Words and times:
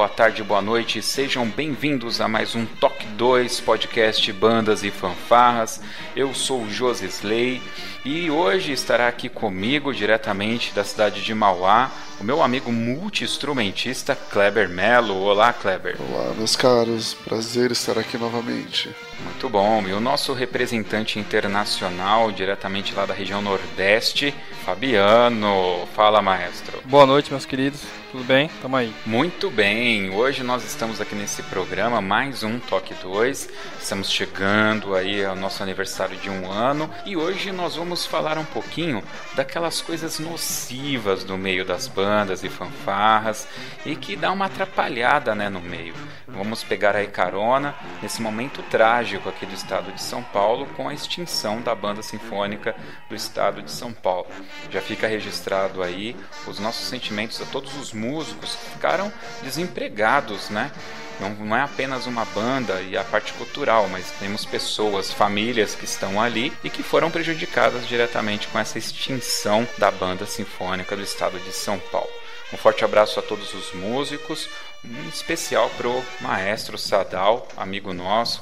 Boa 0.00 0.08
tarde, 0.08 0.42
boa 0.42 0.62
noite, 0.62 1.02
sejam 1.02 1.46
bem-vindos 1.46 2.22
a 2.22 2.26
mais 2.26 2.54
um 2.54 2.64
Toque 2.64 3.06
2 3.18 3.60
podcast 3.60 4.32
Bandas 4.32 4.82
e 4.82 4.90
Fanfarras. 4.90 5.78
Eu 6.16 6.32
sou 6.32 6.62
o 6.62 6.70
Josi 6.70 7.04
Slay 7.04 7.60
e 8.02 8.30
hoje 8.30 8.72
estará 8.72 9.08
aqui 9.08 9.28
comigo, 9.28 9.92
diretamente 9.92 10.72
da 10.72 10.84
cidade 10.84 11.22
de 11.22 11.34
Mauá, 11.34 11.90
o 12.18 12.24
meu 12.24 12.42
amigo 12.42 12.72
multi-instrumentista 12.72 14.16
Kleber 14.16 14.70
Melo. 14.70 15.16
Olá, 15.16 15.52
Kleber. 15.52 15.98
Olá, 16.10 16.32
meus 16.32 16.56
caros, 16.56 17.12
prazer 17.12 17.70
estar 17.70 17.98
aqui 17.98 18.16
novamente. 18.16 18.88
Muito 19.22 19.50
bom. 19.50 19.86
E 19.86 19.92
o 19.92 20.00
nosso 20.00 20.32
representante 20.32 21.18
internacional, 21.18 22.32
diretamente 22.32 22.94
lá 22.94 23.04
da 23.04 23.12
região 23.12 23.42
Nordeste, 23.42 24.34
Fabiano. 24.64 25.86
Fala, 25.94 26.22
maestro. 26.22 26.80
Boa 26.86 27.04
noite, 27.04 27.30
meus 27.30 27.44
queridos. 27.44 27.99
Tudo 28.10 28.24
bem? 28.24 28.50
Tamo 28.60 28.76
aí. 28.76 28.92
Muito 29.06 29.48
bem, 29.48 30.10
hoje 30.10 30.42
nós 30.42 30.64
estamos 30.64 31.00
aqui 31.00 31.14
nesse 31.14 31.44
programa, 31.44 32.00
mais 32.00 32.42
um 32.42 32.58
Toque 32.58 32.92
2. 32.94 33.48
Estamos 33.80 34.10
chegando 34.10 34.96
aí 34.96 35.24
ao 35.24 35.36
nosso 35.36 35.62
aniversário 35.62 36.16
de 36.16 36.28
um 36.28 36.50
ano 36.50 36.90
e 37.06 37.16
hoje 37.16 37.52
nós 37.52 37.76
vamos 37.76 38.04
falar 38.04 38.36
um 38.36 38.44
pouquinho 38.44 39.00
daquelas 39.36 39.80
coisas 39.80 40.18
nocivas 40.18 41.22
do 41.22 41.38
meio 41.38 41.64
das 41.64 41.86
bandas 41.86 42.42
e 42.42 42.48
fanfarras 42.48 43.46
e 43.86 43.94
que 43.94 44.16
dá 44.16 44.32
uma 44.32 44.46
atrapalhada 44.46 45.32
né, 45.32 45.48
no 45.48 45.60
meio. 45.60 45.94
Vamos 46.26 46.64
pegar 46.64 46.96
aí 46.96 47.06
carona 47.06 47.76
nesse 48.02 48.20
momento 48.20 48.60
trágico 48.64 49.28
aqui 49.28 49.46
do 49.46 49.54
estado 49.54 49.92
de 49.92 50.02
São 50.02 50.22
Paulo 50.22 50.66
com 50.76 50.88
a 50.88 50.94
extinção 50.94 51.60
da 51.60 51.76
banda 51.76 52.02
sinfônica 52.02 52.74
do 53.08 53.14
estado 53.14 53.62
de 53.62 53.70
São 53.70 53.92
Paulo. 53.92 54.26
Já 54.68 54.80
fica 54.80 55.06
registrado 55.06 55.80
aí 55.80 56.16
os 56.48 56.58
nossos 56.58 56.88
sentimentos 56.88 57.40
a 57.40 57.44
todos 57.46 57.76
os 57.76 57.92
músicos 58.00 58.56
que 58.56 58.70
ficaram 58.70 59.12
desempregados, 59.42 60.48
né? 60.48 60.72
Não, 61.20 61.30
não 61.30 61.56
é 61.56 61.60
apenas 61.60 62.06
uma 62.06 62.24
banda 62.24 62.80
e 62.80 62.96
a 62.96 63.04
parte 63.04 63.34
cultural, 63.34 63.86
mas 63.88 64.10
temos 64.18 64.46
pessoas, 64.46 65.12
famílias 65.12 65.74
que 65.74 65.84
estão 65.84 66.20
ali 66.20 66.50
e 66.64 66.70
que 66.70 66.82
foram 66.82 67.10
prejudicadas 67.10 67.86
diretamente 67.86 68.48
com 68.48 68.58
essa 68.58 68.78
extinção 68.78 69.68
da 69.76 69.90
banda 69.90 70.24
sinfônica 70.24 70.96
do 70.96 71.02
estado 71.02 71.38
de 71.38 71.52
São 71.52 71.78
Paulo. 71.92 72.08
Um 72.52 72.56
forte 72.56 72.84
abraço 72.84 73.20
a 73.20 73.22
todos 73.22 73.52
os 73.52 73.72
músicos, 73.74 74.48
um 74.82 75.08
especial 75.10 75.68
pro 75.76 76.02
maestro 76.22 76.78
Sadal, 76.78 77.46
amigo 77.54 77.92
nosso, 77.92 78.40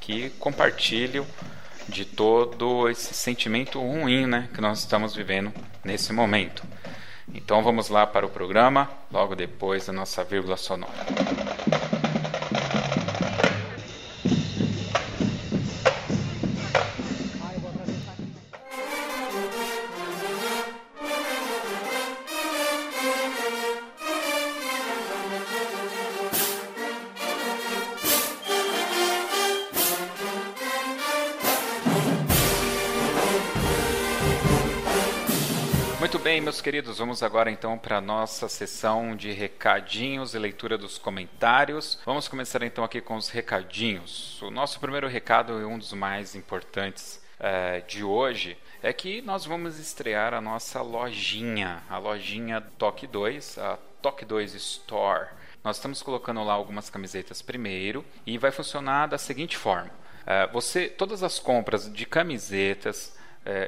que 0.00 0.30
compartilha 0.38 1.22
de 1.88 2.04
todo 2.04 2.88
esse 2.88 3.14
sentimento 3.14 3.78
ruim, 3.78 4.26
né, 4.26 4.48
que 4.54 4.60
nós 4.60 4.80
estamos 4.80 5.14
vivendo 5.14 5.52
nesse 5.84 6.12
momento. 6.12 6.62
Então 7.34 7.62
vamos 7.62 7.88
lá 7.88 8.06
para 8.06 8.24
o 8.26 8.30
programa, 8.30 8.88
logo 9.12 9.34
depois 9.34 9.86
da 9.86 9.92
nossa 9.92 10.24
vírgula 10.24 10.56
sonora. 10.56 10.92
Meus 36.46 36.60
queridos, 36.60 36.98
vamos 36.98 37.24
agora 37.24 37.50
então 37.50 37.76
para 37.76 37.96
a 37.96 38.00
nossa 38.00 38.48
sessão 38.48 39.16
de 39.16 39.32
recadinhos 39.32 40.32
e 40.32 40.38
leitura 40.38 40.78
dos 40.78 40.96
comentários. 40.96 41.98
Vamos 42.06 42.28
começar 42.28 42.62
então 42.62 42.84
aqui 42.84 43.00
com 43.00 43.16
os 43.16 43.28
recadinhos. 43.30 44.40
O 44.40 44.48
nosso 44.48 44.78
primeiro 44.78 45.08
recado 45.08 45.60
é 45.60 45.66
um 45.66 45.76
dos 45.76 45.92
mais 45.92 46.36
importantes 46.36 47.20
eh, 47.40 47.82
de 47.88 48.04
hoje 48.04 48.56
é 48.80 48.92
que 48.92 49.20
nós 49.22 49.44
vamos 49.44 49.80
estrear 49.80 50.34
a 50.34 50.40
nossa 50.40 50.80
lojinha, 50.82 51.82
a 51.90 51.98
lojinha 51.98 52.60
Toque 52.78 53.08
2, 53.08 53.58
a 53.58 53.76
Toque 54.00 54.24
2 54.24 54.54
Store. 54.54 55.26
Nós 55.64 55.78
estamos 55.78 56.00
colocando 56.00 56.44
lá 56.44 56.52
algumas 56.52 56.88
camisetas 56.88 57.42
primeiro 57.42 58.04
e 58.24 58.38
vai 58.38 58.52
funcionar 58.52 59.08
da 59.08 59.18
seguinte 59.18 59.56
forma: 59.56 59.90
Eh, 60.26 60.48
você, 60.52 60.88
todas 60.88 61.22
as 61.22 61.38
compras 61.38 61.90
de 61.92 62.04
camisetas 62.04 63.15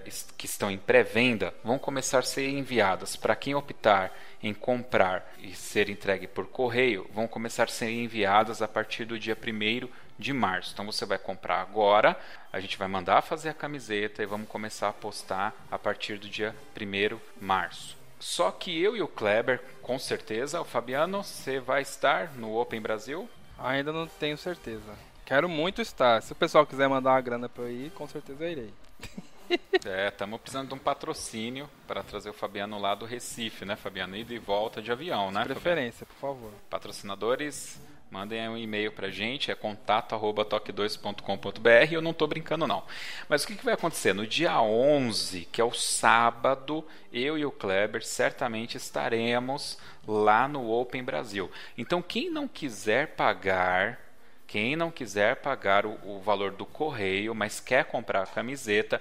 es- 0.07 0.27
que 0.37 0.47
estão 0.47 0.71
em 0.71 0.79
pré-venda 0.79 1.55
vão 1.65 1.79
começar 1.79 2.19
a 2.19 2.23
ser 2.23 2.49
enviadas 2.49 3.15
para 3.17 3.37
quem 3.37 3.55
optar 3.55 4.13
em 4.43 4.53
comprar 4.55 5.33
e 5.39 5.55
ser 5.55 5.89
entregue 5.89 6.27
por 6.27 6.47
correio, 6.47 7.09
vão 7.13 7.27
começar 7.29 7.65
a 7.65 7.69
ser 7.69 7.91
enviadas 7.91 8.61
a 8.63 8.69
partir 8.69 9.05
do 9.05 9.19
dia 9.19 9.37
1 9.37 9.89
de 10.19 10.33
março. 10.33 10.73
Então 10.73 10.85
você 10.87 11.05
vai 11.07 11.19
comprar 11.19 11.61
agora, 11.61 12.19
a 12.53 12.59
gente 12.61 12.77
vai 12.79 12.89
mandar 12.89 13.23
fazer 13.23 13.49
a 13.51 13.55
camiseta 13.55 14.23
e 14.23 14.27
vamos 14.27 14.49
começar 14.49 14.89
a 14.89 14.93
postar 14.93 15.55
a 15.71 15.79
partir 15.79 16.19
do 16.19 16.29
dia 16.29 16.55
1 16.77 17.17
de 17.17 17.45
março. 17.45 17.97
Só 18.21 18.51
que 18.51 18.81
eu 18.83 18.97
e 18.97 19.03
o 19.03 19.07
Kleber, 19.07 19.61
com 19.81 19.97
certeza, 19.99 20.61
o 20.61 20.65
Fabiano, 20.65 21.23
você 21.23 21.61
vai 21.61 21.83
estar 21.83 22.33
no 22.35 22.57
Open 22.59 22.81
Brasil? 22.81 23.29
Ainda 23.57 23.93
não 23.93 24.07
tenho 24.09 24.37
certeza. 24.37 24.93
Quero 25.25 25.49
muito 25.49 25.81
estar. 25.83 26.21
Se 26.23 26.33
o 26.33 26.37
pessoal 26.37 26.67
quiser 26.67 26.89
mandar 26.89 27.11
uma 27.13 27.21
grana 27.21 27.49
pra 27.49 27.65
eu 27.65 27.71
ir, 27.71 27.91
com 27.93 28.09
certeza 28.09 28.45
eu 28.45 28.51
irei. 28.51 28.75
É, 29.85 30.09
estamos 30.09 30.41
precisando 30.41 30.69
de 30.69 30.75
um 30.75 30.79
patrocínio 30.79 31.71
para 31.87 32.03
trazer 32.03 32.29
o 32.29 32.35
Fabiano 32.35 32.79
lá 32.79 32.95
do 32.95 33.07
Recife, 33.07 33.65
né, 33.65 33.77
Fabiano? 33.77 34.17
Ida 34.17 34.35
e 34.35 34.39
volta 34.39 34.83
de 34.83 34.91
avião, 34.91 35.31
né? 35.31 35.41
Fabiano? 35.41 35.61
Preferência, 35.61 36.05
por 36.05 36.17
favor. 36.17 36.53
Patrocinadores, 36.69 37.81
Mandem 38.11 38.49
um 38.49 38.57
e-mail 38.57 38.91
pra 38.91 39.11
gente, 39.11 39.51
é 39.51 39.55
contato@toque2.com.br. 39.55 41.93
Eu 41.93 42.01
não 42.01 42.15
tô 42.15 42.27
brincando 42.27 42.67
não. 42.67 42.83
Mas 43.29 43.45
o 43.45 43.47
que, 43.47 43.55
que 43.55 43.65
vai 43.65 43.75
acontecer 43.75 44.15
no 44.15 44.27
dia 44.27 44.59
11, 44.63 45.47
que 45.53 45.61
é 45.61 45.65
o 45.65 45.75
sábado, 45.75 46.83
eu 47.13 47.37
e 47.37 47.45
o 47.45 47.53
Kleber 47.53 48.03
certamente 48.03 48.79
estaremos 48.79 49.77
lá 50.07 50.49
no 50.49 50.71
Open 50.71 51.05
Brasil. 51.05 51.51
Então 51.77 52.01
quem 52.01 52.31
não 52.31 52.49
quiser 52.49 53.09
pagar 53.09 54.09
quem 54.47 54.77
não 54.77 54.91
quiser 54.91 55.37
pagar 55.37 55.85
o, 55.85 55.99
o, 56.03 56.21
valor 56.21 56.53
do 56.53 56.65
correio, 56.65 57.35
mas 57.35 57.61
quer 57.61 57.85
comprar 57.85 58.23
a 58.23 58.27
camiseta, 58.27 58.99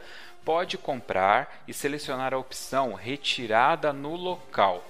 pode 0.48 0.78
comprar 0.78 1.62
e 1.68 1.74
selecionar 1.74 2.34
a 2.34 2.38
opção 2.38 2.94
retirada 2.94 3.92
no 3.92 4.16
local. 4.16 4.82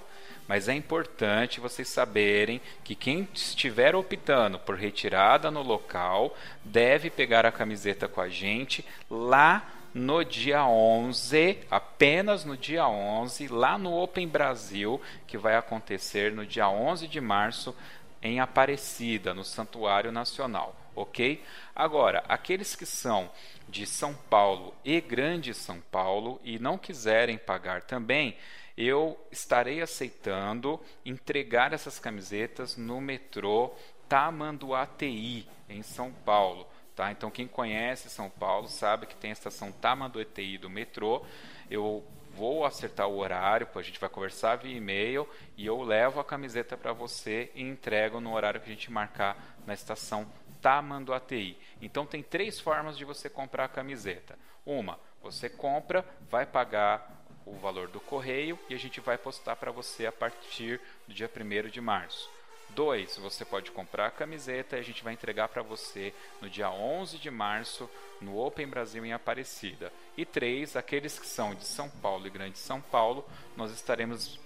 Mas 0.46 0.68
é 0.68 0.72
importante 0.72 1.58
vocês 1.58 1.88
saberem 1.88 2.60
que 2.84 2.94
quem 2.94 3.28
estiver 3.34 3.96
optando 3.96 4.56
por 4.60 4.76
retirada 4.76 5.50
no 5.50 5.60
local 5.60 6.32
deve 6.62 7.10
pegar 7.10 7.44
a 7.44 7.50
camiseta 7.50 8.06
com 8.06 8.20
a 8.20 8.28
gente 8.28 8.86
lá 9.10 9.68
no 9.92 10.24
dia 10.24 10.64
11, 10.64 11.58
apenas 11.68 12.44
no 12.44 12.56
dia 12.56 12.86
11, 12.86 13.48
lá 13.48 13.76
no 13.76 14.00
Open 14.00 14.28
Brasil, 14.28 15.02
que 15.26 15.36
vai 15.36 15.56
acontecer 15.56 16.30
no 16.30 16.46
dia 16.46 16.68
11 16.68 17.08
de 17.08 17.20
março 17.20 17.74
em 18.22 18.38
Aparecida, 18.38 19.34
no 19.34 19.42
Santuário 19.42 20.12
Nacional, 20.12 20.76
ok? 21.00 21.42
Agora, 21.74 22.24
aqueles 22.28 22.74
que 22.74 22.86
são 22.86 23.30
de 23.68 23.86
São 23.86 24.14
Paulo 24.14 24.74
e 24.84 25.00
Grande 25.00 25.54
São 25.54 25.80
Paulo 25.80 26.40
e 26.42 26.58
não 26.58 26.78
quiserem 26.78 27.38
pagar 27.38 27.82
também, 27.82 28.36
eu 28.76 29.18
estarei 29.30 29.82
aceitando 29.82 30.80
entregar 31.04 31.72
essas 31.72 31.98
camisetas 31.98 32.76
no 32.76 33.00
metrô 33.00 33.74
Tamanduateí, 34.08 35.46
em 35.68 35.82
São 35.82 36.12
Paulo. 36.24 36.66
Tá? 36.94 37.12
Então, 37.12 37.30
quem 37.30 37.46
conhece 37.46 38.08
São 38.08 38.30
Paulo 38.30 38.68
sabe 38.68 39.06
que 39.06 39.16
tem 39.16 39.30
a 39.30 39.32
estação 39.32 39.70
Tamanduateí 39.70 40.58
do 40.58 40.70
metrô. 40.70 41.24
Eu 41.70 42.04
vou 42.38 42.64
acertar 42.64 43.08
o 43.08 43.18
horário, 43.18 43.68
a 43.74 43.82
gente 43.82 43.98
vai 43.98 44.08
conversar 44.08 44.56
via 44.56 44.76
e-mail 44.76 45.28
e 45.56 45.66
eu 45.66 45.82
levo 45.82 46.20
a 46.20 46.24
camiseta 46.24 46.76
para 46.76 46.92
você 46.92 47.50
e 47.54 47.62
entrego 47.62 48.20
no 48.20 48.32
horário 48.32 48.60
que 48.60 48.70
a 48.70 48.72
gente 48.72 48.92
marcar 48.92 49.36
na 49.66 49.74
estação 49.74 50.24
Tamanduateí. 50.60 51.58
Então 51.80 52.06
tem 52.06 52.22
três 52.22 52.60
formas 52.60 52.96
de 52.96 53.04
você 53.04 53.28
comprar 53.28 53.64
a 53.64 53.68
camiseta. 53.68 54.38
Uma, 54.64 54.98
você 55.22 55.48
compra, 55.48 56.04
vai 56.30 56.46
pagar 56.46 57.18
o 57.46 57.54
valor 57.54 57.88
do 57.88 58.00
correio 58.00 58.58
e 58.68 58.74
a 58.74 58.78
gente 58.78 59.00
vai 59.00 59.16
postar 59.16 59.56
para 59.56 59.70
você 59.70 60.06
a 60.06 60.12
partir 60.12 60.80
do 61.06 61.14
dia 61.14 61.30
1 61.34 61.68
de 61.68 61.80
março. 61.80 62.30
2. 62.70 63.16
Você 63.18 63.44
pode 63.44 63.70
comprar 63.70 64.06
a 64.06 64.10
camiseta 64.10 64.76
e 64.76 64.80
a 64.80 64.82
gente 64.82 65.02
vai 65.02 65.12
entregar 65.12 65.48
para 65.48 65.62
você 65.62 66.12
no 66.40 66.50
dia 66.50 66.70
11 66.70 67.18
de 67.18 67.30
março 67.30 67.88
no 68.20 68.38
Open 68.38 68.66
Brasil 68.66 69.04
em 69.04 69.12
Aparecida. 69.12 69.92
E 70.16 70.24
3. 70.24 70.76
Aqueles 70.76 71.18
que 71.18 71.26
são 71.26 71.54
de 71.54 71.64
São 71.64 71.88
Paulo 71.88 72.26
e 72.26 72.30
Grande 72.30 72.58
São 72.58 72.80
Paulo, 72.80 73.26
nós 73.56 73.72
estaremos 73.72 74.38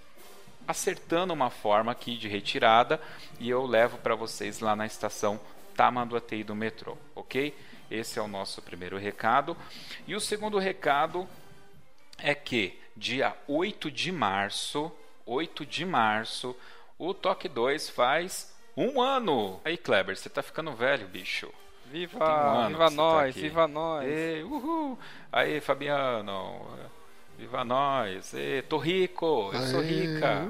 acertando 0.67 1.33
uma 1.33 1.51
forma 1.51 1.91
aqui 1.91 2.17
de 2.17 2.29
retirada 2.29 3.01
e 3.41 3.51
eu 3.51 3.67
levo 3.67 3.99
para 3.99 4.15
vocês 4.15 4.61
lá 4.61 4.77
na 4.77 4.87
estação 4.87 5.41
Tamanduateí 5.75 6.45
do 6.45 6.55
metrô, 6.55 6.97
ok? 7.15 7.55
Esse 7.91 8.19
é 8.19 8.23
o 8.23 8.29
nosso 8.29 8.63
primeiro 8.63 8.97
recado. 8.97 9.57
E 10.07 10.15
o 10.15 10.21
segundo 10.21 10.59
recado 10.59 11.29
é 12.19 12.35
que 12.35 12.79
dia 12.97 13.37
8 13.49 13.91
de 13.91 14.13
março, 14.13 14.91
8 15.27 15.67
de 15.67 15.85
março, 15.85 16.57
o 16.99 17.13
Toque 17.13 17.49
2 17.49 17.91
faz 17.91 18.55
um 18.77 19.01
ano. 19.01 19.61
Aí, 19.65 19.77
Kleber, 19.77 20.17
você 20.17 20.31
tá 20.31 20.43
ficando 20.43 20.73
velho, 20.73 21.07
bicho. 21.09 21.53
Viva, 21.87 22.65
um 22.65 22.69
viva 22.69 22.89
tá 22.89 22.91
nós, 22.91 23.35
tá 23.35 23.41
viva 23.41 23.69
nós. 23.69 24.09
Ei, 24.09 24.43
uhul. 24.43 24.99
Aí, 25.31 25.61
Fabiano. 25.61 26.67
Viva 27.43 27.65
nós! 27.65 28.33
E, 28.35 28.63
tô 28.63 28.79
rico! 28.79 29.51
Eu 29.53 29.61
sou 29.63 29.81
rica! 29.83 30.47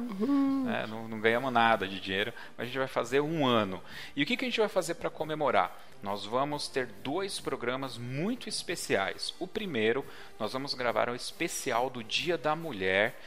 É, 0.79 0.87
não, 0.87 1.09
não, 1.09 1.19
ganhamos 1.19 1.51
nada 1.51 1.89
de 1.89 1.99
dinheiro, 1.99 2.35
mas 2.55 2.65
a 2.65 2.67
gente 2.67 2.77
vai 2.77 2.87
fazer 2.87 3.23
um 3.23 3.47
ano. 3.47 3.83
E 4.15 4.23
o 4.23 4.27
que, 4.27 4.37
que 4.37 4.45
a 4.45 4.49
gente 4.49 4.61
vai 4.61 4.69
fazer 4.69 4.97
para 4.97 5.09
comemorar? 5.09 5.75
Nós 6.03 6.27
vamos 6.27 6.69
ter 6.69 6.85
dois 7.03 7.41
programas 7.41 7.97
muito 7.97 8.47
especiais. 8.47 9.35
O 9.39 9.47
primeiro, 9.47 10.05
nós 10.39 10.53
vamos 10.53 10.75
gravar 10.75 11.09
um 11.09 11.15
especial 11.15 11.89
do 11.89 12.05
Dia 12.05 12.37
da 12.37 12.55
Mulher. 12.55 13.19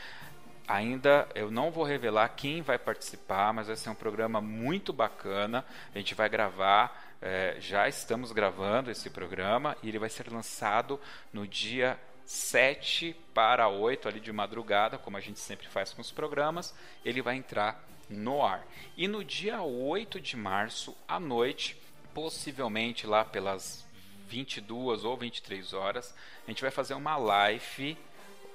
Ainda 0.68 1.28
eu 1.34 1.50
não 1.50 1.72
vou 1.72 1.84
revelar 1.84 2.30
quem 2.30 2.62
vai 2.62 2.78
participar, 2.78 3.52
mas 3.52 3.66
vai 3.66 3.76
ser 3.76 3.90
um 3.90 3.96
programa 3.96 4.40
muito 4.40 4.94
bacana. 4.94 5.66
A 5.94 5.98
gente 5.98 6.14
vai 6.14 6.30
gravar 6.30 7.04
é, 7.20 7.56
já 7.60 7.88
estamos 7.88 8.32
gravando 8.32 8.92
esse 8.92 9.10
programa 9.10 9.76
e 9.82 9.90
ele 9.90 9.98
vai 9.98 10.10
ser 10.10 10.32
lançado 10.32 11.00
no 11.34 11.48
dia 11.48 11.98
7 12.26 13.16
para 13.34 13.68
8 13.68 14.08
ali 14.08 14.20
de 14.20 14.32
madrugada, 14.32 14.98
como 14.98 15.18
a 15.18 15.22
gente 15.22 15.40
sempre 15.40 15.68
faz 15.68 15.94
com 15.94 16.02
os 16.02 16.12
programas, 16.12 16.74
ele 17.04 17.22
vai 17.22 17.36
entrar 17.36 17.84
no 18.10 18.44
ar. 18.44 18.66
E 18.98 19.08
no 19.08 19.24
dia 19.24 19.62
8 19.62 20.20
de 20.20 20.36
março 20.36 20.96
à 21.08 21.20
noite, 21.20 21.78
possivelmente 22.14 23.06
lá 23.06 23.24
pelas 23.24 23.86
22 24.28 25.04
ou 25.04 25.16
23 25.16 25.74
horas, 25.74 26.16
a 26.46 26.52
gente 26.52 26.62
vai 26.62 26.72
fazer 26.72 26.94
uma 26.94 27.18
live 27.18 27.98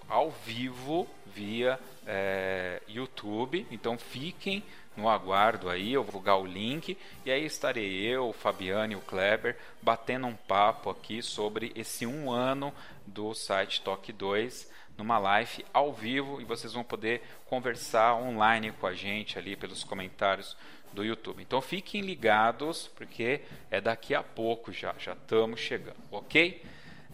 ao 0.08 0.30
vivo 0.30 1.08
via 1.26 1.78
é, 2.06 2.82
YouTube. 2.88 3.66
Então 3.70 3.96
fiquem 3.96 4.64
no 4.96 5.08
aguardo 5.08 5.68
aí, 5.68 5.92
eu 5.92 6.02
vou 6.02 6.10
divulgar 6.10 6.38
o 6.38 6.46
link 6.46 6.96
e 7.24 7.30
aí 7.30 7.44
estarei 7.44 8.00
eu, 8.02 8.28
o 8.28 8.32
Fabiano 8.32 8.92
e 8.92 8.96
o 8.96 9.00
Kleber 9.00 9.56
batendo 9.80 10.26
um 10.26 10.34
papo 10.34 10.90
aqui 10.90 11.22
sobre 11.22 11.72
esse 11.74 12.04
um 12.04 12.30
ano 12.30 12.74
do 13.06 13.32
site 13.34 13.80
Toque 13.82 14.12
2 14.12 14.68
numa 14.98 15.18
live 15.18 15.64
ao 15.72 15.92
vivo 15.92 16.40
e 16.40 16.44
vocês 16.44 16.72
vão 16.72 16.84
poder 16.84 17.22
conversar 17.46 18.14
online 18.16 18.72
com 18.72 18.86
a 18.86 18.94
gente 18.94 19.38
ali 19.38 19.56
pelos 19.56 19.82
comentários 19.82 20.56
do 20.92 21.04
YouTube. 21.04 21.42
Então 21.42 21.60
fiquem 21.62 22.02
ligados 22.02 22.88
porque 22.88 23.40
é 23.70 23.80
daqui 23.80 24.14
a 24.14 24.22
pouco 24.22 24.72
já, 24.72 24.94
já 24.98 25.12
estamos 25.12 25.60
chegando, 25.60 25.96
ok? 26.10 26.62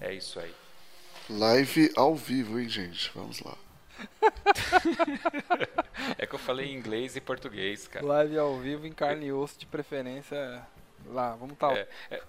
É 0.01 0.13
isso 0.13 0.41
aí. 0.41 0.53
Live 1.29 1.93
ao 1.97 2.15
vivo, 2.15 2.59
hein, 2.59 2.69
gente? 2.69 3.11
Vamos 3.15 3.41
lá. 3.41 3.57
É 6.19 6.27
que 6.27 6.35
eu 6.35 6.39
falei 6.39 6.73
inglês 6.73 7.17
e 7.17 7.21
português, 7.21 7.89
cara. 7.89 8.05
Live 8.07 8.39
ao 8.39 8.59
vivo 8.59 8.87
em 8.87 8.93
carne 8.93 9.27
e 9.27 9.33
osso, 9.33 9.59
de 9.59 9.67
preferência 9.67 10.63
lá. 11.07 11.35
Vamos. 11.35 11.57
Tá... 11.57 11.73
É, 11.73 11.89
é... 12.11 12.23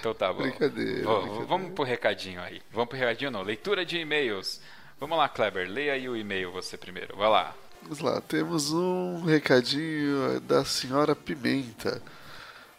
Então 0.00 0.14
tá 0.14 0.32
bom. 0.32 0.42
Brincadeira, 0.42 1.02
vamos, 1.04 1.22
brincadeira. 1.22 1.46
Vamos 1.46 1.72
pro 1.72 1.84
recadinho 1.84 2.40
aí. 2.40 2.62
Vamos 2.72 2.88
pro 2.88 2.98
recadinho 2.98 3.30
não. 3.30 3.42
Leitura 3.42 3.84
de 3.84 3.98
e-mails. 3.98 4.60
Vamos 4.98 5.18
lá, 5.18 5.28
Kleber. 5.28 5.68
Leia 5.68 5.92
aí 5.92 6.08
o 6.08 6.16
e-mail 6.16 6.50
você 6.50 6.76
primeiro. 6.76 7.16
Vai 7.16 7.28
lá. 7.28 7.54
Vamos 7.82 8.00
lá. 8.00 8.20
Temos 8.20 8.72
um 8.72 9.24
recadinho 9.24 10.40
da 10.40 10.64
senhora 10.64 11.14
Pimenta. 11.14 12.02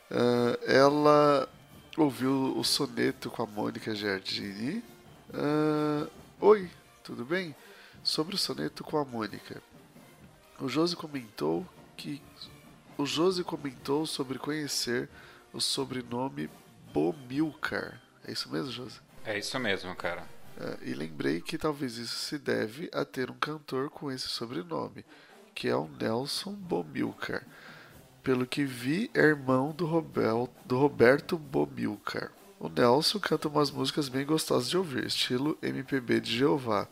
Uh, 0.10 0.58
ela 0.65 1.48
ouviu 1.98 2.58
o 2.58 2.63
soneto 2.63 3.30
com 3.30 3.44
a 3.44 3.46
Mônica 3.46 3.94
Giardini. 3.96 4.84
Uh, 5.30 6.10
Oi, 6.39 6.70
tudo 7.04 7.24
bem? 7.24 7.56
Sobre 8.06 8.36
o 8.36 8.38
soneto 8.38 8.84
com 8.84 9.00
a 9.00 9.04
Mônica. 9.04 9.64
O 10.60 10.70
Josi 10.70 10.96
comentou 10.96 11.66
que 11.98 12.22
o 13.00 13.04
Josi 13.04 13.44
comentou 13.44 14.06
sobre 14.06 14.38
conhecer 14.38 15.10
o 15.52 15.60
sobrenome 15.60 16.48
Bomilcar. 16.94 18.00
É 18.24 18.32
isso 18.32 18.48
mesmo, 18.52 18.72
Josi? 18.72 19.00
É 19.26 19.40
isso 19.40 19.60
mesmo, 19.60 19.96
cara. 19.96 20.24
É, 20.56 20.88
e 20.88 20.94
lembrei 20.94 21.42
que 21.42 21.58
talvez 21.58 21.98
isso 21.98 22.16
se 22.16 22.38
deve 22.38 22.92
a 22.94 23.04
ter 23.04 23.32
um 23.32 23.40
cantor 23.40 23.90
com 23.90 24.12
esse 24.12 24.28
sobrenome, 24.30 25.04
que 25.56 25.68
é 25.68 25.76
o 25.76 25.90
Nelson 26.00 26.52
Bomilcar. 26.52 27.44
Pelo 28.22 28.46
que 28.46 28.66
vi, 28.66 29.10
é 29.16 29.22
irmão 29.22 29.72
do, 29.72 29.88
Robel, 29.88 30.48
do 30.64 30.78
Roberto 30.78 31.40
Bomilcar. 31.40 32.32
O 32.60 32.70
Nelson 32.70 33.20
canta 33.20 33.48
umas 33.48 33.72
músicas 33.72 34.08
bem 34.10 34.28
gostosas 34.28 34.70
de 34.70 34.78
ouvir, 34.78 35.08
estilo 35.08 35.58
MPB 35.64 36.22
de 36.22 36.38
Jeová 36.38 36.88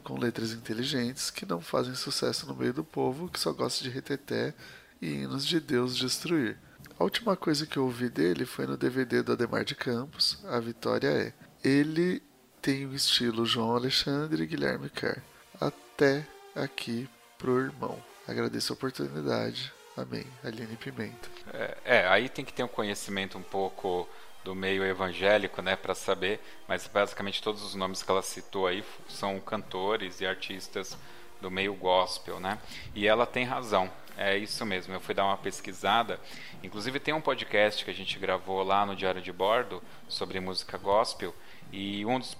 com 0.00 0.18
letras 0.18 0.52
inteligentes 0.52 1.30
que 1.30 1.46
não 1.46 1.60
fazem 1.60 1.94
sucesso 1.94 2.46
no 2.46 2.54
meio 2.54 2.72
do 2.72 2.84
povo 2.84 3.28
que 3.28 3.38
só 3.38 3.52
gosta 3.52 3.84
de 3.84 3.90
reteté 3.90 4.54
e 5.00 5.08
hinos 5.08 5.46
de 5.46 5.60
Deus 5.60 5.96
destruir. 5.96 6.58
A 6.98 7.04
última 7.04 7.36
coisa 7.36 7.66
que 7.66 7.76
eu 7.76 7.84
ouvi 7.84 8.08
dele 8.08 8.44
foi 8.44 8.66
no 8.66 8.76
DVD 8.76 9.22
do 9.22 9.32
Ademar 9.32 9.64
de 9.64 9.74
Campos, 9.74 10.38
A 10.46 10.58
Vitória 10.60 11.08
é. 11.08 11.32
Ele 11.62 12.22
tem 12.60 12.86
o 12.86 12.94
estilo 12.94 13.46
João 13.46 13.74
Alexandre 13.74 14.42
e 14.42 14.46
Guilherme 14.46 14.90
Kerr. 14.90 15.22
Até 15.58 16.26
aqui 16.54 17.08
pro 17.38 17.58
irmão. 17.58 17.98
Agradeço 18.28 18.72
a 18.72 18.76
oportunidade. 18.76 19.72
Amém. 19.96 20.26
Aline 20.44 20.76
Pimenta. 20.76 21.28
É, 21.52 21.78
é, 21.84 22.08
aí 22.08 22.28
tem 22.28 22.44
que 22.44 22.52
ter 22.52 22.62
um 22.62 22.68
conhecimento 22.68 23.36
um 23.36 23.42
pouco 23.42 24.08
do 24.44 24.54
meio 24.54 24.84
evangélico, 24.84 25.60
né, 25.60 25.76
para 25.76 25.94
saber, 25.94 26.40
mas 26.66 26.86
basicamente 26.86 27.42
todos 27.42 27.62
os 27.62 27.74
nomes 27.74 28.02
que 28.02 28.10
ela 28.10 28.22
citou 28.22 28.66
aí 28.66 28.84
são 29.08 29.38
cantores 29.40 30.20
e 30.20 30.26
artistas 30.26 30.96
do 31.40 31.50
meio 31.50 31.74
gospel, 31.74 32.38
né? 32.38 32.58
E 32.94 33.06
ela 33.06 33.26
tem 33.26 33.44
razão. 33.44 33.90
É 34.16 34.36
isso 34.36 34.66
mesmo, 34.66 34.92
eu 34.92 35.00
fui 35.00 35.14
dar 35.14 35.24
uma 35.24 35.36
pesquisada. 35.36 36.20
Inclusive 36.62 37.00
tem 37.00 37.14
um 37.14 37.20
podcast 37.20 37.84
que 37.84 37.90
a 37.90 37.94
gente 37.94 38.18
gravou 38.18 38.62
lá 38.62 38.84
no 38.84 38.94
Diário 38.94 39.22
de 39.22 39.32
Bordo 39.32 39.82
sobre 40.08 40.38
música 40.40 40.76
gospel 40.76 41.34
e 41.72 42.04
um 42.04 42.18
dos 42.18 42.36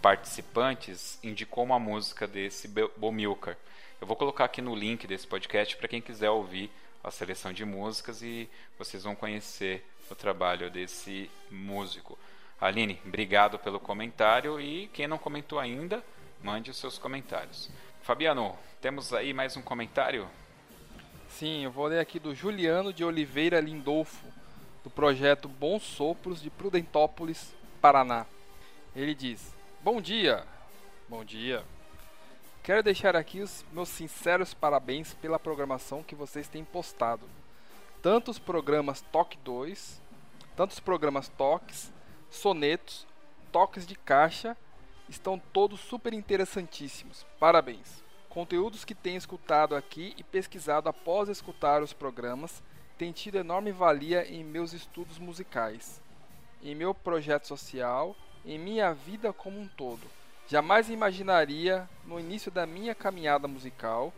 participantes 0.00 1.18
indicou 1.22 1.64
uma 1.64 1.78
música 1.78 2.26
desse 2.26 2.68
Bomilcar. 2.96 3.58
Eu 4.00 4.06
vou 4.06 4.16
colocar 4.16 4.44
aqui 4.44 4.62
no 4.62 4.74
link 4.74 5.06
desse 5.06 5.26
podcast 5.26 5.76
para 5.76 5.88
quem 5.88 6.00
quiser 6.00 6.30
ouvir 6.30 6.70
a 7.04 7.10
seleção 7.10 7.52
de 7.52 7.64
músicas 7.64 8.22
e 8.22 8.48
vocês 8.78 9.04
vão 9.04 9.14
conhecer 9.14 9.84
trabalho 10.14 10.70
desse 10.70 11.30
músico. 11.50 12.18
Aline, 12.60 13.00
obrigado 13.04 13.58
pelo 13.58 13.80
comentário 13.80 14.60
e 14.60 14.88
quem 14.88 15.08
não 15.08 15.18
comentou 15.18 15.58
ainda, 15.58 16.02
mande 16.42 16.70
os 16.70 16.76
seus 16.76 16.98
comentários. 16.98 17.70
Fabiano, 18.02 18.56
temos 18.80 19.12
aí 19.12 19.32
mais 19.32 19.56
um 19.56 19.62
comentário? 19.62 20.28
Sim, 21.28 21.64
eu 21.64 21.70
vou 21.70 21.86
ler 21.86 22.00
aqui 22.00 22.18
do 22.18 22.34
Juliano 22.34 22.92
de 22.92 23.04
Oliveira 23.04 23.60
Lindolfo, 23.60 24.26
do 24.84 24.90
projeto 24.90 25.48
Bons 25.48 25.82
Sopros 25.82 26.42
de 26.42 26.50
Prudentópolis, 26.50 27.54
Paraná. 27.80 28.26
Ele 28.94 29.14
diz: 29.14 29.54
Bom 29.80 30.00
dia! 30.00 30.44
Bom 31.08 31.24
dia! 31.24 31.64
Quero 32.62 32.82
deixar 32.82 33.16
aqui 33.16 33.40
os 33.40 33.64
meus 33.72 33.88
sinceros 33.88 34.52
parabéns 34.52 35.14
pela 35.14 35.38
programação 35.38 36.02
que 36.02 36.14
vocês 36.14 36.48
têm 36.48 36.64
postado. 36.64 37.26
Tanto 38.02 38.30
os 38.30 38.38
programas 38.38 39.00
Toque 39.00 39.38
2, 39.38 40.01
tanto 40.56 40.72
os 40.72 40.80
programas 40.80 41.28
Toques, 41.28 41.92
Sonetos, 42.30 43.06
Toques 43.50 43.86
de 43.86 43.94
Caixa, 43.94 44.56
estão 45.08 45.38
todos 45.52 45.80
super 45.80 46.12
interessantíssimos. 46.12 47.26
Parabéns! 47.38 48.02
Conteúdos 48.28 48.84
que 48.84 48.94
tenho 48.94 49.18
escutado 49.18 49.76
aqui 49.76 50.14
e 50.16 50.24
pesquisado 50.24 50.88
após 50.88 51.28
escutar 51.28 51.82
os 51.82 51.92
programas 51.92 52.62
têm 52.96 53.12
tido 53.12 53.36
enorme 53.36 53.72
valia 53.72 54.26
em 54.26 54.42
meus 54.42 54.72
estudos 54.72 55.18
musicais, 55.18 56.00
em 56.62 56.74
meu 56.74 56.94
projeto 56.94 57.46
social, 57.46 58.16
em 58.44 58.58
minha 58.58 58.94
vida 58.94 59.32
como 59.32 59.60
um 59.60 59.68
todo. 59.68 60.06
Jamais 60.48 60.88
imaginaria, 60.88 61.88
no 62.04 62.18
início 62.18 62.50
da 62.50 62.66
minha 62.66 62.94
caminhada 62.94 63.46
musical, 63.46 64.12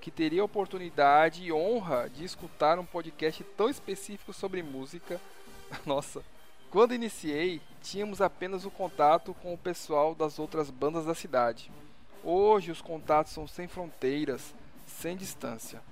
que 0.00 0.10
teria 0.10 0.42
a 0.42 0.44
oportunidade 0.44 1.44
e 1.44 1.52
honra 1.52 2.08
de 2.08 2.24
escutar 2.24 2.78
um 2.78 2.84
podcast 2.84 3.44
tão 3.56 3.68
específico 3.68 4.32
sobre 4.32 4.62
música. 4.62 5.20
Nossa, 5.86 6.22
quando 6.70 6.94
iniciei, 6.94 7.60
tínhamos 7.82 8.20
apenas 8.20 8.64
o 8.64 8.70
contato 8.70 9.34
com 9.42 9.52
o 9.52 9.58
pessoal 9.58 10.14
das 10.14 10.38
outras 10.38 10.70
bandas 10.70 11.04
da 11.04 11.14
cidade. 11.14 11.70
Hoje 12.22 12.70
os 12.70 12.82
contatos 12.82 13.32
são 13.32 13.46
sem 13.46 13.66
fronteiras, 13.66 14.54
sem 14.86 15.16
distância. 15.16 15.82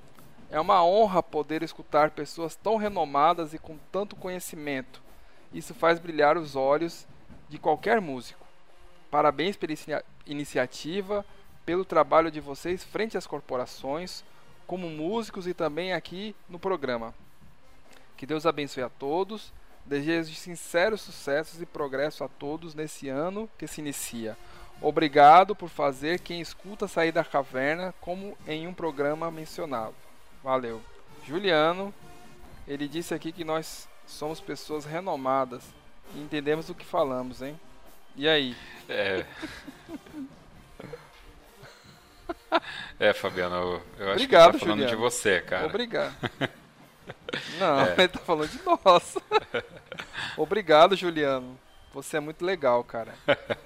É 0.51 0.61
uma 0.61 0.85
honra 0.85 1.23
poder 1.23 1.63
escutar 1.63 2.11
pessoas 2.11 2.57
tão 2.57 2.77
renomadas 2.77 3.53
e 3.55 3.59
com 3.59 3.77
tanto 3.91 4.17
conhecimento. 4.17 5.03
Isso 5.53 5.75
faz 5.75 5.99
brilhar 5.99 6.37
os 6.37 6.57
olhos 6.57 7.07
de 7.49 7.59
qualquer 7.59 8.01
músico. 8.01 8.47
Parabéns 9.11 9.57
pela 9.57 10.03
iniciativa, 10.27 11.25
pelo 11.65 11.85
trabalho 11.85 12.31
de 12.31 12.41
vocês 12.41 12.85
frente 12.85 13.17
às 13.17 13.27
corporações, 13.27 14.23
como 14.67 14.89
músicos 14.89 15.47
e 15.47 15.55
também 15.55 15.93
aqui 15.93 16.37
no 16.49 16.59
programa. 16.59 17.15
Que 18.17 18.27
Deus 18.27 18.45
abençoe 18.45 18.83
a 18.83 18.89
todos. 18.89 19.53
Desejo 19.89 20.35
sinceros 20.35 21.01
sucessos 21.01 21.63
e 21.63 21.67
progresso 21.67 22.23
a 22.23 22.29
todos 22.29 22.75
nesse 22.75 23.09
ano 23.09 23.49
que 23.57 23.67
se 23.67 23.81
inicia. 23.81 24.37
Obrigado 24.83 25.57
por 25.57 25.71
fazer 25.71 26.21
quem 26.21 26.43
escuta 26.43 26.87
sair 26.87 27.11
da 27.11 27.25
caverna, 27.25 27.95
como 27.99 28.37
em 28.47 28.69
um 28.69 28.75
programa 28.75 29.31
mencionado. 29.31 29.95
Valeu. 30.45 30.83
Juliano, 31.27 31.93
ele 32.67 32.87
disse 32.87 33.15
aqui 33.15 33.33
que 33.33 33.45
nós 33.45 33.89
somos 34.07 34.41
pessoas 34.41 34.85
renomadas 34.85 35.63
e 36.15 36.21
entendemos 36.21 36.69
o 36.69 36.75
que 36.75 36.85
falamos, 36.85 37.41
hein? 37.41 37.59
E 38.15 38.29
aí? 38.29 38.55
É. 38.89 39.25
É, 42.99 43.13
Fabiano, 43.13 43.55
eu, 43.55 43.83
eu 43.99 44.07
acho 44.07 44.15
Obrigado, 44.15 44.51
que 44.51 44.57
ele 44.57 44.59
tá 44.59 44.59
falando 44.59 44.81
Juliano. 44.81 44.91
de 44.91 44.97
você, 44.97 45.41
cara. 45.41 45.67
Obrigado. 45.67 46.15
Não, 47.59 47.81
é. 47.81 47.95
ele 47.99 48.09
tá 48.09 48.19
falando 48.21 48.51
de 48.51 48.61
nós. 48.65 49.17
Obrigado, 50.37 50.97
Juliano. 50.97 51.59
Você 51.93 52.19
é 52.19 52.21
muito 52.21 52.45
legal, 52.45 52.85
cara. 52.85 53.15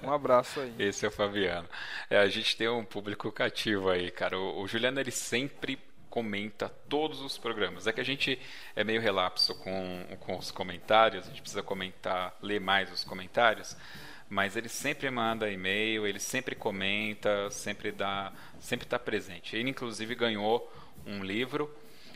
Um 0.01 0.11
abraço 0.11 0.59
aí. 0.59 0.73
Esse 0.79 1.05
é 1.05 1.09
o 1.09 1.11
Fabiano. 1.11 1.67
É, 2.09 2.17
a 2.17 2.27
gente 2.27 2.55
tem 2.55 2.67
um 2.69 2.83
público 2.83 3.31
cativo 3.31 3.89
aí, 3.89 4.09
cara. 4.09 4.39
O, 4.39 4.61
o, 4.61 4.67
Juliano, 4.67 4.99
ele 4.99 5.11
sempre 5.11 5.77
comenta 6.09 6.69
todos 6.87 7.21
os 7.21 7.37
programas. 7.37 7.85
É 7.85 7.91
que 7.91 7.99
a 7.99 8.05
gente 8.05 8.39
é 8.75 8.83
meio 8.83 9.01
relapso 9.01 9.53
com, 9.55 10.05
com 10.21 10.37
os 10.37 10.51
comentários, 10.51 11.25
a 11.25 11.29
gente 11.29 11.41
precisa 11.41 11.63
comentar, 11.63 12.35
ler 12.41 12.61
mais 12.61 12.91
os 12.91 13.03
comentários, 13.03 13.75
mas 14.29 14.55
ele 14.55 14.69
sempre 14.69 15.09
manda 15.09 15.51
e-mail, 15.51 16.07
ele 16.07 16.19
sempre 16.19 16.55
comenta, 16.55 17.49
sempre 17.51 17.91
dá, 17.91 18.31
sempre 18.59 18.85
está 18.85 18.97
presente. 18.97 19.55
Ele, 19.55 19.69
inclusive, 19.69 20.15
ganhou 20.15 20.71
um 21.05 21.23
livro 21.23 21.69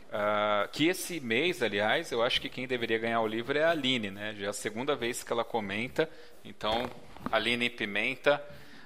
Uh, 0.08 0.68
que 0.72 0.88
esse 0.88 1.20
mês, 1.20 1.62
aliás, 1.62 2.10
eu 2.10 2.22
acho 2.22 2.40
que 2.40 2.48
quem 2.48 2.66
deveria 2.66 2.98
ganhar 2.98 3.20
o 3.20 3.26
livro 3.26 3.58
é 3.58 3.64
a 3.64 3.70
Aline, 3.70 4.10
né? 4.10 4.34
Já 4.38 4.46
é 4.46 4.48
a 4.48 4.54
segunda 4.54 4.96
vez 4.96 5.22
que 5.22 5.32
ela 5.32 5.44
comenta. 5.44 6.08
Então, 6.44 6.90
Aline 7.30 7.68
Pimenta, 7.68 8.42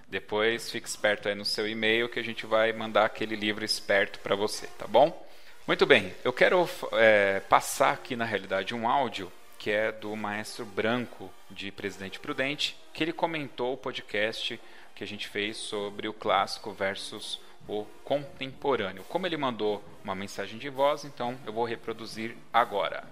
depois 0.08 0.70
fique 0.70 0.88
esperto 0.88 1.28
aí 1.28 1.34
no 1.34 1.44
seu 1.44 1.68
e-mail 1.68 2.08
que 2.08 2.18
a 2.18 2.24
gente 2.24 2.44
vai 2.44 2.72
mandar 2.72 3.04
aquele 3.04 3.36
livro 3.36 3.64
esperto 3.64 4.18
para 4.18 4.34
você, 4.34 4.66
tá 4.78 4.86
bom? 4.86 5.26
Muito 5.66 5.86
bem, 5.86 6.12
eu 6.24 6.32
quero 6.32 6.68
é, 6.94 7.40
passar 7.48 7.92
aqui 7.92 8.16
na 8.16 8.24
realidade 8.24 8.74
um 8.74 8.88
áudio 8.88 9.32
que 9.58 9.70
é 9.70 9.92
do 9.92 10.16
Maestro 10.16 10.66
Branco 10.66 11.32
de 11.48 11.70
Presidente 11.70 12.18
Prudente, 12.18 12.76
que 12.92 13.04
ele 13.04 13.12
comentou 13.12 13.74
o 13.74 13.76
podcast 13.76 14.60
que 14.92 15.04
a 15.04 15.06
gente 15.06 15.28
fez 15.28 15.56
sobre 15.56 16.08
o 16.08 16.12
clássico 16.12 16.72
versus 16.72 17.40
o 17.68 17.84
contemporâneo. 18.04 19.04
Como 19.08 19.26
ele 19.26 19.36
mandou 19.36 19.82
uma 20.02 20.14
mensagem 20.14 20.58
de 20.58 20.68
voz, 20.68 21.04
então 21.04 21.36
eu 21.46 21.52
vou 21.52 21.64
reproduzir 21.64 22.36
agora. 22.52 23.04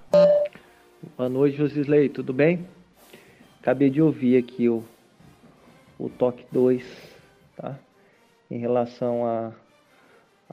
Boa 1.16 1.28
noite, 1.28 1.56
Josisley, 1.56 2.08
tudo 2.08 2.32
bem? 2.32 2.66
Acabei 3.60 3.90
de 3.90 4.02
ouvir 4.02 4.36
aqui 4.36 4.68
o, 4.68 4.84
o 5.98 6.08
toque 6.08 6.44
2, 6.50 6.84
tá? 7.56 7.78
Em 8.50 8.58
relação 8.58 9.26
a, 9.26 9.52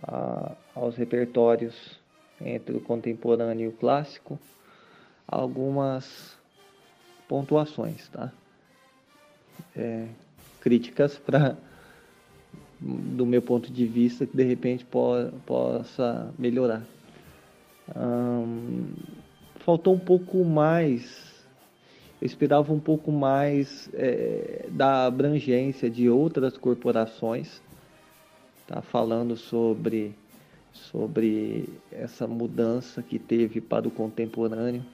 a, 0.04 0.51
aos 0.75 0.96
repertórios 0.96 2.00
entre 2.39 2.75
o 2.75 2.82
contemporâneo 2.82 3.66
e 3.66 3.68
o 3.68 3.72
clássico, 3.72 4.39
algumas 5.27 6.38
pontuações, 7.27 8.08
tá? 8.10 8.32
É, 9.75 10.08
críticas 10.62 11.18
para 11.18 11.58
do 12.80 13.26
meu 13.26 13.42
ponto 13.42 13.72
de 13.72 13.86
vista, 13.86 14.26
que 14.26 14.36
de 14.36 14.44
repente 14.44 14.86
po 14.86 15.32
possa 15.46 16.34
melhorar. 16.38 16.84
faltou 19.60 19.94
um 19.94 20.00
pouco 20.00 20.44
mais, 20.44 21.46
eu 22.22 22.26
esperava 22.26 22.72
um 22.72 22.80
pouco 22.80 23.12
mais 23.12 23.90
é, 23.94 24.68
da 24.70 25.06
abrangência 25.06 25.90
de 25.90 26.10
outras 26.10 26.58
corporações, 26.58 27.62
tá 28.68 28.82
falando 28.82 29.36
sobre, 29.36 30.14
sobre 30.72 31.68
essa 31.92 32.28
mudança 32.28 33.02
que 33.02 33.18
teve 33.18 33.60
para 33.60 33.88
o 33.88 33.92
contemporâneo. 33.92 34.86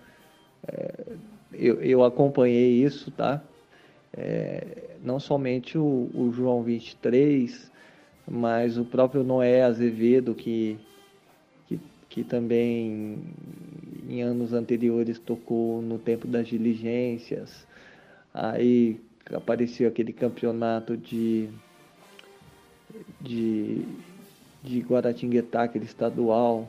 É, 0.67 1.05
eu, 1.51 1.81
eu 1.81 2.03
acompanhei 2.03 2.83
isso, 2.83 3.11
tá? 3.11 3.41
É, 4.15 4.92
não 5.03 5.19
somente 5.19 5.77
o, 5.77 6.09
o 6.13 6.31
João 6.33 6.63
23, 6.63 7.69
mas 8.27 8.77
o 8.77 8.85
próprio 8.85 9.23
Noé 9.23 9.63
Azevedo, 9.63 10.33
que, 10.33 10.79
que, 11.67 11.79
que 12.09 12.23
também 12.23 13.21
em 14.07 14.21
anos 14.21 14.53
anteriores 14.53 15.19
tocou 15.19 15.81
no 15.81 15.99
tempo 15.99 16.25
das 16.25 16.47
diligências, 16.47 17.67
aí 18.33 18.99
apareceu 19.33 19.89
aquele 19.89 20.13
campeonato 20.13 20.95
de, 20.95 21.49
de, 23.19 23.85
de 24.63 24.79
Guaratinguetá, 24.79 25.63
aquele 25.63 25.85
estadual, 25.85 26.67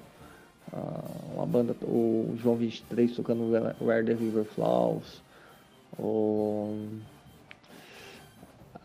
uma 1.35 1.47
banda, 1.47 1.77
o 1.83 2.35
João 2.37 2.57
23 2.57 3.15
tocando 3.15 3.51
Where 3.81 4.05
the 4.05 4.15
River 4.15 4.45
Flows, 4.45 5.23
o 5.97 6.89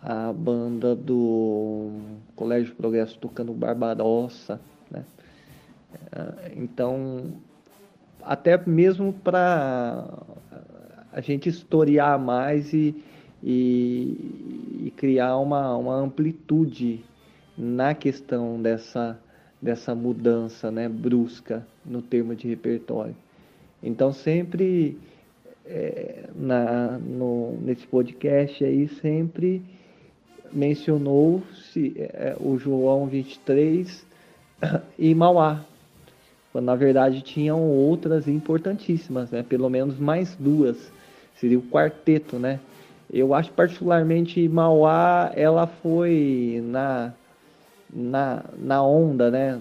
a 0.02 0.32
banda 0.32 0.96
do 0.96 1.92
Colégio 2.36 2.76
Progresso 2.76 3.18
tocando 3.18 3.54
Barbarossa, 3.54 4.60
né? 4.90 5.04
É, 6.12 6.54
então, 6.56 7.34
até 8.22 8.58
mesmo 8.66 9.14
para 9.14 10.06
a 11.12 11.22
gente 11.22 11.50
historiar 11.50 12.18
mais 12.20 12.74
e, 12.74 12.96
e, 13.44 14.86
e, 14.86 14.94
criar 14.96 15.38
uma, 15.38 15.76
uma 15.76 15.96
amplitude 15.96 17.04
na 17.58 17.94
questão 17.94 18.62
dessa, 18.62 19.20
dessa 19.62 19.94
mudança 19.94 20.72
né, 20.72 20.88
brusca 20.88 21.66
no 21.86 22.02
termo 22.02 22.36
de 22.36 22.48
repertório. 22.48 23.16
Então 23.82 24.14
sempre 24.14 24.98
é, 25.66 26.30
na, 26.36 26.98
no, 27.00 27.58
nesse 27.62 27.88
podcast 27.88 28.64
aí 28.64 28.88
sempre 28.88 29.64
mencionou-se 30.52 31.94
é, 31.98 32.36
o 32.40 32.58
João 32.58 33.08
23 33.08 34.06
e 34.98 35.14
Mauá, 35.16 35.64
quando 36.52 36.66
na 36.66 36.76
verdade 36.76 37.22
tinham 37.22 37.62
outras 37.62 38.28
importantíssimas, 38.28 39.32
né? 39.32 39.44
pelo 39.48 39.70
menos 39.70 40.00
mais 40.00 40.36
duas, 40.36 40.92
seria 41.36 41.58
o 41.60 41.64
quarteto, 41.64 42.38
né? 42.38 42.60
Eu 43.12 43.34
acho 43.34 43.52
particularmente 43.54 44.48
Mauá, 44.48 45.32
ela 45.36 45.66
foi 45.66 46.62
na, 46.64 47.12
na, 47.92 48.44
na 48.58 48.84
onda, 48.84 49.32
né? 49.32 49.60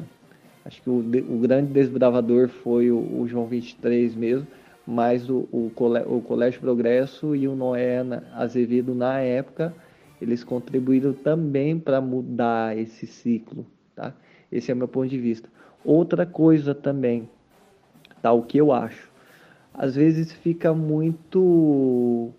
Acho 0.65 0.83
que 0.83 0.91
o, 0.91 0.99
o 0.99 1.39
grande 1.39 1.73
desbravador 1.73 2.49
foi 2.49 2.91
o, 2.91 2.99
o 2.99 3.27
João 3.27 3.47
23 3.47 4.15
mesmo, 4.15 4.47
mas 4.87 5.31
o, 5.31 5.49
o 5.53 6.23
Colégio 6.27 6.61
Progresso 6.61 7.35
e 7.35 7.49
o 7.49 7.57
Noé 7.57 8.05
Azevedo 8.35 8.95
na 8.95 9.19
época, 9.21 9.73
eles 10.21 10.45
contribuíram 10.45 11.13
também 11.13 11.79
para 11.79 12.01
mudar 12.01 12.77
esse 12.77 13.07
ciclo, 13.07 13.67
tá? 13.95 14.15
Esse 14.51 14.71
é 14.71 14.75
o 14.75 14.77
meu 14.77 14.89
ponto 14.89 15.09
de 15.09 15.19
vista. 15.19 15.49
Outra 15.85 16.27
coisa 16.27 16.75
também, 16.75 17.29
tá? 18.21 18.33
O 18.33 18.43
que 18.43 18.59
eu 18.59 18.73
acho, 18.73 19.11
às 19.73 19.95
vezes 19.95 20.33
fica 20.33 20.75
muito 20.75 22.31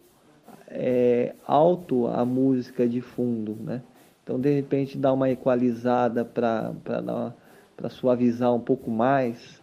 é, 0.67 1.33
alto 1.47 2.07
a 2.07 2.25
música 2.25 2.87
de 2.87 3.01
fundo, 3.01 3.55
né? 3.59 3.81
Então, 4.23 4.39
de 4.39 4.53
repente, 4.53 4.95
dá 4.95 5.11
uma 5.11 5.29
equalizada 5.31 6.23
para 6.23 6.71
suavizar 7.89 8.53
um 8.53 8.59
pouco 8.59 8.91
mais 8.91 9.59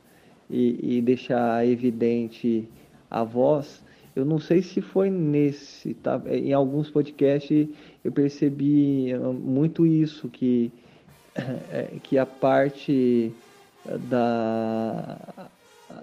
e, 0.51 0.97
e, 0.97 1.01
deixar 1.01 1.65
evidente 1.65 2.69
a 3.09 3.23
voz. 3.23 3.85
Eu 4.17 4.25
não 4.25 4.39
sei 4.39 4.63
se 4.63 4.81
foi 4.81 5.11
nesse, 5.11 5.93
tá? 5.95 6.21
Em 6.27 6.53
alguns 6.53 6.91
podcasts 6.91 7.69
eu 8.03 8.11
percebi 8.11 9.13
ah, 9.13 9.19
muito 9.33 9.87
isso, 9.87 10.29
que, 10.29 10.73
é, 11.71 11.89
que 12.03 12.17
a 12.17 12.25
parte 12.25 13.31
da, 14.09 15.19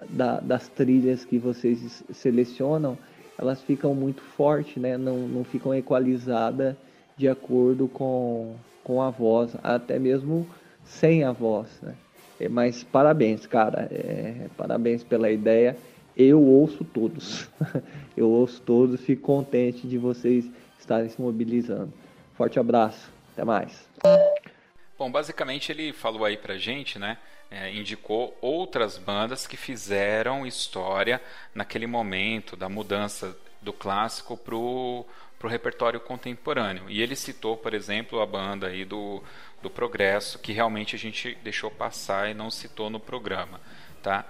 da, 0.09 0.39
das 0.39 0.67
trilhas 0.69 1.25
que 1.25 1.39
vocês 1.39 2.03
selecionam 2.13 2.97
elas 3.37 3.61
ficam 3.61 3.93
muito 3.93 4.21
fortes, 4.21 4.77
né? 4.77 4.97
Não, 4.97 5.17
não 5.27 5.43
ficam 5.43 5.73
equalizadas 5.73 6.75
de 7.17 7.27
acordo 7.27 7.87
com, 7.87 8.55
com 8.83 9.01
a 9.01 9.09
voz, 9.09 9.55
até 9.63 9.99
mesmo 9.99 10.47
sem 10.85 11.23
a 11.23 11.31
voz, 11.31 11.67
né? 11.81 11.95
É, 12.39 12.49
mas 12.49 12.83
parabéns, 12.83 13.45
cara. 13.45 13.87
É, 13.91 14.47
parabéns 14.57 15.03
pela 15.03 15.31
ideia. 15.31 15.77
Eu 16.15 16.41
ouço 16.41 16.83
todos. 16.83 17.49
Eu 18.15 18.29
ouço 18.29 18.61
todos. 18.61 19.01
Fico 19.01 19.23
contente 19.23 19.87
de 19.87 19.97
vocês 19.97 20.49
estarem 20.79 21.09
se 21.09 21.19
mobilizando. 21.21 21.91
Forte 22.35 22.59
abraço. 22.59 23.11
Até 23.33 23.43
mais. 23.43 23.87
Bom, 24.97 25.11
basicamente 25.11 25.71
ele 25.71 25.91
falou 25.91 26.23
aí 26.23 26.37
pra 26.37 26.57
gente, 26.57 26.99
né? 26.99 27.17
é, 27.53 27.71
indicou 27.71 28.35
outras 28.41 28.97
bandas 28.97 29.45
que 29.45 29.55
fizeram 29.55 30.43
história 30.43 31.21
naquele 31.53 31.85
momento 31.85 32.55
da 32.55 32.67
mudança 32.67 33.37
do 33.61 33.71
clássico 33.71 34.35
para 34.35 34.55
o 34.55 35.05
repertório 35.47 35.99
contemporâneo. 35.99 36.89
E 36.89 36.99
ele 36.99 37.15
citou, 37.15 37.55
por 37.55 37.75
exemplo, 37.75 38.19
a 38.21 38.25
banda 38.25 38.67
aí 38.67 38.83
do, 38.83 39.21
do 39.61 39.69
Progresso, 39.69 40.39
que 40.39 40.51
realmente 40.51 40.95
a 40.95 40.99
gente 40.99 41.37
deixou 41.43 41.69
passar 41.69 42.27
e 42.27 42.33
não 42.33 42.49
citou 42.49 42.89
no 42.89 42.99
programa. 42.99 43.61
Tá? 44.01 44.25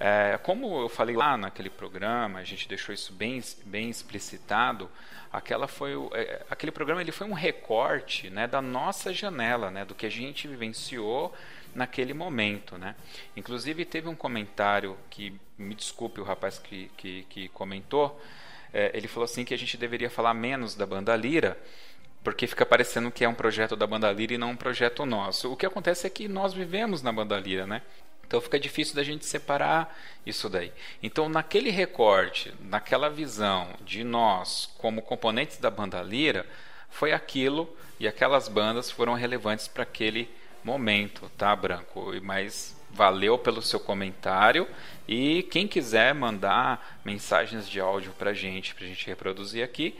É, 0.00 0.38
como 0.44 0.80
eu 0.80 0.88
falei 0.88 1.16
lá 1.16 1.36
naquele 1.36 1.68
programa, 1.68 2.38
a 2.38 2.44
gente 2.44 2.68
deixou 2.68 2.94
isso 2.94 3.12
bem, 3.12 3.42
bem 3.66 3.90
explicitado, 3.90 4.88
aquela 5.32 5.66
foi 5.66 5.96
o, 5.96 6.08
é, 6.14 6.46
aquele 6.48 6.70
programa 6.70 7.00
ele 7.00 7.10
foi 7.10 7.26
um 7.26 7.32
recorte 7.32 8.30
né, 8.30 8.46
da 8.46 8.62
nossa 8.62 9.12
janela, 9.12 9.72
né, 9.72 9.84
do 9.84 9.96
que 9.96 10.06
a 10.06 10.10
gente 10.10 10.46
vivenciou 10.46 11.34
naquele 11.74 12.14
momento, 12.14 12.78
né? 12.78 12.94
Inclusive 13.36 13.84
teve 13.84 14.08
um 14.08 14.14
comentário 14.14 14.96
que 15.10 15.34
me 15.58 15.74
desculpe 15.74 16.20
o 16.20 16.24
rapaz 16.24 16.58
que, 16.58 16.90
que, 16.96 17.26
que 17.28 17.48
comentou, 17.48 18.20
é, 18.72 18.92
ele 18.94 19.08
falou 19.08 19.24
assim 19.24 19.44
que 19.44 19.52
a 19.52 19.58
gente 19.58 19.76
deveria 19.76 20.08
falar 20.08 20.32
menos 20.32 20.76
da 20.76 20.86
banda 20.86 21.14
Lira, 21.16 21.58
porque 22.22 22.46
fica 22.46 22.64
parecendo 22.64 23.10
que 23.10 23.24
é 23.24 23.28
um 23.28 23.34
projeto 23.34 23.74
da 23.74 23.86
banda 23.86 24.10
Lira 24.12 24.34
e 24.34 24.38
não 24.38 24.50
um 24.50 24.56
projeto 24.56 25.04
nosso. 25.04 25.52
O 25.52 25.56
que 25.56 25.66
acontece 25.66 26.06
é 26.06 26.10
que 26.10 26.28
nós 26.28 26.54
vivemos 26.54 27.02
na 27.02 27.12
banda 27.12 27.38
Lira, 27.38 27.66
né? 27.66 27.82
Então 28.28 28.42
fica 28.42 28.60
difícil 28.60 28.94
da 28.94 29.02
gente 29.02 29.24
separar 29.24 29.98
isso 30.26 30.50
daí. 30.50 30.70
Então, 31.02 31.30
naquele 31.30 31.70
recorte, 31.70 32.52
naquela 32.60 33.08
visão 33.08 33.70
de 33.80 34.04
nós 34.04 34.70
como 34.76 35.00
componentes 35.00 35.56
da 35.56 35.70
banda 35.70 36.02
Lira, 36.02 36.44
foi 36.90 37.12
aquilo 37.12 37.74
e 37.98 38.06
aquelas 38.06 38.46
bandas 38.46 38.90
foram 38.90 39.14
relevantes 39.14 39.66
para 39.66 39.82
aquele 39.82 40.28
momento, 40.62 41.30
tá, 41.38 41.56
Branco? 41.56 42.12
Mas 42.22 42.78
valeu 42.90 43.38
pelo 43.38 43.62
seu 43.62 43.80
comentário 43.80 44.68
e 45.06 45.42
quem 45.44 45.66
quiser 45.66 46.14
mandar 46.14 47.00
mensagens 47.04 47.66
de 47.66 47.80
áudio 47.80 48.12
para 48.18 48.34
gente, 48.34 48.74
para 48.74 48.84
a 48.84 48.88
gente 48.88 49.06
reproduzir 49.06 49.64
aqui, 49.64 49.98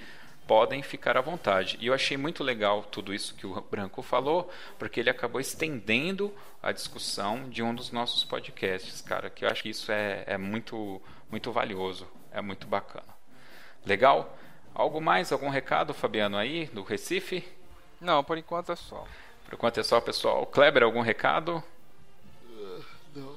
podem 0.48 0.82
ficar 0.82 1.18
à 1.18 1.20
vontade. 1.20 1.76
E 1.78 1.88
eu 1.88 1.94
achei 1.94 2.16
muito 2.16 2.42
legal 2.42 2.82
tudo 2.82 3.12
isso 3.12 3.34
que 3.34 3.46
o 3.46 3.60
Branco 3.60 4.02
falou, 4.02 4.50
porque 4.78 4.98
ele 4.98 5.10
acabou 5.10 5.38
estendendo 5.38 6.34
a 6.62 6.72
discussão 6.72 7.50
de 7.50 7.62
um 7.62 7.74
dos 7.74 7.92
nossos 7.92 8.24
podcasts, 8.24 9.02
cara, 9.02 9.28
que 9.28 9.44
eu 9.44 9.50
acho 9.50 9.62
que 9.62 9.68
isso 9.68 9.92
é, 9.92 10.24
é 10.26 10.38
muito, 10.38 11.02
muito 11.30 11.52
valioso, 11.52 12.08
é 12.32 12.40
muito 12.40 12.66
bacana. 12.66 13.14
Legal? 13.84 14.36
Algo 14.74 15.00
mais, 15.00 15.30
algum 15.30 15.50
recado, 15.50 15.92
Fabiano, 15.92 16.38
aí, 16.38 16.66
do 16.68 16.82
Recife? 16.82 17.46
Não, 18.00 18.24
por 18.24 18.38
enquanto 18.38 18.72
é 18.72 18.76
só. 18.76 19.06
Por 19.44 19.54
enquanto 19.54 19.78
é 19.78 19.82
só, 19.82 20.00
pessoal. 20.00 20.46
Kleber, 20.46 20.82
algum 20.82 21.02
recado? 21.02 21.62
Uh, 22.48 22.84
não. 23.14 23.36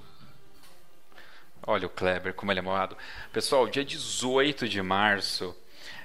Olha 1.67 1.87
o 1.87 1.89
Kleber, 1.89 2.33
como 2.33 2.51
ele 2.51 2.59
é 2.59 2.63
moado. 2.63 2.97
Pessoal, 3.33 3.67
dia 3.67 3.83
18 3.83 4.67
de 4.69 4.81
março, 4.81 5.55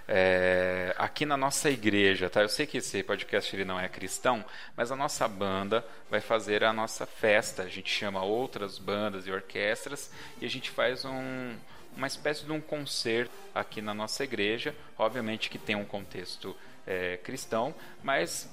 é, 0.09 0.95
aqui 0.97 1.27
na 1.27 1.37
nossa 1.37 1.69
igreja, 1.69 2.31
tá? 2.31 2.43
Eu 2.43 2.49
sei 2.49 2.67
que 2.67 2.79
esse 2.79 3.03
podcast 3.03 3.55
ele 3.55 3.65
não 3.65 3.79
é 3.79 3.89
cristão, 3.89 4.45
mas 4.77 4.93
a 4.93 4.97
nossa 4.97 5.27
banda 5.27 5.85
vai 6.09 6.21
fazer 6.21 6.63
a 6.63 6.73
nossa 6.73 7.07
festa. 7.07 7.65
A 7.65 7.69
gente 7.69 7.91
chama 7.91 8.23
outras 8.23 8.79
bandas 8.79 9.27
e 9.27 9.31
orquestras 9.31 10.11
e 10.41 10.47
a 10.47 10.51
gente 10.51 10.71
faz 10.71 11.05
um, 11.05 11.57
uma 11.97 12.07
espécie 12.07 12.45
de 12.45 12.53
um 12.53 12.61
concerto 12.61 13.35
aqui 13.55 13.83
na 13.83 13.95
nossa 13.95 14.23
igreja. 14.23 14.75
Obviamente 14.97 15.51
que 15.51 15.59
tem 15.59 15.75
um 15.75 15.85
contexto 15.85 16.57
é, 16.87 17.17
cristão, 17.17 17.75
mas 18.03 18.49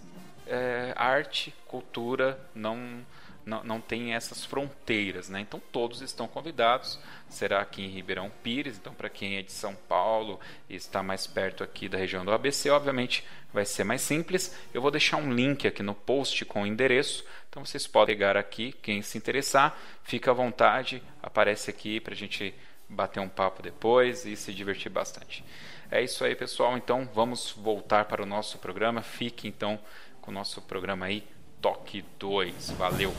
é, 0.48 0.94
arte, 0.96 1.54
cultura 1.68 2.40
não, 2.56 3.06
não, 3.46 3.64
não 3.64 3.82
tem 3.82 4.14
essas 4.14 4.46
fronteiras, 4.46 5.30
né? 5.30 5.40
Então 5.40 5.62
todos 5.72 6.02
estão 6.02 6.28
convidados. 6.28 7.00
Será 7.28 7.62
aqui 7.62 7.84
em 7.84 7.90
Ribeirão 7.90 8.32
Pires. 8.42 8.78
Então 8.78 8.94
para 8.94 9.10
quem 9.10 9.38
é 9.38 9.42
de 9.42 9.52
São 9.52 9.76
Paulo 9.76 10.40
e 10.70 10.76
está 10.76 11.04
mais 11.04 11.28
perto 11.28 11.64
aqui 11.64 11.90
da 11.90 11.98
região 11.98 12.24
do 12.24 12.32
ABC, 12.32 12.70
obviamente 12.70 13.24
vai 13.54 13.66
ser 13.66 13.84
mais 13.84 14.02
simples. 14.02 14.58
Eu 14.74 14.82
vou 14.82 14.92
deixar 14.92 15.18
um 15.18 15.32
link 15.32 15.68
aqui 15.68 15.84
no 15.84 15.94
post 15.94 16.44
com 16.46 16.64
o 16.64 16.68
endereço. 16.68 17.24
Então 17.50 17.64
vocês 17.64 17.86
podem 17.86 18.16
pegar 18.16 18.36
aqui. 18.36 18.74
Quem 18.82 19.02
se 19.02 19.18
interessar, 19.18 19.78
fica 20.04 20.32
à 20.32 20.34
vontade. 20.34 21.04
Aparece 21.22 21.70
aqui 21.70 22.00
para 22.00 22.14
a 22.14 22.18
gente 22.18 22.54
bater 22.90 23.20
um 23.20 23.30
papo 23.30 23.62
depois 23.62 24.26
e 24.26 24.36
se 24.36 24.54
divertir 24.54 24.92
bastante. 24.92 25.44
É 25.92 26.02
isso 26.02 26.24
aí, 26.24 26.36
pessoal. 26.36 26.76
Então 26.78 27.08
vamos 27.14 27.52
voltar 27.52 28.06
para 28.06 28.24
o 28.24 28.26
nosso 28.26 28.58
programa. 28.58 29.02
Fique 29.02 29.48
então 29.48 29.80
com 30.22 30.32
o 30.32 30.34
nosso 30.34 30.62
programa 30.62 31.06
aí, 31.06 31.24
Toque 31.64 32.04
2. 32.20 32.72
Valeu! 32.78 33.14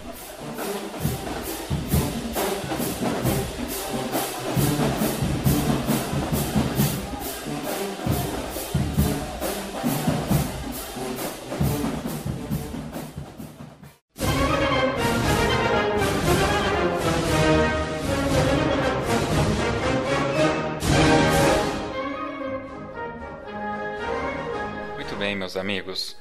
Meus 25.36 25.56
amigos. 25.56 26.16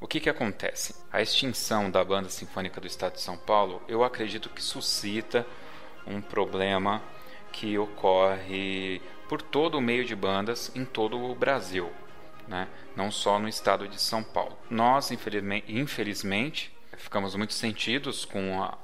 O 0.00 0.06
que, 0.06 0.20
que 0.20 0.30
acontece? 0.30 0.94
A 1.12 1.20
extinção 1.20 1.90
da 1.90 2.04
Banda 2.04 2.28
Sinfônica 2.28 2.80
do 2.80 2.86
Estado 2.86 3.14
de 3.14 3.20
São 3.20 3.36
Paulo, 3.36 3.82
eu 3.88 4.04
acredito 4.04 4.48
que 4.48 4.62
suscita 4.62 5.46
um 6.06 6.20
problema 6.20 7.02
que 7.50 7.76
ocorre 7.76 9.02
por 9.28 9.42
todo 9.42 9.76
o 9.76 9.80
meio 9.80 10.04
de 10.04 10.14
bandas 10.14 10.70
em 10.74 10.84
todo 10.84 11.18
o 11.18 11.34
Brasil, 11.34 11.90
né? 12.46 12.68
não 12.94 13.10
só 13.10 13.38
no 13.38 13.48
estado 13.48 13.88
de 13.88 14.00
São 14.00 14.22
Paulo. 14.22 14.56
Nós, 14.70 15.10
infelizmente, 15.10 16.72
ficamos 16.96 17.34
muito 17.34 17.52
sentidos 17.52 18.24
com 18.24 18.62
a, 18.62 18.78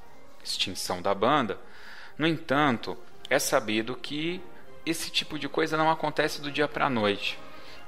extinção 0.45 1.01
da 1.01 1.13
banda. 1.13 1.59
No 2.17 2.27
entanto, 2.27 2.97
é 3.29 3.39
sabido 3.39 3.95
que 3.95 4.41
esse 4.85 5.09
tipo 5.09 5.39
de 5.39 5.49
coisa 5.49 5.75
não 5.75 5.89
acontece 5.89 6.41
do 6.41 6.51
dia 6.51 6.67
para 6.67 6.85
a 6.85 6.89
noite. 6.89 7.39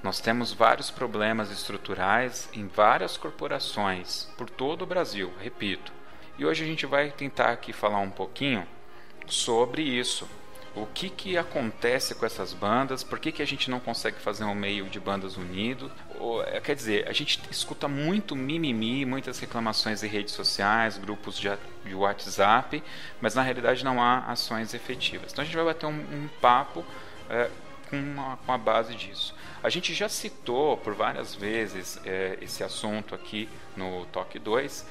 Nós 0.08 0.22
temos 0.22 0.54
vários 0.54 0.90
problemas 0.90 1.52
estruturais 1.52 2.48
em 2.54 2.66
várias 2.66 3.18
corporações 3.18 4.30
por 4.38 4.50
todo 4.50 4.84
o 4.84 4.86
Brasil, 4.86 5.34
repito. 5.38 5.92
E 6.38 6.46
hoje 6.46 6.64
a 6.64 6.66
gente 6.66 6.86
vai 6.86 7.12
tentar 7.12 7.52
aqui 7.52 7.74
falar 7.74 8.00
um 8.00 8.10
pouquinho 8.10 8.66
sobre 9.28 9.82
isso. 9.82 10.26
O 10.74 10.86
que, 10.86 11.10
que 11.10 11.38
acontece 11.38 12.16
com 12.16 12.26
essas 12.26 12.54
bandas? 12.54 13.04
Por 13.04 13.20
que, 13.20 13.34
que 13.34 13.42
a 13.42 13.46
gente 13.46 13.70
não 13.70 13.82
consegue 13.82 14.18
fazer 14.18 14.46
um 14.46 14.56
meio 14.56 14.86
de 14.86 14.98
bandas 14.98 15.36
unido? 15.36 15.92
Ou, 16.18 16.42
é, 16.42 16.62
quer 16.62 16.78
dizer, 16.78 17.06
a 17.06 17.12
gente 17.12 17.42
escuta 17.52 17.90
muito 17.90 18.34
mimimi, 18.34 19.04
muitas 19.06 19.40
reclamações 19.40 20.04
em 20.04 20.08
redes 20.08 20.34
sociais, 20.34 20.98
grupos 20.98 21.38
de, 21.38 21.50
de 21.84 21.94
WhatsApp, 21.94 22.82
mas 23.20 23.36
na 23.36 23.42
realidade 23.42 23.84
não 23.84 24.02
há 24.02 24.20
ações 24.20 24.74
efetivas. 24.74 25.34
Então 25.34 25.42
a 25.42 25.46
gente 25.46 25.58
vai 25.58 25.66
bater 25.66 25.86
um, 25.86 25.90
um 25.90 26.30
papo 26.40 26.86
é, 27.30 27.50
com, 27.90 28.38
com 28.46 28.52
a 28.54 28.58
base 28.58 28.96
disso. 28.96 29.36
A 29.68 29.70
gente 29.70 29.94
já 29.94 30.08
citou 30.08 30.78
por 30.78 30.94
várias 30.94 31.36
vezes 31.36 32.00
é, 32.06 32.38
esse 32.42 32.64
assunto 32.64 33.14
aqui 33.14 33.50
no 33.76 34.06
Toque 34.06 34.40
2. 34.40 34.88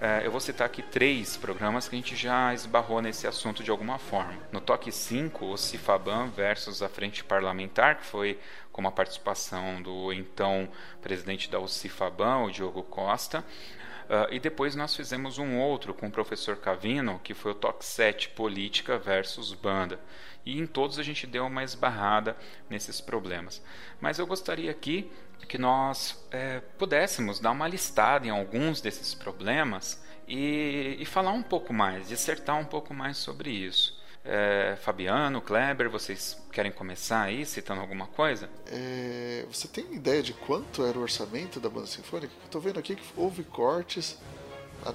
É, 0.00 0.24
eu 0.24 0.30
vou 0.30 0.38
citar 0.38 0.64
aqui 0.64 0.80
três 0.80 1.36
programas 1.36 1.88
que 1.88 1.96
a 1.96 1.98
gente 1.98 2.14
já 2.14 2.54
esbarrou 2.54 3.02
nesse 3.02 3.26
assunto 3.26 3.64
de 3.64 3.70
alguma 3.72 3.98
forma. 3.98 4.38
No 4.52 4.60
Toque 4.60 4.92
5, 4.92 5.44
o 5.44 5.56
Cifaban 5.56 6.28
versus 6.28 6.84
a 6.84 6.88
Frente 6.88 7.24
Parlamentar, 7.24 7.96
que 7.96 8.06
foi 8.06 8.38
com 8.70 8.86
a 8.86 8.92
participação 8.92 9.82
do 9.82 10.12
então 10.12 10.68
presidente 11.00 11.50
da 11.50 11.58
UCIFABAN, 11.58 12.44
o 12.44 12.50
Diogo 12.52 12.84
Costa. 12.84 13.40
Uh, 13.40 14.30
e 14.30 14.38
depois 14.38 14.76
nós 14.76 14.94
fizemos 14.94 15.38
um 15.38 15.58
outro 15.58 15.92
com 15.92 16.06
o 16.06 16.12
professor 16.12 16.56
Cavino, 16.58 17.20
que 17.24 17.34
foi 17.34 17.50
o 17.50 17.56
Toque 17.56 17.84
7 17.84 18.28
Política 18.28 18.96
versus 18.98 19.52
Banda 19.52 19.98
e 20.44 20.58
em 20.58 20.66
todos 20.66 20.98
a 20.98 21.02
gente 21.02 21.26
deu 21.26 21.46
uma 21.46 21.62
esbarrada 21.62 22.36
nesses 22.68 23.00
problemas. 23.00 23.62
Mas 24.00 24.18
eu 24.18 24.26
gostaria 24.26 24.70
aqui 24.70 25.10
que 25.48 25.58
nós 25.58 26.24
é, 26.30 26.60
pudéssemos 26.78 27.40
dar 27.40 27.50
uma 27.50 27.68
listada 27.68 28.26
em 28.26 28.30
alguns 28.30 28.80
desses 28.80 29.14
problemas 29.14 30.02
e, 30.26 30.96
e, 30.98 31.04
falar 31.04 31.32
um 31.32 31.42
pouco 31.42 31.72
mais, 31.72 32.08
dissertar 32.08 32.58
um 32.58 32.64
pouco 32.64 32.94
mais 32.94 33.16
sobre 33.16 33.50
isso. 33.50 34.00
É, 34.24 34.76
Fabiano, 34.80 35.40
Kleber, 35.40 35.90
vocês 35.90 36.40
querem 36.52 36.70
começar 36.70 37.22
aí 37.22 37.44
citando 37.44 37.80
alguma 37.80 38.06
coisa? 38.06 38.48
É, 38.66 39.44
você 39.50 39.66
tem 39.66 39.92
ideia 39.94 40.22
de 40.22 40.32
quanto 40.32 40.84
era 40.84 40.96
o 40.96 41.02
orçamento 41.02 41.58
da 41.58 41.68
banda 41.68 41.86
sinfônica? 41.86 42.32
Estou 42.44 42.60
vendo 42.60 42.78
aqui 42.78 42.94
que 42.94 43.02
houve 43.16 43.42
cortes 43.42 44.18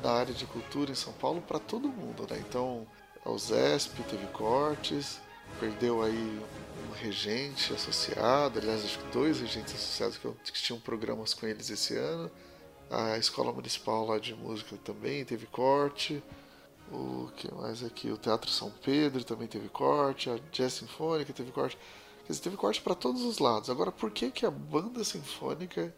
na 0.01 0.11
área 0.11 0.33
de 0.33 0.45
cultura 0.45 0.91
em 0.91 0.95
São 0.95 1.13
Paulo 1.13 1.41
para 1.41 1.59
todo 1.59 1.89
mundo, 1.89 2.25
né? 2.29 2.41
Então, 2.47 2.87
a 3.25 3.29
USESP 3.29 4.01
teve 4.03 4.25
cortes, 4.27 5.19
perdeu 5.59 6.03
aí 6.03 6.41
um 6.87 6.91
regente 6.93 7.73
associado, 7.73 8.59
aliás, 8.59 8.83
acho 8.83 8.99
que 8.99 9.11
dois 9.11 9.39
regentes 9.39 9.73
associados 9.73 10.17
que, 10.17 10.29
que 10.51 10.61
tinham 10.61 10.79
programas 10.79 11.33
com 11.33 11.47
eles 11.47 11.69
esse 11.69 11.95
ano. 11.95 12.31
A 12.89 13.17
escola 13.17 13.51
municipal 13.51 14.05
lá 14.05 14.17
de 14.17 14.33
música 14.33 14.77
também 14.83 15.25
teve 15.25 15.45
corte. 15.47 16.23
O 16.91 17.29
que 17.35 17.53
mais 17.53 17.83
aqui? 17.83 18.09
O 18.09 18.17
Teatro 18.17 18.49
São 18.49 18.71
Pedro 18.83 19.23
também 19.23 19.47
teve 19.47 19.67
corte. 19.67 20.29
A 20.29 20.39
Jazz 20.51 20.73
Sinfônica 20.73 21.33
teve 21.33 21.51
corte. 21.51 21.77
Quer 22.25 22.31
dizer, 22.33 22.43
teve 22.43 22.57
corte 22.57 22.81
para 22.81 22.95
todos 22.95 23.23
os 23.23 23.39
lados. 23.39 23.69
Agora, 23.69 23.91
por 23.91 24.09
que, 24.11 24.31
que 24.31 24.45
a 24.45 24.51
banda 24.51 25.03
sinfônica, 25.03 25.93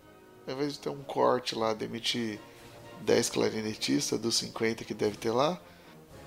ao 0.48 0.54
invés 0.54 0.74
de 0.74 0.80
ter 0.80 0.90
um 0.90 1.04
corte 1.04 1.56
lá, 1.56 1.74
demitir 1.74 2.40
10 3.02 3.30
clarinetistas 3.30 4.20
dos 4.20 4.36
50 4.36 4.84
que 4.84 4.94
deve 4.94 5.18
ter 5.18 5.32
lá, 5.32 5.62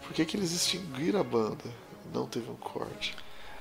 por 0.02 0.12
que, 0.12 0.24
que 0.24 0.36
eles 0.36 0.52
extinguiram 0.52 1.20
a 1.20 1.24
banda? 1.24 1.81
Não 2.12 2.26
teve 2.26 2.50
um 2.50 2.56
corte. 2.56 3.16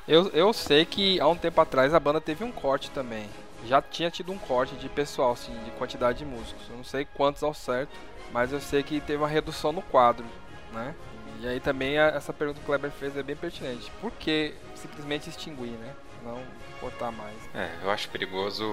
Eu, 0.07 0.27
eu 0.29 0.51
sei 0.51 0.85
que 0.85 1.19
há 1.19 1.27
um 1.27 1.35
tempo 1.35 1.61
atrás 1.61 1.93
a 1.93 1.99
banda 1.99 2.19
teve 2.19 2.43
um 2.43 2.51
corte 2.51 2.89
também. 2.91 3.29
Já 3.67 3.81
tinha 3.81 4.09
tido 4.09 4.31
um 4.31 4.37
corte 4.37 4.75
de 4.75 4.89
pessoal, 4.89 5.33
assim, 5.33 5.53
de 5.63 5.71
quantidade 5.71 6.19
de 6.19 6.25
músicos. 6.25 6.63
Eu 6.69 6.77
não 6.77 6.83
sei 6.83 7.05
quantos 7.05 7.43
ao 7.43 7.53
certo, 7.53 7.91
mas 8.31 8.51
eu 8.51 8.59
sei 8.59 8.81
que 8.81 8.99
teve 8.99 9.17
uma 9.17 9.27
redução 9.27 9.71
no 9.71 9.81
quadro, 9.81 10.25
né? 10.73 10.95
E 11.39 11.47
aí 11.47 11.59
também 11.59 11.97
a, 11.97 12.07
essa 12.07 12.33
pergunta 12.33 12.59
que 12.59 12.63
o 12.63 12.67
Kleber 12.67 12.91
fez 12.91 13.15
é 13.15 13.23
bem 13.23 13.35
pertinente. 13.35 13.91
Por 14.01 14.11
que 14.11 14.53
simplesmente 14.75 15.29
extinguir, 15.29 15.71
né? 15.71 15.93
Não 16.23 16.39
cortar 16.79 17.11
mais. 17.11 17.35
É, 17.53 17.69
eu 17.83 17.89
acho 17.91 18.09
perigoso 18.09 18.63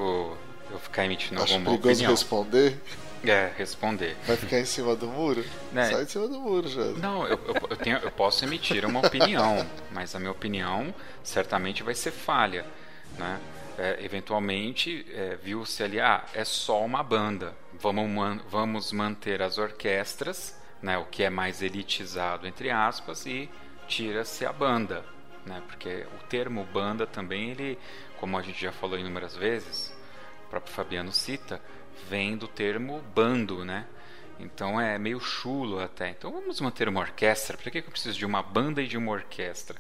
eu 0.71 0.79
ficar 0.79 1.05
emitindo 1.05 1.43
acho 1.43 1.55
alguma 1.55 1.71
perigoso 1.71 1.93
opinião. 1.95 2.11
responder. 2.11 2.83
É, 3.25 3.51
responder. 3.57 4.17
Vai 4.27 4.37
ficar 4.37 4.61
em 4.61 4.65
cima 4.65 4.95
do 4.95 5.09
muro? 5.09 5.45
Né? 5.73 5.91
Sai 5.91 6.05
de 6.05 6.13
cima 6.13 6.29
do 6.29 6.41
muro, 6.41 6.69
já. 6.69 6.85
Não, 6.85 7.27
eu, 7.27 7.39
eu, 7.47 7.55
eu, 7.71 7.77
tenho, 7.77 7.99
eu 7.99 8.11
posso 8.11 8.45
emitir 8.45 8.85
uma 8.85 9.01
opinião, 9.01 9.67
mas 9.91 10.15
a 10.15 10.19
minha 10.19 10.31
opinião 10.31 10.95
certamente 11.23 11.83
vai 11.83 11.95
ser 11.95 12.13
falha. 12.13 12.65
Né? 13.19 13.41
É, 13.79 14.05
eventualmente, 14.05 15.07
é, 15.13 15.37
viu-se 15.37 15.83
ali, 15.83 16.01
ah, 16.01 16.25
é 16.35 16.45
só 16.45 16.85
uma 16.85 17.03
banda. 17.03 17.55
Vamos, 17.81 18.09
man, 18.09 18.41
vamos 18.49 18.93
manter 18.93 19.41
as 19.41 19.59
orquestras, 19.59 20.57
né, 20.83 20.99
o 20.99 21.05
que 21.05 21.23
é 21.23 21.31
mais 21.31 21.63
elitizado, 21.63 22.47
entre 22.47 22.71
aspas, 22.71 23.25
e 23.27 23.49
tira-se 23.87 24.45
a 24.45 24.53
banda. 24.53 25.05
Né? 25.47 25.63
Porque 25.67 26.07
o 26.21 26.27
termo 26.27 26.65
banda 26.73 27.07
também, 27.07 27.51
ele, 27.51 27.79
como 28.19 28.37
a 28.37 28.43
gente 28.43 28.61
já 28.61 28.73
falou 28.73 28.99
inúmeras 28.99 29.37
vezes, 29.37 29.93
o 30.47 30.51
próprio 30.51 30.73
Fabiano 30.73 31.13
cita, 31.13 31.61
vem 32.09 32.37
do 32.37 32.49
termo 32.49 33.03
bando, 33.15 33.65
né? 33.65 33.87
Então 34.39 34.81
é 34.81 34.99
meio 34.99 35.21
chulo 35.21 35.81
até. 35.81 36.11
Então 36.11 36.31
vamos 36.31 36.61
manter 36.61 36.89
uma 36.89 37.01
orquestra. 37.01 37.57
Para 37.57 37.71
que 37.71 37.79
eu 37.79 37.83
preciso 37.83 38.19
de 38.19 38.27
uma 38.27 38.43
banda 38.43 38.83
e 38.83 38.87
de 38.87 38.97
uma 38.97 39.13
orquestra? 39.13 39.77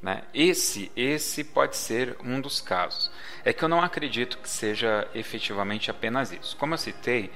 Né? 0.00 0.22
Esse, 0.34 0.90
esse 0.96 1.44
pode 1.44 1.76
ser 1.76 2.16
um 2.24 2.40
dos 2.40 2.60
casos. 2.60 3.10
É 3.44 3.52
que 3.52 3.62
eu 3.62 3.68
não 3.68 3.80
acredito 3.80 4.38
que 4.38 4.48
seja 4.48 5.08
efetivamente 5.14 5.90
apenas 5.90 6.32
isso. 6.32 6.56
Como 6.56 6.74
eu 6.74 6.78
citei, 6.78 7.30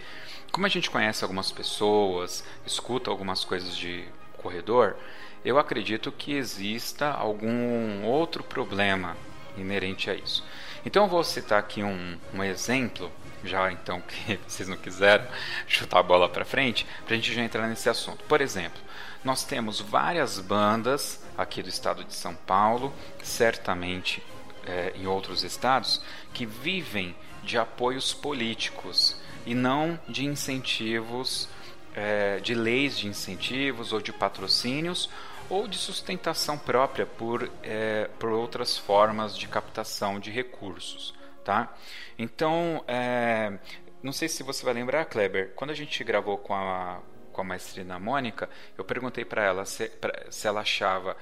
como 0.51 0.67
a 0.67 0.69
gente 0.69 0.91
conhece 0.91 1.23
algumas 1.23 1.53
pessoas, 1.53 2.45
escuta 2.67 3.11
algumas 3.11 3.45
coisas 3.45 3.77
de 3.77 4.05
corredor, 4.39 4.97
eu 5.45 5.59
acredito 5.59 6.11
que 6.11 6.33
exista 6.33 7.11
algum 7.11 8.05
outro 8.05 8.43
problema 8.43 9.17
inerente 9.57 10.11
a 10.11 10.15
isso. 10.15 10.45
Então 10.85 11.05
eu 11.05 11.09
vou 11.09 11.23
citar 11.23 11.59
aqui 11.59 11.83
um, 11.83 12.19
um 12.35 12.43
exemplo 12.43 13.13
já 13.47 13.71
então 13.73 14.01
que 14.01 14.39
vocês 14.47 14.69
não 14.69 14.77
quiseram 14.77 15.27
chutar 15.67 16.01
a 16.01 16.03
bola 16.03 16.29
para 16.29 16.45
frente, 16.45 16.87
para 17.05 17.15
a 17.15 17.17
gente 17.17 17.33
já 17.33 17.43
entrar 17.43 17.69
nesse 17.69 17.89
assunto. 17.89 18.25
Por 18.25 18.41
exemplo, 18.41 18.81
nós 19.25 19.45
temos 19.45 19.81
várias 19.81 20.39
bandas 20.39 21.25
aqui 21.37 21.63
do 21.63 21.69
estado 21.69 22.05
de 22.05 22.15
São 22.15 22.35
Paulo, 22.35 22.93
certamente 23.23 24.23
é, 24.65 24.93
em 24.97 25.07
outros 25.07 25.43
estados, 25.43 26.01
que 26.33 26.47
vivem 26.47 27.15
de 27.43 27.57
apoios 27.57 28.13
políticos 28.13 29.17
e 29.45 29.55
não 29.55 29.99
de 30.09 30.25
incentivos, 30.25 31.49
é, 31.95 32.39
de 32.41 32.55
leis 32.55 32.99
de 32.99 33.07
incentivos 33.07 33.93
ou 33.93 34.01
de 34.01 34.13
patrocínios 34.13 35.09
ou 35.49 35.69
de 35.69 35.79
sustentação 35.79 36.59
própria 36.59 37.07
por, 37.07 37.51
é, 37.63 38.11
por 38.19 38.31
outras 38.31 38.77
formas 38.77 39.37
de 39.37 39.47
captação 39.47 40.19
de 40.19 40.31
recursos. 40.31 41.15
Tá? 41.47 41.73
Então, 42.19 42.83
é, 42.89 43.57
não 44.03 44.11
sei 44.13 44.29
se 44.29 44.43
você 44.43 44.65
vai 44.65 44.75
lembrar, 44.75 45.05
Kleber, 45.05 45.53
quando 45.55 45.71
a 45.71 45.75
gente 45.75 46.03
gravou 46.03 46.37
com 46.37 46.53
a, 46.53 47.01
com 47.33 47.41
a 47.41 47.45
maestrina 47.45 48.01
Mônica, 48.01 48.51
eu 48.77 48.85
perguntei 48.85 49.25
para 49.25 49.45
ela 49.45 49.65
se, 49.65 49.89
pra, 49.89 50.25
se 50.29 50.49
ela 50.49 50.63
achava 50.63 51.17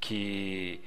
que. 0.00 0.82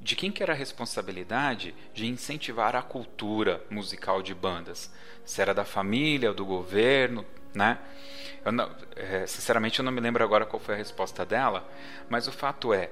de 0.00 0.16
quem 0.16 0.32
que 0.32 0.42
era 0.42 0.52
a 0.52 0.56
responsabilidade 0.56 1.72
de 1.94 2.08
incentivar 2.08 2.74
a 2.74 2.82
cultura 2.82 3.62
musical 3.70 4.20
de 4.20 4.34
bandas? 4.34 4.92
Se 5.24 5.40
era 5.40 5.54
da 5.54 5.64
família, 5.64 6.32
do 6.32 6.44
governo, 6.44 7.24
né? 7.54 7.78
Eu 8.44 8.50
não, 8.50 8.68
é, 8.96 9.28
sinceramente, 9.28 9.78
eu 9.78 9.84
não 9.84 9.92
me 9.92 10.00
lembro 10.00 10.24
agora 10.24 10.44
qual 10.44 10.58
foi 10.58 10.74
a 10.74 10.78
resposta 10.78 11.24
dela, 11.24 11.70
mas 12.08 12.26
o 12.26 12.32
fato 12.32 12.74
é 12.74 12.90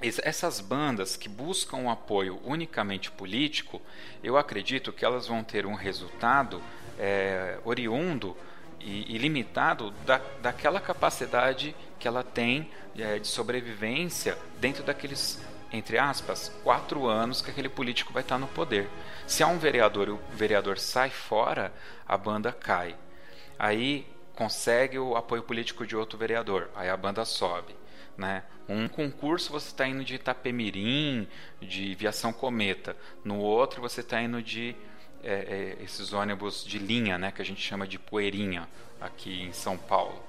essas 0.00 0.60
bandas 0.60 1.16
que 1.16 1.28
buscam 1.28 1.78
um 1.78 1.90
apoio 1.90 2.38
unicamente 2.44 3.10
político, 3.10 3.80
eu 4.22 4.36
acredito 4.36 4.92
que 4.92 5.04
elas 5.04 5.26
vão 5.26 5.42
ter 5.42 5.64
um 5.64 5.74
resultado 5.74 6.62
é, 6.98 7.58
oriundo 7.64 8.36
e, 8.80 9.14
e 9.14 9.18
limitado 9.18 9.90
da, 10.04 10.20
daquela 10.42 10.80
capacidade 10.80 11.74
que 11.98 12.06
ela 12.06 12.22
tem 12.22 12.70
é, 12.96 13.18
de 13.18 13.26
sobrevivência 13.26 14.36
dentro 14.60 14.82
daqueles, 14.82 15.40
entre 15.72 15.98
aspas, 15.98 16.52
quatro 16.62 17.06
anos 17.06 17.40
que 17.40 17.50
aquele 17.50 17.68
político 17.68 18.12
vai 18.12 18.22
estar 18.22 18.38
no 18.38 18.46
poder. 18.48 18.88
Se 19.26 19.42
há 19.42 19.46
um 19.46 19.58
vereador 19.58 20.08
e 20.08 20.10
o 20.12 20.20
vereador 20.32 20.78
sai 20.78 21.10
fora, 21.10 21.72
a 22.06 22.18
banda 22.18 22.52
cai. 22.52 22.94
Aí 23.58 24.06
consegue 24.34 24.98
o 24.98 25.16
apoio 25.16 25.42
político 25.42 25.86
de 25.86 25.96
outro 25.96 26.18
vereador, 26.18 26.68
aí 26.76 26.90
a 26.90 26.96
banda 26.96 27.24
sobe. 27.24 27.74
Né? 28.16 28.42
Um 28.68 28.88
concurso 28.88 29.52
você 29.52 29.68
está 29.68 29.86
indo 29.86 30.04
de 30.04 30.14
Itapemirim, 30.14 31.28
de 31.60 31.94
Viação 31.94 32.32
Cometa. 32.32 32.96
No 33.24 33.38
outro 33.38 33.80
você 33.80 34.00
está 34.00 34.20
indo 34.20 34.42
de 34.42 34.74
é, 35.22 35.76
é, 35.80 35.84
esses 35.84 36.12
ônibus 36.12 36.64
de 36.64 36.78
linha, 36.78 37.18
né, 37.18 37.32
que 37.32 37.42
a 37.42 37.44
gente 37.44 37.60
chama 37.60 37.86
de 37.86 37.98
poeirinha 37.98 38.68
aqui 39.00 39.42
em 39.42 39.52
São 39.52 39.76
Paulo. 39.76 40.22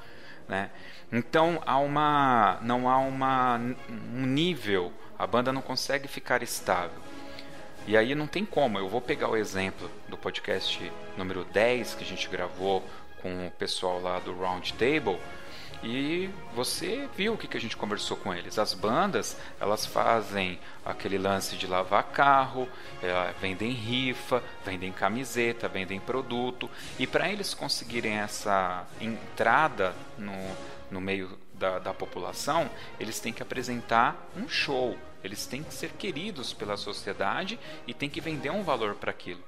né? 0.48 0.70
Então 1.12 1.62
há 1.66 1.78
uma, 1.78 2.60
não 2.62 2.90
há 2.90 2.98
uma, 2.98 3.60
um 3.90 4.26
nível, 4.26 4.92
a 5.18 5.26
banda 5.26 5.54
não 5.54 5.62
consegue 5.62 6.08
ficar 6.08 6.44
estável. 6.44 7.02
E 7.86 7.96
aí 7.96 8.14
não 8.14 8.28
tem 8.28 8.46
como. 8.46 8.78
Eu 8.78 8.90
vou 8.90 9.00
pegar 9.00 9.30
o 9.30 9.38
exemplo 9.38 9.90
do 10.10 10.18
podcast 10.18 10.92
número 11.16 11.46
10 11.46 11.96
que 11.96 12.04
a 12.04 12.08
gente 12.08 12.28
gravou 12.28 12.84
com 13.22 13.48
o 13.48 13.52
pessoal 13.52 14.02
lá 14.02 14.20
do 14.20 14.38
Round 14.38 14.74
Table 14.74 15.18
e 15.84 16.30
você 16.54 17.08
viu 17.16 17.34
o 17.34 17.38
que, 17.38 17.56
a 17.56 17.62
gente 17.62 17.78
conversou 17.78 18.18
com 18.18 18.34
eles. 18.34 18.58
As 18.58 18.74
bandas, 18.74 19.38
elas 19.60 19.86
fazem 19.86 20.60
aquele 20.86 21.18
lance 21.18 21.56
de 21.56 21.68
lavar 21.68 22.04
carro, 22.06 22.68
é, 23.02 23.34
vendem 23.40 23.72
rifa, 23.72 24.44
vendem 24.66 24.92
camiseta, 24.92 25.68
vendem 25.68 26.00
produto. 26.00 26.70
E 26.98 27.06
para 27.06 27.30
eles 27.30 27.54
conseguirem 27.54 28.14
essa 28.14 28.86
entrada 29.00 29.96
no, 30.18 30.34
no 30.90 31.00
meio 31.00 31.38
da, 31.54 31.80
da 31.80 31.94
população, 31.94 32.70
eles 33.00 33.20
têm 33.20 33.34
que 33.34 33.44
apresentar 33.44 34.30
um 34.36 34.48
show. 34.48 34.98
Eles 35.24 35.46
têm 35.46 35.64
que 35.64 35.74
ser 35.74 35.92
queridos 35.92 36.54
pela 36.54 36.78
sociedade 36.78 37.60
e 37.86 37.94
têm 37.94 38.10
que 38.10 38.22
vender 38.22 38.50
um 38.50 38.64
valor 38.64 38.96
para 38.96 39.12
aquilo. 39.12 39.44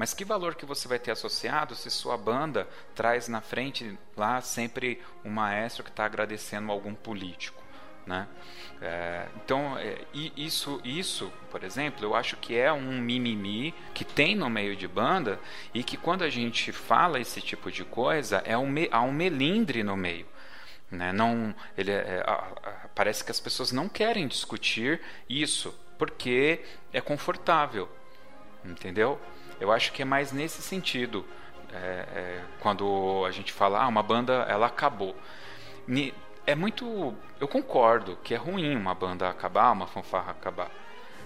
Mas 0.00 0.14
que 0.14 0.24
valor 0.24 0.54
que 0.54 0.64
você 0.64 0.88
vai 0.88 0.98
ter 0.98 1.10
associado 1.10 1.74
se 1.74 1.90
sua 1.90 2.16
banda 2.16 2.66
traz 2.94 3.28
na 3.28 3.42
frente 3.42 3.98
lá 4.16 4.40
sempre 4.40 4.98
um 5.22 5.28
maestro 5.28 5.84
que 5.84 5.90
está 5.90 6.06
agradecendo 6.06 6.72
algum 6.72 6.94
político? 6.94 7.62
Né? 8.06 8.26
É, 8.80 9.26
então, 9.36 9.76
é, 9.76 9.98
isso, 10.14 10.80
isso, 10.82 11.30
por 11.50 11.62
exemplo, 11.62 12.02
eu 12.02 12.14
acho 12.14 12.38
que 12.38 12.56
é 12.56 12.72
um 12.72 12.98
mimimi 12.98 13.74
que 13.92 14.02
tem 14.02 14.34
no 14.34 14.48
meio 14.48 14.74
de 14.74 14.88
banda 14.88 15.38
e 15.74 15.84
que 15.84 15.98
quando 15.98 16.24
a 16.24 16.30
gente 16.30 16.72
fala 16.72 17.20
esse 17.20 17.42
tipo 17.42 17.70
de 17.70 17.84
coisa, 17.84 18.38
é 18.46 18.56
um, 18.56 18.72
há 18.90 19.02
um 19.02 19.12
melindre 19.12 19.82
no 19.82 19.98
meio. 19.98 20.26
Né? 20.90 21.12
Não, 21.12 21.54
ele, 21.76 21.90
é, 21.90 22.24
é 22.24 22.72
parece 22.94 23.22
que 23.22 23.30
as 23.30 23.38
pessoas 23.38 23.70
não 23.70 23.86
querem 23.86 24.26
discutir 24.26 25.02
isso 25.28 25.78
porque 25.98 26.64
é 26.90 27.02
confortável, 27.02 27.86
entendeu? 28.64 29.20
Eu 29.60 29.70
acho 29.70 29.92
que 29.92 30.02
é 30.02 30.04
mais 30.04 30.32
nesse 30.32 30.62
sentido. 30.62 31.24
É, 31.72 31.76
é, 31.76 32.40
quando 32.58 33.24
a 33.26 33.30
gente 33.30 33.52
fala, 33.52 33.82
ah, 33.82 33.86
uma 33.86 34.02
banda 34.02 34.46
ela 34.48 34.66
acabou. 34.66 35.14
É 36.46 36.54
muito. 36.54 37.14
Eu 37.38 37.46
concordo 37.46 38.18
que 38.24 38.34
é 38.34 38.36
ruim 38.36 38.74
uma 38.74 38.94
banda 38.94 39.28
acabar, 39.28 39.70
uma 39.70 39.86
fanfarra 39.86 40.32
acabar. 40.32 40.70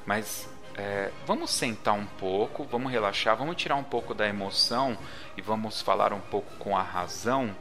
Mas 0.05 0.49
é, 0.77 1.11
vamos 1.25 1.51
sentar 1.51 1.95
um 1.95 2.05
pouco, 2.05 2.65
vamos 2.65 2.91
relaxar, 2.91 3.37
vamos 3.37 3.57
tirar 3.57 3.77
um 3.77 3.85
pouco 3.85 4.13
da 4.13 4.29
emoção 4.29 4.99
e 5.37 5.41
vamos 5.41 5.81
falar 5.81 6.13
um 6.13 6.21
pouco 6.21 6.53
com 6.57 6.77
a 6.77 6.83
razão 6.83 7.55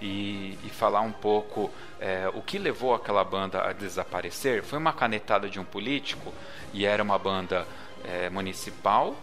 e, 0.00 0.58
e 0.64 0.70
falar 0.70 1.02
um 1.02 1.12
pouco 1.12 1.70
é, 2.00 2.28
o 2.34 2.42
que 2.42 2.58
levou 2.58 2.94
aquela 2.94 3.22
banda 3.22 3.62
a 3.62 3.72
desaparecer. 3.72 4.62
Foi 4.62 4.78
uma 4.78 4.92
canetada 4.92 5.48
de 5.48 5.60
um 5.60 5.64
político 5.64 6.32
e 6.72 6.86
era 6.86 7.02
uma 7.02 7.18
banda 7.18 7.66
é, 8.02 8.30
municipal 8.30 9.14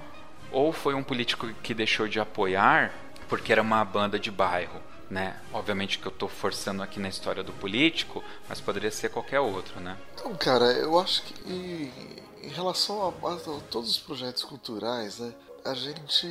ou 0.52 0.72
foi 0.74 0.94
um 0.94 1.04
político 1.04 1.48
que 1.62 1.74
deixou 1.74 2.08
de 2.08 2.20
apoiar 2.20 2.94
porque 3.28 3.52
era 3.52 3.62
uma 3.62 3.86
banda 3.86 4.20
de 4.20 4.32
bairro, 4.32 4.82
né? 5.10 5.40
Obviamente 5.54 6.00
que 6.00 6.08
eu 6.08 6.12
estou 6.12 6.28
forçando 6.28 6.82
aqui 6.82 7.00
na 7.00 7.08
história 7.08 7.44
do 7.44 7.54
político, 7.54 8.24
mas 8.48 8.60
poderia 8.60 8.90
ser 8.90 9.10
qualquer 9.10 9.40
outro, 9.40 9.80
né? 9.80 9.98
Então, 10.16 10.36
cara, 10.36 10.66
eu 10.74 11.00
acho 11.00 11.22
que 11.24 11.94
em 12.42 12.50
relação 12.50 13.04
a, 13.04 13.34
a 13.34 13.38
todos 13.70 13.90
os 13.92 14.00
projetos 14.00 14.44
culturais, 14.44 15.20
né? 15.20 15.34
A 15.64 15.74
gente, 15.74 16.28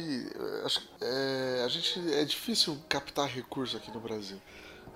acho, 0.65 0.89
é, 1.01 1.63
a 1.65 1.69
gente 1.69 2.15
é 2.15 2.25
difícil 2.25 2.77
captar 2.89 3.29
recurso 3.29 3.77
aqui 3.77 3.91
no 3.91 4.01
Brasil. 4.01 4.41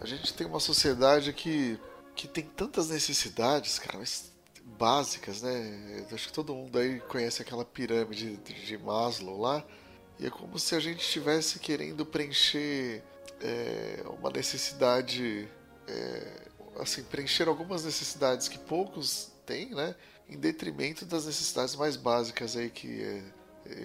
A 0.00 0.06
gente 0.06 0.32
tem 0.34 0.46
uma 0.46 0.58
sociedade 0.58 1.32
que, 1.32 1.78
que 2.16 2.26
tem 2.26 2.44
tantas 2.44 2.88
necessidades, 2.88 3.78
cara, 3.78 3.98
mas 3.98 4.31
básicas, 4.82 5.42
né? 5.42 6.04
Acho 6.10 6.26
que 6.26 6.32
todo 6.32 6.52
mundo 6.52 6.76
aí 6.76 6.98
conhece 6.98 7.40
aquela 7.40 7.64
pirâmide 7.64 8.36
de 8.36 8.76
Maslow 8.78 9.40
lá. 9.40 9.64
E 10.18 10.26
é 10.26 10.30
como 10.30 10.58
se 10.58 10.74
a 10.74 10.80
gente 10.80 11.02
estivesse 11.02 11.60
querendo 11.60 12.04
preencher 12.04 13.00
é, 13.40 14.02
uma 14.18 14.28
necessidade, 14.28 15.48
é, 15.86 16.48
assim, 16.80 17.04
preencher 17.04 17.46
algumas 17.46 17.84
necessidades 17.84 18.48
que 18.48 18.58
poucos 18.58 19.30
têm, 19.46 19.72
né? 19.72 19.94
Em 20.28 20.36
detrimento 20.36 21.06
das 21.06 21.26
necessidades 21.26 21.76
mais 21.76 21.94
básicas 21.94 22.56
aí 22.56 22.68
que 22.68 23.02
é, 23.04 23.22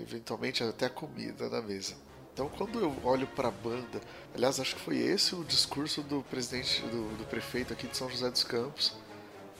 eventualmente 0.02 0.64
até 0.64 0.88
a 0.88 0.90
comida 0.90 1.48
na 1.48 1.62
mesa. 1.62 1.94
Então, 2.34 2.50
quando 2.50 2.80
eu 2.80 2.92
olho 3.04 3.28
para 3.28 3.50
a 3.50 3.52
banda, 3.52 4.02
aliás, 4.34 4.60
acho 4.60 4.76
que 4.76 4.82
foi 4.82 4.98
esse 4.98 5.36
o 5.36 5.44
discurso 5.44 6.02
do 6.02 6.24
presidente, 6.24 6.82
do, 6.88 7.18
do 7.18 7.26
prefeito 7.26 7.72
aqui 7.72 7.86
de 7.88 7.96
São 7.96 8.10
José 8.10 8.32
dos 8.32 8.44
Campos, 8.44 8.96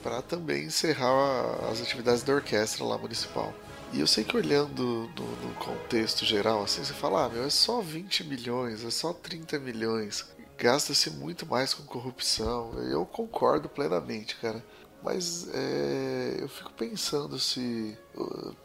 para 0.02 0.22
também 0.22 0.64
encerrar 0.64 1.70
as 1.70 1.80
atividades 1.80 2.22
da 2.22 2.34
orquestra 2.34 2.84
lá 2.84 2.96
municipal. 2.98 3.52
E 3.92 4.00
eu 4.00 4.06
sei 4.06 4.22
que 4.22 4.36
olhando 4.36 5.08
no, 5.16 5.48
no, 5.48 5.54
contexto 5.54 6.24
geral, 6.24 6.62
assim, 6.62 6.84
você 6.84 6.92
fala, 6.92 7.24
ah, 7.24 7.28
meu, 7.28 7.44
é 7.44 7.50
só 7.50 7.80
20 7.80 8.24
milhões, 8.24 8.84
é 8.84 8.90
só 8.90 9.12
30 9.12 9.58
milhões. 9.58 10.26
Gasta-se 10.58 11.10
muito 11.10 11.46
mais 11.46 11.72
com 11.72 11.82
corrupção. 11.84 12.74
Eu 12.90 13.06
concordo 13.06 13.68
plenamente, 13.68 14.36
cara. 14.36 14.62
Mas 15.02 15.48
é, 15.54 16.36
eu 16.40 16.48
fico 16.48 16.72
pensando 16.72 17.38
se. 17.38 17.96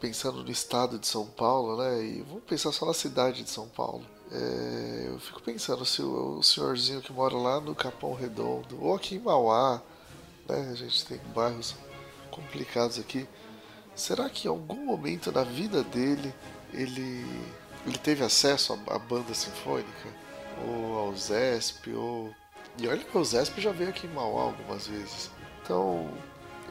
Pensando 0.00 0.42
no 0.42 0.50
estado 0.50 0.98
de 0.98 1.06
São 1.06 1.26
Paulo, 1.26 1.78
né? 1.78 2.04
E 2.04 2.22
vamos 2.22 2.42
pensar 2.44 2.72
só 2.72 2.84
na 2.84 2.92
cidade 2.92 3.44
de 3.44 3.50
São 3.50 3.68
Paulo. 3.68 4.04
É, 4.32 5.06
eu 5.08 5.18
fico 5.20 5.40
pensando 5.40 5.84
se 5.84 6.02
o, 6.02 6.38
o 6.38 6.42
senhorzinho 6.42 7.00
que 7.00 7.12
mora 7.12 7.36
lá 7.36 7.60
no 7.60 7.74
Capão 7.74 8.14
Redondo, 8.14 8.82
ou 8.82 8.94
aqui 8.96 9.14
em 9.14 9.20
Mauá, 9.20 9.80
né? 10.48 10.70
A 10.70 10.74
gente 10.74 11.04
tem 11.06 11.18
bairros 11.34 11.74
complicados 12.30 12.98
aqui. 12.98 13.26
Será 13.94 14.28
que 14.28 14.48
em 14.48 14.50
algum 14.50 14.84
momento 14.84 15.30
na 15.30 15.44
vida 15.44 15.82
dele 15.84 16.34
ele, 16.72 17.24
ele 17.86 17.98
teve 17.98 18.24
acesso 18.24 18.72
à, 18.72 18.96
à 18.96 18.98
banda 18.98 19.32
sinfônica? 19.34 20.24
Ou 20.66 20.98
ao 20.98 21.16
ZESP? 21.16 21.92
Ou... 21.92 22.34
E 22.78 22.88
olha 22.88 23.02
que 23.02 23.16
o 23.16 23.24
ZESP 23.24 23.60
já 23.60 23.72
veio 23.72 23.90
aqui 23.90 24.06
em 24.06 24.10
Mauá 24.10 24.42
algumas 24.42 24.86
vezes. 24.86 25.30
Então, 25.62 26.10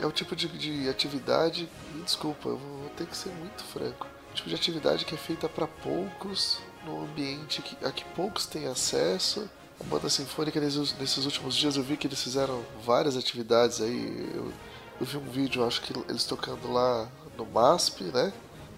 é 0.02 0.06
o 0.06 0.12
tipo 0.12 0.36
de, 0.36 0.48
de 0.48 0.90
atividade, 0.90 1.70
desculpa, 2.04 2.50
eu 2.50 2.58
vou 2.58 2.90
ter 2.98 3.08
que 3.08 3.16
ser 3.16 3.30
muito 3.30 3.64
franco, 3.64 4.08
o 4.32 4.34
tipo 4.34 4.50
de 4.50 4.56
atividade 4.56 5.06
que 5.06 5.16
é 5.16 5.18
feita 5.18 5.48
para 5.48 5.68
poucos, 5.68 6.60
no 6.86 7.04
ambiente 7.04 7.62
que, 7.62 7.86
a 7.86 7.92
que 7.92 8.04
poucos 8.06 8.46
têm 8.46 8.68
acesso 8.68 9.50
a 9.80 9.84
banda 9.86 10.10
sinfônica 10.10 10.60
nesses, 10.60 10.98
nesses, 10.98 11.26
últimos 11.26 11.56
dias 11.56 11.76
eu 11.76 11.84
vi 11.84 11.98
que 11.98 12.08
eles 12.08 12.22
fizeram 12.22 12.64
várias 12.84 13.18
atividades 13.18 13.82
aí. 13.82 14.32
Eu, 14.34 14.52
eu, 15.00 15.06
vi 15.06 15.18
um 15.18 15.30
vídeo, 15.30 15.66
acho 15.66 15.82
que 15.82 15.94
eles 16.08 16.26
tocando 16.26 16.72
lá 16.72 17.10
no 17.38 17.46
MASP, 17.46 18.04
né? 18.06 18.32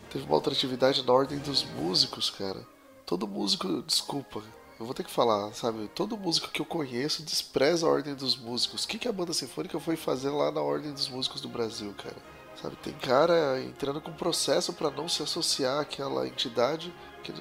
Teve 0.10 0.26
uma 0.26 0.36
outra 0.36 0.54
atividade 0.54 1.06
na 1.06 1.14
Ordem 1.14 1.38
dos 1.40 1.64
Músicos, 1.64 2.30
cara. 2.30 2.66
Todo 3.06 3.28
músico, 3.28 3.82
desculpa, 3.84 4.42
eu 4.80 4.86
vou 4.86 4.94
ter 4.94 5.04
que 5.04 5.12
falar, 5.12 5.54
sabe? 5.54 5.90
Todo 5.94 6.18
músico 6.18 6.50
que 6.50 6.62
eu 6.62 6.66
conheço 6.66 7.24
despreza 7.24 7.86
a 7.86 7.90
Ordem 7.90 8.16
dos 8.16 8.36
Músicos. 8.36 8.84
O 8.84 8.88
que, 8.88 8.98
que 8.98 9.08
a 9.08 9.12
banda 9.12 9.34
sinfônica 9.34 9.80
foi 9.80 9.96
fazer 9.96 10.30
lá 10.30 10.52
na 10.52 10.62
Ordem 10.62 10.92
dos 10.92 11.08
Músicos 11.10 11.42
do 11.42 11.50
Brasil, 11.50 11.94
cara? 11.98 12.18
Sabe, 12.62 12.78
tem 12.78 12.94
cara 12.94 13.62
entrando 13.62 14.00
com 14.00 14.14
processo 14.14 14.72
para 14.72 14.90
não 14.90 15.10
se 15.10 15.22
associar 15.22 15.82
àquela 15.82 16.26
entidade 16.26 16.94
que 17.22 17.34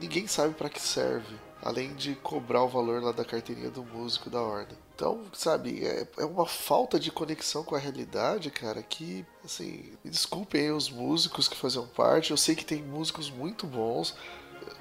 ninguém 0.00 0.26
sabe 0.26 0.54
para 0.54 0.70
que 0.70 0.80
serve 0.80 1.36
além 1.62 1.94
de 1.94 2.14
cobrar 2.16 2.62
o 2.62 2.68
valor 2.68 3.02
lá 3.02 3.12
da 3.12 3.24
carteirinha 3.24 3.70
do 3.70 3.82
músico 3.82 4.30
da 4.30 4.40
ordem. 4.40 4.76
Então, 4.94 5.22
sabe, 5.32 5.84
é, 5.84 6.06
é 6.18 6.24
uma 6.24 6.46
falta 6.46 6.98
de 6.98 7.10
conexão 7.10 7.62
com 7.62 7.74
a 7.74 7.78
realidade, 7.78 8.50
cara, 8.50 8.82
que, 8.82 9.24
assim, 9.44 9.92
me 10.04 10.10
desculpem 10.10 10.62
aí 10.62 10.72
os 10.72 10.90
músicos 10.90 11.48
que 11.48 11.56
faziam 11.56 11.86
parte, 11.86 12.30
eu 12.30 12.36
sei 12.36 12.54
que 12.54 12.64
tem 12.64 12.82
músicos 12.82 13.30
muito 13.30 13.66
bons 13.66 14.16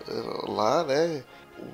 eh, 0.07 0.51
lá, 0.51 0.83
né? 0.83 1.23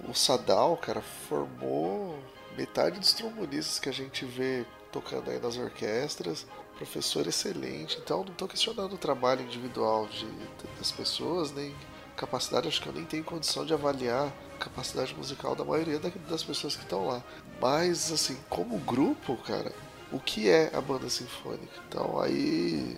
O 0.09 0.13
Sadal, 0.13 0.77
cara, 0.77 1.01
formou 1.01 2.17
metade 2.57 2.99
dos 2.99 3.13
trombonistas 3.13 3.79
que 3.79 3.89
a 3.89 3.93
gente 3.93 4.25
vê 4.25 4.65
tocando 4.91 5.29
aí 5.29 5.39
nas 5.39 5.57
orquestras, 5.57 6.45
professor 6.75 7.25
excelente, 7.27 7.97
então 8.03 8.23
não 8.23 8.31
estou 8.31 8.47
questionando 8.47 8.93
o 8.93 8.97
trabalho 8.97 9.41
individual 9.41 10.07
de, 10.07 10.27
das 10.77 10.91
pessoas, 10.91 11.51
nem 11.51 11.73
capacidade, 12.15 12.67
acho 12.67 12.81
que 12.81 12.87
eu 12.87 12.93
nem 12.93 13.05
tenho 13.05 13.23
condição 13.23 13.65
de 13.65 13.73
avaliar 13.73 14.31
capacidade 14.59 15.13
musical 15.15 15.55
da 15.55 15.63
maioria 15.63 15.99
das 15.99 16.43
pessoas 16.43 16.75
que 16.75 16.83
estão 16.83 17.07
lá. 17.07 17.23
Mas, 17.61 18.11
assim, 18.11 18.37
como 18.49 18.77
grupo, 18.79 19.37
cara, 19.37 19.71
o 20.11 20.19
que 20.19 20.49
é 20.49 20.71
a 20.73 20.81
banda 20.81 21.09
sinfônica? 21.09 21.73
Então, 21.87 22.19
aí. 22.19 22.97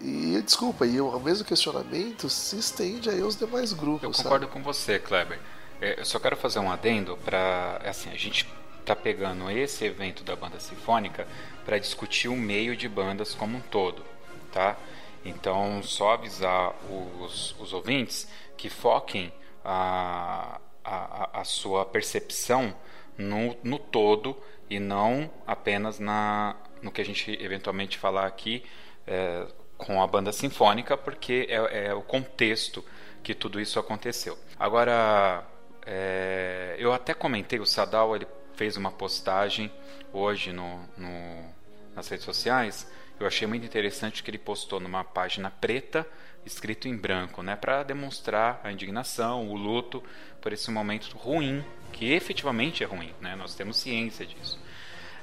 E 0.00 0.40
desculpa, 0.42 0.84
e 0.84 1.00
o 1.00 1.20
mesmo 1.20 1.44
questionamento 1.44 2.28
se 2.28 2.58
estende 2.58 3.08
aí 3.08 3.20
aos 3.20 3.36
demais 3.36 3.72
grupos. 3.72 4.02
Eu 4.02 4.10
concordo 4.12 4.46
sabe? 4.46 4.52
com 4.52 4.62
você, 4.62 4.98
Kleber. 4.98 5.38
É, 5.80 6.00
eu 6.00 6.04
só 6.04 6.18
quero 6.18 6.36
fazer 6.36 6.58
um 6.58 6.70
adendo 6.70 7.16
para. 7.24 7.80
Assim, 7.84 8.10
a 8.10 8.16
gente 8.16 8.48
tá 8.84 8.96
pegando 8.96 9.48
esse 9.50 9.84
evento 9.84 10.24
da 10.24 10.34
banda 10.34 10.58
sinfônica 10.58 11.26
para 11.64 11.78
discutir 11.78 12.28
o 12.28 12.36
meio 12.36 12.76
de 12.76 12.88
bandas 12.88 13.34
como 13.34 13.58
um 13.58 13.60
todo, 13.60 14.04
tá? 14.52 14.76
Então, 15.24 15.82
só 15.82 16.14
avisar 16.14 16.74
os, 17.20 17.54
os 17.60 17.72
ouvintes 17.72 18.26
que 18.56 18.68
foquem 18.68 19.32
a, 19.64 20.60
a, 20.84 21.40
a 21.40 21.44
sua 21.44 21.84
percepção 21.84 22.74
no, 23.16 23.56
no 23.62 23.78
todo 23.78 24.36
e 24.68 24.80
não 24.80 25.30
apenas 25.46 25.98
na, 25.98 26.56
no 26.80 26.90
que 26.90 27.00
a 27.00 27.04
gente 27.04 27.30
eventualmente 27.42 27.98
falar 27.98 28.26
aqui 28.26 28.64
é, 29.06 29.46
com 29.76 30.02
a 30.02 30.06
banda 30.06 30.32
sinfônica, 30.32 30.96
porque 30.96 31.46
é, 31.48 31.86
é, 31.86 31.94
o 31.94 32.02
contexto 32.02 32.84
que 33.22 33.34
tudo 33.34 33.60
isso 33.60 33.78
aconteceu. 33.78 34.38
Agora, 34.58 35.44
é, 35.84 36.76
eu 36.78 36.92
até 36.92 37.14
comentei, 37.14 37.58
o 37.58 37.66
Sadal 37.66 38.14
ele 38.14 38.26
fez 38.54 38.76
uma 38.76 38.90
postagem 38.90 39.70
hoje 40.12 40.52
no, 40.52 40.80
no, 40.96 41.52
nas 41.94 42.08
redes 42.08 42.24
sociais. 42.24 42.90
Eu 43.18 43.26
achei 43.26 43.46
muito 43.46 43.64
interessante 43.64 44.22
que 44.22 44.30
ele 44.30 44.38
postou 44.38 44.80
numa 44.80 45.04
página 45.04 45.50
preta, 45.50 46.06
escrito 46.44 46.88
em 46.88 46.96
branco, 46.96 47.42
né, 47.42 47.54
para 47.54 47.82
demonstrar 47.84 48.60
a 48.64 48.72
indignação, 48.72 49.48
o 49.48 49.56
luto 49.56 50.02
por 50.42 50.52
esse 50.52 50.70
momento 50.70 51.16
ruim, 51.16 51.64
que 51.92 52.12
efetivamente 52.12 52.82
é 52.82 52.86
ruim, 52.86 53.14
né? 53.20 53.34
Nós 53.36 53.54
temos 53.54 53.78
ciência 53.78 54.26
disso. 54.26 54.58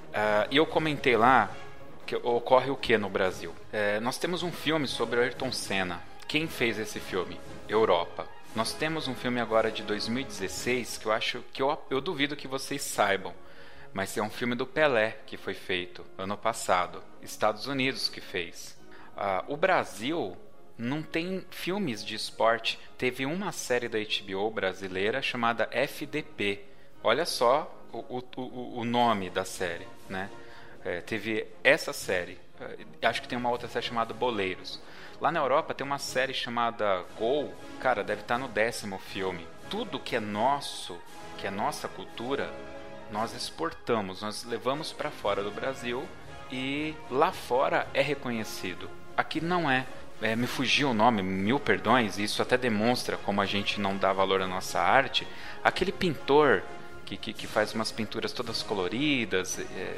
Uh, 0.08 0.48
e 0.50 0.58
eu 0.58 0.66
comentei 0.66 1.16
lá 1.16 1.52
que 2.08 2.16
ocorre 2.16 2.72
o 2.72 2.76
que 2.76 2.98
no 2.98 3.10
Brasil? 3.10 3.54
É, 3.72 4.00
nós 4.00 4.18
temos 4.18 4.42
um 4.42 4.52
filme 4.52 4.88
sobre 4.88 5.20
Ayrton 5.20 5.52
Senna. 5.52 6.02
Quem 6.28 6.48
fez 6.48 6.80
esse 6.80 7.00
filme? 7.00 7.40
Europa. 7.68 8.28
Nós 8.56 8.74
temos 8.74 9.08
um 9.08 9.14
filme 9.14 9.40
agora 9.40 9.70
de 9.70 9.84
2016 9.84 10.98
que 10.98 11.06
eu 11.06 11.12
acho 11.12 11.44
que 11.54 11.62
eu, 11.62 11.80
eu 11.88 12.02
duvido 12.02 12.36
que 12.36 12.48
vocês 12.48 12.82
saibam, 12.82 13.32
mas 13.94 14.18
é 14.18 14.24
um 14.24 14.30
filme 14.30 14.56
do 14.56 14.66
Pelé 14.66 15.20
que 15.28 15.38
foi 15.38 15.54
feito 15.54 16.04
ano 16.18 16.36
passado, 16.36 17.04
Estados 17.22 17.68
Unidos 17.68 18.10
que 18.10 18.22
fez. 18.22 18.76
Uh, 19.16 19.54
o 19.54 19.58
Brasil 19.58 20.36
não 20.80 21.04
tem 21.04 21.46
filmes 21.52 22.04
de 22.04 22.16
esporte. 22.16 22.80
Teve 22.98 23.26
uma 23.26 23.52
série 23.52 23.90
da 23.90 24.00
HBO 24.00 24.50
brasileira 24.50 25.22
chamada 25.22 25.68
FDP. 25.72 26.64
Olha 27.04 27.26
só 27.26 27.70
o, 27.92 28.24
o, 28.38 28.80
o 28.80 28.86
nome 28.86 29.30
da 29.30 29.44
série, 29.44 29.86
né? 30.08 30.30
É, 30.86 31.02
teve 31.02 31.46
essa 31.62 31.92
série. 31.92 32.40
É, 32.62 33.08
acho 33.08 33.22
que 33.22 33.28
tem 33.28 33.38
uma 33.38 33.50
outra 33.50 33.68
série 33.68 33.86
chamada 33.86 34.14
Boleiros. 34.14 34.82
Lá 35.20 35.30
na 35.34 35.42
Europa 35.42 35.74
tem 35.74 35.86
uma 35.86 36.00
série 36.00 36.34
chamada 36.34 37.04
Gol. 37.18 37.54
Cara, 37.82 38.02
deve 38.02 38.22
estar 38.22 38.38
no 38.38 38.48
décimo 38.48 38.98
filme. 39.00 39.46
Tudo 39.70 40.00
que 40.00 40.16
é 40.16 40.20
nosso, 40.22 40.98
que 41.38 41.46
é 41.46 41.52
nossa 41.52 41.90
cultura, 41.90 42.50
nós 43.12 43.36
exportamos, 43.36 44.22
nós 44.22 44.46
levamos 44.46 44.94
para 44.94 45.12
fora 45.12 45.44
do 45.44 45.52
Brasil 45.52 46.08
e 46.50 46.96
lá 47.12 47.34
fora 47.34 47.86
é 47.94 48.02
reconhecido. 48.02 48.90
Aqui 49.18 49.42
não 49.42 49.70
é. 49.70 49.86
É. 50.22 50.36
me 50.36 50.48
fugiu 50.48 50.92
o 50.92 50.94
nome, 50.94 51.22
mil 51.22 51.60
perdões, 51.60 52.18
e 52.18 52.24
isso 52.24 52.42
até 52.42 52.58
demonstra 52.58 53.18
como 53.18 53.42
a 53.42 53.46
gente 53.46 53.80
não 53.80 53.98
dá 53.98 54.12
valor 54.14 54.42
à 54.42 54.48
nossa 54.48 54.80
arte. 54.80 55.28
Aquele 55.64 55.92
pintor 55.92 56.64
que, 57.06 57.18
que, 57.18 57.34
que 57.34 57.48
faz 57.48 57.74
umas 57.74 57.92
pinturas 57.92 58.32
todas 58.32 58.62
coloridas. 58.62 59.58
É, 59.60 59.98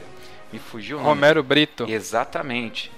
me 0.51 0.59
fugiu 0.59 0.97
o 0.97 1.01
nome. 1.01 1.13
Romero 1.13 1.43
Brito. 1.43 1.85
Exatamente. 1.89 2.91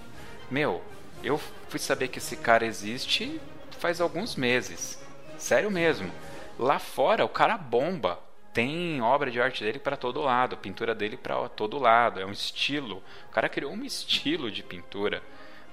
Meu, 0.50 0.84
eu 1.24 1.40
fui 1.70 1.80
saber 1.80 2.08
que 2.08 2.20
esse 2.20 2.38
cara 2.38 2.66
existe 2.66 3.40
faz 3.80 4.00
alguns 4.00 4.36
meses. 4.36 5.02
Sério 5.38 5.70
mesmo. 5.70 6.12
Lá 6.58 6.80
fora 6.80 7.26
o 7.26 7.30
cara 7.30 7.58
bomba. 7.58 8.20
Tem 8.54 9.02
obra 9.02 9.32
de 9.32 9.42
arte 9.42 9.64
dele 9.64 9.80
para 9.80 9.98
todo 9.98 10.22
lado, 10.22 10.56
pintura 10.56 10.94
dele 10.94 11.18
para 11.18 11.50
todo 11.50 11.80
lado. 11.80 12.20
É 12.20 12.26
um 12.26 12.32
estilo. 12.32 13.04
O 13.28 13.32
cara 13.32 13.50
criou 13.50 13.74
um 13.74 13.84
estilo 13.84 14.52
de 14.52 14.62
pintura. 14.62 15.24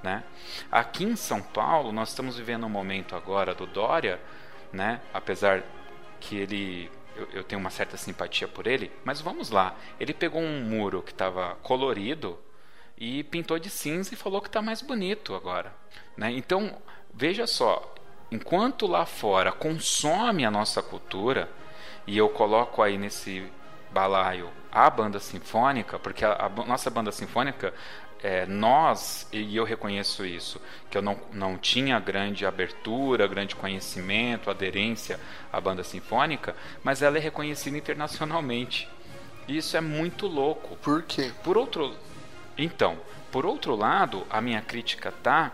Né? 0.03 0.23
Aqui 0.71 1.05
em 1.05 1.17
São 1.17 1.43
Paulo, 1.43 1.93
nós 1.93 2.11
estamos 2.11 2.37
vivendo 2.37 2.65
um 2.65 2.71
momento 2.71 3.15
agora 3.15 3.55
do 3.55 3.67
Dória, 3.67 4.21
né? 4.73 5.01
apesar 5.13 5.63
que 6.19 6.37
ele 6.37 6.91
eu, 7.17 7.29
eu, 7.33 7.45
tenho 7.45 7.61
uma 7.61 7.71
certa 7.71 7.97
simpatia 7.97 8.49
por 8.49 8.67
ele, 8.67 8.91
mas 9.05 9.21
vamos 9.21 9.51
lá. 9.51 9.75
Ele 9.99 10.15
pegou 10.15 10.41
um 10.41 10.63
muro 10.63 11.03
que 11.03 11.13
estava 11.13 11.57
colorido 11.63 12.39
e 12.97 13.25
pintou 13.25 13.59
de 13.59 13.69
cinza 13.69 14.15
e 14.15 14.17
falou 14.17 14.41
que 14.41 14.49
está 14.49 14.63
mais 14.63 14.81
bonito 14.81 15.35
agora. 15.35 15.75
Né? 16.17 16.31
Então, 16.33 16.79
veja 17.13 17.47
só, 17.47 17.95
enquanto 18.31 18.87
lá 18.87 19.05
fora 19.05 19.53
consome 19.53 20.45
a 20.45 20.51
nossa 20.51 20.83
cultura, 20.83 21.51
e 22.07 22.17
eu 22.17 22.29
coloco 22.29 22.83
aí 22.83 22.97
nesse 22.97 23.47
balaio 23.93 24.51
a 24.73 24.89
banda 24.89 25.19
sinfônica, 25.19 25.99
porque 25.99 26.25
a, 26.25 26.47
a 26.47 26.49
nossa 26.49 26.91
banda 26.91 27.13
sinfônica 27.13 27.75
é, 28.23 28.45
nós, 28.47 29.27
e 29.33 29.57
eu 29.57 29.65
reconheço 29.65 30.25
isso, 30.27 30.61
que 30.91 30.99
eu 30.99 31.03
não, 31.03 31.19
não 31.33 31.57
tinha 31.57 31.99
grande 31.99 32.45
abertura, 32.45 33.27
grande 33.27 33.57
conhecimento, 33.57 34.51
aderência 34.51 35.19
à 35.53 35.61
banda 35.61 35.83
sinfônica, 35.83 36.55
mas 36.83 37.01
ela 37.03 37.17
é 37.17 37.21
reconhecida 37.21 37.77
internacionalmente. 37.77 38.89
E 39.49 39.57
isso 39.57 39.77
é 39.77 39.81
muito 39.81 40.27
louco. 40.27 40.77
Por 40.77 41.03
quê? 41.03 41.33
Por 41.43 41.57
outro, 41.57 41.97
então, 42.59 42.99
por 43.33 43.47
outro 43.47 43.75
lado, 43.75 44.27
a 44.29 44.41
minha 44.41 44.61
crítica 44.61 45.11
tá, 45.11 45.53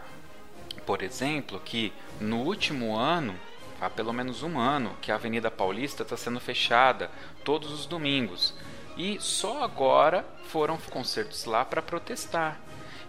por 0.85 1.03
exemplo, 1.03 1.61
que 1.65 1.93
no 2.21 2.39
último 2.39 2.97
ano, 2.97 3.35
há 3.81 3.89
pelo 3.89 4.13
menos 4.13 4.43
um 4.43 4.59
ano, 4.59 4.97
que 5.01 5.13
a 5.13 5.15
Avenida 5.15 5.51
Paulista 5.51 6.03
está 6.03 6.17
sendo 6.17 6.41
fechada 6.41 7.11
todos 7.45 7.71
os 7.71 7.87
domingos. 7.87 8.55
E 8.97 9.21
só 9.21 9.63
agora 9.63 10.25
foram 10.45 10.79
concertos 10.79 11.45
lá 11.45 11.65
para 11.65 11.83
protestar. 11.83 12.59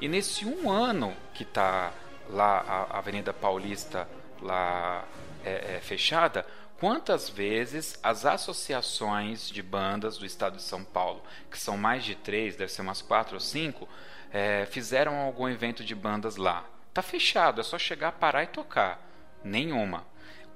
E 0.02 0.08
nesse 0.08 0.45
um 0.45 0.69
ano 0.69 1.15
que 1.34 1.43
está 1.43 1.91
lá 2.30 2.88
a 2.91 2.97
Avenida 2.97 3.34
Paulista 3.34 4.08
lá 4.41 5.06
é, 5.43 5.76
é, 5.76 5.80
fechada, 5.80 6.45
quantas 6.78 7.30
vezes 7.30 7.97
as 8.04 8.26
associações 8.26 9.50
de 9.50 9.63
bandas 9.63 10.17
do 10.17 10.26
estado 10.26 10.58
de 10.58 10.62
São 10.62 10.84
Paulo, 10.84 11.23
que 11.50 11.58
são 11.58 11.78
mais 11.78 12.04
de 12.04 12.15
três, 12.15 12.56
deve 12.56 12.71
ser 12.71 12.82
umas 12.82 13.02
quatro 13.02 13.36
ou 13.36 13.39
cinco, 13.39 13.88
é, 14.32 14.67
fizeram 14.69 15.15
algum 15.15 15.47
evento 15.47 15.84
de 15.84 15.95
bandas 15.95 16.36
lá? 16.36 16.65
Tá 16.93 17.02
fechado, 17.02 17.62
é 17.62 17.63
só 17.63 17.78
chegar, 17.78 18.12
parar 18.13 18.43
e 18.43 18.47
tocar. 18.47 19.00
Nenhuma. 19.43 20.06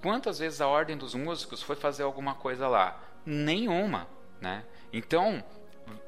Quantas 0.02 0.40
vezes 0.40 0.60
a 0.60 0.68
Ordem 0.68 0.98
dos 0.98 1.14
Músicos 1.14 1.62
foi 1.62 1.76
fazer 1.76 2.04
alguma 2.04 2.36
coisa 2.36 2.68
lá? 2.68 3.00
Nenhuma, 3.26 4.08
né? 4.42 4.64
Então, 4.94 5.44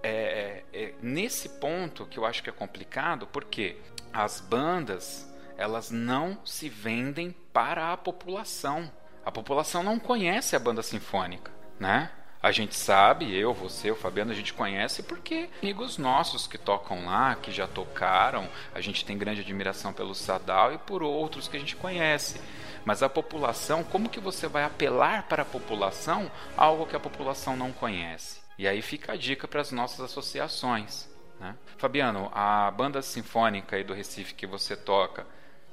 é, 0.01 0.63
é, 0.73 0.83
é, 0.83 0.93
nesse 1.01 1.49
ponto 1.49 2.05
que 2.05 2.17
eu 2.17 2.25
acho 2.25 2.43
que 2.43 2.49
é 2.49 2.53
complicado, 2.53 3.27
porque 3.27 3.77
as 4.11 4.39
bandas 4.39 5.31
elas 5.57 5.91
não 5.91 6.37
se 6.43 6.67
vendem 6.67 7.31
para 7.51 7.93
a 7.93 7.97
população. 7.97 8.91
A 9.25 9.31
população 9.31 9.83
não 9.83 9.99
conhece 9.99 10.55
a 10.55 10.59
banda 10.59 10.81
sinfônica, 10.81 11.51
né? 11.79 12.11
A 12.41 12.51
gente 12.51 12.75
sabe, 12.75 13.33
eu, 13.33 13.53
você, 13.53 13.89
o 13.89 13.95
Fabiano, 13.95 14.31
a 14.31 14.35
gente 14.35 14.53
conhece 14.53 15.01
porque 15.01 15.49
amigos 15.61 15.97
nossos 15.97 16.45
que 16.45 16.57
tocam 16.57 17.05
lá, 17.05 17.35
que 17.35 17.53
já 17.53 17.65
tocaram, 17.65 18.49
a 18.75 18.81
gente 18.81 19.05
tem 19.05 19.17
grande 19.17 19.39
admiração 19.39 19.93
pelo 19.93 20.13
Sadal 20.13 20.73
e 20.73 20.77
por 20.77 21.01
outros 21.01 21.47
que 21.47 21.55
a 21.55 21.59
gente 21.59 21.77
conhece. 21.77 22.41
Mas 22.83 23.01
a 23.01 23.07
população, 23.07 23.81
como 23.81 24.09
que 24.09 24.19
você 24.19 24.45
vai 24.45 24.65
apelar 24.65 25.23
para 25.29 25.43
a 25.43 25.45
população 25.45 26.29
algo 26.57 26.85
que 26.85 26.97
a 26.97 26.99
população 26.99 27.55
não 27.55 27.71
conhece? 27.71 28.42
E 28.63 28.67
aí 28.67 28.81
fica 28.81 29.11
a 29.11 29.17
dica 29.17 29.45
para 29.45 29.59
as 29.59 29.73
nossas 29.73 29.99
associações. 29.99 31.09
Né? 31.37 31.53
Fabiano, 31.75 32.31
a 32.33 32.71
banda 32.71 33.01
sinfônica 33.01 33.75
aí 33.75 33.83
do 33.83 33.93
Recife 33.93 34.33
que 34.33 34.47
você 34.47 34.73
toca 34.73 35.27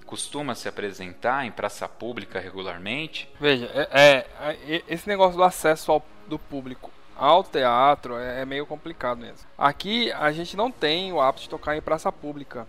costuma 0.05 0.57
se 0.57 0.69
apresentar 0.69 1.47
em 1.47 1.53
praça 1.53 1.89
pública 1.89 2.41
regularmente? 2.41 3.33
Veja, 3.39 3.71
é, 3.93 4.27
é 4.67 4.83
esse 4.89 5.07
negócio 5.07 5.37
do 5.37 5.45
acesso 5.45 5.93
ao, 5.93 6.05
do 6.27 6.37
público 6.37 6.91
ao 7.17 7.45
teatro 7.45 8.17
é, 8.17 8.41
é, 8.41 8.45
meio 8.45 8.67
complicado 8.67 9.19
mesmo. 9.19 9.47
Aqui 9.57 10.11
a 10.11 10.33
gente 10.33 10.57
não 10.57 10.69
tem 10.69 11.13
o 11.13 11.21
hábito 11.21 11.45
de 11.45 11.49
tocar 11.49 11.77
em 11.77 11.81
praça 11.81 12.11
pública. 12.11 12.67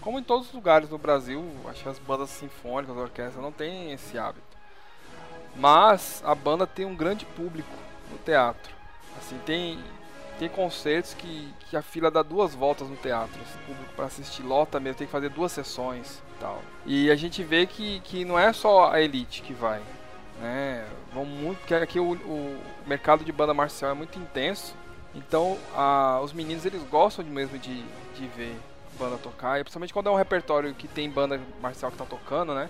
Como 0.00 0.20
em 0.20 0.22
todos 0.22 0.46
os 0.46 0.54
lugares 0.54 0.88
do 0.88 0.96
Brasil, 0.96 1.44
acho 1.68 1.82
que 1.82 1.88
as 1.88 1.98
bandas 1.98 2.30
sinfônicas, 2.30 2.96
as 2.96 3.02
orquestras 3.02 3.42
não 3.42 3.50
têm 3.50 3.90
esse 3.90 4.16
hábito. 4.16 4.46
Mas 5.56 6.22
a 6.24 6.36
banda 6.36 6.68
tem 6.68 6.86
um 6.86 6.94
grande 6.94 7.24
público 7.24 7.74
no 8.12 8.18
teatro. 8.18 8.75
Assim, 9.18 9.38
tem, 9.44 9.78
tem 10.38 10.48
concertos 10.48 11.14
que, 11.14 11.52
que 11.68 11.76
a 11.76 11.82
fila 11.82 12.10
dá 12.10 12.22
duas 12.22 12.54
voltas 12.54 12.88
no 12.88 12.96
teatro. 12.96 13.40
Assim, 13.42 13.58
público 13.66 13.92
para 13.94 14.06
assistir 14.06 14.42
lota 14.42 14.80
mesmo, 14.80 14.98
tem 14.98 15.06
que 15.06 15.12
fazer 15.12 15.28
duas 15.30 15.52
sessões 15.52 16.22
e 16.36 16.40
tal. 16.40 16.62
E 16.84 17.10
a 17.10 17.16
gente 17.16 17.42
vê 17.42 17.66
que, 17.66 18.00
que 18.00 18.24
não 18.24 18.38
é 18.38 18.52
só 18.52 18.90
a 18.90 19.00
elite 19.00 19.42
que 19.42 19.52
vai. 19.52 19.80
Né? 20.40 20.86
Vão 21.12 21.24
muito, 21.24 21.58
porque 21.58 21.74
aqui 21.74 21.98
o, 21.98 22.12
o 22.12 22.60
mercado 22.86 23.24
de 23.24 23.32
banda 23.32 23.54
marcial 23.54 23.90
é 23.90 23.94
muito 23.94 24.18
intenso. 24.18 24.74
Então 25.14 25.56
a, 25.74 26.20
os 26.22 26.32
meninos 26.32 26.66
eles 26.66 26.82
gostam 26.90 27.24
mesmo 27.24 27.58
de, 27.58 27.82
de 28.14 28.26
ver 28.36 28.54
banda 28.98 29.16
tocar, 29.18 29.60
e 29.60 29.64
principalmente 29.64 29.92
quando 29.92 30.08
é 30.08 30.12
um 30.12 30.16
repertório 30.16 30.74
que 30.74 30.88
tem 30.88 31.08
banda 31.08 31.40
marcial 31.60 31.90
que 31.90 31.98
tá 31.98 32.04
tocando, 32.04 32.54
né? 32.54 32.68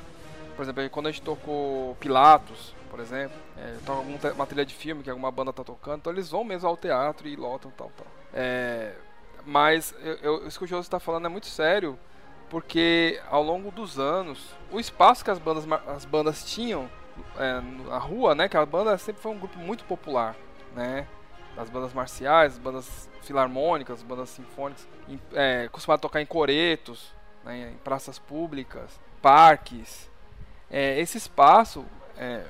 Por 0.56 0.62
exemplo, 0.62 0.88
quando 0.90 1.06
a 1.06 1.10
gente 1.10 1.22
tocou 1.22 1.94
Pilatos, 2.00 2.74
por 2.96 3.02
exemplo, 3.02 3.36
é, 3.58 3.76
toca 3.84 4.32
uma 4.32 4.46
trilha 4.46 4.64
de 4.64 4.74
filme 4.74 5.02
que 5.02 5.10
alguma 5.10 5.30
banda 5.30 5.52
tá 5.52 5.62
tocando, 5.62 5.98
então 5.98 6.10
eles 6.10 6.30
vão 6.30 6.42
mesmo 6.42 6.66
ao 6.66 6.78
teatro 6.78 7.28
e 7.28 7.36
lotam 7.36 7.70
tal, 7.76 7.92
tal. 7.94 8.06
É, 8.32 8.94
mas 9.44 9.94
eu, 10.00 10.14
eu, 10.22 10.48
isso 10.48 10.58
que 10.58 10.64
o 10.64 10.66
José 10.66 10.80
está 10.80 10.98
falando 10.98 11.26
é 11.26 11.28
muito 11.28 11.46
sério, 11.46 11.98
porque 12.48 13.20
ao 13.28 13.42
longo 13.42 13.70
dos 13.70 13.98
anos, 13.98 14.56
o 14.72 14.80
espaço 14.80 15.22
que 15.22 15.30
as 15.30 15.38
bandas, 15.38 15.66
as 15.86 16.06
bandas 16.06 16.42
tinham 16.42 16.88
é, 17.38 17.60
na 17.86 17.98
rua, 17.98 18.34
né, 18.34 18.48
que 18.48 18.56
a 18.56 18.64
banda 18.64 18.96
sempre 18.96 19.20
foi 19.20 19.32
um 19.32 19.38
grupo 19.38 19.58
muito 19.58 19.84
popular, 19.84 20.34
né, 20.74 21.06
das 21.54 21.68
bandas 21.68 21.92
marciais, 21.92 22.54
das 22.54 22.58
bandas 22.58 23.10
filarmônicas, 23.20 24.02
bandas 24.02 24.30
sinfônicas, 24.30 24.88
é, 25.34 25.68
costumado 25.68 26.00
tocar 26.00 26.22
em 26.22 26.26
coretos, 26.26 27.12
né, 27.44 27.72
em 27.74 27.78
praças 27.84 28.18
públicas, 28.18 28.98
parques. 29.20 30.10
É, 30.70 30.98
esse 30.98 31.18
espaço 31.18 31.84
é, 32.16 32.42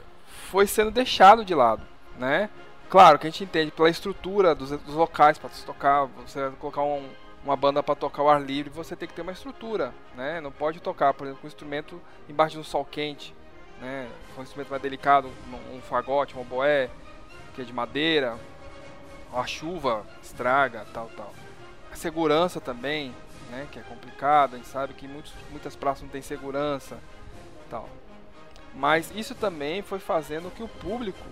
foi 0.46 0.66
sendo 0.66 0.90
deixado 0.90 1.44
de 1.44 1.54
lado, 1.54 1.82
né? 2.18 2.48
Claro 2.88 3.18
que 3.18 3.26
a 3.26 3.30
gente 3.30 3.44
entende 3.44 3.72
pela 3.72 3.90
estrutura 3.90 4.54
dos, 4.54 4.70
dos 4.70 4.94
locais 4.94 5.38
para 5.38 5.50
tocar, 5.66 6.04
você 6.04 6.50
colocar 6.60 6.82
um, 6.82 7.08
uma 7.44 7.56
banda 7.56 7.82
para 7.82 7.96
tocar 7.96 8.22
ao 8.22 8.30
ar 8.30 8.40
livre, 8.40 8.70
você 8.70 8.94
tem 8.94 9.08
que 9.08 9.14
ter 9.14 9.22
uma 9.22 9.32
estrutura, 9.32 9.92
né? 10.14 10.40
Não 10.40 10.52
pode 10.52 10.80
tocar, 10.80 11.12
por 11.12 11.24
exemplo, 11.24 11.40
com 11.40 11.46
um 11.46 11.50
instrumento 11.50 12.00
embaixo 12.28 12.54
de 12.54 12.60
um 12.60 12.64
sol 12.64 12.84
quente, 12.84 13.34
né? 13.80 14.08
um 14.38 14.42
instrumento 14.42 14.70
mais 14.70 14.82
delicado, 14.82 15.28
um, 15.28 15.76
um 15.76 15.80
fagote, 15.80 16.38
um 16.38 16.44
boé, 16.44 16.88
que 17.54 17.62
é 17.62 17.64
de 17.64 17.72
madeira, 17.72 18.38
a 19.34 19.46
chuva 19.46 20.04
estraga, 20.22 20.86
tal, 20.92 21.10
tal. 21.16 21.34
A 21.92 21.96
segurança 21.96 22.60
também, 22.60 23.14
né, 23.50 23.66
que 23.70 23.78
é 23.78 23.82
complicada, 23.82 24.54
a 24.54 24.58
gente 24.58 24.68
sabe 24.68 24.94
que 24.94 25.08
muitos, 25.08 25.32
muitas 25.50 25.74
praças 25.74 26.02
não 26.02 26.08
têm 26.08 26.22
segurança, 26.22 26.98
tal. 27.68 27.88
Mas 28.76 29.10
isso 29.16 29.34
também 29.34 29.80
foi 29.80 29.98
fazendo 29.98 30.54
que 30.54 30.62
o 30.62 30.68
público 30.68 31.24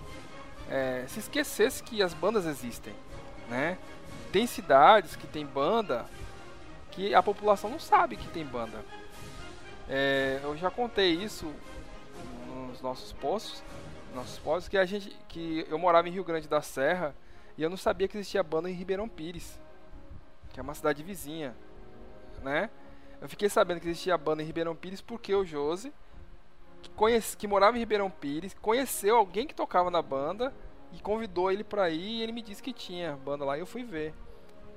é, 0.71 1.05
se 1.07 1.19
esquecesse 1.21 1.83
que 1.83 2.03
as 2.03 2.15
bandas 2.15 2.47
existem, 2.47 2.95
né? 3.51 3.77
Tem 4.33 4.47
cidades 4.47 5.15
que 5.15 5.27
tem 5.27 5.45
banda 5.45 6.07
que 6.91 7.15
a 7.15 7.23
população 7.23 7.69
não 7.69 7.79
sabe 7.79 8.17
que 8.17 8.27
tem 8.29 8.47
banda. 8.47 8.83
É, 9.87 10.41
eu 10.43 10.57
já 10.57 10.71
contei 10.71 11.13
isso 11.13 11.53
nos 12.49 12.81
nossos 12.81 13.13
posts, 13.13 13.63
nossos 14.15 14.39
posts 14.39 14.69
que 14.69 14.79
a 14.79 14.87
gente, 14.87 15.15
que 15.29 15.67
eu 15.69 15.79
morava 15.79 16.09
em 16.09 16.13
Rio 16.13 16.25
Grande 16.25 16.49
da 16.49 16.63
Serra 16.63 17.15
e 17.59 17.63
eu 17.63 17.69
não 17.69 17.77
sabia 17.77 18.09
que 18.09 18.17
existia 18.17 18.43
banda 18.43 18.71
em 18.71 18.75
Ribeirão 18.75 19.07
Pires, 19.07 19.61
que 20.53 20.59
é 20.59 20.63
uma 20.63 20.75
cidade 20.75 21.03
vizinha, 21.03 21.55
né? 22.43 22.71
Eu 23.21 23.29
fiquei 23.29 23.51
sabendo 23.51 23.81
que 23.81 23.89
existia 23.89 24.17
banda 24.17 24.43
em 24.43 24.47
Ribeirão 24.47 24.75
Pires 24.75 25.03
porque 25.03 25.35
o 25.35 25.45
Josi 25.45 25.93
que, 26.85 26.91
conhece, 26.91 27.37
que 27.37 27.49
morava 27.49 27.77
em 27.77 27.81
Ribeirão 27.81 28.11
Pires, 28.11 28.55
conheceu 28.61 29.17
alguém 29.17 29.47
que 29.47 29.55
tocava 29.55 29.91
na 29.91 30.03
banda 30.03 30.53
e 30.93 31.01
convidou 31.01 31.51
ele 31.51 31.65
para 31.65 31.91
ir 31.91 32.19
e 32.19 32.23
ele 32.23 32.33
me 32.33 32.43
disse 32.43 32.63
que 32.63 32.73
tinha 32.73 33.17
banda 33.17 33.45
lá 33.45 33.57
e 33.57 33.61
eu 33.61 33.67
fui 33.67 33.83
ver. 33.83 34.15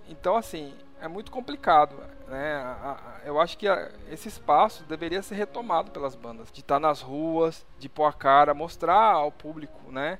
Então, 0.10 0.36
assim, 0.36 0.74
é 1.02 1.08
muito 1.08 1.30
complicado, 1.32 1.96
né? 2.28 2.64
Eu 3.26 3.40
acho 3.40 3.58
que 3.58 3.68
esse 4.10 4.30
espaço 4.30 4.84
deveria 4.86 5.22
ser 5.22 5.36
retomado 5.36 5.92
pelas 5.92 6.16
bandas, 6.16 6.50
de 6.52 6.62
estar 6.62 6.80
nas 6.80 7.02
ruas, 7.02 7.66
de 7.78 7.90
pôr 7.90 8.06
a 8.06 8.14
cara, 8.14 8.54
mostrar 8.54 9.12
ao 9.14 9.32
público, 9.32 9.92
né? 9.92 10.20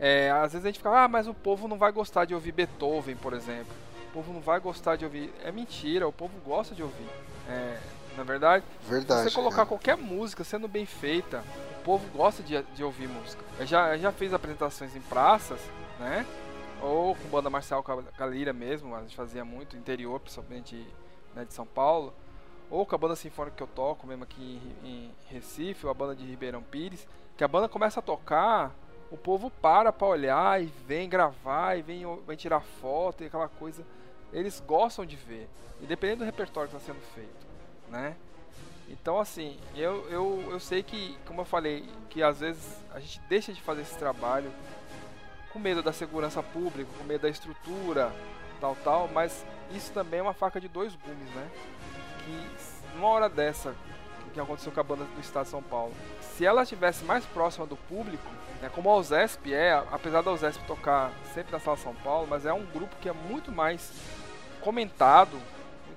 É, 0.00 0.30
às 0.30 0.52
vezes 0.52 0.64
a 0.64 0.68
gente 0.68 0.78
fica, 0.78 1.04
ah, 1.04 1.08
mas 1.08 1.28
o 1.28 1.34
povo 1.34 1.68
não 1.68 1.76
vai 1.76 1.92
gostar 1.92 2.24
de 2.24 2.34
ouvir 2.34 2.52
Beethoven, 2.52 3.16
por 3.16 3.34
exemplo. 3.34 3.72
O 4.08 4.12
povo 4.12 4.32
não 4.32 4.40
vai 4.40 4.58
gostar 4.60 4.96
de 4.96 5.04
ouvir. 5.04 5.32
É 5.44 5.52
mentira, 5.52 6.08
o 6.08 6.12
povo 6.12 6.38
gosta 6.40 6.74
de 6.74 6.82
ouvir. 6.82 7.08
É, 7.48 7.78
na 8.18 8.24
verdade, 8.24 8.64
verdade 8.82 9.22
se 9.22 9.30
você 9.30 9.34
colocar 9.34 9.62
é. 9.62 9.66
qualquer 9.66 9.96
música 9.96 10.42
sendo 10.42 10.66
bem 10.66 10.84
feita, 10.84 11.44
o 11.78 11.84
povo 11.84 12.04
gosta 12.08 12.42
de, 12.42 12.60
de 12.74 12.82
ouvir 12.82 13.08
música. 13.08 13.44
Eu 13.60 13.64
já, 13.64 13.94
eu 13.94 14.00
já 14.00 14.10
fiz 14.10 14.34
apresentações 14.34 14.96
em 14.96 15.00
praças, 15.00 15.60
né? 16.00 16.26
Ou 16.82 17.14
com 17.14 17.28
banda 17.28 17.48
marcial 17.48 17.80
Calira 18.16 18.52
mesmo, 18.52 18.94
a 18.94 19.02
gente 19.02 19.14
fazia 19.14 19.44
muito, 19.44 19.76
interior, 19.76 20.18
principalmente 20.18 20.84
né, 21.32 21.44
de 21.44 21.54
São 21.54 21.64
Paulo. 21.64 22.12
Ou 22.68 22.84
com 22.84 22.94
a 22.96 22.98
banda 22.98 23.14
sinfônica 23.14 23.56
que 23.56 23.62
eu 23.62 23.68
toco, 23.68 24.04
mesmo 24.04 24.24
aqui 24.24 24.60
em, 24.82 24.88
em 24.88 25.14
Recife, 25.28 25.86
ou 25.86 25.90
a 25.90 25.94
banda 25.94 26.16
de 26.16 26.24
Ribeirão 26.26 26.62
Pires. 26.62 27.06
Que 27.36 27.44
a 27.44 27.48
banda 27.48 27.68
começa 27.68 28.00
a 28.00 28.02
tocar, 28.02 28.74
o 29.12 29.16
povo 29.16 29.48
para 29.48 29.92
pra 29.92 30.08
olhar 30.08 30.60
e 30.60 30.66
vem 30.86 31.08
gravar, 31.08 31.78
e 31.78 31.82
vem, 31.82 32.04
vem 32.26 32.36
tirar 32.36 32.60
foto 32.60 33.22
e 33.22 33.26
aquela 33.26 33.48
coisa. 33.48 33.86
Eles 34.32 34.60
gostam 34.66 35.06
de 35.06 35.14
ver, 35.14 35.48
independente 35.80 36.18
do 36.18 36.24
repertório 36.24 36.68
que 36.68 36.76
está 36.76 36.92
sendo 36.92 37.00
feito 37.14 37.47
né? 37.90 38.16
Então, 38.88 39.18
assim, 39.18 39.58
eu, 39.76 40.08
eu, 40.10 40.48
eu 40.50 40.60
sei 40.60 40.82
que, 40.82 41.18
como 41.26 41.42
eu 41.42 41.44
falei, 41.44 41.84
que 42.08 42.22
às 42.22 42.40
vezes 42.40 42.62
a 42.94 43.00
gente 43.00 43.20
deixa 43.28 43.52
de 43.52 43.60
fazer 43.60 43.82
esse 43.82 43.96
trabalho 43.96 44.50
com 45.52 45.58
medo 45.58 45.82
da 45.82 45.92
segurança 45.92 46.42
pública, 46.42 46.90
com 46.96 47.04
medo 47.04 47.22
da 47.22 47.28
estrutura, 47.28 48.12
tal, 48.60 48.76
tal, 48.82 49.08
mas 49.08 49.44
isso 49.72 49.92
também 49.92 50.20
é 50.20 50.22
uma 50.22 50.32
faca 50.32 50.60
de 50.60 50.68
dois 50.68 50.94
gumes, 50.94 51.30
né? 51.34 51.50
Que 52.24 52.96
numa 52.96 53.08
hora 53.08 53.28
dessa, 53.28 53.74
que 54.32 54.40
aconteceu 54.40 54.72
com 54.72 54.80
a 54.80 54.84
banda 54.84 55.04
do 55.04 55.20
estado 55.20 55.44
de 55.44 55.50
São 55.50 55.62
Paulo, 55.62 55.92
se 56.20 56.46
ela 56.46 56.62
estivesse 56.62 57.04
mais 57.04 57.24
próxima 57.26 57.66
do 57.66 57.76
público, 57.76 58.26
né, 58.62 58.70
como 58.74 58.88
a 58.90 58.96
USESP 58.96 59.52
é, 59.52 59.72
apesar 59.90 60.22
da 60.22 60.32
USESP 60.32 60.64
tocar 60.64 61.12
sempre 61.34 61.52
na 61.52 61.58
sala 61.58 61.76
São 61.76 61.94
Paulo, 61.94 62.26
mas 62.28 62.46
é 62.46 62.52
um 62.52 62.64
grupo 62.66 62.94
que 63.00 63.08
é 63.08 63.12
muito 63.12 63.50
mais 63.50 63.92
comentado 64.60 65.38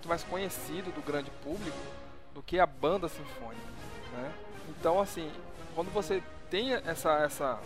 muito 0.02 0.10
mais 0.10 0.24
conhecido 0.24 0.91
do 0.91 1.02
grande 1.02 1.30
público 1.43 1.78
do 2.34 2.41
que 2.41 2.60
a 2.60 2.66
banda 2.66 3.08
sinfônica, 3.08 3.62
né? 4.14 4.34
Então, 4.70 4.99
assim, 4.99 5.32
quando 5.76 5.91
você 5.91 6.24
tem 6.49 6.74
essa, 6.74 7.20
essa 7.20 7.60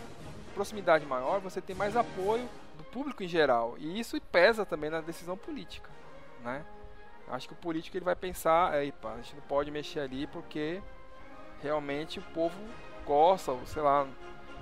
proximidade 0.54 1.06
maior, 1.06 1.40
você 1.40 1.62
tem 1.62 1.74
mais 1.74 1.96
apoio 1.96 2.46
do 2.76 2.84
público 2.84 3.22
em 3.22 3.28
geral 3.28 3.76
e 3.78 3.98
isso 3.98 4.20
pesa 4.20 4.66
também 4.66 4.90
na 4.90 5.00
decisão 5.00 5.34
política, 5.34 5.88
né? 6.44 6.62
Acho 7.28 7.48
que 7.48 7.54
o 7.54 7.56
político 7.56 7.96
ele 7.96 8.04
vai 8.04 8.14
pensar, 8.14 8.72
pá, 9.00 9.14
a 9.14 9.16
gente 9.16 9.34
não 9.34 9.42
pode 9.42 9.70
mexer 9.70 10.00
ali 10.00 10.26
porque 10.26 10.82
realmente 11.62 12.18
o 12.18 12.22
povo 12.22 12.56
gosta, 13.06 13.50
ou 13.52 13.66
sei 13.66 13.80
lá, 13.80 14.06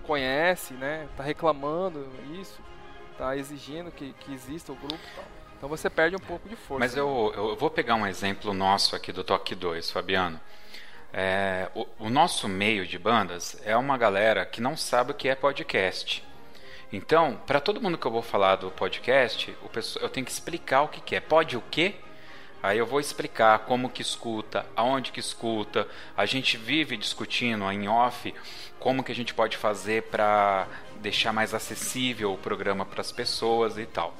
conhece, 0.06 0.74
né? 0.74 1.08
Tá 1.16 1.24
reclamando 1.24 2.08
isso, 2.40 2.62
tá 3.18 3.36
exigindo 3.36 3.90
que, 3.90 4.12
que 4.12 4.32
exista 4.32 4.70
o 4.70 4.76
grupo 4.76 4.94
e 4.94 5.16
tal. 5.16 5.33
Então 5.64 5.74
você 5.74 5.88
perde 5.88 6.14
um 6.14 6.18
pouco 6.18 6.46
de 6.46 6.56
força. 6.56 6.78
Mas 6.78 6.94
eu, 6.94 7.32
eu 7.34 7.56
vou 7.56 7.70
pegar 7.70 7.94
um 7.94 8.06
exemplo 8.06 8.52
nosso 8.52 8.94
aqui 8.94 9.10
do 9.10 9.24
Toque 9.24 9.54
2, 9.54 9.90
Fabiano. 9.90 10.38
É, 11.10 11.70
o, 11.74 11.86
o, 12.00 12.10
nosso 12.10 12.46
meio 12.46 12.86
de 12.86 12.98
bandas 12.98 13.58
é 13.64 13.74
uma 13.74 13.96
galera 13.96 14.44
que 14.44 14.60
não 14.60 14.76
sabe 14.76 15.12
o 15.12 15.14
que 15.14 15.26
é 15.26 15.34
podcast. 15.34 16.22
Então, 16.92 17.40
para 17.46 17.60
todo 17.60 17.80
mundo 17.80 17.96
que 17.96 18.06
eu 18.06 18.10
vou 18.10 18.20
falar 18.20 18.56
do 18.56 18.70
podcast, 18.72 19.56
eu 20.02 20.08
tenho 20.10 20.26
que 20.26 20.32
explicar 20.32 20.82
o 20.82 20.88
que, 20.88 21.00
que 21.00 21.16
é. 21.16 21.20
Pode 21.20 21.56
o 21.56 21.62
quê? 21.70 21.94
Aí 22.62 22.76
eu 22.76 22.84
vou 22.84 23.00
explicar 23.00 23.60
como 23.60 23.88
que 23.88 24.02
escuta, 24.02 24.66
aonde 24.76 25.12
que 25.12 25.20
escuta. 25.20 25.88
A 26.14 26.26
gente 26.26 26.58
vive 26.58 26.94
discutindo 26.94 27.72
em 27.72 27.88
off 27.88 28.34
como 28.78 29.02
que 29.02 29.12
a 29.12 29.14
gente 29.14 29.32
pode 29.32 29.56
fazer 29.56 30.02
para 30.10 30.66
deixar 31.00 31.32
mais 31.32 31.54
acessível 31.54 32.34
o 32.34 32.38
programa 32.38 32.84
para 32.84 33.00
as 33.00 33.10
pessoas 33.10 33.78
e 33.78 33.86
tal. 33.86 34.14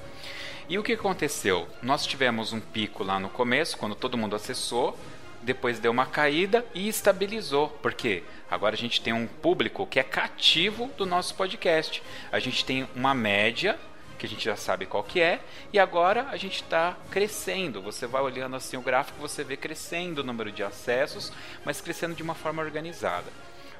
E 0.66 0.78
o 0.78 0.82
que 0.82 0.94
aconteceu? 0.94 1.68
Nós 1.82 2.06
tivemos 2.06 2.54
um 2.54 2.60
pico 2.60 3.04
lá 3.04 3.20
no 3.20 3.28
começo, 3.28 3.76
quando 3.76 3.94
todo 3.94 4.16
mundo 4.16 4.34
acessou, 4.34 4.98
depois 5.42 5.78
deu 5.78 5.92
uma 5.92 6.06
caída 6.06 6.64
e 6.74 6.88
estabilizou. 6.88 7.68
Por 7.68 7.92
quê? 7.92 8.22
Agora 8.50 8.74
a 8.74 8.78
gente 8.78 9.02
tem 9.02 9.12
um 9.12 9.26
público 9.26 9.86
que 9.86 10.00
é 10.00 10.02
cativo 10.02 10.90
do 10.96 11.04
nosso 11.04 11.34
podcast. 11.34 12.02
A 12.32 12.38
gente 12.38 12.64
tem 12.64 12.88
uma 12.96 13.12
média 13.12 13.78
que 14.18 14.24
a 14.24 14.28
gente 14.28 14.44
já 14.44 14.56
sabe 14.56 14.86
qual 14.86 15.04
que 15.04 15.20
é, 15.20 15.40
e 15.70 15.78
agora 15.78 16.28
a 16.30 16.36
gente 16.38 16.62
está 16.62 16.96
crescendo. 17.10 17.82
Você 17.82 18.06
vai 18.06 18.22
olhando 18.22 18.56
assim 18.56 18.76
o 18.76 18.80
gráfico, 18.80 19.20
você 19.20 19.44
vê 19.44 19.56
crescendo 19.56 20.20
o 20.20 20.24
número 20.24 20.50
de 20.50 20.62
acessos, 20.62 21.30
mas 21.62 21.82
crescendo 21.82 22.14
de 22.14 22.22
uma 22.22 22.34
forma 22.34 22.62
organizada. 22.62 23.30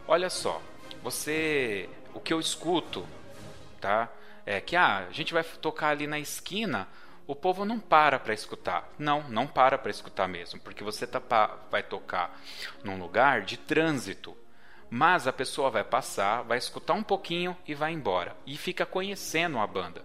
Olha 0.07 0.29
só, 0.29 0.61
você, 1.03 1.89
o 2.13 2.21
que 2.21 2.33
eu 2.33 2.41
escuto, 2.41 3.07
tá? 3.81 4.11
É 4.47 4.61
que 4.61 4.77
ah, 4.77 5.07
a 5.09 5.13
gente 5.13 5.33
vai 5.33 5.43
tocar 5.43 5.89
ali 5.89 6.07
na 6.07 6.19
esquina, 6.19 6.89
o 7.27 7.35
povo 7.35 7.65
não 7.65 7.79
para 7.79 8.19
para 8.19 8.35
escutar. 8.35 8.93
Não, 8.99 9.23
não 9.29 9.47
para 9.47 9.79
para 9.79 9.91
escutar 9.91 10.29
mesmo, 10.29 10.61
porque 10.61 10.85
você 10.85 11.07
tá, 11.07 11.57
vai 11.71 11.83
tocar 11.83 12.39
num 12.83 12.99
lugar 12.99 13.43
de 13.43 13.57
trânsito. 13.57 14.37
Mas 14.91 15.27
a 15.27 15.33
pessoa 15.33 15.71
vai 15.71 15.83
passar, 15.83 16.43
vai 16.43 16.59
escutar 16.59 16.93
um 16.93 17.03
pouquinho 17.03 17.57
e 17.67 17.75
vai 17.75 17.93
embora. 17.93 18.37
E 18.47 18.57
fica 18.57 18.87
conhecendo 18.87 19.59
a 19.59 19.67
banda. 19.67 20.05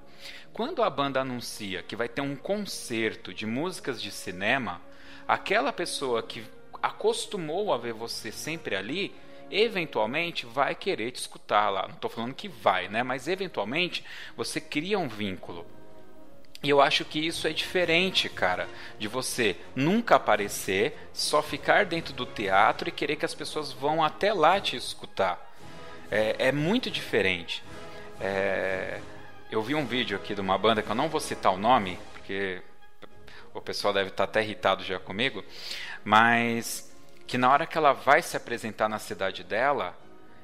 Quando 0.53 0.81
a 0.81 0.89
banda 0.89 1.21
anuncia 1.21 1.83
que 1.83 1.95
vai 1.95 2.09
ter 2.09 2.21
um 2.21 2.35
concerto 2.35 3.33
de 3.33 3.45
músicas 3.45 4.01
de 4.01 4.11
cinema, 4.11 4.81
aquela 5.27 5.71
pessoa 5.71 6.23
que 6.23 6.43
acostumou 6.81 7.73
a 7.73 7.77
ver 7.77 7.93
você 7.93 8.31
sempre 8.31 8.75
ali 8.75 9.13
eventualmente 9.51 10.45
vai 10.45 10.75
querer 10.75 11.11
te 11.11 11.19
escutar 11.19 11.69
lá. 11.69 11.83
Não 11.83 11.95
estou 11.95 12.09
falando 12.09 12.33
que 12.33 12.47
vai, 12.47 12.87
né? 12.87 13.03
Mas 13.03 13.27
eventualmente 13.27 14.03
você 14.35 14.59
cria 14.59 14.97
um 14.97 15.07
vínculo. 15.07 15.65
E 16.61 16.69
eu 16.69 16.81
acho 16.81 17.05
que 17.05 17.25
isso 17.25 17.47
é 17.47 17.53
diferente, 17.53 18.27
cara, 18.27 18.67
de 18.97 19.07
você 19.07 19.55
nunca 19.73 20.15
aparecer, 20.15 21.09
só 21.13 21.41
ficar 21.41 21.85
dentro 21.85 22.13
do 22.13 22.25
teatro 22.25 22.89
e 22.89 22.91
querer 22.91 23.15
que 23.15 23.25
as 23.25 23.33
pessoas 23.33 23.71
vão 23.71 24.03
até 24.03 24.33
lá 24.33 24.59
te 24.59 24.75
escutar. 24.75 25.39
É, 26.11 26.47
é 26.47 26.51
muito 26.51 26.91
diferente. 26.91 27.63
É... 28.19 28.99
Eu 29.49 29.63
vi 29.63 29.73
um 29.73 29.85
vídeo 29.85 30.17
aqui 30.17 30.35
de 30.35 30.41
uma 30.41 30.57
banda 30.57 30.83
que 30.83 30.89
eu 30.89 30.95
não 30.95 31.07
vou 31.07 31.19
citar 31.19 31.53
o 31.53 31.57
nome, 31.57 31.97
porque 32.13 32.61
o 33.53 33.61
pessoal 33.61 33.93
deve 33.93 34.09
estar 34.09 34.25
até 34.25 34.43
irritado 34.43 34.83
já 34.83 34.99
comigo, 34.99 35.43
mas 36.03 36.88
que 37.29 37.37
na 37.37 37.51
hora 37.51 37.67
que 37.67 37.77
ela 37.77 37.93
vai 37.93 38.23
se 38.23 38.35
apresentar 38.35 38.89
na 38.89 38.97
cidade 38.97 39.43
dela 39.43 39.95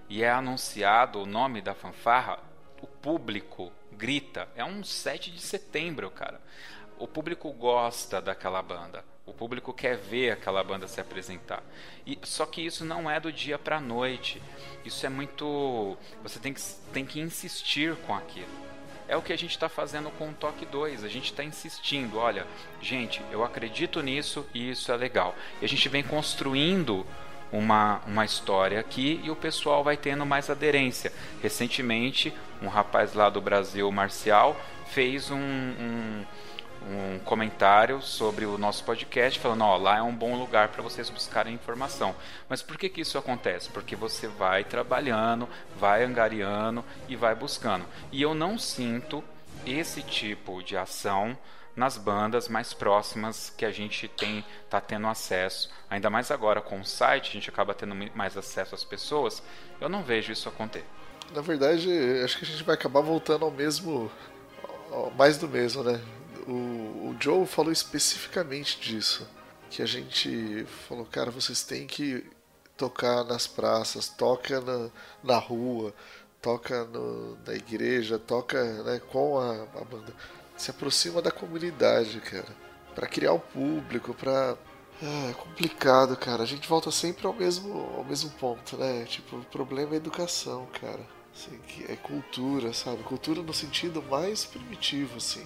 e 0.08 0.22
é 0.22 0.30
anunciado 0.30 1.20
o 1.20 1.26
nome 1.26 1.60
da 1.60 1.74
fanfarra, 1.74 2.38
o 2.80 2.86
público 2.86 3.72
grita. 3.92 4.48
É 4.56 4.64
um 4.64 4.84
7 4.84 5.32
de 5.32 5.42
setembro, 5.42 6.12
cara. 6.12 6.40
O 7.00 7.08
público 7.08 7.52
gosta 7.52 8.22
daquela 8.22 8.62
banda. 8.62 9.04
O 9.26 9.34
público 9.34 9.74
quer 9.74 9.98
ver 9.98 10.34
aquela 10.34 10.64
banda 10.64 10.88
se 10.88 11.02
apresentar. 11.02 11.64
E, 12.06 12.20
só 12.22 12.46
que 12.46 12.62
isso 12.62 12.86
não 12.86 13.10
é 13.10 13.20
do 13.20 13.32
dia 13.32 13.58
para 13.58 13.82
noite. 13.82 14.40
Isso 14.86 15.08
é 15.08 15.10
muito. 15.10 15.98
Você 16.22 16.38
tem 16.38 16.54
que, 16.54 16.62
tem 16.94 17.04
que 17.04 17.20
insistir 17.20 17.96
com 18.06 18.14
aquilo. 18.14 18.75
É 19.08 19.16
o 19.16 19.22
que 19.22 19.32
a 19.32 19.38
gente 19.38 19.52
está 19.52 19.70
fazendo 19.70 20.10
com 20.12 20.30
o 20.30 20.34
Toque 20.34 20.66
2. 20.66 21.04
A 21.04 21.08
gente 21.08 21.26
está 21.26 21.44
insistindo. 21.44 22.18
Olha, 22.18 22.46
gente, 22.82 23.22
eu 23.32 23.44
acredito 23.44 24.02
nisso 24.02 24.46
e 24.54 24.72
isso 24.72 24.92
é 24.92 24.98
legal. 24.98 25.36
E 25.62 25.66
a 25.66 25.68
gente 25.68 25.88
vem 25.88 26.04
construindo 26.04 27.06
uma, 27.52 28.02
uma 28.08 28.26
história 28.26 28.80
aqui 28.80 29.22
e 29.24 29.30
o 29.30 29.36
pessoal 29.36 29.84
vai 29.84 29.96
tendo 29.96 30.26
mais 30.26 30.50
aderência. 30.50 31.14
Recentemente, 31.42 32.34
um 32.62 32.68
rapaz 32.68 33.14
lá 33.14 33.30
do 33.30 33.40
Brasil, 33.40 33.92
Marcial, 33.92 34.60
fez 34.88 35.30
um, 35.30 35.38
um, 35.38 36.26
um 36.88 37.20
comentário 37.20 38.02
sobre 38.02 38.46
o 38.46 38.58
nosso 38.58 38.84
podcast, 38.84 39.40
falando: 39.40 39.64
ó, 39.64 39.78
lá 39.78 39.98
é 39.98 40.02
um 40.02 40.16
bom 40.16 40.38
lugar 40.38 40.70
para 40.70 40.82
vocês 40.82 41.10
buscarem 41.10 41.54
informação. 41.54 42.16
Mas 42.48 42.62
por 42.62 42.78
que, 42.78 42.90
que 42.90 43.02
isso 43.02 43.18
acontece? 43.18 43.70
Porque 43.70 43.96
você 43.96 44.28
vai 44.28 44.64
trabalhando, 44.64 45.50
vai 45.78 46.04
angariando 46.04 46.84
e 47.08 47.16
vai 47.16 47.36
buscando. 47.36 47.86
E 48.12 48.22
eu 48.22 48.34
não 48.34 48.58
sinto 48.58 49.24
esse 49.66 50.02
tipo 50.02 50.62
de 50.62 50.78
ação 50.78 51.38
nas 51.76 51.98
bandas 51.98 52.48
mais 52.48 52.74
próximas 52.74 53.50
que 53.50 53.66
a 53.66 53.72
gente 53.72 54.08
tem 54.08 54.46
tá 54.70 54.80
tendo 54.80 55.08
acesso, 55.08 55.70
ainda 55.90 56.10
mais 56.10 56.32
agora 56.32 56.62
com 56.62 56.80
o 56.80 56.86
site, 56.86 57.30
a 57.30 57.34
gente 57.34 57.50
acaba 57.50 57.74
tendo 57.74 57.94
mais 58.16 58.38
acesso 58.38 58.74
às 58.74 58.84
pessoas. 58.84 59.44
Eu 59.82 59.90
não 59.90 60.02
vejo 60.02 60.32
isso 60.32 60.48
acontecer. 60.48 60.86
Na 61.34 61.42
verdade, 61.42 61.90
acho 62.24 62.38
que 62.38 62.46
a 62.46 62.48
gente 62.48 62.64
vai 62.64 62.76
acabar 62.76 63.02
voltando 63.02 63.44
ao 63.44 63.52
mesmo 63.52 64.12
mais 65.18 65.38
do 65.38 65.48
mesmo, 65.48 65.84
né? 65.84 66.00
O, 66.48 66.52
o 67.10 67.16
Joe 67.20 67.46
falou 67.46 67.72
especificamente 67.72 68.80
disso, 68.80 69.28
que 69.70 69.82
a 69.82 69.86
gente 69.86 70.66
falou, 70.88 71.06
cara, 71.06 71.32
vocês 71.32 71.64
têm 71.64 71.88
que 71.88 72.24
tocar 72.78 73.24
nas 73.24 73.48
praças, 73.48 74.10
toca 74.10 74.62
na, 74.62 74.90
na 75.24 75.38
rua, 75.38 75.94
toca 76.42 76.84
no, 76.86 77.38
na 77.46 77.54
igreja, 77.54 78.20
toca 78.20 78.64
né, 78.84 79.00
com 79.12 79.40
a, 79.40 79.64
a 79.80 79.84
banda 79.84 80.14
se 80.58 80.72
aproxima 80.72 81.22
da 81.22 81.32
comunidade, 81.32 82.20
cara. 82.22 82.48
para 82.94 83.08
criar 83.08 83.34
o 83.34 83.40
público, 83.40 84.14
pra. 84.14 84.58
Ah, 85.02 85.30
é 85.30 85.34
complicado, 85.34 86.16
cara. 86.16 86.44
A 86.44 86.46
gente 86.46 86.68
volta 86.68 86.90
sempre 86.90 87.28
ao 87.28 87.34
mesmo, 87.34 87.78
ao 87.98 88.04
mesmo 88.06 88.30
ponto, 88.32 88.78
né? 88.78 89.04
Tipo, 89.06 89.38
o 89.38 89.46
problema 89.46 89.94
é 89.94 89.98
educação, 89.98 90.68
cara. 90.80 91.06
Assim, 91.34 91.60
é 91.90 91.98
cultura, 91.98 92.72
sabe? 92.72 93.04
Cultura 93.04 93.42
no 93.42 93.54
sentido 93.54 94.02
mais 94.02 94.46
primitivo, 94.46 95.18
assim. 95.18 95.46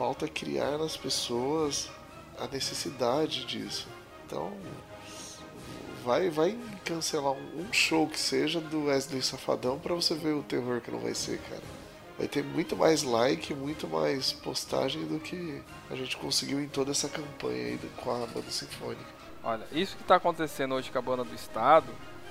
Falta 0.00 0.26
criar 0.26 0.78
nas 0.78 0.96
pessoas 0.96 1.90
a 2.38 2.46
necessidade 2.46 3.44
disso. 3.44 3.86
Então, 4.24 4.50
vai, 6.02 6.30
vai 6.30 6.58
cancelar 6.86 7.34
um 7.34 7.70
show 7.70 8.08
que 8.08 8.18
seja 8.18 8.62
do 8.62 8.86
Wesley 8.86 9.20
Safadão 9.20 9.78
para 9.78 9.94
você 9.94 10.14
ver 10.14 10.32
o 10.32 10.42
terror 10.42 10.80
que 10.80 10.90
não 10.90 11.00
vai 11.00 11.12
ser, 11.12 11.38
cara 11.50 11.60
vai 12.16 12.26
ter 12.26 12.42
muito 12.42 12.76
mais 12.76 13.02
like, 13.02 13.54
muito 13.54 13.86
mais 13.86 14.32
postagem 14.32 15.06
do 15.06 15.18
que 15.18 15.62
a 15.90 15.96
gente 15.96 16.18
conseguiu 16.18 16.60
em 16.60 16.68
toda 16.68 16.90
essa 16.90 17.08
campanha 17.08 17.66
aí 17.66 17.80
com 17.96 18.10
a 18.10 18.26
banda 18.26 18.50
sinfônica. 18.50 19.04
Olha, 19.42 19.66
isso 19.72 19.96
que 19.96 20.02
está 20.02 20.16
acontecendo 20.16 20.74
hoje 20.74 20.90
com 20.90 20.98
a 20.98 21.02
banda 21.02 21.24
do 21.24 21.34
estado 21.34 21.88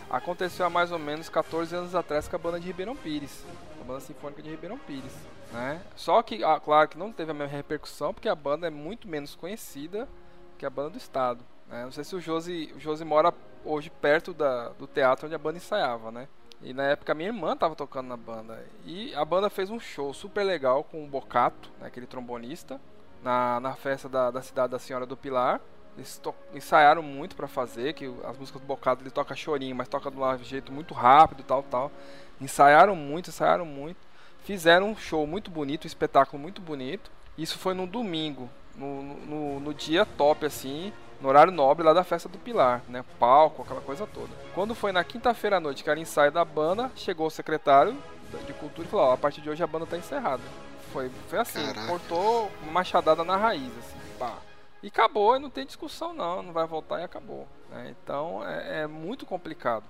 aconteceu 0.09 0.65
há 0.65 0.69
mais 0.69 0.91
ou 0.91 0.99
menos 0.99 1.29
14 1.29 1.75
anos 1.75 1.95
atrás 1.95 2.27
com 2.27 2.35
a 2.35 2.39
banda 2.39 2.59
de 2.59 2.67
Ribeirão 2.67 2.95
Pires, 2.95 3.45
a 3.79 3.83
banda 3.83 3.99
sinfônica 3.99 4.41
de 4.41 4.49
Ribeirão 4.49 4.77
Pires. 4.77 5.15
Né? 5.51 5.81
Só 5.95 6.21
que, 6.21 6.43
ah, 6.43 6.59
claro 6.59 6.89
que 6.89 6.97
não 6.97 7.11
teve 7.11 7.31
a 7.31 7.33
mesma 7.33 7.55
repercussão, 7.55 8.13
porque 8.13 8.29
a 8.29 8.35
banda 8.35 8.67
é 8.67 8.69
muito 8.69 9.07
menos 9.07 9.35
conhecida 9.35 10.07
que 10.57 10.65
a 10.65 10.69
banda 10.69 10.91
do 10.91 10.97
estado. 10.97 11.43
Né? 11.67 11.83
Não 11.83 11.91
sei 11.91 12.03
se 12.03 12.15
o 12.15 12.19
Josi, 12.19 12.73
o 12.75 12.79
Josi 12.79 13.05
mora 13.05 13.33
hoje 13.63 13.89
perto 13.89 14.33
da, 14.33 14.69
do 14.69 14.87
teatro 14.87 15.25
onde 15.25 15.35
a 15.35 15.39
banda 15.39 15.57
ensaiava, 15.57 16.11
né? 16.11 16.27
E 16.61 16.73
na 16.73 16.83
época 16.83 17.13
minha 17.13 17.29
irmã 17.29 17.55
tava 17.55 17.75
tocando 17.75 18.07
na 18.07 18.17
banda. 18.17 18.63
E 18.85 19.13
a 19.15 19.23
banda 19.23 19.49
fez 19.49 19.69
um 19.69 19.79
show 19.79 20.13
super 20.13 20.43
legal 20.43 20.83
com 20.83 21.03
o 21.03 21.07
Bocato, 21.07 21.71
né, 21.79 21.87
aquele 21.87 22.05
trombonista, 22.05 22.79
na, 23.23 23.59
na 23.59 23.75
festa 23.75 24.09
da, 24.09 24.29
da 24.29 24.41
cidade 24.41 24.71
da 24.71 24.79
Senhora 24.79 25.05
do 25.05 25.15
Pilar. 25.15 25.61
Eles 25.99 26.21
ensaiaram 26.53 27.03
muito 27.03 27.35
para 27.35 27.47
fazer, 27.47 27.93
que 27.93 28.05
as 28.23 28.37
músicas 28.37 28.61
do 28.61 28.67
Bocato 28.67 29.03
ele 29.03 29.11
toca 29.11 29.35
chorinho, 29.35 29.75
mas 29.75 29.87
toca 29.87 30.09
de 30.09 30.17
um 30.17 30.37
jeito 30.43 30.71
muito 30.71 30.93
rápido 30.93 31.43
tal, 31.43 31.63
tal. 31.63 31.91
Ensaiaram 32.39 32.95
muito, 32.95 33.29
ensaiaram 33.29 33.65
muito. 33.65 33.97
Fizeram 34.43 34.89
um 34.89 34.95
show 34.95 35.27
muito 35.27 35.51
bonito, 35.51 35.83
um 35.83 35.87
espetáculo 35.87 36.41
muito 36.41 36.61
bonito. 36.61 37.11
Isso 37.37 37.59
foi 37.59 37.73
no 37.73 37.85
domingo, 37.85 38.49
no, 38.75 39.03
no, 39.03 39.59
no 39.59 39.73
dia 39.73 40.05
top, 40.05 40.45
assim 40.45 40.91
no 41.21 41.27
horário 41.27 41.51
nobre 41.51 41.85
lá 41.85 41.93
da 41.93 42.03
festa 42.03 42.29
do 42.29 42.37
Pilar, 42.37 42.81
né? 42.87 43.03
Palco, 43.19 43.61
aquela 43.61 43.81
coisa 43.81 44.07
toda. 44.07 44.29
Quando 44.53 44.73
foi 44.73 44.91
na 44.91 45.03
quinta-feira 45.03 45.57
à 45.57 45.59
noite 45.59 45.83
que 45.83 45.89
era 45.89 45.99
ensaio 45.99 46.31
da 46.31 46.45
banda, 46.45 46.89
chegou 46.95 47.27
o 47.27 47.31
secretário 47.31 47.97
de 48.45 48.53
cultura 48.53 48.87
e 48.87 48.91
falou: 48.91 49.07
ó, 49.07 49.13
a 49.13 49.17
partir 49.17 49.41
de 49.41 49.49
hoje 49.49 49.61
a 49.63 49.67
banda 49.67 49.85
tá 49.85 49.97
encerrada. 49.97 50.43
Foi, 50.93 51.11
foi 51.27 51.39
assim, 51.39 51.65
Caraca. 51.65 51.87
cortou 51.87 52.49
uma 52.63 52.71
machadada 52.71 53.23
na 53.23 53.35
raiz, 53.35 53.71
assim. 53.77 53.98
E 54.81 54.87
acabou, 54.87 55.35
e 55.35 55.39
não 55.39 55.49
tem 55.49 55.65
discussão 55.65 56.13
não, 56.13 56.41
não 56.41 56.53
vai 56.53 56.65
voltar 56.65 57.01
e 57.01 57.03
acabou. 57.03 57.47
Né? 57.69 57.93
Então 58.01 58.47
é, 58.47 58.81
é, 58.81 58.87
muito 58.87 59.25
complicado. 59.25 59.83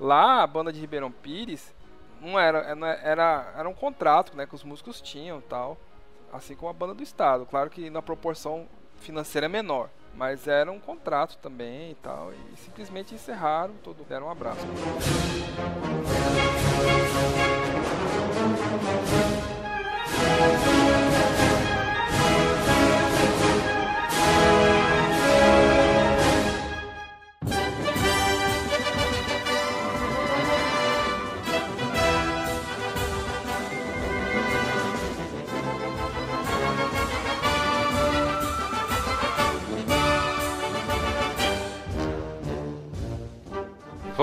Lá 0.00 0.42
a 0.42 0.46
banda 0.46 0.72
de 0.72 0.80
Ribeirão 0.80 1.12
Pires 1.12 1.72
não 2.20 2.38
era, 2.38 2.58
era, 3.02 3.52
era 3.56 3.68
um 3.68 3.74
contrato 3.74 4.36
né, 4.36 4.46
que 4.46 4.54
os 4.54 4.64
músicos 4.64 5.00
tinham 5.00 5.40
tal. 5.40 5.78
Assim 6.32 6.56
como 6.56 6.70
a 6.70 6.72
banda 6.72 6.94
do 6.94 7.02
estado. 7.02 7.44
Claro 7.44 7.68
que 7.68 7.90
na 7.90 8.00
proporção 8.00 8.66
financeira 8.96 9.46
é 9.46 9.48
menor. 9.48 9.90
Mas 10.14 10.46
era 10.46 10.70
um 10.70 10.80
contrato 10.80 11.36
também 11.38 11.92
e 11.92 11.94
tal. 11.96 12.32
E 12.32 12.56
simplesmente 12.56 13.14
encerraram, 13.14 13.74
todo, 13.82 14.04
deram 14.04 14.26
um 14.26 14.30
abraço. 14.30 14.66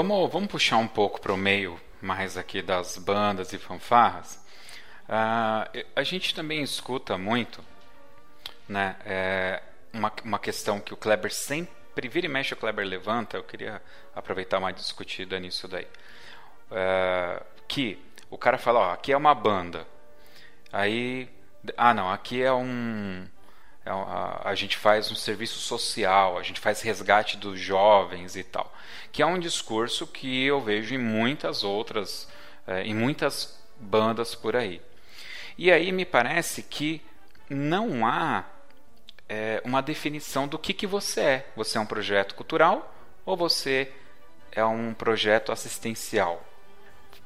Vamos, 0.01 0.31
vamos 0.31 0.49
puxar 0.49 0.77
um 0.77 0.87
pouco 0.87 1.19
para 1.19 1.33
o 1.33 1.35
meio 1.35 1.77
mais 2.01 2.37
aqui 2.37 2.61
das 2.61 2.97
bandas 2.97 3.51
e 3.51 3.57
fanfarras. 3.57 4.35
Uh, 5.09 5.85
a 5.93 6.03
gente 6.03 6.33
também 6.33 6.63
escuta 6.63 7.17
muito 7.17 7.61
né, 8.65 8.95
é, 9.05 9.61
uma, 9.91 10.09
uma 10.23 10.39
questão 10.39 10.79
que 10.79 10.93
o 10.93 10.97
Kleber 10.97 11.33
sempre 11.33 12.07
vira 12.07 12.27
e 12.27 12.29
mexe, 12.29 12.53
o 12.53 12.55
Kleber 12.55 12.87
levanta. 12.87 13.35
Eu 13.35 13.43
queria 13.43 13.81
aproveitar 14.15 14.59
uma 14.59 14.71
discutida 14.71 15.37
nisso 15.37 15.67
daí. 15.67 15.87
Uh, 16.71 17.43
que 17.67 17.99
o 18.29 18.37
cara 18.37 18.57
fala: 18.57 18.79
ó, 18.79 18.93
aqui 18.93 19.11
é 19.11 19.17
uma 19.17 19.35
banda. 19.35 19.85
Aí, 20.71 21.27
ah, 21.75 21.93
não, 21.93 22.09
aqui 22.09 22.41
é 22.41 22.53
um 22.53 23.27
a, 23.89 24.49
a, 24.49 24.55
gente 24.55 24.77
faz 24.77 25.11
um 25.11 25.15
serviço 25.15 25.59
social, 25.59 26.37
a 26.37 26.43
gente 26.43 26.59
faz 26.59 26.81
resgate 26.81 27.37
dos 27.37 27.59
jovens 27.59 28.35
e 28.35 28.43
tal, 28.43 28.73
que 29.11 29.21
é 29.21 29.25
um 29.25 29.39
discurso 29.39 30.05
que 30.05 30.45
eu 30.45 30.61
vejo 30.61 30.93
em 30.93 30.97
muitas 30.97 31.63
outras, 31.63 32.27
é, 32.67 32.83
em 32.83 32.93
muitas 32.93 33.59
bandas 33.79 34.35
por 34.35 34.55
aí. 34.55 34.81
E 35.57 35.71
aí 35.71 35.91
me 35.91 36.05
parece 36.05 36.63
que 36.63 37.01
não 37.49 38.05
há 38.05 38.45
é, 39.27 39.61
uma 39.65 39.81
definição 39.81 40.47
do 40.47 40.57
que, 40.57 40.73
que 40.73 40.87
você 40.87 41.21
é. 41.21 41.47
Você 41.55 41.77
é 41.77 41.81
um 41.81 41.85
projeto 41.85 42.35
cultural 42.35 42.93
ou 43.25 43.35
você 43.35 43.91
é 44.51 44.63
um 44.63 44.93
projeto 44.93 45.51
assistencial? 45.51 46.48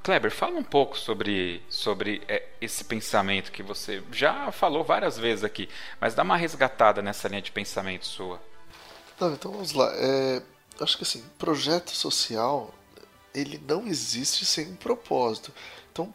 Kleber, 0.04 0.32
fala 0.32 0.60
um 0.60 0.64
pouco 0.64 0.98
sobre, 0.98 1.64
sobre 1.70 2.22
é, 2.28 2.46
esse 2.60 2.84
pensamento 2.84 3.54
que 3.54 3.64
você 3.64 4.04
já 4.12 4.52
falou 4.52 4.84
várias 4.84 5.18
vezes 5.18 5.46
aqui, 5.46 5.70
mas 6.00 6.14
dá 6.14 6.24
uma 6.24 6.36
resgatada 6.36 7.02
nessa 7.02 7.30
linha 7.30 7.42
de 7.42 7.52
pensamento 7.52 8.06
sua. 8.06 8.42
Não, 9.18 9.34
então 9.34 9.52
vamos 9.52 9.72
lá. 9.72 9.90
É, 9.96 10.44
acho 10.82 10.98
que 10.98 11.04
assim, 11.04 11.24
projeto 11.40 11.92
social 11.92 12.74
ele 13.34 13.64
não 13.66 13.88
existe 13.88 14.46
sem 14.46 14.68
um 14.68 14.76
propósito. 14.76 15.54
Então 15.92 16.14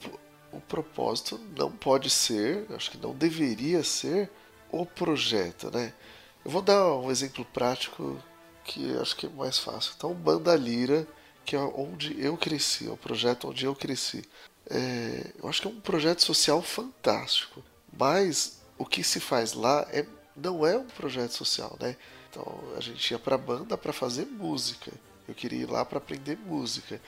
o 0.53 0.61
propósito 0.61 1.41
não 1.57 1.71
pode 1.71 2.11
ser, 2.11 2.67
acho 2.75 2.91
que 2.91 2.99
não 2.99 3.15
deveria 3.15 3.83
ser 3.83 4.31
o 4.71 4.85
projeto, 4.85 5.71
né? 5.71 5.95
Eu 6.45 6.51
vou 6.51 6.61
dar 6.61 6.95
um 6.95 7.11
exemplo 7.11 7.45
prático 7.47 8.23
que 8.65 8.97
acho 8.99 9.17
que 9.17 9.27
é 9.27 9.31
mais 9.31 9.59
fácil. 9.59 9.93
Então, 9.97 10.13
Banda 10.13 10.55
Lira 10.55 11.07
que 11.49 11.57
é 11.57 11.61
onde 11.61 12.15
eu 12.23 12.37
cresci, 12.37 12.87
é 12.89 12.91
o 12.91 12.97
projeto 12.97 13.49
onde 13.49 13.65
eu 13.65 13.75
cresci. 13.75 14.23
É, 14.69 15.33
eu 15.43 15.49
acho 15.49 15.63
que 15.63 15.67
é 15.67 15.71
um 15.71 15.81
projeto 15.81 16.23
social 16.23 16.61
fantástico. 16.61 17.65
Mas 17.91 18.61
o 18.77 18.85
que 18.85 19.03
se 19.03 19.19
faz 19.19 19.55
lá 19.55 19.89
é, 19.91 20.05
não 20.37 20.67
é 20.67 20.77
um 20.77 20.85
projeto 20.85 21.31
social, 21.31 21.75
né? 21.81 21.97
Então 22.29 22.45
a 22.77 22.81
gente 22.81 23.11
ia 23.11 23.19
para 23.19 23.37
a 23.37 23.39
banda 23.39 23.79
para 23.79 23.95
fazer 23.95 24.27
música. 24.27 24.93
Eu 25.27 25.35
queria 25.35 25.63
ir 25.63 25.71
lá 25.71 25.87
para 25.87 25.97
aprender 25.97 26.37
música. 26.37 27.01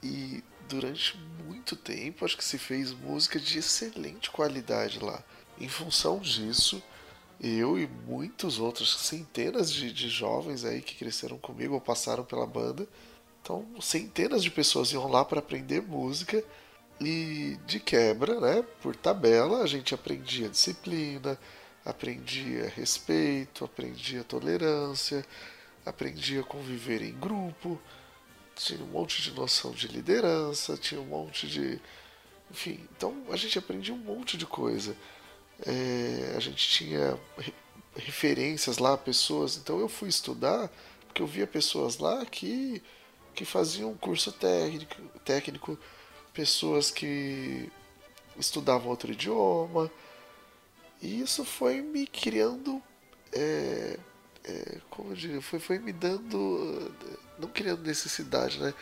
E 0.00 0.44
durante 0.68 1.18
muito 1.44 1.74
tempo 1.74 2.24
acho 2.24 2.36
que 2.36 2.44
se 2.44 2.56
fez 2.56 2.92
música 2.92 3.40
de 3.40 3.58
excelente 3.58 4.30
qualidade 4.30 5.00
lá. 5.00 5.24
Em 5.60 5.68
função 5.68 6.20
disso, 6.20 6.80
eu 7.40 7.76
e 7.76 7.88
muitos 8.06 8.60
outros, 8.60 8.96
centenas 8.96 9.72
de, 9.72 9.92
de 9.92 10.08
jovens 10.08 10.64
aí 10.64 10.82
que 10.82 10.94
cresceram 10.94 11.36
comigo 11.36 11.74
ou 11.74 11.80
passaram 11.80 12.24
pela 12.24 12.46
banda. 12.46 12.86
Então, 13.48 13.64
centenas 13.80 14.42
de 14.42 14.50
pessoas 14.50 14.92
iam 14.92 15.08
lá 15.08 15.24
para 15.24 15.38
aprender 15.38 15.80
música 15.80 16.44
e 17.00 17.56
de 17.66 17.80
quebra, 17.80 18.38
né, 18.38 18.62
por 18.82 18.94
tabela, 18.94 19.62
a 19.62 19.66
gente 19.66 19.94
aprendia 19.94 20.50
disciplina, 20.50 21.38
aprendia 21.82 22.68
respeito, 22.76 23.64
aprendia 23.64 24.22
tolerância, 24.22 25.24
aprendia 25.86 26.42
conviver 26.42 27.00
em 27.00 27.18
grupo, 27.18 27.80
tinha 28.54 28.84
um 28.84 28.88
monte 28.88 29.22
de 29.22 29.30
noção 29.30 29.70
de 29.70 29.88
liderança, 29.88 30.76
tinha 30.76 31.00
um 31.00 31.06
monte 31.06 31.46
de. 31.46 31.80
Enfim, 32.50 32.86
então 32.94 33.16
a 33.30 33.36
gente 33.36 33.58
aprendia 33.58 33.94
um 33.94 33.98
monte 33.98 34.36
de 34.36 34.44
coisa. 34.44 34.94
É, 35.64 36.34
a 36.36 36.40
gente 36.40 36.68
tinha 36.68 37.18
referências 37.96 38.76
lá, 38.76 38.98
pessoas. 38.98 39.56
Então 39.56 39.80
eu 39.80 39.88
fui 39.88 40.10
estudar 40.10 40.70
porque 41.06 41.22
eu 41.22 41.26
via 41.26 41.46
pessoas 41.46 41.96
lá 41.96 42.26
que, 42.26 42.82
que 43.38 43.44
faziam 43.44 43.94
curso 43.94 44.32
técnico, 44.32 45.00
técnico, 45.24 45.78
pessoas 46.34 46.90
que 46.90 47.70
estudavam 48.36 48.88
outro 48.88 49.12
idioma. 49.12 49.88
E 51.00 51.20
isso 51.20 51.44
foi 51.44 51.80
me 51.80 52.04
criando. 52.04 52.82
É, 53.32 53.96
é, 54.42 54.78
como 54.90 55.12
eu 55.12 55.14
diria, 55.14 55.40
foi, 55.40 55.60
foi 55.60 55.78
me 55.78 55.92
dando. 55.92 56.92
Não 57.38 57.48
criando 57.48 57.86
necessidade, 57.86 58.58
né? 58.58 58.74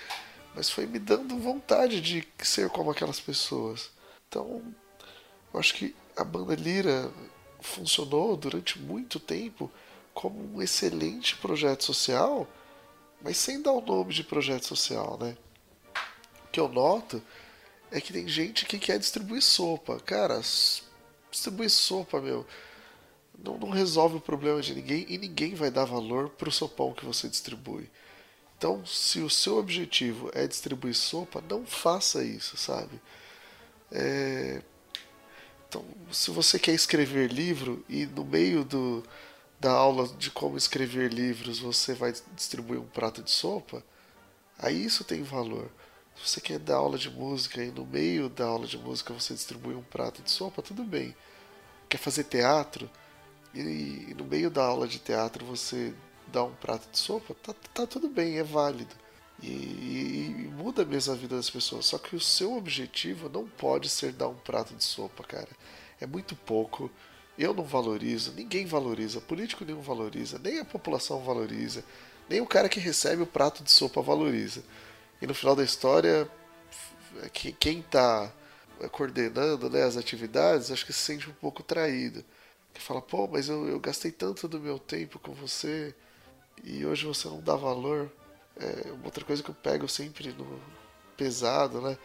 Mas 0.54 0.70
foi 0.70 0.86
me 0.86 0.98
dando 0.98 1.38
vontade 1.38 2.00
de 2.00 2.26
ser 2.38 2.70
como 2.70 2.90
aquelas 2.90 3.20
pessoas. 3.20 3.90
Então, 4.26 4.62
eu 5.52 5.60
acho 5.60 5.74
que 5.74 5.94
a 6.16 6.24
banda 6.24 6.54
Lira 6.54 7.12
funcionou 7.60 8.34
durante 8.38 8.78
muito 8.78 9.20
tempo 9.20 9.70
como 10.14 10.56
um 10.56 10.62
excelente 10.62 11.36
projeto 11.36 11.84
social, 11.84 12.48
mas 13.26 13.38
sem 13.38 13.60
dar 13.60 13.72
o 13.72 13.80
nome 13.80 14.14
de 14.14 14.22
projeto 14.22 14.66
social, 14.66 15.18
né? 15.20 15.36
O 16.44 16.48
que 16.52 16.60
eu 16.60 16.68
noto 16.68 17.20
é 17.90 18.00
que 18.00 18.12
tem 18.12 18.28
gente 18.28 18.64
que 18.64 18.78
quer 18.78 19.00
distribuir 19.00 19.42
sopa. 19.42 19.98
Cara, 19.98 20.40
distribuir 21.28 21.68
sopa, 21.68 22.20
meu, 22.20 22.46
não, 23.36 23.58
não 23.58 23.68
resolve 23.68 24.18
o 24.18 24.20
problema 24.20 24.62
de 24.62 24.76
ninguém 24.76 25.06
e 25.08 25.18
ninguém 25.18 25.56
vai 25.56 25.72
dar 25.72 25.84
valor 25.84 26.28
pro 26.28 26.52
sopão 26.52 26.92
que 26.92 27.04
você 27.04 27.28
distribui. 27.28 27.90
Então, 28.56 28.86
se 28.86 29.18
o 29.18 29.28
seu 29.28 29.56
objetivo 29.58 30.30
é 30.32 30.46
distribuir 30.46 30.94
sopa, 30.94 31.42
não 31.50 31.66
faça 31.66 32.22
isso, 32.22 32.56
sabe? 32.56 33.02
É, 33.90 34.62
então, 35.68 35.84
se 36.12 36.30
você 36.30 36.60
quer 36.60 36.74
escrever 36.74 37.32
livro 37.32 37.84
e 37.88 38.06
no 38.06 38.24
meio 38.24 38.62
do, 38.62 39.02
da 39.66 39.72
aula 39.72 40.06
de 40.06 40.30
como 40.30 40.56
escrever 40.56 41.12
livros 41.12 41.58
você 41.58 41.92
vai 41.92 42.14
distribuir 42.36 42.78
um 42.78 42.86
prato 42.86 43.20
de 43.20 43.32
sopa, 43.32 43.82
aí 44.56 44.84
isso 44.84 45.02
tem 45.02 45.24
valor. 45.24 45.68
Se 46.14 46.28
você 46.28 46.40
quer 46.40 46.60
dar 46.60 46.76
aula 46.76 46.96
de 46.96 47.10
música 47.10 47.60
e 47.64 47.72
no 47.72 47.84
meio 47.84 48.28
da 48.28 48.46
aula 48.46 48.64
de 48.64 48.78
música 48.78 49.12
você 49.12 49.34
distribui 49.34 49.74
um 49.74 49.82
prato 49.82 50.22
de 50.22 50.30
sopa, 50.30 50.62
tudo 50.62 50.84
bem. 50.84 51.16
Quer 51.88 51.98
fazer 51.98 52.22
teatro 52.22 52.88
e, 53.52 54.14
no 54.16 54.24
meio 54.24 54.50
da 54.52 54.64
aula 54.64 54.86
de 54.86 55.00
teatro 55.00 55.44
você 55.44 55.92
dá 56.28 56.44
um 56.44 56.54
prato 56.54 56.88
de 56.88 56.98
sopa, 57.00 57.34
tá, 57.34 57.52
tá 57.74 57.88
tudo 57.88 58.08
bem, 58.08 58.38
é 58.38 58.44
válido. 58.44 58.94
E, 59.42 59.48
e, 59.48 60.26
e, 60.44 60.48
muda 60.48 60.84
mesmo 60.84 61.12
a 61.12 61.16
vida 61.16 61.34
das 61.34 61.50
pessoas. 61.50 61.86
Só 61.86 61.98
que 61.98 62.14
o 62.14 62.20
seu 62.20 62.56
objetivo 62.56 63.28
não 63.28 63.48
pode 63.48 63.88
ser 63.88 64.12
dar 64.12 64.28
um 64.28 64.36
prato 64.36 64.72
de 64.76 64.84
sopa, 64.84 65.24
cara. 65.24 65.50
É 66.00 66.06
muito 66.06 66.36
pouco. 66.36 66.88
Eu 67.38 67.52
não 67.52 67.64
valorizo, 67.64 68.32
ninguém 68.32 68.64
valoriza, 68.64 69.20
político 69.20 69.64
nenhum 69.64 69.82
valoriza, 69.82 70.38
nem 70.38 70.58
a 70.58 70.64
população 70.64 71.22
valoriza, 71.22 71.84
nem 72.28 72.40
o 72.40 72.46
cara 72.46 72.68
que 72.68 72.80
recebe 72.80 73.22
o 73.22 73.26
prato 73.26 73.62
de 73.62 73.70
sopa 73.70 74.00
valoriza. 74.00 74.62
E 75.20 75.26
no 75.26 75.34
final 75.34 75.54
da 75.54 75.62
história, 75.62 76.28
quem 77.32 77.80
está 77.80 78.32
coordenando 78.90 79.70
né, 79.70 79.82
as 79.82 79.96
atividades, 79.96 80.70
acho 80.70 80.84
que 80.84 80.92
se 80.92 81.00
sente 81.00 81.28
um 81.28 81.34
pouco 81.34 81.62
traído. 81.62 82.24
Que 82.74 82.80
fala, 82.80 83.00
pô, 83.00 83.26
mas 83.26 83.48
eu, 83.48 83.66
eu 83.68 83.80
gastei 83.80 84.10
tanto 84.10 84.46
do 84.46 84.60
meu 84.60 84.78
tempo 84.78 85.18
com 85.18 85.32
você 85.32 85.94
e 86.62 86.84
hoje 86.84 87.06
você 87.06 87.28
não 87.28 87.40
dá 87.40 87.56
valor. 87.56 88.10
É, 88.58 88.92
outra 89.04 89.24
coisa 89.24 89.42
que 89.42 89.50
eu 89.50 89.54
pego 89.54 89.88
sempre 89.88 90.32
no 90.32 90.60
pesado, 91.16 91.80
né? 91.80 91.96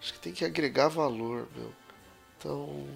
Acho 0.00 0.12
que 0.14 0.18
tem 0.18 0.32
que 0.32 0.44
agregar 0.44 0.88
valor, 0.88 1.48
meu. 1.54 1.72
Então, 2.38 2.86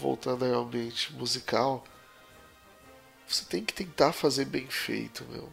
voltando 0.00 0.44
ao 0.44 0.62
ambiente 0.62 1.12
musical, 1.14 1.84
você 3.26 3.44
tem 3.44 3.64
que 3.64 3.74
tentar 3.74 4.12
fazer 4.12 4.44
bem 4.44 4.66
feito, 4.68 5.24
meu. 5.30 5.48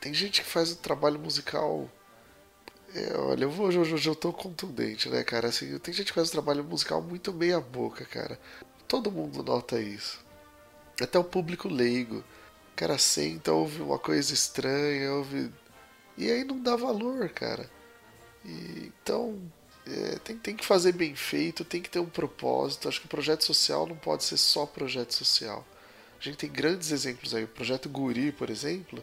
Tem 0.00 0.14
gente 0.14 0.42
que 0.42 0.48
faz 0.48 0.72
o 0.72 0.76
trabalho 0.76 1.18
musical. 1.18 1.88
É, 2.94 3.16
olha, 3.18 3.44
eu 3.44 3.50
vou, 3.50 3.66
hoje 3.66 4.08
eu 4.08 4.14
tô 4.14 4.32
contundente, 4.32 5.08
né, 5.08 5.22
cara? 5.22 5.48
Assim, 5.48 5.78
tem 5.78 5.92
gente 5.92 6.06
que 6.06 6.14
faz 6.14 6.28
o 6.28 6.32
trabalho 6.32 6.64
musical 6.64 7.02
muito 7.02 7.32
meia 7.32 7.60
boca, 7.60 8.04
cara. 8.04 8.38
Todo 8.86 9.12
mundo 9.12 9.42
nota 9.42 9.80
isso. 9.80 10.24
Até 11.00 11.18
o 11.18 11.24
público 11.24 11.68
leigo. 11.68 12.18
O 12.72 12.76
cara 12.76 12.96
senta, 12.96 13.52
ouve 13.52 13.82
uma 13.82 13.98
coisa 13.98 14.32
estranha, 14.32 15.12
ouve 15.12 15.52
e 16.18 16.32
aí 16.32 16.42
não 16.42 16.60
dá 16.60 16.74
valor, 16.74 17.28
cara. 17.28 17.70
E, 18.44 18.92
então, 19.00 19.40
é, 19.90 20.18
tem, 20.18 20.36
tem 20.36 20.56
que 20.56 20.64
fazer 20.64 20.92
bem 20.92 21.14
feito, 21.14 21.64
tem 21.64 21.80
que 21.80 21.90
ter 21.90 22.00
um 22.00 22.08
propósito. 22.08 22.88
Acho 22.88 23.00
que 23.00 23.06
o 23.06 23.10
projeto 23.10 23.44
social 23.44 23.86
não 23.86 23.96
pode 23.96 24.24
ser 24.24 24.36
só 24.36 24.66
projeto 24.66 25.12
social. 25.14 25.64
A 26.20 26.22
gente 26.22 26.36
tem 26.36 26.50
grandes 26.50 26.90
exemplos 26.90 27.34
aí. 27.34 27.44
O 27.44 27.48
projeto 27.48 27.88
Guri, 27.88 28.32
por 28.32 28.50
exemplo, 28.50 29.02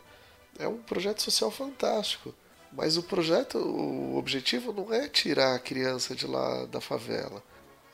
é 0.59 0.67
um 0.67 0.77
projeto 0.77 1.21
social 1.21 1.49
fantástico. 1.49 2.33
Mas 2.71 2.97
o 2.97 3.03
projeto, 3.03 3.57
o 3.57 4.17
objetivo 4.17 4.73
não 4.73 4.93
é 4.93 5.07
tirar 5.07 5.55
a 5.55 5.59
criança 5.59 6.13
de 6.13 6.27
lá 6.27 6.65
da 6.65 6.81
favela. 6.81 7.41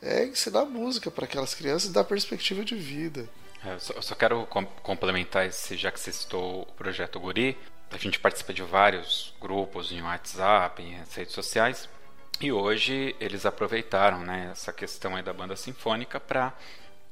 É 0.02 0.26
ensinar 0.26 0.66
música 0.66 1.12
para 1.12 1.26
aquelas 1.26 1.54
crianças 1.54 1.90
e 1.90 1.94
dar 1.94 2.04
perspectiva 2.04 2.66
de 2.66 2.76
vida. 2.76 3.30
É, 3.64 3.76
eu, 3.76 3.80
só, 3.80 3.94
eu 3.94 4.02
só, 4.02 4.16
quero 4.16 4.46
com, 4.48 4.66
complementar 4.66 5.46
esse, 5.46 5.78
já 5.78 5.92
que 5.92 6.00
você 6.00 6.12
citou 6.12 6.64
o 6.64 6.66
projeto 6.74 7.20
Guri, 7.20 7.56
a 7.92 7.98
gente 7.98 8.20
participa 8.20 8.54
de 8.54 8.64
vários 8.64 9.36
grupos 9.40 9.92
em 9.92 10.02
WhatsApp, 10.02 10.82
em 10.82 10.98
redes 11.14 11.34
sociais, 11.34 11.88
e 12.42 12.52
hoje 12.52 13.16
eles 13.20 13.46
aproveitaram 13.46 14.22
né, 14.22 14.50
essa 14.52 14.74
questão 14.74 15.16
aí 15.16 15.22
da 15.22 15.32
banda 15.32 15.56
sinfônica 15.56 16.20
para 16.20 16.54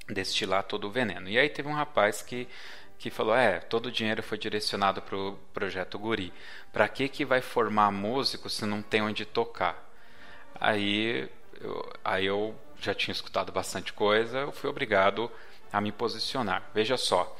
destilar 0.08 0.64
todo 0.64 0.88
o 0.88 0.92
veneno. 0.92 1.30
E 1.30 1.38
aí 1.38 1.48
teve 1.50 1.68
um 1.68 1.74
rapaz 1.74 2.22
que, 2.22 2.48
que 2.98 3.10
falou: 3.10 3.36
é, 3.36 3.60
todo 3.60 3.88
o 3.88 3.92
dinheiro 3.92 4.24
foi 4.24 4.38
direcionado 4.38 5.02
para 5.02 5.16
o 5.16 5.38
projeto 5.54 6.00
Guri. 6.00 6.34
Para 6.74 6.88
que, 6.88 7.08
que 7.08 7.24
vai 7.24 7.42
formar 7.42 7.92
músico 7.92 8.50
se 8.50 8.66
não 8.66 8.82
tem 8.82 9.02
onde 9.02 9.26
tocar? 9.26 9.88
Aí 10.56 11.30
eu, 11.62 11.94
aí 12.04 12.26
eu 12.26 12.56
já 12.80 12.94
tinha 12.94 13.14
escutado 13.14 13.52
bastante 13.52 13.94
coisa, 13.94 14.40
eu 14.40 14.52
fui 14.52 14.70
obrigado 14.70 15.32
a 15.72 15.80
me 15.80 15.92
posicionar. 15.92 16.64
Veja 16.74 16.98
só, 16.98 17.38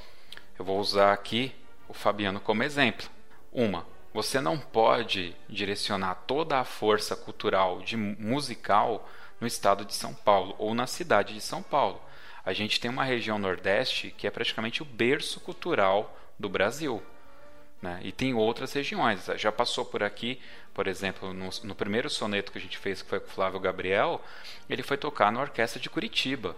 eu 0.58 0.64
vou 0.64 0.80
usar 0.80 1.14
aqui 1.14 1.56
o 1.88 1.94
Fabiano 1.94 2.40
como 2.40 2.62
exemplo. 2.64 3.10
Uma, 3.52 3.86
você 4.14 4.42
não 4.42 4.58
pode 4.58 5.36
direcionar 5.48 6.16
toda 6.28 6.60
a 6.60 6.66
força 6.66 7.16
cultural 7.16 7.82
de 7.82 7.96
musical 7.96 9.08
no 9.40 9.48
estado 9.48 9.86
de 9.86 9.94
São 9.94 10.14
Paulo 10.14 10.56
ou 10.58 10.74
na 10.74 10.88
cidade 10.88 11.34
de 11.34 11.42
São 11.42 11.62
Paulo. 11.62 12.02
A 12.44 12.54
gente 12.54 12.80
tem 12.80 12.90
uma 12.90 13.04
região 13.04 13.38
Nordeste 13.38 14.14
que 14.18 14.26
é 14.26 14.32
praticamente 14.32 14.82
o 14.82 14.86
berço 14.86 15.40
cultural 15.40 16.18
do 16.38 16.50
Brasil. 16.50 17.04
Né? 17.82 18.00
E 18.04 18.12
tem 18.12 18.34
outras 18.34 18.74
regiões. 18.74 19.26
Já 19.38 19.52
passou 19.52 19.86
por 19.86 20.04
aqui, 20.04 20.42
por 20.74 20.88
exemplo, 20.88 21.34
no, 21.34 21.50
no 21.64 21.76
primeiro 21.76 22.10
soneto 22.10 22.52
que 22.52 22.58
a 22.58 22.62
gente 22.62 22.78
fez, 22.78 23.02
que 23.02 23.10
foi 23.10 23.20
com 23.20 23.28
o 23.28 23.32
Flávio 23.32 23.60
Gabriel, 23.60 24.22
ele 24.70 24.84
foi 24.84 24.98
tocar 24.98 25.32
na 25.32 25.42
orquestra 25.42 25.80
de 25.80 25.90
Curitiba. 25.90 26.56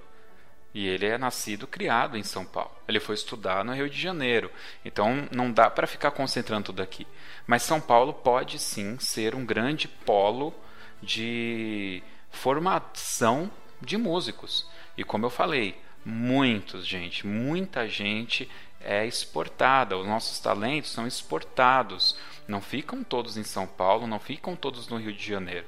E 0.74 0.88
ele 0.88 1.06
é 1.06 1.18
nascido, 1.18 1.68
criado 1.68 2.18
em 2.18 2.24
São 2.24 2.46
Paulo. 2.46 2.72
Ele 2.88 3.00
foi 3.00 3.16
estudar 3.16 3.64
no 3.64 3.74
Rio 3.74 3.90
de 3.90 4.00
Janeiro. 4.00 4.50
Então 4.86 5.28
não 5.32 5.52
dá 5.52 5.70
para 5.70 5.86
ficar 5.86 6.12
concentrando 6.12 6.68
tudo 6.68 6.82
aqui. 6.82 7.06
Mas 7.46 7.64
São 7.64 7.82
Paulo 7.82 8.14
pode 8.14 8.58
sim 8.58 8.98
ser 9.00 9.36
um 9.36 9.46
grande 9.46 9.88
polo 9.88 10.54
de 11.02 12.02
formação 12.30 13.52
de 13.82 13.98
músicos. 13.98 14.66
E 14.98 15.04
como 15.04 15.26
eu 15.26 15.30
falei, 15.30 15.78
muitos, 16.06 16.86
gente, 16.86 17.28
muita 17.28 17.88
gente 17.88 18.50
é 18.80 19.06
exportada. 19.06 19.98
Os 19.98 20.08
nossos 20.08 20.40
talentos 20.40 20.92
são 20.92 21.06
exportados. 21.06 22.16
Não 22.48 22.62
ficam 22.62 23.04
todos 23.04 23.36
em 23.36 23.44
São 23.44 23.68
Paulo, 23.68 24.08
não 24.08 24.20
ficam 24.20 24.56
todos 24.56 24.88
no 24.88 24.98
Rio 24.98 25.14
de 25.14 25.26
Janeiro. 25.26 25.66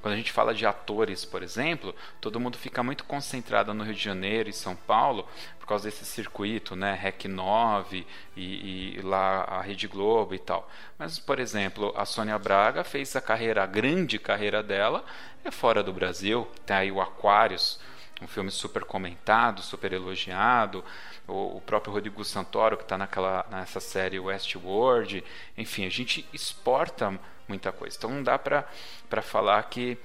Quando 0.00 0.14
a 0.14 0.16
gente 0.16 0.32
fala 0.32 0.54
de 0.54 0.64
atores, 0.64 1.24
por 1.24 1.42
exemplo, 1.42 1.94
todo 2.20 2.40
mundo 2.40 2.56
fica 2.56 2.82
muito 2.82 3.04
concentrado 3.04 3.74
no 3.74 3.84
Rio 3.84 3.94
de 3.94 4.02
Janeiro 4.02 4.48
e 4.48 4.52
São 4.52 4.74
Paulo 4.74 5.28
por 5.58 5.66
causa 5.66 5.84
desse 5.84 6.04
circuito, 6.04 6.74
né, 6.74 6.94
REC 6.94 7.26
9 7.26 8.06
e, 8.36 8.96
e 8.96 9.02
lá 9.02 9.44
a 9.44 9.60
Rede 9.60 9.86
Globo 9.86 10.34
e 10.34 10.38
tal. 10.38 10.68
Mas, 10.98 11.18
por 11.18 11.38
exemplo, 11.38 11.92
a 11.96 12.04
Sônia 12.04 12.38
Braga 12.38 12.82
fez 12.82 13.14
a 13.14 13.20
carreira, 13.20 13.62
a 13.62 13.66
grande 13.66 14.18
carreira 14.18 14.62
dela 14.62 15.04
é 15.44 15.50
fora 15.50 15.82
do 15.82 15.92
Brasil. 15.92 16.48
Tem 16.64 16.76
aí 16.76 16.92
o 16.92 17.00
Aquarius, 17.00 17.78
um 18.22 18.26
filme 18.26 18.50
super 18.50 18.84
comentado, 18.84 19.62
super 19.62 19.92
elogiado. 19.92 20.84
O, 21.26 21.56
o 21.56 21.60
próprio 21.60 21.92
Rodrigo 21.92 22.24
Santoro, 22.24 22.76
que 22.76 22.82
está 22.82 22.98
nessa 23.50 23.80
série 23.80 24.18
Westworld. 24.18 25.24
Enfim, 25.56 25.86
a 25.86 25.90
gente 25.90 26.28
exporta 26.32 27.18
muita 27.48 27.72
coisa. 27.72 27.96
Então 27.96 28.10
não 28.10 28.22
dá 28.22 28.38
para 28.38 29.22
falar 29.22 29.62
que 29.64 29.98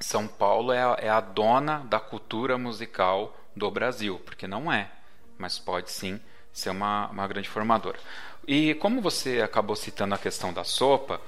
São 0.00 0.26
Paulo 0.26 0.72
é 0.72 0.82
a, 0.82 0.96
é 1.00 1.08
a 1.08 1.20
dona 1.20 1.78
da 1.80 2.00
cultura 2.00 2.56
musical 2.56 3.36
do 3.54 3.70
Brasil, 3.70 4.20
porque 4.24 4.46
não 4.46 4.72
é. 4.72 4.90
Mas 5.38 5.58
pode 5.58 5.90
sim 5.90 6.20
ser 6.52 6.70
uma, 6.70 7.08
uma 7.08 7.26
grande 7.26 7.48
formadora. 7.48 7.98
E 8.46 8.74
como 8.74 9.00
você 9.00 9.40
acabou 9.40 9.74
citando 9.74 10.14
a 10.14 10.18
questão 10.18 10.52
da 10.52 10.64
sopa, 10.64 11.20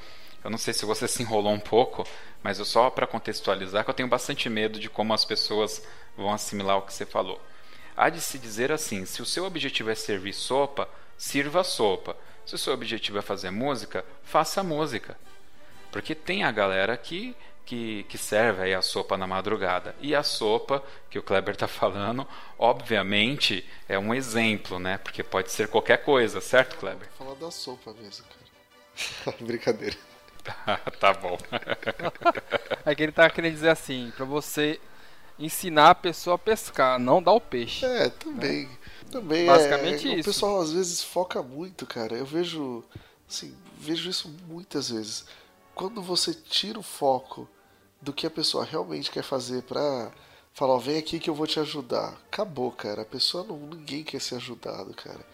eu 0.45 0.51
não 0.51 0.59
sei 0.59 0.73
se 0.73 0.85
você 0.85 1.09
se 1.09 1.23
enrolou 1.23 1.53
um 1.53 1.59
pouco, 1.59 2.07
mas 2.43 2.59
eu 2.59 2.65
só 2.65 2.89
para 2.91 3.07
contextualizar 3.07 3.83
que 3.85 3.91
eu 3.91 3.95
tenho 3.95 4.09
bastante 4.09 4.49
medo 4.49 4.79
de 4.79 4.89
como 4.89 5.13
as 5.13 5.25
pessoas 5.25 5.83
vão 6.17 6.33
assimilar 6.33 6.79
o 6.79 6.83
que 6.83 6.93
você 6.93 7.05
falou. 7.05 7.41
Há 7.97 8.11
de 8.11 8.21
se 8.21 8.39
dizer 8.39 8.71
assim: 8.71 9.07
se 9.07 9.23
o 9.23 9.27
seu 9.27 9.45
objetivo 9.45 9.91
é 9.91 9.95
servir 9.95 10.33
sopa, 10.33 10.89
sirva 11.17 11.65
sopa. 11.65 12.17
Se 12.45 12.55
o 12.55 12.59
seu 12.59 12.73
objetivo 12.73 13.19
é 13.19 13.23
fazer 13.23 13.51
música, 13.51 14.05
faça 14.23 14.63
música. 14.63 15.17
Porque 15.91 16.15
tem 16.15 16.45
a 16.45 16.53
galera 16.53 16.97
que, 16.97 17.35
que, 17.65 18.05
que 18.09 18.19
serve 18.19 18.63
aí 18.63 18.75
a 18.75 18.83
sopa 18.83 19.17
na 19.17 19.27
madrugada. 19.27 19.97
E 20.01 20.15
a 20.15 20.23
sopa 20.23 20.85
que 21.11 21.19
o 21.19 21.23
Kleber 21.23 21.55
está 21.55 21.67
falando, 21.69 22.27
obviamente, 22.59 23.69
é 23.89 23.99
um 23.99 24.15
exemplo, 24.15 24.79
né? 24.79 24.99
Porque 24.99 25.23
pode 25.23 25.51
ser 25.51 25.69
qualquer 25.69 26.05
coisa, 26.05 26.41
certo, 26.41 26.77
Kleber? 26.77 27.09
Falar 27.19 27.35
da 27.35 27.51
sopa 27.51 27.93
mesmo, 27.95 28.25
cara. 28.27 29.37
Brincadeira. 29.41 29.97
tá 31.01 31.13
bom. 31.13 31.37
é 32.85 32.95
que 32.95 33.03
ele 33.03 33.13
tá 33.13 33.29
querendo 33.29 33.55
dizer 33.55 33.71
assim, 33.71 34.13
para 34.17 34.25
você 34.25 34.79
ensinar 35.39 35.91
a 35.91 35.95
pessoa 35.95 36.37
a 36.37 36.39
pescar, 36.39 36.99
não 36.99 37.23
dar 37.23 37.33
o 37.33 37.41
peixe. 37.41 37.85
É, 37.85 38.09
também. 38.09 38.67
Né? 38.67 38.79
Também 39.11 39.47
Basicamente 39.47 40.09
é, 40.09 40.13
isso. 40.13 40.31
O 40.31 40.33
pessoal 40.33 40.61
às 40.61 40.73
vezes 40.73 41.03
foca 41.03 41.43
muito, 41.43 41.87
cara. 41.87 42.17
Eu 42.17 42.27
vejo, 42.27 42.85
assim, 43.29 43.55
vejo 43.79 44.11
isso 44.11 44.35
muitas 44.49 44.91
vezes. 44.91 45.25
Quando 45.75 46.03
você 46.03 46.35
tira 46.35 46.79
o 46.79 46.83
foco 46.83 47.49
do 48.01 48.13
que 48.13 48.27
a 48.27 48.31
pessoa 48.31 48.65
realmente 48.65 49.11
quer 49.11 49.23
fazer 49.23 49.63
pra 49.63 50.11
falar, 50.53 50.75
ó, 50.75 50.79
vem 50.79 50.99
aqui 50.99 51.19
que 51.19 51.31
eu 51.31 51.35
vou 51.35 51.47
te 51.47 51.61
ajudar. 51.61 52.15
Acabou, 52.27 52.73
cara. 52.73 53.03
A 53.03 53.07
pessoa 53.07 53.45
não. 53.45 53.59
Ninguém 53.59 54.03
quer 54.03 54.21
ser 54.21 54.37
ajudado, 54.37 54.93
cara. 54.95 55.25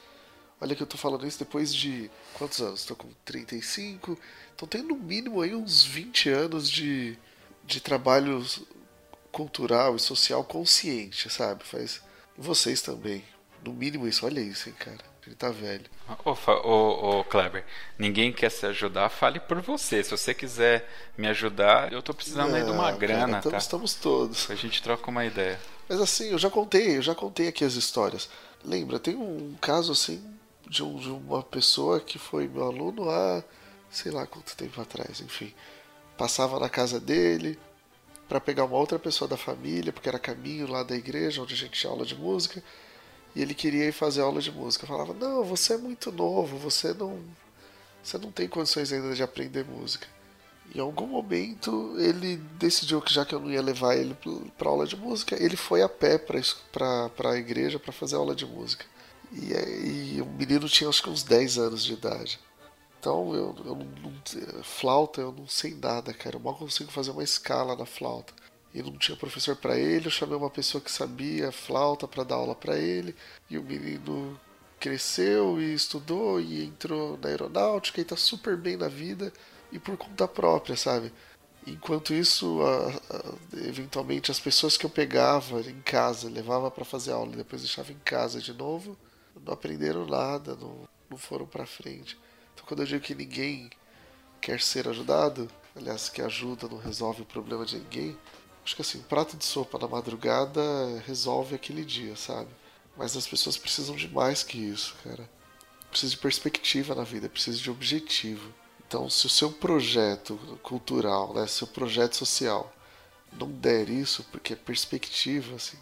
Olha 0.60 0.76
que 0.76 0.82
eu 0.82 0.86
tô 0.86 0.96
falando 0.96 1.26
isso 1.26 1.38
depois 1.38 1.74
de. 1.74 2.10
Quantos 2.34 2.60
anos? 2.60 2.84
Tô 2.84 2.94
com 2.94 3.08
35. 3.24 4.18
Então 4.54 4.68
tem 4.68 4.82
no 4.82 4.96
mínimo 4.96 5.40
aí 5.40 5.54
uns 5.54 5.84
20 5.84 6.28
anos 6.28 6.70
de, 6.70 7.18
de 7.64 7.80
trabalho 7.80 8.44
cultural 9.32 9.96
e 9.96 9.98
social 9.98 10.44
consciente, 10.44 11.28
sabe? 11.30 11.64
Faz. 11.64 12.00
Vocês 12.36 12.82
também. 12.82 13.24
No 13.64 13.72
mínimo 13.72 14.06
isso, 14.06 14.26
olha 14.26 14.40
isso, 14.40 14.68
hein, 14.68 14.74
cara. 14.78 15.12
Ele 15.26 15.36
tá 15.36 15.50
velho. 15.50 15.84
Ô, 16.24 16.32
ô, 16.32 17.20
ô, 17.20 17.24
Kleber, 17.24 17.64
ninguém 17.96 18.32
quer 18.32 18.50
se 18.50 18.66
ajudar, 18.66 19.08
fale 19.08 19.38
por 19.38 19.60
você. 19.60 20.02
Se 20.02 20.10
você 20.10 20.34
quiser 20.34 20.88
me 21.16 21.28
ajudar, 21.28 21.92
eu 21.92 22.02
tô 22.02 22.12
precisando 22.12 22.54
aí 22.54 22.64
de 22.64 22.70
uma 22.70 22.90
grana, 22.90 23.40
cara, 23.40 23.50
tá? 23.50 23.56
Estamos 23.56 23.94
todos. 23.94 24.50
A 24.50 24.56
gente 24.56 24.82
troca 24.82 25.08
uma 25.10 25.24
ideia. 25.24 25.60
Mas 25.88 26.00
assim, 26.00 26.30
eu 26.30 26.38
já 26.38 26.50
contei, 26.50 26.96
eu 26.96 27.02
já 27.02 27.14
contei 27.14 27.46
aqui 27.48 27.64
as 27.64 27.74
histórias. 27.74 28.28
Lembra, 28.64 28.98
tem 28.98 29.14
um 29.14 29.56
caso 29.60 29.92
assim 29.92 30.22
de, 30.68 30.82
um, 30.82 30.96
de 30.96 31.10
uma 31.10 31.42
pessoa 31.42 32.00
que 32.00 32.18
foi 32.18 32.48
meu 32.48 32.64
aluno 32.64 33.08
há 33.08 33.44
sei 33.90 34.10
lá 34.10 34.26
quanto 34.26 34.56
tempo 34.56 34.80
atrás, 34.80 35.20
enfim. 35.20 35.54
Passava 36.16 36.58
na 36.58 36.68
casa 36.68 36.98
dele 36.98 37.58
para 38.32 38.40
pegar 38.40 38.64
uma 38.64 38.78
outra 38.78 38.98
pessoa 38.98 39.28
da 39.28 39.36
família, 39.36 39.92
porque 39.92 40.08
era 40.08 40.18
caminho 40.18 40.66
lá 40.66 40.82
da 40.82 40.96
igreja 40.96 41.42
onde 41.42 41.52
a 41.52 41.56
gente 41.56 41.78
tinha 41.78 41.90
aula 41.90 42.06
de 42.06 42.16
música 42.16 42.62
e 43.36 43.42
ele 43.42 43.52
queria 43.52 43.84
ir 43.84 43.92
fazer 43.92 44.22
aula 44.22 44.40
de 44.40 44.50
música. 44.50 44.84
Eu 44.84 44.88
falava: 44.88 45.12
"Não, 45.12 45.44
você 45.44 45.74
é 45.74 45.76
muito 45.76 46.10
novo, 46.10 46.56
você 46.56 46.94
não 46.94 47.20
você 48.02 48.16
não 48.16 48.32
tem 48.32 48.48
condições 48.48 48.90
ainda 48.90 49.14
de 49.14 49.22
aprender 49.22 49.66
música". 49.66 50.08
Em 50.74 50.80
algum 50.80 51.06
momento 51.06 51.94
ele 51.98 52.36
decidiu 52.58 53.02
que 53.02 53.12
já 53.12 53.22
que 53.26 53.34
eu 53.34 53.40
não 53.40 53.50
ia 53.50 53.60
levar 53.60 53.96
ele 53.96 54.16
para 54.56 54.70
aula 54.70 54.86
de 54.86 54.96
música, 54.96 55.36
ele 55.38 55.56
foi 55.56 55.82
a 55.82 55.88
pé 55.88 56.16
para 56.16 57.30
a 57.30 57.36
igreja 57.36 57.78
para 57.78 57.92
fazer 57.92 58.16
aula 58.16 58.34
de 58.34 58.46
música. 58.46 58.86
E, 59.30 60.16
e 60.16 60.22
o 60.22 60.26
menino 60.26 60.66
tinha 60.70 60.88
acho 60.88 61.02
que 61.02 61.10
uns 61.10 61.22
10 61.22 61.58
anos 61.58 61.84
de 61.84 61.92
idade. 61.92 62.40
Então 63.02 63.34
eu, 63.34 63.52
eu 63.64 63.74
não, 63.74 63.84
não, 63.84 64.62
flauta 64.62 65.20
eu 65.20 65.32
não 65.32 65.48
sei 65.48 65.74
nada, 65.74 66.14
cara. 66.14 66.36
Eu 66.36 66.40
mal 66.40 66.54
consigo 66.54 66.92
fazer 66.92 67.10
uma 67.10 67.24
escala 67.24 67.74
na 67.74 67.84
flauta 67.84 68.32
e 68.72 68.80
não 68.80 68.96
tinha 68.96 69.16
professor 69.16 69.56
para 69.56 69.76
ele, 69.76 70.06
eu 70.06 70.10
chamei 70.10 70.36
uma 70.36 70.48
pessoa 70.48 70.80
que 70.80 70.90
sabia 70.90 71.50
flauta 71.50 72.06
para 72.06 72.22
dar 72.22 72.36
aula 72.36 72.54
para 72.54 72.78
ele, 72.78 73.14
e 73.50 73.58
o 73.58 73.62
menino 73.62 74.40
cresceu 74.80 75.60
e 75.60 75.74
estudou 75.74 76.40
e 76.40 76.64
entrou 76.64 77.18
na 77.18 77.28
aeronáutica 77.28 78.00
e 78.00 78.04
tá 78.04 78.16
super 78.16 78.56
bem 78.56 78.76
na 78.76 78.88
vida 78.88 79.32
e 79.72 79.78
por 79.80 79.96
conta 79.96 80.26
própria, 80.28 80.76
sabe? 80.76 81.12
Enquanto 81.66 82.14
isso, 82.14 82.62
a, 82.62 82.88
a, 82.88 83.66
eventualmente 83.66 84.30
as 84.30 84.38
pessoas 84.38 84.76
que 84.76 84.86
eu 84.86 84.90
pegava 84.90 85.60
em 85.60 85.82
casa, 85.82 86.30
levava 86.30 86.70
para 86.70 86.84
fazer 86.84 87.12
aula 87.12 87.32
e 87.32 87.36
depois 87.36 87.62
deixava 87.62 87.92
em 87.92 87.98
casa 88.04 88.40
de 88.40 88.52
novo, 88.54 88.96
não 89.44 89.52
aprenderam 89.52 90.06
nada, 90.06 90.56
não, 90.56 90.88
não 91.10 91.18
foram 91.18 91.46
para 91.46 91.66
frente. 91.66 92.16
Então 92.62 92.68
quando 92.68 92.80
eu 92.80 92.86
digo 92.86 93.04
que 93.04 93.14
ninguém 93.14 93.70
quer 94.40 94.60
ser 94.60 94.88
ajudado, 94.88 95.50
aliás, 95.76 96.08
que 96.08 96.22
ajuda 96.22 96.68
não 96.68 96.78
resolve 96.78 97.22
o 97.22 97.26
problema 97.26 97.66
de 97.66 97.78
ninguém, 97.78 98.16
Acho 98.64 98.76
que 98.76 98.82
assim, 98.82 98.98
um 98.98 99.02
prato 99.02 99.36
de 99.36 99.44
sopa 99.44 99.78
na 99.78 99.88
madrugada 99.88 100.62
resolve 101.06 101.54
aquele 101.54 101.84
dia, 101.84 102.14
sabe? 102.16 102.48
Mas 102.96 103.16
as 103.16 103.26
pessoas 103.26 103.56
precisam 103.56 103.96
de 103.96 104.08
mais 104.08 104.42
que 104.42 104.56
isso, 104.58 104.94
cara. 105.02 105.28
Precisa 105.90 106.12
de 106.12 106.18
perspectiva 106.18 106.94
na 106.94 107.02
vida, 107.02 107.28
precisa 107.28 107.58
de 107.58 107.70
objetivo. 107.70 108.52
Então, 108.86 109.10
se 109.10 109.26
o 109.26 109.30
seu 109.30 109.50
projeto 109.50 110.36
cultural, 110.62 111.34
né, 111.34 111.46
seu 111.46 111.66
projeto 111.66 112.14
social 112.14 112.72
não 113.32 113.50
der 113.50 113.88
isso, 113.88 114.24
porque 114.30 114.52
é 114.52 114.56
perspectiva, 114.56 115.56
assim, 115.56 115.78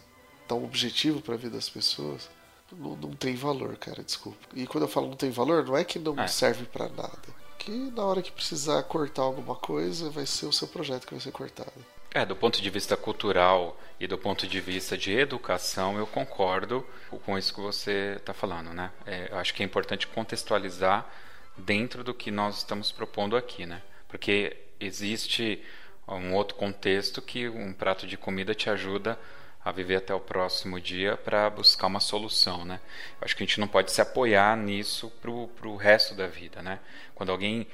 dá 0.47 0.55
um 0.55 0.63
objetivo 0.63 1.21
para 1.21 1.35
a 1.35 1.37
vida 1.37 1.57
das 1.57 1.69
pessoas, 1.69 2.29
não, 2.71 2.95
não, 2.95 3.11
tem 3.11 3.35
valor, 3.35 3.75
cara, 3.77 4.03
desculpa. 4.03 4.39
E 4.53 4.65
quando 4.67 4.83
eu 4.83 4.87
falo 4.87 5.07
não 5.07 5.15
tem 5.15 5.29
valor, 5.31 5.65
não 5.65 5.77
é 5.77 5.83
que 5.83 5.99
não 5.99 6.19
é. 6.19 6.27
serve 6.27 6.65
para 6.65 6.87
nada. 6.89 7.41
Que 7.57 7.71
na 7.71 8.03
hora 8.03 8.21
que 8.21 8.31
precisar 8.31 8.81
cortar 8.83 9.23
alguma 9.23 9.55
coisa, 9.55 10.09
vai 10.09 10.25
ser 10.25 10.45
o 10.45 10.53
seu 10.53 10.67
projeto 10.67 11.05
que 11.05 11.13
vai 11.13 11.21
ser 11.21 11.31
cortado. 11.31 11.71
É, 12.13 12.25
do 12.25 12.35
ponto 12.35 12.61
de 12.61 12.69
vista 12.69 12.97
cultural 12.97 13.79
e 13.99 14.05
do 14.05 14.17
ponto 14.17 14.45
de 14.45 14.59
vista 14.59 14.97
de 14.97 15.13
educação, 15.13 15.97
eu 15.97 16.05
concordo 16.05 16.85
com 17.25 17.37
isso 17.37 17.53
que 17.53 17.61
você 17.61 18.15
está 18.17 18.33
falando, 18.33 18.73
né? 18.73 18.91
É, 19.05 19.29
eu 19.31 19.37
acho 19.37 19.53
que 19.53 19.63
é 19.63 19.65
importante 19.65 20.07
contextualizar 20.07 21.09
dentro 21.55 22.03
do 22.03 22.13
que 22.13 22.29
nós 22.29 22.57
estamos 22.57 22.91
propondo 22.91 23.37
aqui, 23.37 23.65
né? 23.65 23.81
Porque 24.09 24.57
existe 24.79 25.63
um 26.07 26.33
outro 26.33 26.55
contexto 26.57 27.21
que 27.21 27.47
um 27.47 27.71
prato 27.71 28.05
de 28.05 28.17
comida 28.17 28.53
te 28.53 28.69
ajuda 28.69 29.17
a 29.63 29.71
viver 29.71 29.97
até 29.97 30.13
o 30.13 30.19
próximo 30.19 30.79
dia 30.79 31.17
para 31.17 31.49
buscar 31.49 31.87
uma 31.87 31.99
solução, 31.99 32.65
né? 32.65 32.79
Eu 33.19 33.25
acho 33.25 33.35
que 33.35 33.43
a 33.43 33.45
gente 33.45 33.59
não 33.59 33.67
pode 33.67 33.91
se 33.91 34.01
apoiar 34.01 34.57
nisso 34.57 35.11
para 35.21 35.29
o 35.31 35.75
resto 35.75 36.15
da 36.15 36.27
vida, 36.27 36.61
né? 36.61 36.79
Quando 37.13 37.31
alguém 37.31 37.67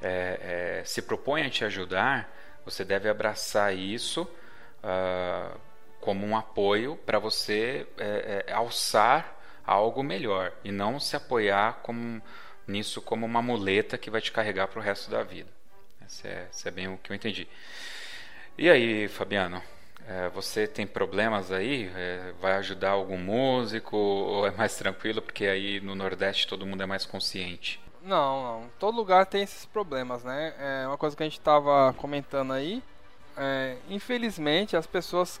é, 0.00 0.80
é, 0.80 0.84
se 0.84 1.02
propõe 1.02 1.42
a 1.42 1.50
te 1.50 1.64
ajudar 1.64 2.36
você 2.66 2.84
deve 2.84 3.08
abraçar 3.08 3.72
isso 3.74 4.22
uh, 4.82 5.56
como 6.00 6.26
um 6.26 6.36
apoio 6.36 6.96
para 7.06 7.20
você 7.20 7.86
é, 7.96 8.44
é, 8.48 8.52
alçar 8.52 9.38
algo 9.64 10.02
melhor 10.02 10.52
e 10.64 10.72
não 10.72 10.98
se 10.98 11.14
apoiar 11.14 11.74
como, 11.84 12.20
nisso 12.66 13.00
como 13.00 13.24
uma 13.24 13.40
muleta 13.40 13.96
que 13.96 14.10
vai 14.10 14.20
te 14.20 14.32
carregar 14.32 14.66
para 14.66 14.80
o 14.80 14.82
resto 14.82 15.08
da 15.08 15.22
vida. 15.22 15.48
Esse 16.04 16.26
é, 16.26 16.48
esse 16.52 16.66
é, 16.66 16.70
bem 16.72 16.88
o 16.88 16.98
que 16.98 17.12
eu 17.12 17.14
entendi. 17.14 17.48
E 18.58 18.68
aí, 18.68 19.06
Fabiano? 19.06 19.62
É, 20.08 20.28
você 20.28 20.66
tem 20.66 20.86
problemas 20.86 21.50
aí? 21.50 21.90
É, 21.94 22.32
vai 22.40 22.52
ajudar 22.56 22.90
algum 22.90 23.18
músico 23.18 23.96
ou 23.96 24.46
é 24.46 24.50
mais 24.52 24.76
tranquilo 24.76 25.20
porque 25.20 25.46
aí 25.46 25.80
no 25.80 25.94
Nordeste 25.94 26.46
todo 26.46 26.64
mundo 26.64 26.82
é 26.82 26.86
mais 26.86 27.04
consciente? 27.04 27.80
Não, 28.02 28.42
não. 28.42 28.70
Todo 28.78 28.94
lugar 28.94 29.26
tem 29.26 29.42
esses 29.42 29.66
problemas, 29.66 30.22
né? 30.22 30.54
É 30.58 30.86
uma 30.86 30.96
coisa 30.96 31.16
que 31.16 31.22
a 31.24 31.26
gente 31.26 31.38
estava 31.38 31.92
comentando 31.94 32.52
aí. 32.52 32.80
É, 33.36 33.76
infelizmente, 33.90 34.76
as 34.76 34.86
pessoas 34.86 35.40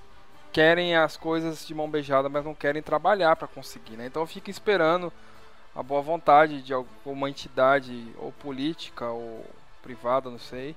querem 0.52 0.96
as 0.96 1.16
coisas 1.16 1.64
de 1.64 1.72
mão 1.72 1.88
beijada, 1.88 2.28
mas 2.28 2.44
não 2.44 2.54
querem 2.54 2.82
trabalhar 2.82 3.36
para 3.36 3.46
conseguir, 3.46 3.96
né? 3.96 4.06
Então 4.06 4.26
fica 4.26 4.50
esperando 4.50 5.12
a 5.76 5.82
boa 5.82 6.02
vontade 6.02 6.60
de 6.60 6.72
alguma 6.72 7.30
entidade 7.30 8.12
ou 8.18 8.32
política 8.32 9.06
ou 9.10 9.44
privada, 9.80 10.28
não 10.28 10.38
sei, 10.38 10.74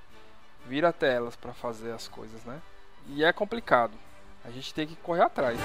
vir 0.66 0.84
até 0.84 1.14
elas 1.14 1.34
para 1.34 1.52
fazer 1.52 1.90
as 1.90 2.06
coisas, 2.06 2.44
né? 2.44 2.60
E 3.08 3.24
é 3.24 3.32
complicado. 3.32 3.92
A 4.44 4.50
gente 4.50 4.72
tem 4.72 4.86
que 4.86 4.96
correr 4.96 5.22
atrás. 5.22 5.58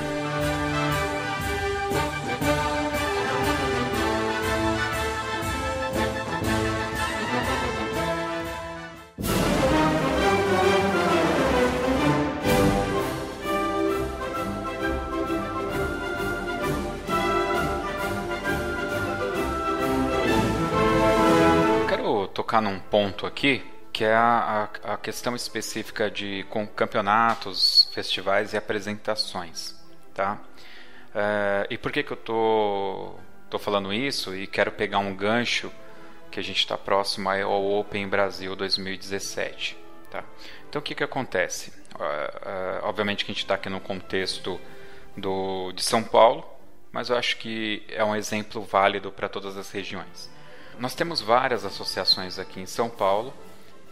Tocar 22.34 22.62
num 22.62 22.78
ponto 22.78 23.26
aqui 23.26 23.64
que 23.96 24.04
é 24.04 24.14
a, 24.14 24.68
a, 24.84 24.94
a 24.96 24.98
questão 24.98 25.34
específica 25.38 26.12
de 26.12 26.46
com 26.50 26.68
campeonatos, 26.68 27.90
festivais 27.94 28.52
e 28.52 28.58
apresentações, 28.58 29.74
tá? 30.14 30.38
É, 31.16 31.66
e 31.70 31.78
por 31.78 31.94
que 31.94 32.04
que 32.04 32.12
eu 32.12 32.18
tô, 32.18 33.16
tô 33.50 33.58
falando 33.58 33.94
isso 33.94 34.36
e 34.36 34.48
quero 34.48 34.70
pegar 34.70 35.00
um 35.00 35.16
gancho 35.16 35.72
que 36.30 36.38
a 36.42 36.44
gente 36.44 36.58
está 36.58 36.78
próximo 36.78 37.30
ao 37.30 37.66
Open 37.80 38.06
Brasil 38.10 38.54
2017, 38.54 39.78
tá? 40.12 40.26
Então 40.68 40.82
o 40.82 40.84
que 40.84 40.94
que 40.94 41.04
acontece? 41.04 41.70
Uh, 41.96 42.84
obviamente 42.84 43.24
que 43.24 43.32
a 43.32 43.34
gente 43.34 43.46
está 43.46 43.56
aqui 43.56 43.70
no 43.70 43.80
contexto 43.80 44.60
do, 45.16 45.72
de 45.72 45.82
São 45.82 46.04
Paulo, 46.04 46.46
mas 46.92 47.10
eu 47.10 47.16
acho 47.16 47.38
que 47.38 47.82
é 47.88 48.04
um 48.04 48.14
exemplo 48.14 48.62
válido 48.62 49.10
para 49.10 49.30
todas 49.30 49.56
as 49.56 49.72
regiões. 49.72 50.30
Nós 50.78 50.94
temos 50.94 51.22
várias 51.22 51.64
associações 51.64 52.38
aqui 52.38 52.60
em 52.60 52.66
São 52.66 52.90
Paulo 52.90 53.34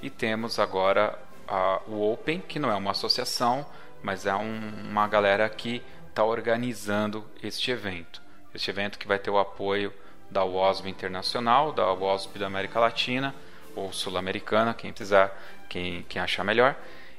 e 0.03 0.09
temos 0.09 0.59
agora 0.59 1.17
a, 1.47 1.81
o 1.87 2.11
Open, 2.11 2.41
que 2.41 2.59
não 2.59 2.69
é 2.69 2.75
uma 2.75 2.91
associação, 2.91 3.65
mas 4.03 4.25
é 4.25 4.35
um, 4.35 4.89
uma 4.89 5.07
galera 5.07 5.47
que 5.47 5.81
está 6.09 6.25
organizando 6.25 7.25
este 7.41 7.71
evento. 7.71 8.21
Este 8.53 8.69
evento 8.69 8.99
que 8.99 9.07
vai 9.07 9.17
ter 9.17 9.29
o 9.29 9.39
apoio 9.39 9.93
da 10.29 10.43
WOSB 10.43 10.89
Internacional, 10.89 11.71
da 11.71 11.89
WOSB 11.93 12.37
da 12.37 12.47
América 12.47 12.81
Latina 12.81 13.33
ou 13.77 13.93
Sul-Americana, 13.93 14.73
quem 14.73 14.91
precisar, 14.91 15.41
quem, 15.69 16.03
quem 16.09 16.21
achar 16.21 16.43
melhor, 16.43 16.75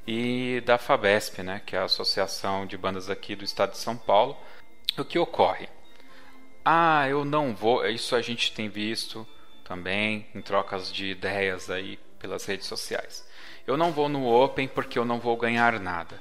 e 0.06 0.62
da 0.66 0.76
FABESP, 0.76 1.42
né, 1.42 1.62
que 1.64 1.74
é 1.74 1.78
a 1.78 1.84
Associação 1.84 2.66
de 2.66 2.76
Bandas 2.76 3.08
aqui 3.08 3.34
do 3.34 3.44
Estado 3.44 3.70
de 3.70 3.78
São 3.78 3.96
Paulo. 3.96 4.36
O 4.98 5.04
que 5.06 5.18
ocorre? 5.18 5.70
Ah, 6.62 7.08
eu 7.08 7.24
não 7.24 7.54
vou. 7.54 7.86
Isso 7.86 8.14
a 8.14 8.20
gente 8.20 8.52
tem 8.52 8.68
visto 8.68 9.26
também 9.64 10.26
em 10.34 10.42
trocas 10.42 10.92
de 10.92 11.06
ideias 11.06 11.70
aí 11.70 11.98
pelas 12.24 12.46
redes 12.46 12.66
sociais. 12.66 13.22
Eu 13.66 13.76
não 13.76 13.92
vou 13.92 14.08
no 14.08 14.26
Open 14.26 14.66
porque 14.66 14.98
eu 14.98 15.04
não 15.04 15.20
vou 15.20 15.36
ganhar 15.36 15.78
nada. 15.78 16.18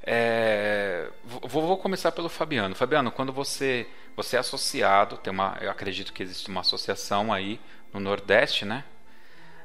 É, 0.00 1.10
vou, 1.24 1.66
vou, 1.66 1.76
começar 1.76 2.12
pelo 2.12 2.28
Fabiano. 2.28 2.74
Fabiano, 2.76 3.10
quando 3.10 3.32
você 3.32 3.86
você 4.14 4.36
é 4.36 4.38
associado, 4.38 5.16
tem 5.16 5.32
uma, 5.32 5.56
eu 5.60 5.70
acredito 5.70 6.12
que 6.12 6.22
existe 6.22 6.48
uma 6.48 6.60
associação 6.60 7.32
aí 7.32 7.60
no 7.92 8.00
Nordeste, 8.00 8.64
né? 8.64 8.84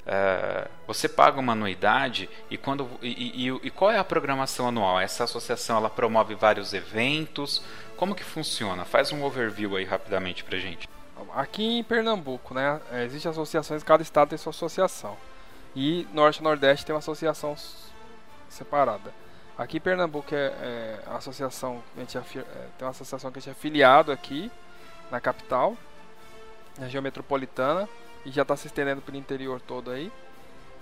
É, 0.05 0.67
você 0.87 1.07
paga 1.07 1.39
uma 1.39 1.53
anuidade 1.53 2.29
e 2.49 2.57
quando 2.57 2.89
e, 3.01 3.47
e, 3.47 3.59
e, 3.63 3.69
qual 3.69 3.91
é 3.91 3.99
a 3.99 4.03
programação 4.03 4.67
anual? 4.67 4.99
Essa 4.99 5.23
associação 5.23 5.77
ela 5.77 5.89
promove 5.89 6.33
vários 6.33 6.73
eventos. 6.73 7.63
Como 7.95 8.15
que 8.15 8.23
funciona? 8.23 8.85
Faz 8.85 9.11
um 9.11 9.23
overview 9.23 9.75
aí 9.75 9.85
rapidamente 9.85 10.43
pra 10.43 10.57
gente. 10.57 10.89
Aqui 11.35 11.63
em 11.63 11.83
Pernambuco, 11.83 12.53
né, 12.55 12.81
existem 13.05 13.31
associações, 13.31 13.83
cada 13.83 14.01
estado 14.01 14.29
tem 14.29 14.37
sua 14.37 14.49
associação. 14.49 15.15
E 15.75 16.07
Norte 16.13 16.39
e 16.39 16.43
Nordeste 16.43 16.85
tem 16.85 16.93
uma 16.93 16.99
associação 16.99 17.55
separada. 18.47 19.13
Aqui 19.57 19.77
em 19.77 19.81
Pernambuco 19.81 20.33
é, 20.33 20.37
é 20.37 20.99
a 21.07 21.17
associação, 21.17 21.83
a 21.95 21.99
gente 21.99 22.17
é, 22.17 22.21
tem 22.21 22.85
uma 22.85 22.89
associação 22.89 23.31
que 23.31 23.37
a 23.37 23.41
gente 23.41 23.49
é 23.49 23.51
afiliado 23.51 24.11
aqui 24.11 24.51
na 25.11 25.19
capital, 25.19 25.75
na 26.77 26.85
região 26.85 27.01
metropolitana, 27.03 27.87
e 28.25 28.31
já 28.31 28.41
está 28.41 28.55
se 28.55 28.67
estendendo 28.67 29.01
para 29.01 29.13
o 29.13 29.17
interior 29.17 29.61
todo 29.61 29.91
aí. 29.91 30.11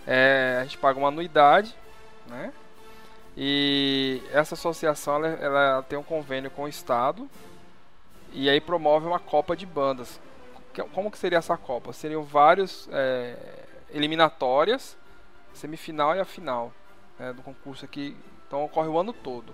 É, 0.07 0.57
a 0.59 0.63
gente 0.63 0.77
paga 0.77 0.97
uma 0.97 1.09
anuidade, 1.09 1.75
né? 2.27 2.53
E 3.35 4.21
essa 4.31 4.55
associação 4.55 5.15
ela, 5.15 5.27
ela, 5.27 5.83
tem 5.83 5.97
um 5.97 6.03
convênio 6.03 6.51
com 6.51 6.63
o 6.63 6.67
estado 6.67 7.29
e 8.33 8.49
aí 8.49 8.59
promove 8.59 9.07
uma 9.07 9.19
copa 9.19 9.55
de 9.55 9.65
bandas. 9.65 10.19
Como 10.93 11.11
que 11.11 11.17
seria 11.17 11.37
essa 11.37 11.57
copa? 11.57 11.93
Seriam 11.93 12.23
vários 12.23 12.87
é, 12.91 13.35
eliminatórias, 13.93 14.97
semifinal 15.53 16.15
e 16.15 16.19
a 16.19 16.25
final 16.25 16.73
né, 17.19 17.33
do 17.33 17.41
concurso 17.41 17.85
aqui. 17.85 18.15
Então 18.47 18.63
ocorre 18.63 18.87
o 18.87 18.97
ano 18.97 19.13
todo, 19.13 19.53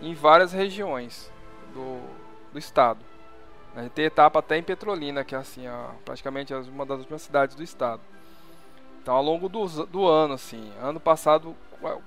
em 0.00 0.14
várias 0.14 0.52
regiões 0.52 1.30
do, 1.72 2.00
do 2.52 2.58
estado. 2.58 3.04
Né, 3.74 3.90
tem 3.94 4.04
etapa 4.04 4.38
até 4.38 4.56
em 4.56 4.62
Petrolina, 4.62 5.24
que 5.24 5.34
é 5.34 5.38
assim, 5.38 5.68
ó, 5.68 5.90
praticamente 6.04 6.54
uma 6.54 6.86
das 6.86 7.00
últimas 7.00 7.22
cidades 7.22 7.54
do 7.54 7.62
estado. 7.62 8.00
Então 9.02 9.14
ao 9.14 9.22
longo 9.22 9.48
do, 9.48 9.66
do 9.86 10.06
ano, 10.06 10.34
assim, 10.34 10.72
ano 10.80 10.98
passado 10.98 11.54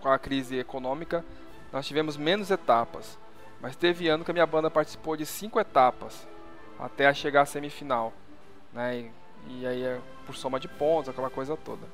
com 0.01 0.09
a 0.09 0.17
crise 0.17 0.57
econômica, 0.57 1.23
nós 1.71 1.85
tivemos 1.85 2.17
menos 2.17 2.49
etapas. 2.49 3.19
Mas 3.59 3.75
teve 3.75 4.07
ano 4.07 4.23
que 4.23 4.31
a 4.31 4.33
minha 4.33 4.45
banda 4.45 4.69
participou 4.69 5.17
de 5.17 5.25
cinco 5.25 5.59
etapas 5.59 6.27
até 6.79 7.11
chegar 7.13 7.41
à 7.41 7.45
semifinal. 7.45 8.13
Né? 8.73 9.11
E 9.49 9.65
aí 9.65 9.83
é 9.83 9.99
por 10.25 10.35
soma 10.35 10.59
de 10.59 10.67
pontos, 10.67 11.09
aquela 11.09 11.29
coisa 11.29 11.55
toda. 11.55 11.87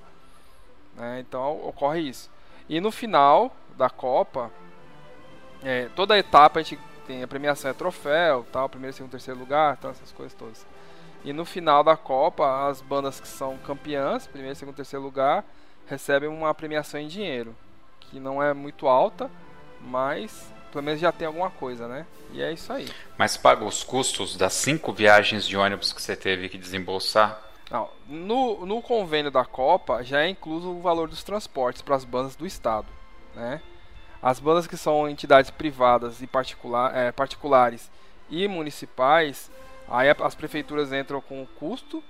Né? 0.96 1.20
Então 1.20 1.60
ocorre 1.66 2.02
isso. 2.02 2.30
E 2.68 2.80
no 2.80 2.92
final 2.92 3.56
da 3.78 3.90
Copa, 3.90 4.52
é, 5.64 5.90
toda 5.96 6.14
a 6.14 6.18
etapa 6.18 6.60
a 6.60 6.64
gente 6.64 6.80
tem 7.06 7.22
a 7.22 7.28
premiação 7.28 7.70
é 7.70 7.74
troféu, 7.74 8.46
tal, 8.52 8.70
primeiro, 8.70 8.96
segundo, 8.96 9.12
terceiro 9.12 9.40
lugar, 9.40 9.78
tal, 9.78 9.92
essas 9.92 10.12
coisas 10.12 10.34
todas. 10.34 10.66
E 11.24 11.32
no 11.32 11.46
final 11.46 11.84
da 11.84 11.96
Copa, 11.96 12.68
as 12.68 12.82
bandas 12.82 13.20
que 13.20 13.28
são 13.28 13.58
campeãs, 13.58 14.28
primeiro, 14.28 14.56
segundo, 14.56 14.76
terceiro 14.76 15.04
lugar, 15.04 15.44
recebem 15.88 16.30
uma 16.30 16.54
premiação 16.54 17.00
em 17.00 17.08
dinheiro, 17.08 17.56
que 18.00 18.20
não 18.20 18.42
é 18.42 18.54
muito 18.54 18.88
alta, 18.88 19.30
mas 19.82 20.54
pelo 20.74 20.84
menos 20.84 21.00
já 21.00 21.12
tem 21.12 21.28
alguma 21.28 21.52
coisa, 21.52 21.88
né? 21.88 22.08
E 22.32 22.42
é 22.42 22.52
isso 22.52 22.74
aí. 22.74 22.90
Mas 23.16 23.38
paga 23.38 23.64
os 23.64 23.84
custos 23.84 24.36
das 24.36 24.54
cinco 24.54 24.92
viagens 24.92 25.48
de 25.48 25.56
ônibus 25.56 25.94
que 25.94 26.02
você 26.02 26.16
teve 26.16 26.50
que 26.50 26.58
desembolsar? 26.58 27.40
Não, 27.70 27.90
no, 28.10 28.66
no 28.66 28.82
convênio 28.82 29.30
da 29.30 29.46
Copa 29.46 30.04
já 30.04 30.22
é 30.22 30.30
incluso 30.30 30.72
o 30.72 30.82
valor 30.82 31.08
dos 31.08 31.24
transportes 31.24 31.84
para 31.84 31.96
as 31.96 32.04
bandas 32.04 32.36
do 32.36 32.46
estado, 32.46 32.88
né? 33.36 33.62
As 34.20 34.40
bandas 34.40 34.66
que 34.66 34.76
são 34.76 35.08
entidades 35.08 35.52
privadas 35.52 36.22
e 36.24 36.28
particular, 36.28 36.96
é, 36.96 37.12
particulares 37.12 37.92
e 38.30 38.48
municipais, 38.48 39.52
aí 39.88 40.10
as 40.10 40.34
prefeituras 40.34 40.92
entram 40.92 41.22
com 41.22 41.44
o 41.44 41.48
custo 41.48 42.04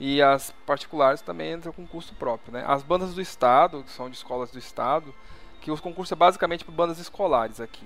e 0.00 0.22
as 0.22 0.52
particulares 0.64 1.20
também 1.20 1.52
entram 1.52 1.72
com 1.72 1.86
custo 1.86 2.14
próprio, 2.14 2.52
né? 2.52 2.64
As 2.66 2.82
bandas 2.82 3.14
do 3.14 3.20
estado, 3.20 3.82
que 3.82 3.90
são 3.90 4.08
de 4.08 4.16
escolas 4.16 4.50
do 4.50 4.58
estado, 4.58 5.14
que 5.60 5.70
os 5.70 5.80
concursos 5.80 6.12
é 6.12 6.16
basicamente 6.16 6.64
para 6.64 6.74
bandas 6.74 6.98
escolares 6.98 7.60
aqui, 7.60 7.84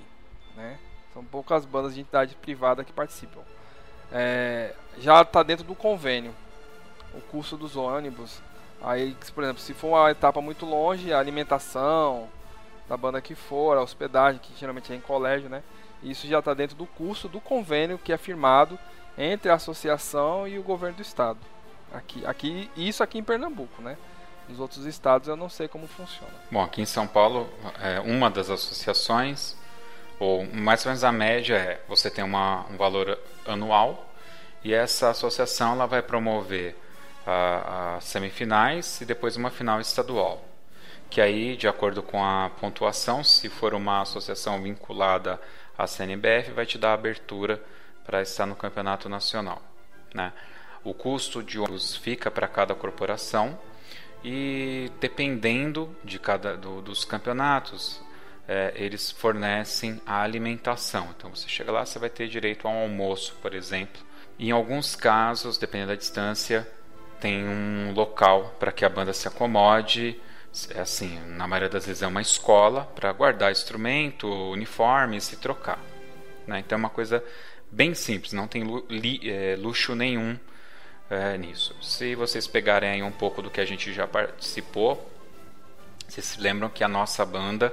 né? 0.61 0.79
São 1.13 1.25
poucas 1.25 1.65
bandas 1.65 1.95
de 1.95 2.01
entidade 2.01 2.37
privada 2.37 2.85
que 2.85 2.93
participam. 2.93 3.41
É, 4.13 4.75
já 4.99 5.23
está 5.23 5.43
dentro 5.43 5.65
do 5.65 5.75
convênio 5.75 6.35
o 7.15 7.21
custo 7.21 7.57
dos 7.57 7.77
ônibus. 7.77 8.41
Aí, 8.83 9.17
por 9.35 9.45
exemplo, 9.45 9.61
se 9.61 9.75
for 9.75 9.89
uma 9.89 10.11
etapa 10.11 10.41
muito 10.41 10.65
longe, 10.65 11.13
a 11.13 11.19
alimentação 11.19 12.29
da 12.89 12.97
banda 12.97 13.21
que 13.21 13.35
for, 13.35 13.77
a 13.77 13.83
hospedagem, 13.83 14.41
que 14.41 14.53
geralmente 14.59 14.93
é 14.93 14.97
em 14.97 15.01
colégio, 15.01 15.49
né? 15.49 15.63
Isso 16.03 16.27
já 16.27 16.39
está 16.39 16.55
dentro 16.55 16.77
do 16.77 16.87
custo 16.87 17.29
do 17.29 17.41
convênio 17.41 17.99
que 17.99 18.13
é 18.13 18.17
firmado 18.17 18.79
entre 19.19 19.51
a 19.51 19.55
associação 19.55 20.49
e 20.49 20.59
o 20.59 20.63
governo 20.63 20.97
do 20.97 21.03
estado. 21.03 21.39
Aqui, 21.93 22.25
aqui, 22.25 22.71
isso 22.77 23.03
aqui 23.03 23.19
em 23.19 23.23
Pernambuco, 23.23 23.83
né? 23.83 23.97
Nos 24.49 24.59
outros 24.59 24.85
estados 24.87 25.29
eu 25.29 25.37
não 25.37 25.49
sei 25.49 25.69
como 25.69 25.87
funciona. 25.87 26.33
Bom, 26.51 26.63
aqui 26.63 26.81
em 26.81 26.87
São 26.87 27.07
Paulo, 27.07 27.49
é, 27.81 28.01
uma 28.01 28.31
das 28.31 28.49
associações, 28.49 29.57
ou 30.21 30.45
mais 30.45 30.85
ou 30.85 30.91
menos 30.91 31.03
a 31.03 31.11
média 31.11 31.57
é, 31.57 31.81
você 31.89 32.11
tem 32.11 32.23
uma, 32.23 32.67
um 32.71 32.77
valor 32.77 33.19
anual 33.47 34.13
e 34.63 34.75
essa 34.75 35.11
associação 35.11 35.73
ela 35.73 35.87
vai 35.87 36.03
promover 36.03 36.77
as 37.27 38.05
semifinais 38.05 39.01
e 39.01 39.05
depois 39.05 39.37
uma 39.37 39.51
final 39.51 39.81
estadual. 39.81 40.45
Que 41.09 41.21
aí, 41.21 41.57
de 41.57 41.67
acordo 41.67 42.03
com 42.03 42.23
a 42.25 42.51
pontuação, 42.61 43.25
se 43.25 43.49
for 43.49 43.75
uma 43.75 44.03
associação 44.03 44.63
vinculada 44.63 45.41
à 45.77 45.87
CNBF, 45.87 46.53
vai 46.53 46.67
te 46.67 46.79
dar 46.79 46.93
abertura 46.93 47.63
para 48.05 48.23
estar 48.23 48.47
no 48.47 48.55
campeonato 48.55 49.09
nacional. 49.09 49.63
Né? 50.15 50.33
O 50.85 50.93
custo 50.93 51.43
de 51.43 51.59
ônibus 51.59 51.97
fica 51.97 52.31
para 52.31 52.47
cada 52.47 52.75
corporação 52.75 53.59
e 54.23 54.91
dependendo 55.01 55.95
de 56.05 56.19
cada 56.19 56.57
do, 56.57 56.83
dos 56.83 57.05
campeonatos, 57.05 58.03
é, 58.49 58.73
eles 58.75 59.11
fornecem 59.11 60.01
a 60.07 60.23
alimentação. 60.23 61.09
Então 61.17 61.31
você 61.35 61.49
chega 61.49 61.71
lá, 61.73 61.85
você 61.85 61.99
vai 61.99 62.11
ter 62.11 62.29
direito 62.29 62.67
a 62.67 62.71
um 62.71 62.83
almoço, 62.83 63.37
por 63.41 63.55
exemplo. 63.55 64.03
Em 64.39 64.51
alguns 64.51 64.97
casos, 64.97 65.59
dependendo 65.59 65.91
da 65.91 65.97
distância, 65.97 66.67
tem 67.21 67.45
um 67.45 67.93
local 67.93 68.57
para 68.59 68.73
que 68.73 68.85
a 68.85 68.89
banda 68.89 69.13
se 69.13 69.29
acomode 69.29 70.19
É 70.75 70.81
assim, 70.81 71.21
na 71.29 71.47
maioria 71.47 71.69
das 71.69 71.87
vezes 71.87 72.03
é 72.03 72.07
uma 72.07 72.23
escola 72.23 72.85
para 72.95 73.13
guardar 73.13 73.53
instrumento, 73.53 74.27
uniforme 74.51 75.17
e 75.19 75.21
se 75.21 75.37
trocar. 75.37 75.79
Né? 76.47 76.59
Então 76.61 76.77
é 76.77 76.79
uma 76.79 76.91
coisa 76.91 77.23
bem 77.71 77.95
simples, 77.95 78.33
não 78.33 78.49
tem 78.49 78.65
é, 79.25 79.57
luxo 79.57 79.95
nenhum 79.95 80.37
é, 81.09 81.37
nisso. 81.39 81.77
Se 81.81 82.15
vocês 82.17 82.47
pegarem 82.47 82.91
aí 82.91 83.03
um 83.03 83.13
pouco 83.13 83.43
do 83.43 83.51
que 83.51 83.61
a 83.61 83.65
gente 83.65 83.93
já 83.93 84.09
participou, 84.09 85.09
vocês 86.09 86.27
se 86.27 86.41
lembram 86.41 86.69
que 86.69 86.83
a 86.83 86.89
nossa 86.89 87.25
banda, 87.25 87.73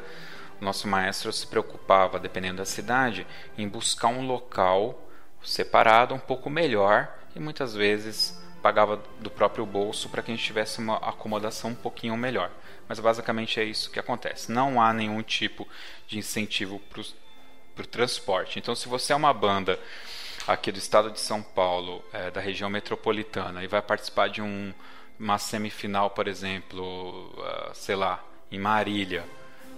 nosso 0.59 0.87
maestro 0.87 1.31
se 1.31 1.45
preocupava, 1.45 2.19
dependendo 2.19 2.57
da 2.57 2.65
cidade, 2.65 3.25
em 3.57 3.67
buscar 3.67 4.07
um 4.07 4.25
local 4.25 5.07
separado 5.43 6.13
um 6.13 6.19
pouco 6.19 6.49
melhor 6.49 7.07
e 7.35 7.39
muitas 7.39 7.73
vezes 7.73 8.41
pagava 8.61 9.01
do 9.19 9.29
próprio 9.29 9.65
bolso 9.65 10.09
para 10.09 10.21
que 10.21 10.31
a 10.31 10.35
gente 10.35 10.45
tivesse 10.45 10.79
uma 10.79 10.97
acomodação 10.97 11.71
um 11.71 11.75
pouquinho 11.75 12.17
melhor. 12.17 12.51
Mas 12.87 12.99
basicamente 12.99 13.59
é 13.59 13.63
isso 13.63 13.91
que 13.91 13.99
acontece. 13.99 14.51
Não 14.51 14.81
há 14.81 14.93
nenhum 14.93 15.21
tipo 15.21 15.67
de 16.07 16.17
incentivo 16.17 16.79
para 16.89 17.01
o 17.83 17.87
transporte. 17.87 18.59
Então, 18.59 18.73
se 18.75 18.87
você 18.87 19.13
é 19.13 19.15
uma 19.15 19.33
banda 19.33 19.79
aqui 20.47 20.71
do 20.71 20.79
estado 20.79 21.11
de 21.11 21.19
São 21.19 21.43
Paulo, 21.43 22.03
é, 22.13 22.31
da 22.31 22.39
região 22.39 22.69
metropolitana, 22.69 23.63
e 23.63 23.67
vai 23.67 23.81
participar 23.81 24.29
de 24.29 24.41
um, 24.41 24.73
uma 25.19 25.37
semifinal, 25.37 26.09
por 26.09 26.27
exemplo, 26.27 27.29
uh, 27.37 27.71
sei 27.73 27.95
lá, 27.95 28.23
em 28.49 28.57
Marília, 28.57 29.25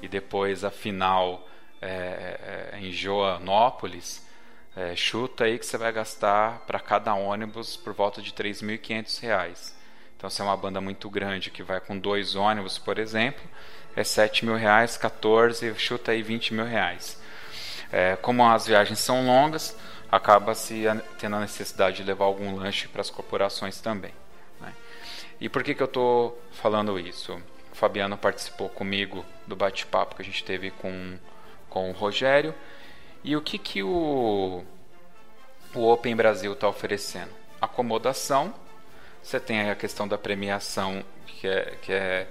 e 0.02 0.08
depois 0.08 0.64
a 0.64 0.72
final 0.72 1.48
é, 1.82 2.72
é, 2.74 2.80
em 2.80 2.92
Joanópolis, 2.92 4.28
é, 4.76 4.96
chuta 4.96 5.46
aí 5.46 5.58
que 5.58 5.66
você 5.66 5.78
vai 5.78 5.92
gastar 5.92 6.60
para 6.68 6.80
cada 6.80 7.14
ônibus 7.14 7.76
por 7.76 7.94
volta 7.94 8.22
de 8.22 8.30
R$ 8.30 8.52
3.500. 8.52 9.74
Então, 10.18 10.30
se 10.30 10.42
é 10.42 10.44
uma 10.44 10.58
banda 10.58 10.82
muito 10.82 11.10
grande 11.10 11.50
que 11.50 11.64
vai 11.64 11.80
com 11.80 11.98
dois 11.98 12.36
ônibus, 12.36 12.78
por 12.78 13.00
exemplo, 13.00 13.42
é 13.96 14.04
7 14.04 14.46
mil 14.46 14.56
reais, 14.56 14.98
14, 14.98 15.74
chuta 15.76 16.12
aí 16.12 16.22
20 16.22 16.54
mil 16.54 16.66
reais. 16.66 17.20
É, 17.92 18.16
como 18.18 18.46
as 18.46 18.68
viagens 18.68 19.00
são 19.00 19.26
longas, 19.26 19.76
acaba 20.12 20.54
se 20.54 20.84
tendo 21.18 21.38
a 21.38 21.40
necessidade 21.40 21.98
de 21.98 22.04
levar 22.04 22.26
algum 22.26 22.56
lanche 22.56 22.88
para 22.88 23.02
as 23.02 23.10
corporações 23.10 23.80
também. 23.80 24.14
Né? 24.60 24.74
E 25.40 25.50
por 25.50 25.64
que, 25.64 25.74
que 25.74 25.82
eu 25.82 25.88
estou 25.88 26.42
falando 26.52 27.00
isso? 27.00 27.42
Fabiano 27.80 28.18
participou 28.18 28.70
comigo 28.70 29.26
do 29.48 29.56
bate-papo 29.56 30.16
que 30.16 30.22
a 30.22 30.26
gente 30.26 30.44
teve 30.44 30.72
com, 30.72 31.18
com 31.70 31.90
o 31.90 31.94
Rogério. 31.94 32.54
E 33.24 33.36
o 33.36 33.42
que, 33.42 33.58
que 33.58 33.82
o, 33.82 34.64
o 35.74 35.92
Open 35.92 36.16
Brasil 36.16 36.54
está 36.54 36.68
oferecendo? 36.68 37.32
Acomodação. 37.62 38.54
Você 39.24 39.40
tem 39.40 39.70
a 39.70 39.76
questão 39.76 40.08
da 40.08 40.18
premiação, 40.18 41.04
que 41.26 41.48
é, 41.48 41.78
que 41.82 41.92
é 41.92 42.28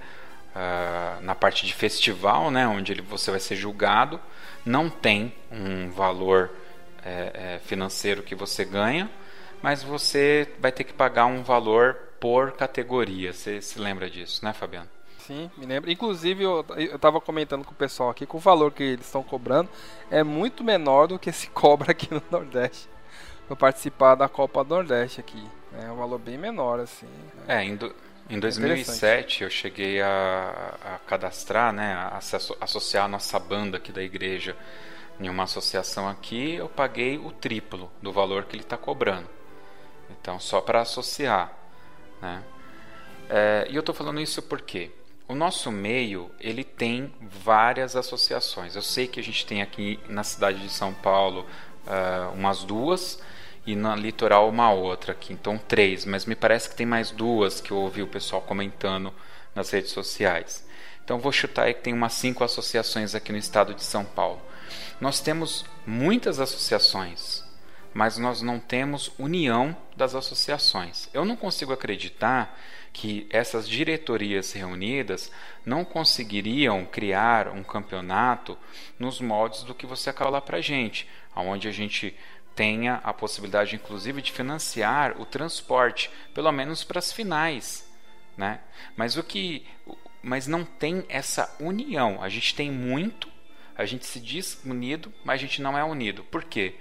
uh, 0.55 1.21
na 1.21 1.35
parte 1.35 1.65
de 1.65 1.73
festival, 1.73 2.49
né, 2.49 2.67
onde 2.67 2.91
ele, 2.91 3.01
você 3.01 3.31
vai 3.31 3.39
ser 3.39 3.55
julgado 3.55 4.19
não 4.65 4.89
tem 4.89 5.33
um 5.51 5.89
valor 5.89 6.51
é, 7.03 7.55
é, 7.55 7.59
financeiro 7.59 8.23
que 8.23 8.35
você 8.35 8.65
ganha, 8.65 9.09
mas 9.61 9.83
você 9.83 10.53
vai 10.59 10.71
ter 10.71 10.83
que 10.83 10.93
pagar 10.93 11.25
um 11.25 11.43
valor 11.43 11.95
por 12.19 12.51
categoria. 12.53 13.33
Você 13.33 13.61
se 13.61 13.79
lembra 13.79 14.09
disso, 14.09 14.43
né, 14.43 14.53
Fabiano? 14.53 14.89
Sim, 15.29 15.51
me 15.55 15.67
lembro. 15.67 15.91
Inclusive, 15.91 16.43
eu 16.43 16.65
estava 16.75 17.21
comentando 17.21 17.63
com 17.63 17.71
o 17.71 17.75
pessoal 17.75 18.09
aqui 18.09 18.25
que 18.25 18.35
o 18.35 18.39
valor 18.39 18.71
que 18.71 18.81
eles 18.81 19.05
estão 19.05 19.21
cobrando 19.21 19.69
é 20.09 20.23
muito 20.23 20.63
menor 20.63 21.05
do 21.05 21.19
que 21.19 21.31
se 21.31 21.47
cobra 21.53 21.91
aqui 21.91 22.11
no 22.11 22.23
Nordeste. 22.31 22.89
Para 23.45 23.55
participar 23.55 24.15
da 24.15 24.27
Copa 24.27 24.63
do 24.63 24.73
Nordeste 24.73 25.19
aqui. 25.19 25.47
É 25.79 25.91
um 25.91 25.97
valor 25.97 26.17
bem 26.17 26.35
menor, 26.35 26.79
assim. 26.79 27.07
É, 27.47 27.63
indo, 27.63 27.95
em 28.27 28.39
2007 28.39 29.43
eu 29.43 29.51
cheguei 29.51 30.01
a, 30.01 30.73
a 30.83 30.97
cadastrar, 31.07 31.71
né, 31.71 31.93
a, 31.93 32.15
a 32.15 32.63
associar 32.63 33.05
a 33.05 33.07
nossa 33.07 33.37
banda 33.37 33.77
aqui 33.77 33.91
da 33.91 34.01
igreja 34.01 34.57
em 35.19 35.29
uma 35.29 35.43
associação 35.43 36.09
aqui, 36.09 36.55
eu 36.55 36.67
paguei 36.67 37.19
o 37.19 37.31
triplo 37.31 37.91
do 38.01 38.11
valor 38.11 38.45
que 38.45 38.55
ele 38.55 38.63
está 38.63 38.77
cobrando. 38.77 39.29
Então, 40.09 40.39
só 40.39 40.59
para 40.59 40.81
associar. 40.81 41.53
Né? 42.19 42.43
É, 43.29 43.67
e 43.69 43.75
eu 43.75 43.81
estou 43.81 43.93
falando 43.93 44.19
isso 44.19 44.41
porque 44.41 44.91
o 45.29 45.35
nosso 45.35 45.71
meio 45.71 46.31
ele 46.39 46.63
tem 46.63 47.13
várias 47.21 47.95
associações. 47.95 48.75
Eu 48.75 48.81
sei 48.81 49.05
que 49.05 49.19
a 49.19 49.23
gente 49.23 49.45
tem 49.45 49.61
aqui 49.61 49.99
na 50.09 50.23
cidade 50.23 50.59
de 50.59 50.69
São 50.69 50.91
Paulo 50.91 51.45
uh, 51.85 52.33
umas 52.33 52.63
duas 52.63 53.21
e 53.63 53.75
na 53.75 53.95
litoral 53.95 54.49
uma 54.49 54.71
outra 54.71 55.11
aqui. 55.11 55.31
Então 55.31 55.55
três, 55.55 56.03
mas 56.03 56.25
me 56.25 56.35
parece 56.35 56.67
que 56.67 56.75
tem 56.75 56.85
mais 56.85 57.11
duas 57.11 57.61
que 57.61 57.69
eu 57.69 57.77
ouvi 57.77 58.01
o 58.01 58.07
pessoal 58.07 58.41
comentando 58.41 59.13
nas 59.53 59.69
redes 59.69 59.91
sociais. 59.91 60.67
Então 61.05 61.19
vou 61.19 61.31
chutar 61.31 61.65
aí 61.65 61.75
que 61.75 61.83
tem 61.83 61.93
umas 61.93 62.13
cinco 62.13 62.43
associações 62.43 63.13
aqui 63.13 63.31
no 63.31 63.37
estado 63.37 63.75
de 63.75 63.83
São 63.83 64.03
Paulo. 64.03 64.41
Nós 64.99 65.21
temos 65.21 65.63
muitas 65.85 66.39
associações, 66.39 67.43
mas 67.93 68.17
nós 68.17 68.41
não 68.41 68.59
temos 68.59 69.11
união 69.19 69.77
das 69.95 70.15
associações. 70.15 71.07
Eu 71.13 71.23
não 71.23 71.35
consigo 71.35 71.71
acreditar 71.71 72.57
que 72.99 73.25
essas 73.29 73.65
diretorias 73.65 74.51
reunidas 74.51 75.31
não 75.65 75.85
conseguiriam 75.85 76.83
criar 76.83 77.47
um 77.47 77.63
campeonato 77.63 78.57
nos 78.99 79.21
moldes 79.21 79.63
do 79.63 79.73
que 79.73 79.85
você 79.85 80.09
acaba 80.09 80.31
lá 80.31 80.41
para 80.41 80.59
gente, 80.59 81.07
aonde 81.33 81.69
a 81.69 81.71
gente 81.71 82.13
tenha 82.53 82.95
a 82.95 83.13
possibilidade, 83.13 83.73
inclusive, 83.73 84.21
de 84.21 84.33
financiar 84.33 85.15
o 85.17 85.25
transporte, 85.25 86.11
pelo 86.33 86.51
menos 86.51 86.83
para 86.83 86.99
as 86.99 87.09
finais, 87.09 87.89
né? 88.35 88.59
Mas 88.97 89.15
o 89.15 89.23
que, 89.23 89.65
mas 90.21 90.45
não 90.45 90.65
tem 90.65 91.05
essa 91.07 91.55
união. 91.57 92.21
A 92.21 92.27
gente 92.27 92.53
tem 92.53 92.69
muito, 92.69 93.29
a 93.77 93.85
gente 93.85 94.05
se 94.05 94.19
diz 94.19 94.61
unido, 94.65 95.13
mas 95.23 95.35
a 95.35 95.45
gente 95.45 95.61
não 95.61 95.77
é 95.77 95.85
unido. 95.85 96.25
Por 96.25 96.43
quê? 96.43 96.75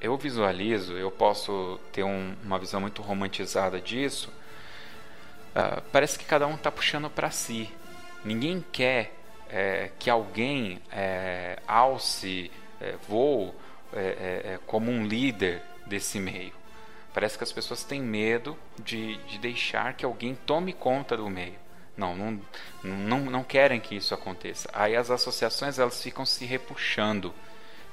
Eu 0.00 0.16
visualizo, 0.16 0.96
eu 0.96 1.10
posso 1.10 1.80
ter 1.90 2.04
um, 2.04 2.36
uma 2.44 2.60
visão 2.60 2.80
muito 2.80 3.02
romantizada 3.02 3.80
disso. 3.80 4.32
Uh, 5.50 5.82
parece 5.92 6.18
que 6.18 6.24
cada 6.24 6.46
um 6.46 6.54
está 6.54 6.70
puxando 6.70 7.10
para 7.10 7.30
si. 7.30 7.70
Ninguém 8.24 8.64
quer 8.72 9.12
é, 9.48 9.90
que 9.98 10.08
alguém 10.08 10.80
é, 10.92 11.58
alce 11.66 12.50
é, 12.80 12.94
voo 13.08 13.54
é, 13.92 13.98
é, 13.98 14.52
é, 14.52 14.58
como 14.66 14.90
um 14.90 15.04
líder 15.04 15.60
desse 15.86 16.20
meio. 16.20 16.52
Parece 17.12 17.36
que 17.36 17.42
as 17.42 17.52
pessoas 17.52 17.82
têm 17.82 18.00
medo 18.00 18.56
de, 18.78 19.16
de 19.24 19.38
deixar 19.38 19.94
que 19.94 20.04
alguém 20.04 20.34
tome 20.34 20.72
conta 20.72 21.16
do 21.16 21.28
meio. 21.28 21.58
Não, 21.96 22.14
não, 22.14 22.40
não, 22.82 23.18
não 23.18 23.44
querem 23.44 23.80
que 23.80 23.96
isso 23.96 24.14
aconteça. 24.14 24.70
Aí 24.72 24.94
as 24.94 25.10
associações 25.10 25.78
elas 25.78 26.00
ficam 26.00 26.24
se 26.24 26.44
repuxando. 26.44 27.34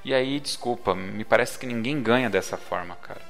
E 0.04 0.14
aí, 0.14 0.38
desculpa, 0.38 0.94
me 0.94 1.24
parece 1.24 1.58
que 1.58 1.66
ninguém 1.66 2.00
ganha 2.00 2.30
dessa 2.30 2.56
forma, 2.56 2.94
cara. 2.96 3.20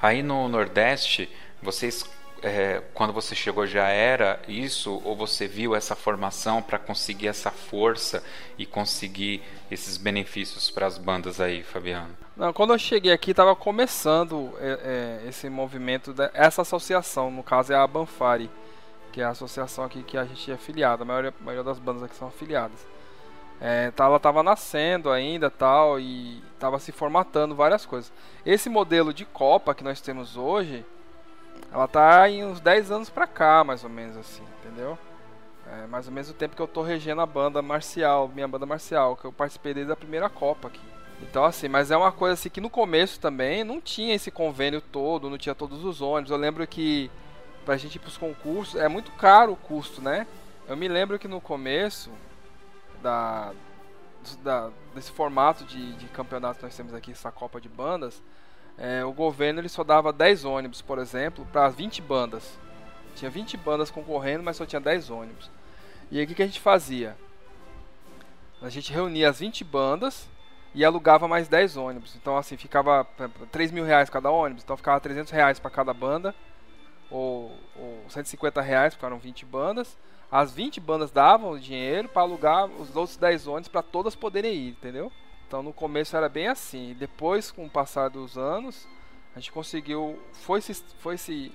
Aí 0.00 0.22
no 0.22 0.48
Nordeste, 0.48 1.30
vocês 1.62 2.04
é, 2.42 2.82
quando 2.92 3.12
você 3.12 3.34
chegou 3.34 3.66
já 3.66 3.88
era 3.88 4.40
isso 4.48 5.00
ou 5.04 5.14
você 5.14 5.46
viu 5.46 5.74
essa 5.76 5.94
formação 5.94 6.60
para 6.60 6.78
conseguir 6.78 7.28
essa 7.28 7.50
força 7.50 8.22
e 8.58 8.66
conseguir 8.66 9.42
esses 9.70 9.96
benefícios 9.96 10.70
para 10.70 10.86
as 10.86 10.98
bandas 10.98 11.40
aí, 11.40 11.62
Fabiano? 11.62 12.16
Não, 12.36 12.52
quando 12.52 12.72
eu 12.72 12.78
cheguei 12.78 13.12
aqui 13.12 13.30
estava 13.30 13.54
começando 13.54 14.52
é, 14.58 15.20
é, 15.24 15.28
esse 15.28 15.48
movimento, 15.48 16.14
essa 16.34 16.62
associação, 16.62 17.30
no 17.30 17.42
caso 17.42 17.72
é 17.72 17.76
a 17.76 17.86
Banfari, 17.86 18.50
que 19.12 19.20
é 19.20 19.24
a 19.24 19.30
associação 19.30 19.84
aqui 19.84 20.02
que 20.02 20.18
a 20.18 20.24
gente 20.24 20.50
é 20.50 20.54
afiliado, 20.54 21.02
a 21.02 21.06
maioria, 21.06 21.32
a 21.38 21.44
maioria 21.44 21.64
das 21.64 21.78
bandas 21.78 22.02
aqui 22.02 22.16
são 22.16 22.28
afiliadas. 22.28 22.86
É, 23.60 23.92
tá, 23.92 24.06
ela 24.06 24.16
estava 24.16 24.42
nascendo 24.42 25.08
ainda 25.10 25.48
tal 25.48 26.00
e 26.00 26.42
estava 26.54 26.80
se 26.80 26.90
formatando 26.90 27.54
várias 27.54 27.86
coisas. 27.86 28.12
Esse 28.44 28.68
modelo 28.68 29.14
de 29.14 29.24
Copa 29.24 29.72
que 29.72 29.84
nós 29.84 30.00
temos 30.00 30.36
hoje 30.36 30.84
ela 31.72 31.88
tá 31.88 32.28
em 32.28 32.44
uns 32.44 32.60
10 32.60 32.90
anos 32.90 33.08
pra 33.08 33.26
cá, 33.26 33.64
mais 33.64 33.82
ou 33.82 33.90
menos 33.90 34.16
assim, 34.16 34.42
entendeu? 34.60 34.98
É 35.66 35.86
mais 35.86 36.06
ou 36.06 36.12
menos 36.12 36.28
o 36.28 36.34
tempo 36.34 36.54
que 36.54 36.60
eu 36.60 36.68
tô 36.68 36.82
regendo 36.82 37.22
a 37.22 37.26
banda 37.26 37.62
marcial, 37.62 38.28
minha 38.28 38.46
banda 38.46 38.66
marcial, 38.66 39.16
que 39.16 39.24
eu 39.24 39.32
participei 39.32 39.72
desde 39.72 39.92
a 39.92 39.96
primeira 39.96 40.28
Copa 40.28 40.68
aqui. 40.68 40.82
Então 41.22 41.44
assim, 41.44 41.68
mas 41.68 41.90
é 41.90 41.96
uma 41.96 42.12
coisa 42.12 42.34
assim 42.34 42.50
que 42.50 42.60
no 42.60 42.68
começo 42.68 43.18
também 43.18 43.64
não 43.64 43.80
tinha 43.80 44.14
esse 44.14 44.30
convênio 44.30 44.80
todo, 44.80 45.30
não 45.30 45.38
tinha 45.38 45.54
todos 45.54 45.82
os 45.84 46.02
ônibus. 46.02 46.30
Eu 46.30 46.36
lembro 46.36 46.66
que 46.66 47.10
pra 47.64 47.76
gente 47.76 47.96
ir 47.96 48.00
pros 48.00 48.18
concursos 48.18 48.78
é 48.78 48.88
muito 48.88 49.10
caro 49.12 49.52
o 49.52 49.56
custo, 49.56 50.02
né? 50.02 50.26
Eu 50.68 50.76
me 50.76 50.88
lembro 50.88 51.18
que 51.18 51.28
no 51.28 51.40
começo 51.40 52.10
da, 53.02 53.52
da 54.42 54.70
desse 54.94 55.10
formato 55.10 55.64
de, 55.64 55.94
de 55.94 56.06
campeonato 56.08 56.58
que 56.58 56.64
nós 56.64 56.76
temos 56.76 56.92
aqui, 56.92 57.12
essa 57.12 57.32
Copa 57.32 57.60
de 57.60 57.68
Bandas, 57.68 58.22
é, 58.78 59.04
o 59.04 59.12
governo 59.12 59.60
ele 59.60 59.68
só 59.68 59.84
dava 59.84 60.12
10 60.12 60.44
ônibus, 60.44 60.80
por 60.80 60.98
exemplo, 60.98 61.46
para 61.52 61.68
20 61.68 62.00
bandas. 62.02 62.58
Tinha 63.14 63.30
20 63.30 63.56
bandas 63.56 63.90
concorrendo, 63.90 64.42
mas 64.42 64.56
só 64.56 64.64
tinha 64.64 64.80
10 64.80 65.10
ônibus. 65.10 65.50
E 66.10 66.18
aí 66.18 66.24
o 66.24 66.28
que, 66.28 66.34
que 66.34 66.42
a 66.42 66.46
gente 66.46 66.60
fazia? 66.60 67.16
A 68.60 68.68
gente 68.68 68.92
reunia 68.92 69.28
as 69.28 69.40
20 69.40 69.64
bandas 69.64 70.28
e 70.74 70.84
alugava 70.84 71.28
mais 71.28 71.48
10 71.48 71.76
ônibus. 71.76 72.16
Então 72.16 72.36
assim, 72.36 72.56
ficava 72.56 73.06
3 73.50 73.70
mil 73.70 73.84
reais 73.84 74.08
cada 74.08 74.30
ônibus, 74.30 74.64
então 74.64 74.76
ficava 74.76 75.00
300 75.00 75.32
reais 75.32 75.58
para 75.58 75.70
cada 75.70 75.92
banda. 75.92 76.34
Ou, 77.10 77.54
ou 77.76 78.04
150 78.08 78.62
reais, 78.62 78.94
porque 78.94 79.04
eram 79.04 79.18
20 79.18 79.44
bandas. 79.44 79.98
as 80.30 80.50
20 80.50 80.80
bandas 80.80 81.10
davam 81.10 81.58
dinheiro 81.58 82.08
para 82.08 82.22
alugar 82.22 82.64
os 82.66 82.96
outros 82.96 83.18
10 83.18 83.46
ônibus 83.46 83.68
para 83.68 83.82
todas 83.82 84.14
poderem 84.14 84.54
ir, 84.54 84.70
entendeu? 84.70 85.12
Então 85.52 85.62
no 85.62 85.70
começo 85.70 86.16
era 86.16 86.30
bem 86.30 86.48
assim. 86.48 86.96
Depois, 86.98 87.50
com 87.50 87.66
o 87.66 87.68
passar 87.68 88.08
dos 88.08 88.38
anos, 88.38 88.88
a 89.36 89.38
gente 89.38 89.52
conseguiu, 89.52 90.18
foi 90.32 90.62
se, 90.62 90.72
foi 90.98 91.18
se, 91.18 91.52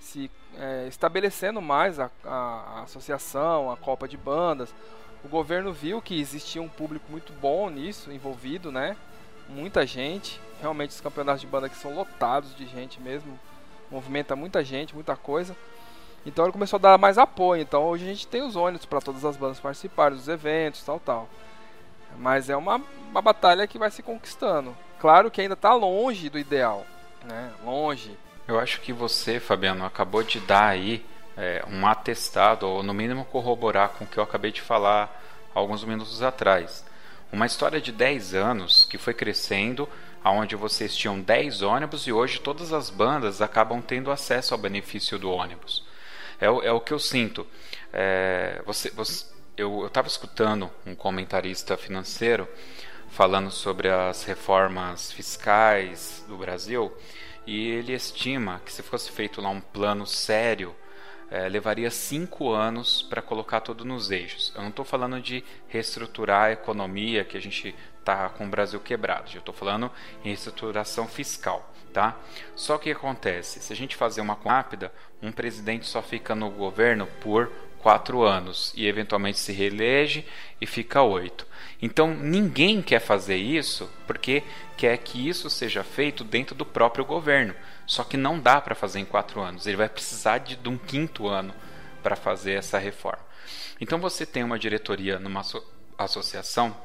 se 0.00 0.30
é, 0.56 0.86
estabelecendo 0.88 1.60
mais 1.60 2.00
a, 2.00 2.10
a, 2.24 2.30
a, 2.30 2.82
associação, 2.84 3.70
a 3.70 3.76
Copa 3.76 4.08
de 4.08 4.16
Bandas. 4.16 4.74
O 5.22 5.28
governo 5.28 5.70
viu 5.70 6.00
que 6.00 6.18
existia 6.18 6.62
um 6.62 6.68
público 6.68 7.04
muito 7.10 7.30
bom 7.34 7.68
nisso, 7.68 8.10
envolvido, 8.10 8.72
né? 8.72 8.96
Muita 9.50 9.86
gente. 9.86 10.40
Realmente 10.62 10.92
os 10.92 11.00
campeonatos 11.02 11.42
de 11.42 11.46
banda 11.46 11.68
que 11.68 11.76
são 11.76 11.94
lotados 11.94 12.56
de 12.56 12.64
gente 12.66 12.98
mesmo. 13.02 13.38
Movimenta 13.90 14.34
muita 14.34 14.64
gente, 14.64 14.94
muita 14.94 15.14
coisa. 15.14 15.54
Então 16.24 16.46
ele 16.46 16.52
começou 16.52 16.78
a 16.78 16.80
dar 16.80 16.96
mais 16.96 17.18
apoio. 17.18 17.60
Então 17.60 17.84
hoje 17.84 18.04
a 18.04 18.08
gente 18.08 18.26
tem 18.26 18.40
os 18.40 18.56
ônibus 18.56 18.86
para 18.86 19.02
todas 19.02 19.26
as 19.26 19.36
bandas 19.36 19.60
participarem 19.60 20.16
dos 20.16 20.26
eventos, 20.26 20.82
tal, 20.82 20.98
tal. 20.98 21.28
Mas 22.18 22.50
é 22.50 22.56
uma, 22.56 22.80
uma 23.10 23.22
batalha 23.22 23.66
que 23.66 23.78
vai 23.78 23.90
se 23.90 24.02
conquistando. 24.02 24.76
Claro 24.98 25.30
que 25.30 25.40
ainda 25.40 25.54
está 25.54 25.74
longe 25.74 26.28
do 26.28 26.38
ideal, 26.38 26.86
né? 27.24 27.52
Longe. 27.64 28.16
Eu 28.48 28.58
acho 28.58 28.80
que 28.80 28.92
você, 28.92 29.40
Fabiano, 29.40 29.84
acabou 29.84 30.22
de 30.22 30.40
dar 30.40 30.68
aí 30.68 31.04
é, 31.36 31.64
um 31.68 31.86
atestado, 31.86 32.66
ou 32.66 32.82
no 32.82 32.94
mínimo 32.94 33.24
corroborar 33.26 33.90
com 33.90 34.04
o 34.04 34.06
que 34.06 34.18
eu 34.18 34.22
acabei 34.22 34.50
de 34.50 34.62
falar 34.62 35.22
alguns 35.54 35.84
minutos 35.84 36.22
atrás. 36.22 36.84
Uma 37.32 37.46
história 37.46 37.80
de 37.80 37.92
10 37.92 38.34
anos 38.34 38.84
que 38.84 38.98
foi 38.98 39.12
crescendo, 39.12 39.88
aonde 40.22 40.56
vocês 40.56 40.96
tinham 40.96 41.20
10 41.20 41.62
ônibus 41.62 42.06
e 42.06 42.12
hoje 42.12 42.40
todas 42.40 42.72
as 42.72 42.88
bandas 42.88 43.42
acabam 43.42 43.82
tendo 43.82 44.10
acesso 44.10 44.54
ao 44.54 44.58
benefício 44.58 45.18
do 45.18 45.30
ônibus. 45.30 45.84
É, 46.40 46.46
é 46.46 46.72
o 46.72 46.80
que 46.80 46.92
eu 46.92 46.98
sinto. 46.98 47.46
É, 47.92 48.62
você, 48.64 48.90
você, 48.90 49.24
eu 49.56 49.86
estava 49.86 50.06
escutando 50.06 50.70
um 50.84 50.94
comentarista 50.94 51.76
financeiro 51.76 52.46
falando 53.08 53.50
sobre 53.50 53.88
as 53.88 54.22
reformas 54.24 55.10
fiscais 55.10 56.22
do 56.28 56.36
Brasil 56.36 56.94
e 57.46 57.68
ele 57.68 57.94
estima 57.94 58.60
que 58.64 58.72
se 58.72 58.82
fosse 58.82 59.10
feito 59.10 59.40
lá 59.40 59.48
um 59.48 59.60
plano 59.60 60.06
sério 60.06 60.76
é, 61.30 61.48
levaria 61.48 61.90
cinco 61.90 62.52
anos 62.52 63.02
para 63.02 63.22
colocar 63.22 63.60
tudo 63.60 63.84
nos 63.84 64.10
eixos. 64.10 64.52
Eu 64.54 64.62
não 64.62 64.68
estou 64.68 64.84
falando 64.84 65.20
de 65.20 65.42
reestruturar 65.66 66.44
a 66.44 66.52
economia 66.52 67.24
que 67.24 67.36
a 67.36 67.40
gente 67.40 67.74
está 67.98 68.28
com 68.28 68.46
o 68.46 68.48
Brasil 68.48 68.78
quebrado. 68.78 69.30
Eu 69.34 69.40
estou 69.40 69.54
falando 69.54 69.90
em 70.22 70.28
reestruturação 70.28 71.08
fiscal 71.08 71.72
tá? 71.96 72.14
Só 72.54 72.76
que 72.76 72.90
acontece, 72.90 73.58
se 73.58 73.72
a 73.72 73.76
gente 73.76 73.96
fazer 73.96 74.20
uma 74.20 74.34
rápida, 74.34 74.92
um 75.22 75.32
presidente 75.32 75.86
só 75.86 76.02
fica 76.02 76.34
no 76.34 76.50
governo 76.50 77.06
por 77.22 77.50
quatro 77.86 78.24
anos 78.24 78.72
e 78.74 78.84
eventualmente 78.84 79.38
se 79.38 79.52
reelege 79.52 80.26
e 80.60 80.66
fica 80.66 81.02
oito. 81.02 81.46
Então 81.80 82.12
ninguém 82.12 82.82
quer 82.82 82.98
fazer 82.98 83.36
isso 83.36 83.88
porque 84.08 84.42
quer 84.76 84.98
que 84.98 85.28
isso 85.28 85.48
seja 85.48 85.84
feito 85.84 86.24
dentro 86.24 86.52
do 86.52 86.66
próprio 86.66 87.04
governo. 87.04 87.54
Só 87.86 88.02
que 88.02 88.16
não 88.16 88.40
dá 88.40 88.60
para 88.60 88.74
fazer 88.74 88.98
em 88.98 89.04
quatro 89.04 89.40
anos. 89.40 89.68
Ele 89.68 89.76
vai 89.76 89.88
precisar 89.88 90.38
de, 90.38 90.56
de 90.56 90.68
um 90.68 90.76
quinto 90.76 91.28
ano 91.28 91.54
para 92.02 92.16
fazer 92.16 92.54
essa 92.54 92.76
reforma. 92.76 93.24
Então 93.80 94.00
você 94.00 94.26
tem 94.26 94.42
uma 94.42 94.58
diretoria 94.58 95.20
numa 95.20 95.44
associação 95.96 96.76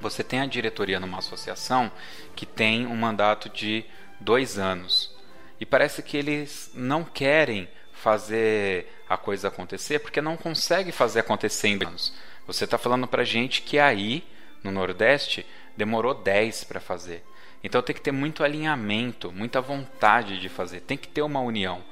você 0.00 0.22
tem 0.22 0.40
a 0.40 0.46
diretoria 0.46 1.00
numa 1.00 1.18
associação 1.18 1.90
que 2.36 2.46
tem 2.46 2.86
um 2.86 2.94
mandato 2.94 3.48
de 3.48 3.84
dois 4.20 4.56
anos. 4.56 5.10
E 5.58 5.66
parece 5.66 6.00
que 6.00 6.16
eles 6.16 6.70
não 6.74 7.02
querem 7.02 7.68
fazer 8.04 8.86
a 9.08 9.16
coisa 9.16 9.48
acontecer 9.48 9.98
porque 9.98 10.20
não 10.20 10.36
consegue 10.36 10.92
fazer 10.92 11.20
acontecer 11.20 11.68
em 11.68 11.82
anos. 11.82 12.12
Você 12.46 12.64
está 12.64 12.76
falando 12.76 13.06
para 13.06 13.24
gente 13.24 13.62
que 13.62 13.78
aí, 13.78 14.22
no 14.62 14.70
Nordeste, 14.70 15.46
demorou 15.74 16.12
10 16.12 16.64
para 16.64 16.80
fazer. 16.80 17.24
Então 17.62 17.80
tem 17.80 17.94
que 17.94 18.02
ter 18.02 18.12
muito 18.12 18.44
alinhamento, 18.44 19.32
muita 19.32 19.58
vontade 19.58 20.38
de 20.38 20.50
fazer. 20.50 20.80
Tem 20.80 20.98
que 20.98 21.08
ter 21.08 21.22
uma 21.22 21.40
união. 21.40 21.82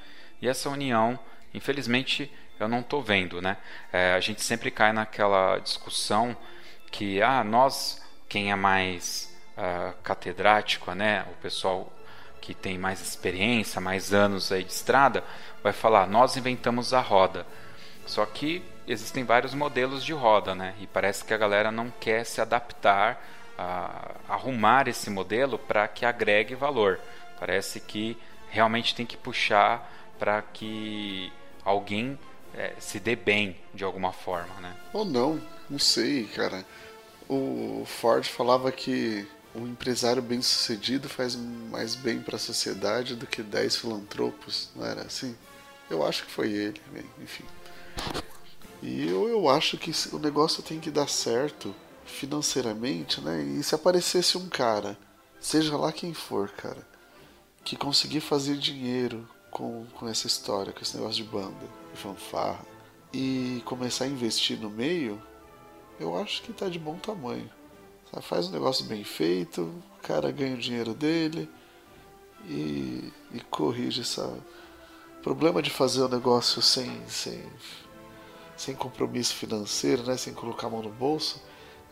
E 0.42 0.46
essa 0.46 0.68
união, 0.68 1.18
infelizmente, 1.54 2.30
eu 2.60 2.68
não 2.68 2.80
estou 2.80 3.02
vendo. 3.02 3.40
Né? 3.40 3.56
É, 3.90 4.12
a 4.12 4.20
gente 4.20 4.42
sempre 4.42 4.70
cai 4.70 4.92
naquela 4.92 5.58
discussão 5.60 6.36
que 6.90 7.22
ah, 7.22 7.42
nós 7.42 8.02
quem 8.28 8.52
é 8.52 8.54
mais 8.54 9.34
uh, 9.56 9.94
catedrático, 10.02 10.92
né, 10.92 11.26
o 11.30 11.34
pessoal 11.42 11.90
que 12.42 12.52
tem 12.52 12.76
mais 12.76 13.00
experiência, 13.00 13.80
mais 13.80 14.12
anos 14.12 14.52
aí 14.52 14.62
de 14.62 14.72
estrada, 14.72 15.24
vai 15.62 15.72
falar: 15.72 16.06
nós 16.06 16.36
inventamos 16.36 16.92
a 16.92 17.00
roda. 17.00 17.46
Só 18.04 18.26
que 18.26 18.62
existem 18.86 19.24
vários 19.24 19.54
modelos 19.54 20.04
de 20.04 20.12
roda, 20.12 20.54
né? 20.54 20.74
E 20.80 20.86
parece 20.86 21.24
que 21.24 21.32
a 21.32 21.38
galera 21.38 21.70
não 21.70 21.90
quer 22.00 22.26
se 22.26 22.40
adaptar, 22.40 23.24
a 23.56 24.10
arrumar 24.28 24.88
esse 24.88 25.08
modelo 25.08 25.58
para 25.58 25.88
que 25.88 26.04
agregue 26.04 26.54
valor. 26.54 27.00
Parece 27.38 27.80
que 27.80 28.18
realmente 28.50 28.94
tem 28.94 29.06
que 29.06 29.16
puxar 29.16 29.90
para 30.18 30.42
que 30.42 31.32
alguém 31.64 32.18
é, 32.54 32.74
se 32.78 33.00
dê 33.00 33.16
bem 33.16 33.56
de 33.72 33.84
alguma 33.84 34.12
forma, 34.12 34.54
né? 34.60 34.74
Ou 34.92 35.04
não, 35.04 35.40
não 35.70 35.78
sei, 35.78 36.24
cara 36.24 36.62
o 37.32 37.84
Ford 37.86 38.24
falava 38.24 38.70
que 38.70 39.26
um 39.54 39.66
empresário 39.66 40.22
bem 40.22 40.40
sucedido 40.40 41.08
faz 41.08 41.36
mais 41.36 41.94
bem 41.94 42.20
para 42.20 42.36
a 42.36 42.38
sociedade 42.38 43.14
do 43.14 43.26
que 43.26 43.42
10 43.42 43.76
filantropos, 43.76 44.70
não 44.74 44.84
era 44.84 45.02
assim? 45.02 45.36
Eu 45.90 46.06
acho 46.06 46.24
que 46.24 46.30
foi 46.30 46.50
ele, 46.50 46.80
enfim. 47.20 47.44
E 48.82 49.06
eu, 49.06 49.28
eu 49.28 49.48
acho 49.48 49.76
que 49.76 49.92
o 50.14 50.18
negócio 50.18 50.62
tem 50.62 50.80
que 50.80 50.90
dar 50.90 51.08
certo 51.08 51.74
financeiramente, 52.06 53.20
né? 53.20 53.42
E 53.42 53.62
se 53.62 53.74
aparecesse 53.74 54.36
um 54.38 54.48
cara, 54.48 54.98
seja 55.40 55.76
lá 55.76 55.92
quem 55.92 56.14
for, 56.14 56.50
cara, 56.50 56.86
que 57.64 57.76
conseguir 57.76 58.20
fazer 58.20 58.56
dinheiro 58.56 59.28
com, 59.50 59.86
com 59.94 60.08
essa 60.08 60.26
história, 60.26 60.72
com 60.72 60.80
esse 60.80 60.96
negócio 60.96 61.22
de 61.22 61.30
banda, 61.30 61.68
de 61.92 62.00
fanfarra, 62.00 62.64
e 63.12 63.62
começar 63.66 64.04
a 64.04 64.08
investir 64.08 64.58
no 64.58 64.70
meio, 64.70 65.22
eu 66.00 66.16
acho 66.16 66.42
que 66.42 66.52
tá 66.52 66.68
de 66.68 66.78
bom 66.78 66.96
tamanho. 66.96 67.50
Faz 68.20 68.48
um 68.48 68.50
negócio 68.50 68.84
bem 68.84 69.02
feito, 69.04 69.62
o 69.62 70.02
cara 70.02 70.30
ganha 70.30 70.54
o 70.54 70.58
dinheiro 70.58 70.92
dele 70.92 71.48
e, 72.46 73.10
e 73.32 73.40
corrige 73.50 74.02
essa 74.02 74.30
problema 75.22 75.62
de 75.62 75.70
fazer 75.70 76.02
o 76.02 76.08
negócio 76.08 76.60
sem, 76.60 77.00
sem, 77.06 77.40
sem 78.56 78.74
compromisso 78.74 79.34
financeiro, 79.34 80.02
né? 80.02 80.16
sem 80.16 80.34
colocar 80.34 80.66
a 80.66 80.70
mão 80.70 80.82
no 80.82 80.90
bolso. 80.90 81.40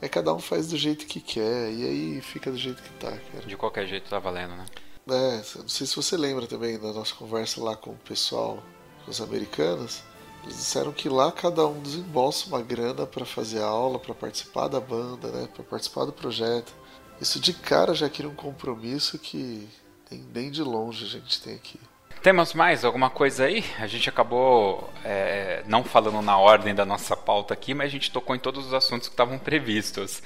É 0.02 0.08
cada 0.08 0.34
um 0.34 0.38
faz 0.38 0.68
do 0.68 0.76
jeito 0.76 1.06
que 1.06 1.20
quer 1.20 1.70
e 1.72 1.86
aí 1.86 2.20
fica 2.20 2.50
do 2.50 2.58
jeito 2.58 2.82
que 2.82 2.90
tá, 2.94 3.16
cara. 3.32 3.46
De 3.46 3.56
qualquer 3.56 3.86
jeito 3.86 4.08
tá 4.10 4.18
valendo, 4.18 4.56
né? 4.56 4.66
É, 5.08 5.36
não 5.58 5.68
sei 5.68 5.86
se 5.86 5.96
você 5.96 6.16
lembra 6.16 6.46
também 6.46 6.78
da 6.78 6.92
nossa 6.92 7.14
conversa 7.14 7.62
lá 7.62 7.76
com 7.76 7.90
o 7.90 7.96
pessoal, 7.96 8.62
com 9.04 9.10
os 9.10 9.20
americanos. 9.20 10.02
Eles 10.42 10.56
disseram 10.56 10.92
que 10.92 11.08
lá 11.08 11.30
cada 11.30 11.66
um 11.66 11.80
desembolsa 11.80 12.46
uma 12.48 12.62
grana 12.62 13.06
para 13.06 13.24
fazer 13.24 13.62
aula, 13.62 13.98
para 13.98 14.14
participar 14.14 14.68
da 14.68 14.80
banda, 14.80 15.28
né, 15.28 15.48
para 15.54 15.64
participar 15.64 16.04
do 16.04 16.12
projeto. 16.12 16.72
Isso 17.20 17.38
de 17.38 17.52
cara 17.52 17.94
já 17.94 18.08
cria 18.08 18.28
um 18.28 18.34
compromisso 18.34 19.18
que 19.18 19.68
nem, 20.10 20.24
nem 20.34 20.50
de 20.50 20.62
longe 20.62 21.04
a 21.04 21.08
gente 21.08 21.40
tem 21.42 21.54
aqui. 21.54 21.78
Temos 22.22 22.52
mais 22.52 22.84
alguma 22.84 23.08
coisa 23.08 23.44
aí? 23.44 23.64
A 23.78 23.86
gente 23.86 24.06
acabou 24.08 24.90
é, 25.02 25.62
não 25.66 25.82
falando 25.82 26.20
na 26.20 26.36
ordem 26.36 26.74
da 26.74 26.84
nossa 26.84 27.16
pauta 27.16 27.54
aqui, 27.54 27.72
mas 27.72 27.86
a 27.86 27.90
gente 27.90 28.10
tocou 28.10 28.36
em 28.36 28.38
todos 28.38 28.66
os 28.66 28.74
assuntos 28.74 29.08
que 29.08 29.14
estavam 29.14 29.38
previstos. 29.38 30.22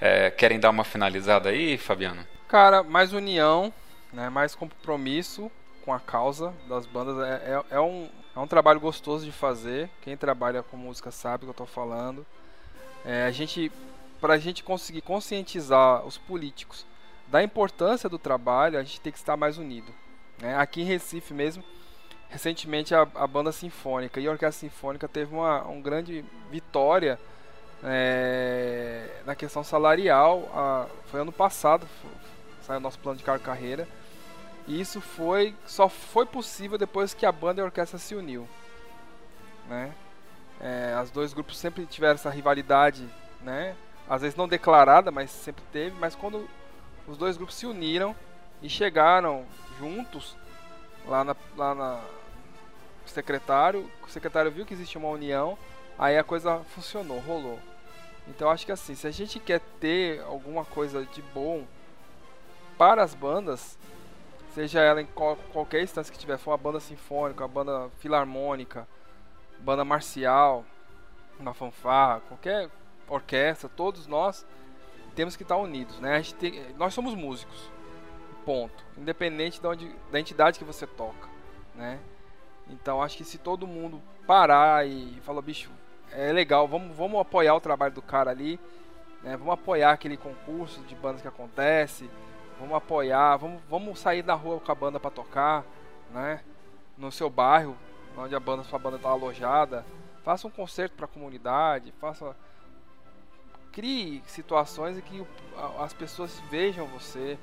É, 0.00 0.30
querem 0.30 0.58
dar 0.58 0.70
uma 0.70 0.84
finalizada 0.84 1.50
aí, 1.50 1.76
Fabiano? 1.76 2.26
Cara, 2.48 2.82
mais 2.82 3.12
união, 3.12 3.70
né, 4.10 4.30
mais 4.30 4.54
compromisso 4.54 5.50
com 5.84 5.92
a 5.92 6.00
causa 6.00 6.54
das 6.66 6.86
bandas. 6.86 7.18
É, 7.26 7.32
é, 7.70 7.76
é 7.76 7.80
um, 7.80 8.08
é 8.34 8.40
um 8.40 8.46
trabalho 8.46 8.80
gostoso 8.80 9.24
de 9.24 9.30
fazer. 9.30 9.88
Quem 10.02 10.16
trabalha 10.16 10.62
com 10.62 10.76
música 10.76 11.10
sabe 11.10 11.44
o 11.44 11.46
que 11.46 11.50
eu 11.50 11.52
estou 11.52 11.66
falando. 11.66 12.26
É, 13.04 13.24
a 13.24 13.30
gente, 13.30 13.70
para 14.20 14.34
a 14.34 14.38
gente 14.38 14.64
conseguir 14.64 15.02
conscientizar 15.02 16.04
os 16.04 16.18
políticos 16.18 16.84
da 17.28 17.42
importância 17.42 18.08
do 18.08 18.18
trabalho, 18.18 18.78
a 18.78 18.82
gente 18.82 19.00
tem 19.00 19.12
que 19.12 19.18
estar 19.18 19.36
mais 19.36 19.56
unido. 19.56 19.92
Né? 20.40 20.56
Aqui 20.56 20.82
em 20.82 20.84
Recife 20.84 21.32
mesmo, 21.32 21.62
recentemente 22.28 22.94
a, 22.94 23.02
a 23.14 23.26
banda 23.26 23.52
sinfônica 23.52 24.20
e 24.20 24.26
a 24.26 24.30
orquestra 24.32 24.68
sinfônica 24.68 25.06
teve 25.08 25.32
uma, 25.32 25.62
uma 25.62 25.80
grande 25.80 26.24
vitória 26.50 27.20
é, 27.84 29.20
na 29.24 29.36
questão 29.36 29.62
salarial. 29.62 30.50
A, 30.52 30.86
foi 31.06 31.20
ano 31.20 31.32
passado, 31.32 31.86
saiu 32.62 32.80
nosso 32.80 32.98
plano 32.98 33.18
de 33.18 33.24
carreira 33.24 33.86
e 34.66 34.80
isso 34.80 35.00
foi 35.00 35.54
só 35.66 35.88
foi 35.88 36.24
possível 36.24 36.78
depois 36.78 37.12
que 37.12 37.26
a 37.26 37.32
banda 37.32 37.60
e 37.60 37.62
a 37.62 37.66
orquestra 37.66 37.98
se 37.98 38.14
uniu, 38.14 38.48
né? 39.68 39.94
É, 40.60 40.94
as 40.98 41.10
dois 41.10 41.34
grupos 41.34 41.58
sempre 41.58 41.84
tiveram 41.84 42.14
essa 42.14 42.30
rivalidade, 42.30 43.08
né? 43.42 43.76
Às 44.08 44.22
vezes 44.22 44.36
não 44.36 44.48
declarada, 44.48 45.10
mas 45.10 45.30
sempre 45.30 45.62
teve. 45.72 45.96
Mas 45.98 46.14
quando 46.14 46.48
os 47.06 47.16
dois 47.16 47.36
grupos 47.36 47.56
se 47.56 47.66
uniram 47.66 48.14
e 48.62 48.68
chegaram 48.68 49.44
juntos 49.78 50.36
lá 51.06 51.24
na, 51.24 51.36
lá 51.56 51.74
na 51.74 52.00
secretário, 53.06 53.90
o 54.02 54.08
secretário 54.08 54.50
viu 54.50 54.64
que 54.64 54.74
existia 54.74 54.98
uma 54.98 55.08
união, 55.08 55.58
aí 55.98 56.18
a 56.18 56.24
coisa 56.24 56.60
funcionou, 56.74 57.18
rolou. 57.20 57.58
Então 58.26 58.50
acho 58.50 58.64
que 58.64 58.72
assim, 58.72 58.94
se 58.94 59.06
a 59.06 59.10
gente 59.10 59.38
quer 59.38 59.60
ter 59.78 60.22
alguma 60.22 60.64
coisa 60.64 61.04
de 61.04 61.20
bom 61.20 61.64
para 62.78 63.02
as 63.02 63.14
bandas, 63.14 63.78
seja 64.54 64.80
ela 64.80 65.02
em 65.02 65.06
qual, 65.06 65.36
qualquer 65.52 65.82
instância 65.82 66.12
que 66.12 66.18
tiver, 66.18 66.38
for 66.38 66.52
uma 66.52 66.56
banda 66.56 66.78
sinfônica, 66.78 67.42
uma 67.42 67.48
banda 67.48 67.90
filarmônica, 67.98 68.86
banda 69.58 69.84
marcial, 69.84 70.64
uma 71.38 71.52
fanfarra, 71.52 72.20
qualquer 72.28 72.70
orquestra, 73.08 73.68
todos 73.68 74.06
nós 74.06 74.46
temos 75.16 75.36
que 75.36 75.42
estar 75.42 75.56
unidos, 75.56 75.98
né? 75.98 76.16
A 76.16 76.20
gente 76.20 76.34
tem, 76.34 76.72
nós 76.74 76.94
somos 76.94 77.14
músicos, 77.14 77.70
ponto, 78.44 78.84
independente 78.96 79.60
de 79.60 79.66
onde, 79.66 79.94
da 80.12 80.20
entidade 80.20 80.58
que 80.58 80.64
você 80.64 80.86
toca, 80.86 81.28
né? 81.74 81.98
Então 82.68 83.02
acho 83.02 83.16
que 83.16 83.24
se 83.24 83.38
todo 83.38 83.66
mundo 83.66 84.00
parar 84.26 84.86
e 84.86 85.20
falar, 85.22 85.42
bicho, 85.42 85.70
é 86.12 86.32
legal, 86.32 86.68
vamos, 86.68 86.96
vamos 86.96 87.20
apoiar 87.20 87.54
o 87.54 87.60
trabalho 87.60 87.92
do 87.92 88.02
cara 88.02 88.30
ali, 88.30 88.58
né? 89.20 89.36
Vamos 89.36 89.54
apoiar 89.54 89.90
aquele 89.90 90.16
concurso 90.16 90.80
de 90.82 90.94
bandas 90.94 91.20
que 91.20 91.28
acontece, 91.28 92.08
vamos 92.64 92.76
apoiar, 92.76 93.36
vamos, 93.36 93.62
vamos 93.68 93.98
sair 93.98 94.24
na 94.24 94.34
rua 94.34 94.58
com 94.58 94.72
a 94.72 94.74
banda 94.74 94.98
para 94.98 95.10
tocar, 95.10 95.64
né? 96.10 96.40
No 96.96 97.12
seu 97.12 97.28
bairro, 97.28 97.76
onde 98.16 98.34
a 98.34 98.40
banda, 98.40 98.64
sua 98.64 98.78
banda 98.78 98.96
está 98.96 99.10
alojada, 99.10 99.84
faça 100.22 100.46
um 100.46 100.50
concerto 100.50 100.96
para 100.96 101.04
a 101.04 101.08
comunidade, 101.08 101.92
faça 102.00 102.34
crie 103.70 104.22
situações 104.26 104.96
em 104.96 105.00
que 105.02 105.26
as 105.78 105.92
pessoas 105.92 106.40
vejam 106.48 106.86
você, 106.86 107.38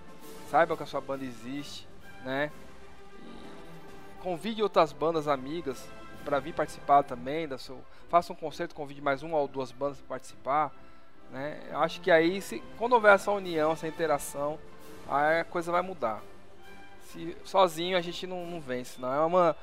saibam 0.49 0.75
que 0.75 0.83
a 0.83 0.87
sua 0.87 1.01
banda 1.01 1.23
existe, 1.23 1.87
né? 2.23 2.51
Convide 4.23 4.63
outras 4.63 4.91
bandas 4.91 5.27
amigas 5.27 5.87
para 6.25 6.39
vir 6.39 6.53
participar 6.53 7.03
também 7.03 7.47
da 7.47 7.57
seu, 7.57 7.79
faça 8.09 8.33
um 8.33 8.35
concerto, 8.35 8.73
convide 8.73 9.01
mais 9.01 9.21
uma 9.21 9.37
ou 9.37 9.47
duas 9.47 9.71
bandas 9.71 9.97
para 9.99 10.07
participar, 10.07 10.73
né? 11.29 11.61
Eu 11.69 11.79
acho 11.79 12.01
que 12.01 12.09
aí 12.09 12.41
se, 12.41 12.63
quando 12.77 12.93
houver 12.93 13.13
essa 13.13 13.31
união, 13.31 13.73
essa 13.73 13.87
interação, 13.87 14.57
aí 15.07 15.41
a 15.41 15.45
coisa 15.45 15.71
vai 15.71 15.81
mudar. 15.81 16.21
Se 17.11 17.35
sozinho 17.43 17.97
a 17.97 18.01
gente 18.01 18.25
não, 18.25 18.45
não 18.45 18.61
vence, 18.61 18.99
não 18.99 19.13
é 19.13 19.19
uma 19.19 19.55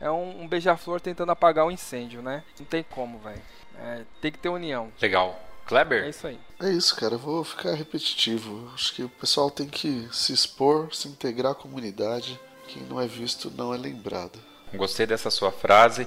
é 0.00 0.10
um, 0.10 0.42
um 0.42 0.48
beija-flor 0.48 1.00
tentando 1.00 1.32
apagar 1.32 1.64
o 1.64 1.68
um 1.68 1.70
incêndio, 1.70 2.20
né? 2.20 2.42
Não 2.58 2.66
tem 2.66 2.82
como, 2.82 3.18
velho. 3.18 3.40
É, 3.78 4.02
tem 4.20 4.30
que 4.30 4.38
ter 4.38 4.48
união. 4.48 4.92
Legal. 5.00 5.40
Kleber? 5.66 6.04
É 6.04 6.08
isso 6.10 6.26
aí. 6.26 6.38
É 6.60 6.70
isso, 6.70 6.94
cara. 6.96 7.14
Eu 7.14 7.18
vou 7.18 7.42
ficar 7.42 7.72
repetitivo. 7.72 8.70
Acho 8.74 8.94
que 8.94 9.02
o 9.02 9.08
pessoal 9.08 9.50
tem 9.50 9.66
que 9.66 10.06
se 10.12 10.32
expor, 10.32 10.94
se 10.94 11.08
integrar 11.08 11.52
à 11.52 11.54
comunidade. 11.54 12.38
Quem 12.68 12.82
não 12.82 13.00
é 13.00 13.06
visto 13.06 13.50
não 13.50 13.72
é 13.72 13.78
lembrado. 13.78 14.38
Gostei 14.74 15.06
dessa 15.06 15.30
sua 15.30 15.50
frase. 15.50 16.06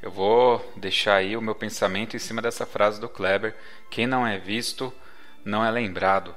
Eu 0.00 0.10
vou 0.10 0.64
deixar 0.76 1.16
aí 1.16 1.36
o 1.36 1.42
meu 1.42 1.54
pensamento 1.54 2.16
em 2.16 2.20
cima 2.20 2.42
dessa 2.42 2.66
frase 2.66 3.00
do 3.00 3.08
Kleber. 3.08 3.56
Quem 3.90 4.06
não 4.06 4.26
é 4.26 4.38
visto 4.38 4.92
não 5.44 5.64
é 5.64 5.70
lembrado. 5.70 6.34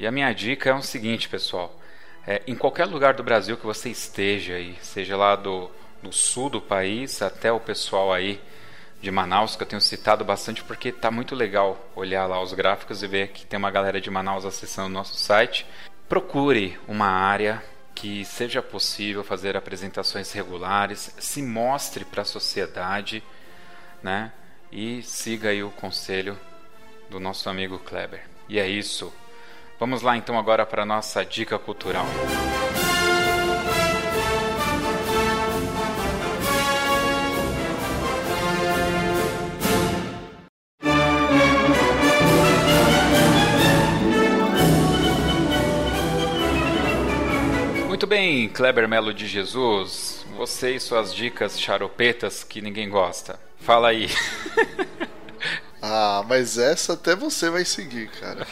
E 0.00 0.06
a 0.06 0.10
minha 0.10 0.32
dica 0.32 0.70
é 0.70 0.74
o 0.74 0.80
seguinte, 0.80 1.28
pessoal. 1.28 1.78
É, 2.26 2.40
em 2.46 2.54
qualquer 2.54 2.86
lugar 2.86 3.12
do 3.12 3.22
Brasil 3.22 3.58
que 3.58 3.66
você 3.66 3.90
esteja 3.90 4.54
aí, 4.54 4.74
seja 4.80 5.14
lá 5.14 5.36
do, 5.36 5.70
do 6.02 6.10
sul 6.10 6.48
do 6.48 6.58
país 6.58 7.20
até 7.20 7.52
o 7.52 7.60
pessoal 7.60 8.10
aí 8.10 8.40
de 9.02 9.10
Manaus, 9.10 9.56
que 9.56 9.62
eu 9.62 9.66
tenho 9.66 9.82
citado 9.82 10.24
bastante 10.24 10.64
porque 10.64 10.90
tá 10.90 11.10
muito 11.10 11.34
legal 11.34 11.78
olhar 11.94 12.24
lá 12.24 12.42
os 12.42 12.54
gráficos 12.54 13.02
e 13.02 13.06
ver 13.06 13.28
que 13.28 13.44
tem 13.44 13.58
uma 13.58 13.70
galera 13.70 14.00
de 14.00 14.10
Manaus 14.10 14.46
acessando 14.46 14.88
o 14.88 14.92
nosso 14.92 15.18
site. 15.18 15.66
Procure 16.08 16.80
uma 16.88 17.08
área 17.08 17.62
que 17.94 18.24
seja 18.24 18.62
possível 18.62 19.22
fazer 19.22 19.54
apresentações 19.54 20.32
regulares, 20.32 21.14
se 21.18 21.42
mostre 21.42 22.06
para 22.06 22.22
a 22.22 22.24
sociedade, 22.24 23.22
né? 24.02 24.32
E 24.72 25.02
siga 25.02 25.50
aí 25.50 25.62
o 25.62 25.70
conselho 25.70 26.38
do 27.10 27.20
nosso 27.20 27.50
amigo 27.50 27.78
Kleber. 27.78 28.22
E 28.48 28.58
é 28.58 28.66
isso. 28.66 29.12
Vamos 29.80 30.02
lá 30.02 30.14
então 30.14 30.38
agora 30.38 30.66
para 30.66 30.82
a 30.82 30.86
nossa 30.86 31.24
dica 31.24 31.58
cultural. 31.58 32.04
Muito 47.88 48.06
bem, 48.06 48.50
Kleber 48.50 48.86
Melo 48.86 49.14
de 49.14 49.26
Jesus, 49.26 50.26
você 50.36 50.74
e 50.74 50.80
suas 50.80 51.14
dicas 51.14 51.58
charopetas 51.58 52.44
que 52.44 52.60
ninguém 52.60 52.90
gosta. 52.90 53.40
Fala 53.56 53.88
aí. 53.88 54.08
ah, 55.82 56.24
mas 56.28 56.58
essa 56.58 56.92
até 56.92 57.16
você 57.16 57.48
vai 57.48 57.64
seguir, 57.64 58.08
cara. 58.08 58.46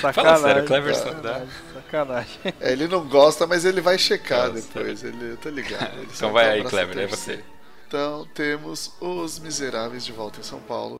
Sacanagem. 0.00 0.12
Fala 0.12 0.38
sério, 0.38 0.64
Kleber 0.66 0.94
sacanagem. 0.94 1.48
sacanagem. 1.74 2.38
É, 2.60 2.72
ele 2.72 2.88
não 2.88 3.06
gosta, 3.06 3.46
mas 3.46 3.64
ele 3.64 3.80
vai 3.80 3.98
checar 3.98 4.48
Nossa, 4.48 4.62
depois. 4.62 5.04
Ele, 5.04 5.32
eu 5.32 5.36
tô 5.36 5.48
ligado. 5.48 5.96
Ele 5.98 6.08
então 6.14 6.32
vai 6.32 6.50
aí, 6.50 6.64
Kleber, 6.64 6.98
é 6.98 7.06
você. 7.06 7.42
Então 7.86 8.26
temos 8.34 8.92
Os 9.00 9.38
Miseráveis 9.38 10.04
de 10.04 10.12
volta 10.12 10.40
em 10.40 10.42
São 10.42 10.60
Paulo. 10.60 10.96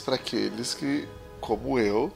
Para 0.00 0.16
aqueles 0.16 0.74
que, 0.74 1.08
como 1.40 1.78
eu, 1.78 2.12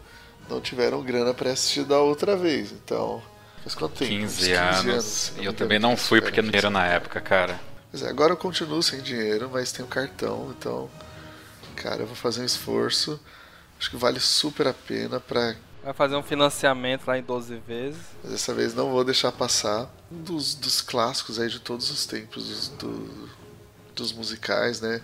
não 0.48 0.60
tiveram 0.60 1.02
grana 1.02 1.34
para 1.34 1.50
assistir 1.50 1.84
da 1.84 1.98
outra 1.98 2.36
vez. 2.36 2.72
Então, 2.72 3.22
faz 3.62 3.74
quanto 3.74 3.94
tempo? 3.94 4.10
15, 4.10 4.36
15 4.36 4.52
anos. 4.52 4.86
anos 4.86 5.32
e 5.38 5.44
eu 5.44 5.52
também 5.52 5.78
não 5.78 5.96
fui 5.96 6.20
porque 6.20 6.42
não 6.42 6.50
era 6.52 6.70
na 6.70 6.86
época, 6.86 7.20
cara. 7.20 7.60
Pois 7.90 8.02
é, 8.02 8.08
agora 8.08 8.32
eu 8.32 8.36
continuo 8.36 8.82
sem 8.82 9.00
dinheiro, 9.00 9.50
mas 9.52 9.72
tenho 9.72 9.88
cartão, 9.88 10.54
então, 10.56 10.90
cara, 11.74 12.02
eu 12.02 12.06
vou 12.06 12.16
fazer 12.16 12.42
um 12.42 12.44
esforço. 12.44 13.20
Acho 13.78 13.90
que 13.90 13.96
vale 13.96 14.20
super 14.20 14.66
a 14.66 14.74
pena 14.74 15.20
para 15.20 15.54
Vai 15.86 15.94
fazer 15.94 16.16
um 16.16 16.22
financiamento 16.22 17.06
lá 17.06 17.16
em 17.16 17.22
12 17.22 17.58
vezes. 17.58 18.00
Mas 18.20 18.32
dessa 18.32 18.52
vez 18.52 18.74
não 18.74 18.90
vou 18.90 19.04
deixar 19.04 19.30
passar. 19.30 19.88
Um 20.10 20.20
dos, 20.20 20.56
dos 20.56 20.80
clássicos 20.80 21.38
aí 21.38 21.48
de 21.48 21.60
todos 21.60 21.92
os 21.92 22.04
tempos, 22.04 22.48
dos, 22.48 22.68
do, 22.70 23.30
dos 23.94 24.12
musicais, 24.12 24.80
né? 24.80 25.00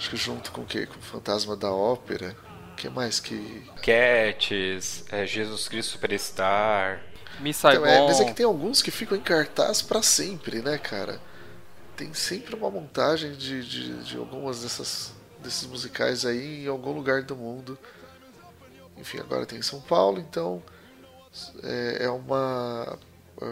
Acho 0.00 0.08
que 0.08 0.16
junto 0.16 0.50
com 0.50 0.62
o 0.62 0.64
quê? 0.64 0.86
Com 0.86 0.98
o 0.98 1.02
Fantasma 1.02 1.54
da 1.54 1.70
Ópera. 1.70 2.34
O 2.72 2.74
que 2.74 2.88
mais 2.88 3.20
que. 3.20 3.70
Cats, 3.82 5.04
é, 5.10 5.26
Jesus 5.26 5.68
Cristo 5.68 5.90
Superstar. 5.92 7.02
Miss 7.38 7.58
Saigon. 7.58 7.84
Então, 7.84 8.04
é, 8.04 8.06
mas 8.06 8.18
é 8.18 8.24
que 8.24 8.32
tem 8.32 8.46
alguns 8.46 8.80
que 8.80 8.90
ficam 8.90 9.14
em 9.14 9.20
cartaz 9.20 9.82
para 9.82 10.00
sempre, 10.00 10.62
né, 10.62 10.78
cara? 10.78 11.20
Tem 11.98 12.14
sempre 12.14 12.54
uma 12.54 12.70
montagem 12.70 13.32
de, 13.32 13.62
de, 13.62 14.02
de 14.02 14.16
algumas 14.16 14.62
dessas, 14.62 15.12
desses 15.38 15.66
musicais 15.66 16.24
aí 16.24 16.64
em 16.64 16.66
algum 16.66 16.92
lugar 16.92 17.22
do 17.22 17.36
mundo. 17.36 17.78
Enfim, 18.96 19.18
agora 19.18 19.44
tem 19.44 19.60
São 19.60 19.82
Paulo, 19.82 20.18
então 20.18 20.62
é, 21.62 22.04
é 22.04 22.08
uma. 22.08 22.98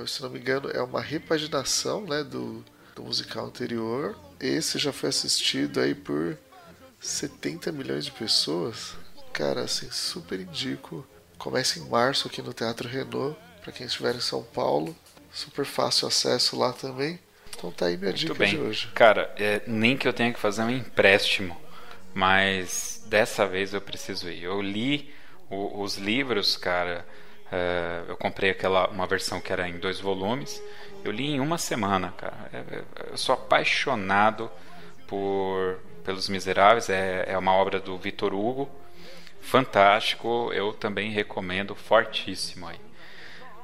Se 0.06 0.22
não 0.22 0.30
me 0.30 0.38
engano, 0.38 0.70
é 0.70 0.80
uma 0.80 1.02
repaginação 1.02 2.06
né, 2.06 2.24
do, 2.24 2.64
do 2.96 3.02
musical 3.02 3.44
anterior 3.44 4.16
esse 4.40 4.78
já 4.78 4.92
foi 4.92 5.08
assistido 5.08 5.80
aí 5.80 5.94
por 5.94 6.38
70 7.00 7.72
milhões 7.72 8.04
de 8.04 8.12
pessoas. 8.12 8.96
Cara, 9.32 9.62
assim, 9.62 9.90
super 9.90 10.40
indico. 10.40 11.06
Começa 11.36 11.78
em 11.78 11.88
março 11.88 12.26
aqui 12.26 12.42
no 12.42 12.52
Teatro 12.52 12.88
Renault, 12.88 13.36
para 13.62 13.72
quem 13.72 13.86
estiver 13.86 14.14
em 14.14 14.20
São 14.20 14.42
Paulo. 14.42 14.96
Super 15.32 15.64
fácil 15.64 16.08
acesso 16.08 16.58
lá 16.58 16.72
também. 16.72 17.18
Então 17.56 17.70
tá 17.70 17.86
aí 17.86 17.96
minha 17.96 18.10
Muito 18.10 18.20
dica 18.20 18.34
bem. 18.34 18.50
de 18.50 18.58
hoje. 18.58 18.88
Cara, 18.94 19.32
é, 19.36 19.62
nem 19.66 19.96
que 19.96 20.06
eu 20.06 20.12
tenha 20.12 20.32
que 20.32 20.38
fazer 20.38 20.62
um 20.62 20.70
empréstimo, 20.70 21.56
mas 22.14 23.02
dessa 23.06 23.46
vez 23.46 23.74
eu 23.74 23.80
preciso 23.80 24.28
ir. 24.28 24.44
Eu 24.44 24.60
li 24.60 25.12
o, 25.50 25.82
os 25.82 25.96
livros, 25.96 26.56
cara. 26.56 27.04
Uh, 27.46 28.10
eu 28.10 28.16
comprei 28.16 28.50
aquela 28.50 28.88
uma 28.88 29.06
versão 29.06 29.40
que 29.40 29.50
era 29.52 29.66
em 29.66 29.78
dois 29.78 29.98
volumes 29.98 30.60
eu 31.08 31.12
li 31.12 31.34
em 31.34 31.40
uma 31.40 31.58
semana, 31.58 32.12
cara. 32.16 32.36
É, 32.52 32.56
é, 32.58 32.84
eu 33.10 33.16
sou 33.16 33.34
apaixonado 33.34 34.50
por 35.06 35.78
pelos 36.04 36.28
Miseráveis. 36.28 36.88
É, 36.88 37.24
é 37.26 37.36
uma 37.36 37.52
obra 37.52 37.80
do 37.80 37.96
Vitor 37.98 38.34
Hugo, 38.34 38.68
fantástico. 39.40 40.50
Eu 40.52 40.72
também 40.72 41.10
recomendo 41.10 41.74
fortíssimo 41.74 42.66
aí. 42.66 42.78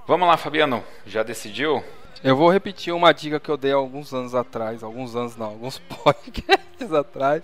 Vamos 0.06 0.26
lá, 0.26 0.36
Fabiano. 0.36 0.82
Já 1.06 1.22
decidiu? 1.22 1.82
Eu 2.22 2.36
vou 2.36 2.50
repetir 2.50 2.92
uma 2.94 3.12
dica 3.12 3.38
que 3.38 3.50
eu 3.50 3.56
dei 3.56 3.72
alguns 3.72 4.12
anos 4.14 4.34
atrás, 4.34 4.82
alguns 4.82 5.14
anos 5.14 5.36
não, 5.36 5.48
alguns 5.48 5.78
podcasts 6.02 6.92
atrás, 6.92 7.42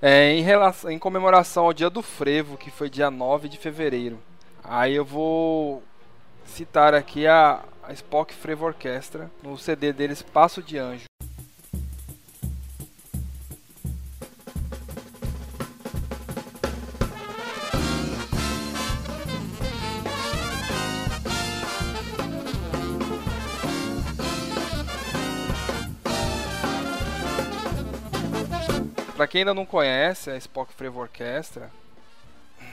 é, 0.00 0.32
em, 0.32 0.42
relação, 0.42 0.90
em 0.90 0.98
comemoração 0.98 1.64
ao 1.64 1.72
Dia 1.72 1.88
do 1.88 2.02
Frevo, 2.02 2.56
que 2.56 2.70
foi 2.70 2.90
dia 2.90 3.10
9 3.10 3.48
de 3.48 3.58
fevereiro. 3.58 4.18
Aí 4.64 4.94
eu 4.94 5.04
vou 5.04 5.82
citar 6.44 6.94
aqui 6.94 7.26
a, 7.26 7.60
a 7.82 7.92
Spock 7.92 8.32
Frevo 8.32 8.64
Orquestra 8.64 9.30
no 9.42 9.58
CD 9.58 9.92
deles 9.92 10.22
Passo 10.22 10.62
de 10.62 10.78
Anjo. 10.78 11.04
Para 29.16 29.28
quem 29.28 29.42
ainda 29.42 29.54
não 29.54 29.64
conhece 29.64 30.30
a 30.30 30.36
Spock 30.36 30.72
Frevo 30.72 30.98
Orquestra, 31.00 31.70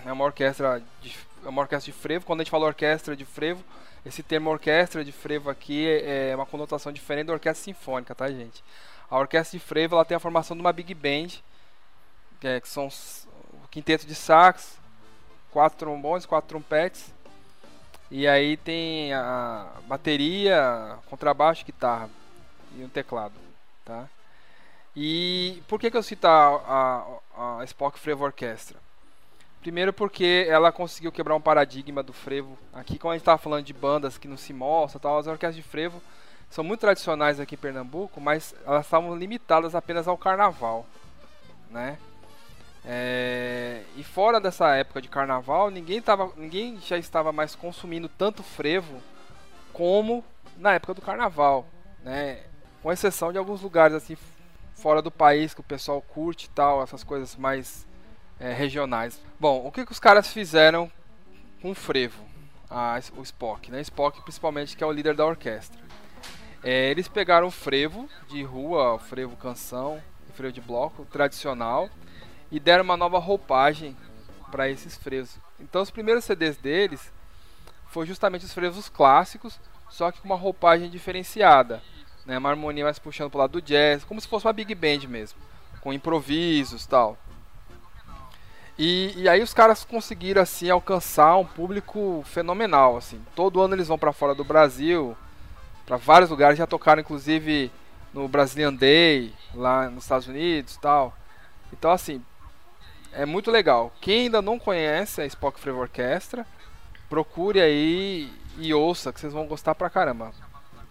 é 0.03 0.11
uma 0.11 0.23
orquestra 0.23 0.81
de, 1.01 1.15
é 1.45 1.49
uma 1.49 1.61
orquestra 1.61 1.91
de 1.91 1.97
frevo. 1.99 2.25
Quando 2.25 2.41
a 2.41 2.43
gente 2.43 2.49
fala 2.49 2.65
orquestra 2.65 3.15
de 3.15 3.23
frevo, 3.23 3.63
esse 4.09 4.23
termo 4.23 4.49
orquestra 4.49 5.05
de 5.05 5.11
frevo 5.11 5.49
aqui 5.49 5.87
é, 5.87 6.31
é 6.31 6.35
uma 6.35 6.45
conotação 6.45 6.91
diferente 6.91 7.27
da 7.27 7.33
orquestra 7.33 7.63
sinfônica, 7.63 8.13
tá, 8.15 8.29
gente? 8.29 8.63
A 9.09 9.17
orquestra 9.17 9.57
de 9.57 9.63
frevo 9.63 9.95
ela 9.95 10.03
tem 10.03 10.17
a 10.17 10.19
formação 10.19 10.57
de 10.57 10.61
uma 10.61 10.73
big 10.73 10.93
band, 10.95 11.27
que, 12.39 12.47
é, 12.47 12.59
que 12.59 12.67
são 12.67 12.87
o 12.87 13.67
quinteto 13.69 14.07
de 14.07 14.15
sax, 14.15 14.79
quatro 15.51 15.77
trombones, 15.77 16.25
quatro 16.25 16.49
trompetes, 16.49 17.13
e 18.09 18.27
aí 18.27 18.57
tem 18.57 19.13
a 19.13 19.67
bateria, 19.87 20.97
contrabaixo, 21.07 21.63
guitarra 21.63 22.09
e 22.75 22.83
um 22.83 22.89
teclado, 22.89 23.35
tá? 23.85 24.09
E 24.95 25.61
por 25.67 25.79
que, 25.79 25.91
que 25.91 25.97
eu 25.97 26.03
cito 26.03 26.25
a, 26.25 27.19
a, 27.37 27.59
a 27.59 27.63
Spock 27.63 27.99
Frevo 27.99 28.25
Orquestra? 28.25 28.79
Primeiro 29.61 29.91
porque 29.91 30.45
ela 30.47 30.71
conseguiu 30.71 31.11
quebrar 31.11 31.35
um 31.35 31.41
paradigma 31.41 32.01
do 32.01 32.13
frevo. 32.13 32.57
Aqui, 32.73 32.97
quando 32.97 33.11
a 33.11 33.15
gente 33.15 33.23
estava 33.23 33.37
falando 33.37 33.65
de 33.65 33.73
bandas 33.73 34.17
que 34.17 34.27
não 34.27 34.37
se 34.37 34.53
mostram, 34.53 35.01
tal, 35.01 35.17
as 35.17 35.27
orquestras 35.27 35.55
de 35.55 35.61
frevo 35.61 36.01
são 36.49 36.63
muito 36.63 36.79
tradicionais 36.79 37.39
aqui 37.39 37.55
em 37.55 37.57
Pernambuco, 37.57 38.21
mas 38.21 38.55
elas 38.65 38.85
estavam 38.85 39.15
limitadas 39.15 39.75
apenas 39.75 40.07
ao 40.07 40.17
carnaval, 40.17 40.85
né? 41.69 41.97
É, 42.85 43.83
e 43.97 44.03
fora 44.03 44.39
dessa 44.39 44.73
época 44.75 45.01
de 45.01 45.09
carnaval, 45.09 45.69
ninguém, 45.69 46.01
tava, 46.01 46.31
ninguém 46.37 46.79
já 46.79 46.97
estava 46.97 47.31
mais 47.31 47.53
consumindo 47.53 48.07
tanto 48.07 48.41
frevo 48.41 49.01
como 49.73 50.23
na 50.57 50.73
época 50.73 50.93
do 50.93 51.01
carnaval, 51.01 51.65
né? 52.01 52.43
Com 52.81 52.91
exceção 52.91 53.31
de 53.31 53.37
alguns 53.37 53.61
lugares 53.61 53.95
assim 53.95 54.17
fora 54.73 55.01
do 55.01 55.11
país 55.11 55.53
que 55.53 55.59
o 55.59 55.63
pessoal 55.63 56.01
curte 56.01 56.45
e 56.45 56.49
tal, 56.49 56.81
essas 56.81 57.03
coisas 57.03 57.35
mais 57.35 57.85
é, 58.39 58.53
regionais. 58.53 59.19
Bom, 59.39 59.65
o 59.65 59.71
que, 59.71 59.85
que 59.85 59.91
os 59.91 59.99
caras 59.99 60.31
fizeram 60.31 60.91
com 61.61 61.71
o 61.71 61.75
frevo? 61.75 62.23
Ah, 62.69 62.99
o 63.17 63.23
Spock, 63.23 63.71
né? 63.71 63.81
Spock 63.81 64.21
principalmente 64.21 64.77
que 64.77 64.83
é 64.83 64.87
o 64.87 64.91
líder 64.91 65.15
da 65.15 65.25
orquestra. 65.25 65.79
É, 66.63 66.89
eles 66.89 67.07
pegaram 67.07 67.47
o 67.47 67.51
frevo 67.51 68.09
de 68.27 68.43
rua, 68.43 68.93
o 68.93 68.99
frevo 68.99 69.35
canção, 69.35 70.01
o 70.29 70.33
frevo 70.33 70.53
de 70.53 70.61
bloco 70.61 71.05
tradicional 71.05 71.89
e 72.51 72.59
deram 72.59 72.83
uma 72.83 72.97
nova 72.97 73.17
roupagem 73.17 73.95
para 74.51 74.69
esses 74.69 74.97
frevos. 74.97 75.37
Então 75.59 75.81
os 75.81 75.91
primeiros 75.91 76.25
CDs 76.25 76.57
deles 76.57 77.11
foi 77.87 78.05
justamente 78.05 78.45
os 78.45 78.53
frevos 78.53 78.89
clássicos, 78.89 79.59
só 79.89 80.11
que 80.11 80.19
com 80.19 80.27
uma 80.27 80.35
roupagem 80.35 80.89
diferenciada, 80.89 81.81
né? 82.25 82.37
Uma 82.37 82.49
harmonia 82.49 82.83
mais 82.83 82.99
puxando 82.99 83.29
para 83.29 83.37
o 83.37 83.41
lado 83.41 83.51
do 83.53 83.61
jazz, 83.61 84.03
como 84.03 84.21
se 84.21 84.27
fosse 84.27 84.45
uma 84.45 84.53
big 84.53 84.73
band 84.75 85.07
mesmo, 85.07 85.39
com 85.81 85.91
improvisos, 85.91 86.85
tal. 86.85 87.17
E, 88.81 89.13
e, 89.17 89.27
aí 89.27 89.41
os 89.41 89.53
caras 89.53 89.83
conseguiram 89.83 90.41
assim 90.41 90.69
alcançar 90.69 91.35
um 91.35 91.43
público 91.43 92.23
fenomenal, 92.25 92.95
assim. 92.95 93.21
Todo 93.35 93.59
ano 93.59 93.75
eles 93.75 93.89
vão 93.89 93.99
para 93.99 94.13
fora 94.13 94.33
do 94.33 94.45
Brasil, 94.45 95.17
para 95.85 95.97
vários 95.97 96.29
lugares, 96.29 96.57
já 96.57 96.65
tocaram 96.65 97.01
inclusive 97.01 97.69
no 98.13 98.25
Brazilian 98.29 98.73
Day, 98.73 99.33
lá 99.53 99.89
nos 99.89 100.05
Estados 100.05 100.29
Unidos, 100.29 100.77
tal. 100.77 101.13
Então 101.73 101.91
assim, 101.91 102.23
é 103.11 103.25
muito 103.25 103.51
legal. 103.51 103.91
Quem 103.99 104.21
ainda 104.21 104.41
não 104.41 104.57
conhece 104.57 105.19
a 105.21 105.25
Spock 105.25 105.59
Frevo 105.59 105.81
Orquestra, 105.81 106.47
procure 107.09 107.59
aí 107.59 108.31
e 108.57 108.73
ouça, 108.73 109.11
que 109.11 109.19
vocês 109.19 109.33
vão 109.33 109.45
gostar 109.45 109.75
pra 109.75 109.89
caramba. 109.89 110.31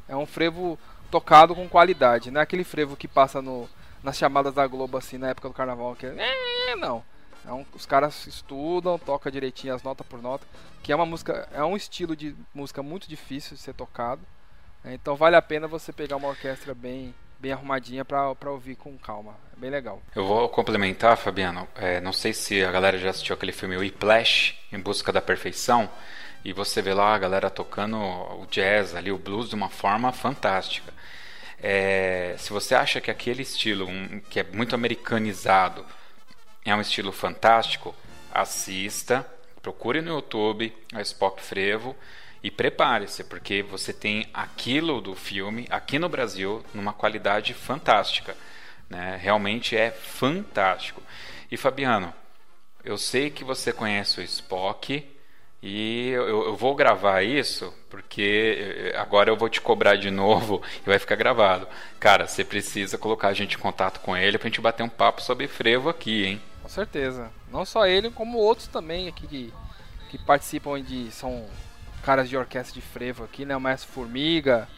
É 0.07 0.15
um 0.15 0.27
frevo 0.27 0.79
tocado 1.11 1.55
com 1.55 1.67
qualidade, 1.67 2.31
não 2.31 2.39
é 2.39 2.45
aquele 2.45 2.65
frevo 2.65 2.97
que 2.97 3.09
passa 3.09 3.41
no, 3.41 3.67
nas 4.03 4.19
chamadas 4.19 4.53
da 4.53 4.67
Globo 4.67 4.99
assim 4.99 5.17
na 5.17 5.29
época 5.29 5.49
do 5.49 5.55
carnaval, 5.55 5.97
que 5.97 6.05
é, 6.05 6.77
não. 6.77 7.03
É 7.47 7.53
um, 7.53 7.65
os 7.75 7.87
caras 7.87 8.27
estudam, 8.27 8.99
toca 8.99 9.31
direitinho 9.31 9.75
as 9.75 9.83
notas 9.83 10.07
por 10.07 10.21
nota, 10.21 10.47
que 10.83 10.93
é 10.93 10.97
uma 10.97 11.07
música, 11.07 11.49
é 11.53 11.63
um 11.65 11.77
estilo 11.77 12.15
de 12.15 12.35
música 12.55 12.83
muito 12.83 13.09
difícil 13.09 13.57
de 13.57 13.63
ser 13.63 13.75
tocado. 13.75 14.23
É, 14.85 14.95
então 14.95 15.17
vale 15.17 15.37
a 15.37 15.43
pena 15.43 15.67
você 15.67 15.93
pegar 15.93 16.17
uma 16.17 16.29
orquestra 16.29 16.75
bem 16.75 17.15
bem 17.39 17.53
arrumadinha 17.53 18.05
para 18.05 18.51
ouvir 18.51 18.75
com 18.75 18.99
calma. 18.99 19.37
É 19.57 19.61
bem 19.61 19.71
legal. 19.71 20.03
Eu 20.15 20.27
vou 20.27 20.49
complementar, 20.49 21.17
Fabiano. 21.17 21.69
É, 21.77 22.01
não 22.01 22.13
sei 22.13 22.33
se 22.33 22.65
a 22.65 22.71
galera 22.73 22.99
já 22.99 23.11
assistiu 23.11 23.35
aquele 23.35 23.53
filme 23.53 23.77
Whiplash, 23.77 24.57
Em 24.73 24.81
Busca 24.81 25.13
da 25.13 25.23
Perfeição. 25.23 25.89
E 26.45 26.53
você 26.53 26.83
vê 26.83 26.95
lá 26.95 27.15
a 27.15 27.19
galera 27.19 27.51
tocando 27.51 27.97
o 27.97 28.47
jazz 28.51 28.95
ali, 28.95 29.13
o 29.13 29.19
blues 29.19 29.49
de 29.49 29.55
uma 29.55 29.69
forma 29.69 30.13
fantástica. 30.13 30.93
É, 31.61 32.35
se 32.39 32.53
você 32.53 32.75
acha 32.75 33.01
que 33.01 33.11
aquele 33.11 33.43
estilo, 33.43 33.87
um, 33.87 34.21
que 34.31 34.41
é 34.41 34.45
muito 34.45 34.75
americanizado, 34.75 35.85
é 36.65 36.75
um 36.75 36.81
estilo 36.81 37.13
fantástico, 37.13 37.95
assista, 38.33 39.27
procure 39.63 40.01
no 40.01 40.15
YouTube 40.15 40.75
a 40.93 41.01
Spock 41.01 41.43
Frevo 41.43 41.97
e 42.43 42.51
prepare-se, 42.51 43.25
porque 43.25 43.63
você 43.63 43.93
tem 43.93 44.29
aquilo 44.33 45.01
do 45.01 45.15
filme 45.15 45.67
aqui 45.71 45.99
no 45.99 46.09
Brasil 46.09 46.65
numa 46.73 46.93
qualidade 46.93 47.55
fantástica. 47.55 48.37
Né? 48.89 49.19
Realmente 49.21 49.77
é 49.77 49.91
fantástico. 49.91 51.03
E 51.51 51.57
Fabiano, 51.57 52.13
eu 52.85 52.97
sei 52.97 53.31
que 53.31 53.45
você 53.45 53.73
conhece 53.73 54.21
o 54.21 54.23
Spock 54.23 55.05
e 55.63 56.11
eu, 56.11 56.47
eu, 56.47 56.57
vou 56.57 56.75
gravar 56.75 57.23
isso 57.23 57.75
porque 57.91 58.93
eh, 58.93 58.97
agora 58.97 59.29
eu 59.29 59.37
vou 59.37 59.49
te 59.49 59.61
cobrar 59.61 59.97
de 59.97 60.11
novo 60.11 60.63
e 60.87 60.89
vai 60.89 60.99
ficar 60.99 61.17
gravado. 61.17 61.67
Cara, 61.99 62.27
você 62.29 62.45
precisa 62.45 62.97
colocar 62.97 63.29
a 63.29 63.33
gente 63.33 63.57
em 63.57 63.59
contato 63.59 64.01
com 64.01 64.17
ele 64.17 64.39
pra 64.39 64.49
gente 64.49 64.61
bater 64.61 64.85
um 64.85 64.89
papo 64.89 65.21
sobre 65.21 65.49
frevo 65.49 65.89
aqui, 65.89 66.25
hein? 66.25 66.43
Com 66.63 66.69
certeza. 66.69 67.31
Não 67.51 67.65
só 67.65 67.87
ele, 67.87 68.11
como 68.11 68.39
outros 68.39 68.69
também 68.69 69.09
aqui 69.09 69.27
que, 69.27 69.55
que 70.11 70.19
participam 70.19 70.81
de. 70.81 71.11
são 71.11 71.47
caras 72.05 72.29
de 72.29 72.37
orquestra 72.37 72.75
de 72.75 72.81
frevo 72.81 73.25
aqui, 73.25 73.45
né? 73.45 73.57
O 73.57 73.61
Maestro 73.61 73.91
Formiga. 73.91 74.69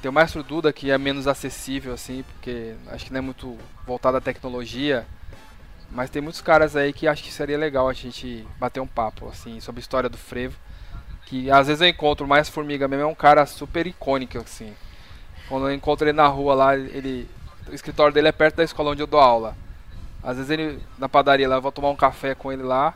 Tem 0.00 0.08
o 0.08 0.12
Maestro 0.12 0.42
Duda 0.42 0.72
que 0.72 0.90
é 0.90 0.96
menos 0.96 1.26
acessível, 1.26 1.92
assim, 1.92 2.22
porque 2.22 2.74
acho 2.86 3.04
que 3.06 3.12
não 3.12 3.18
é 3.18 3.22
muito 3.22 3.58
voltado 3.84 4.16
à 4.16 4.20
tecnologia. 4.20 5.04
Mas 5.90 6.10
tem 6.10 6.20
muitos 6.20 6.40
caras 6.40 6.76
aí 6.76 6.92
que 6.92 7.08
acho 7.08 7.22
que 7.22 7.32
seria 7.32 7.56
legal 7.56 7.88
a 7.88 7.92
gente 7.92 8.46
bater 8.58 8.80
um 8.80 8.86
papo, 8.86 9.28
assim, 9.28 9.58
sobre 9.60 9.80
a 9.80 9.82
história 9.82 10.08
do 10.08 10.18
frevo. 10.18 10.56
Que 11.26 11.50
às 11.50 11.66
vezes 11.66 11.80
eu 11.80 11.88
encontro 11.88 12.26
Maestro 12.26 12.54
Formiga 12.54 12.88
mesmo, 12.88 13.04
é 13.04 13.06
um 13.06 13.14
cara 13.14 13.44
super 13.46 13.86
icônico, 13.86 14.38
assim. 14.38 14.74
Quando 15.48 15.68
eu 15.68 15.74
encontro 15.74 16.06
ele 16.06 16.16
na 16.16 16.26
rua 16.26 16.54
lá, 16.54 16.76
ele. 16.76 17.28
O 17.68 17.74
escritório 17.74 18.12
dele 18.12 18.28
é 18.28 18.32
perto 18.32 18.56
da 18.56 18.64
escola 18.64 18.90
onde 18.90 19.02
eu 19.02 19.06
dou 19.06 19.20
aula. 19.20 19.56
Às 20.22 20.36
vezes 20.36 20.50
ele 20.50 20.82
na 20.98 21.08
padaria 21.08 21.48
lá, 21.48 21.56
eu 21.56 21.62
vou 21.62 21.72
tomar 21.72 21.90
um 21.90 21.96
café 21.96 22.34
com 22.34 22.52
ele 22.52 22.62
lá. 22.62 22.94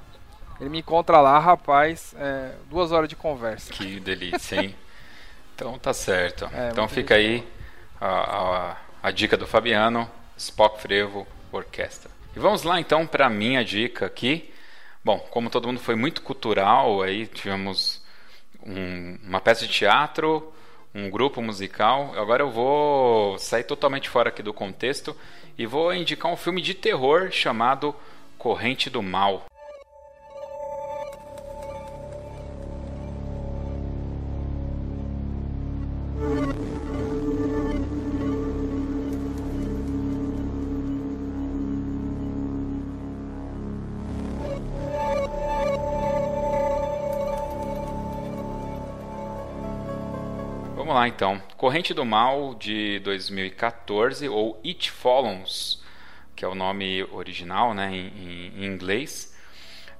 Ele 0.60 0.70
me 0.70 0.78
encontra 0.78 1.20
lá, 1.20 1.38
rapaz, 1.38 2.14
é, 2.18 2.52
duas 2.70 2.92
horas 2.92 3.08
de 3.08 3.16
conversa. 3.16 3.72
Que 3.72 3.98
delícia, 3.98 4.60
hein? 4.60 4.74
então 5.54 5.78
tá 5.78 5.92
certo. 5.92 6.48
É, 6.52 6.70
então 6.70 6.88
fica 6.88 7.14
aí 7.14 7.46
a, 8.00 8.06
a, 8.06 8.76
a, 9.02 9.10
dica 9.10 9.36
do 9.36 9.46
Fabiano, 9.46 10.08
Spock 10.36 10.80
Frevo 10.80 11.26
Orquestra. 11.50 12.10
E 12.34 12.38
vamos 12.38 12.62
lá 12.62 12.80
então 12.80 13.06
para 13.06 13.26
a 13.26 13.30
minha 13.30 13.62
dica 13.62 14.06
aqui. 14.06 14.50
Bom, 15.04 15.18
como 15.30 15.50
todo 15.50 15.66
mundo 15.66 15.80
foi 15.80 15.94
muito 15.94 16.22
cultural, 16.22 17.02
aí 17.02 17.26
tivemos 17.26 18.02
um, 18.64 19.18
uma 19.22 19.40
peça 19.40 19.66
de 19.66 19.72
teatro, 19.72 20.52
um 20.94 21.10
grupo 21.10 21.42
musical. 21.42 22.14
Agora 22.16 22.42
eu 22.42 22.50
vou 22.50 23.38
sair 23.38 23.64
totalmente 23.64 24.08
fora 24.08 24.30
aqui 24.30 24.42
do 24.42 24.54
contexto 24.54 25.14
e 25.58 25.66
vou 25.66 25.92
indicar 25.92 26.32
um 26.32 26.36
filme 26.36 26.62
de 26.62 26.72
terror 26.72 27.30
chamado 27.30 27.94
Corrente 28.38 28.88
do 28.88 29.02
Mal. 29.02 29.44
Lá 51.02 51.08
então. 51.08 51.42
Corrente 51.56 51.92
do 51.92 52.04
Mal 52.04 52.54
de 52.54 53.00
2014, 53.00 54.28
ou 54.28 54.60
It 54.64 54.90
Follows, 54.90 55.82
que 56.36 56.44
é 56.44 56.48
o 56.48 56.54
nome 56.54 57.02
original 57.10 57.74
né, 57.74 57.90
em, 57.92 58.52
em 58.56 58.64
inglês. 58.64 59.36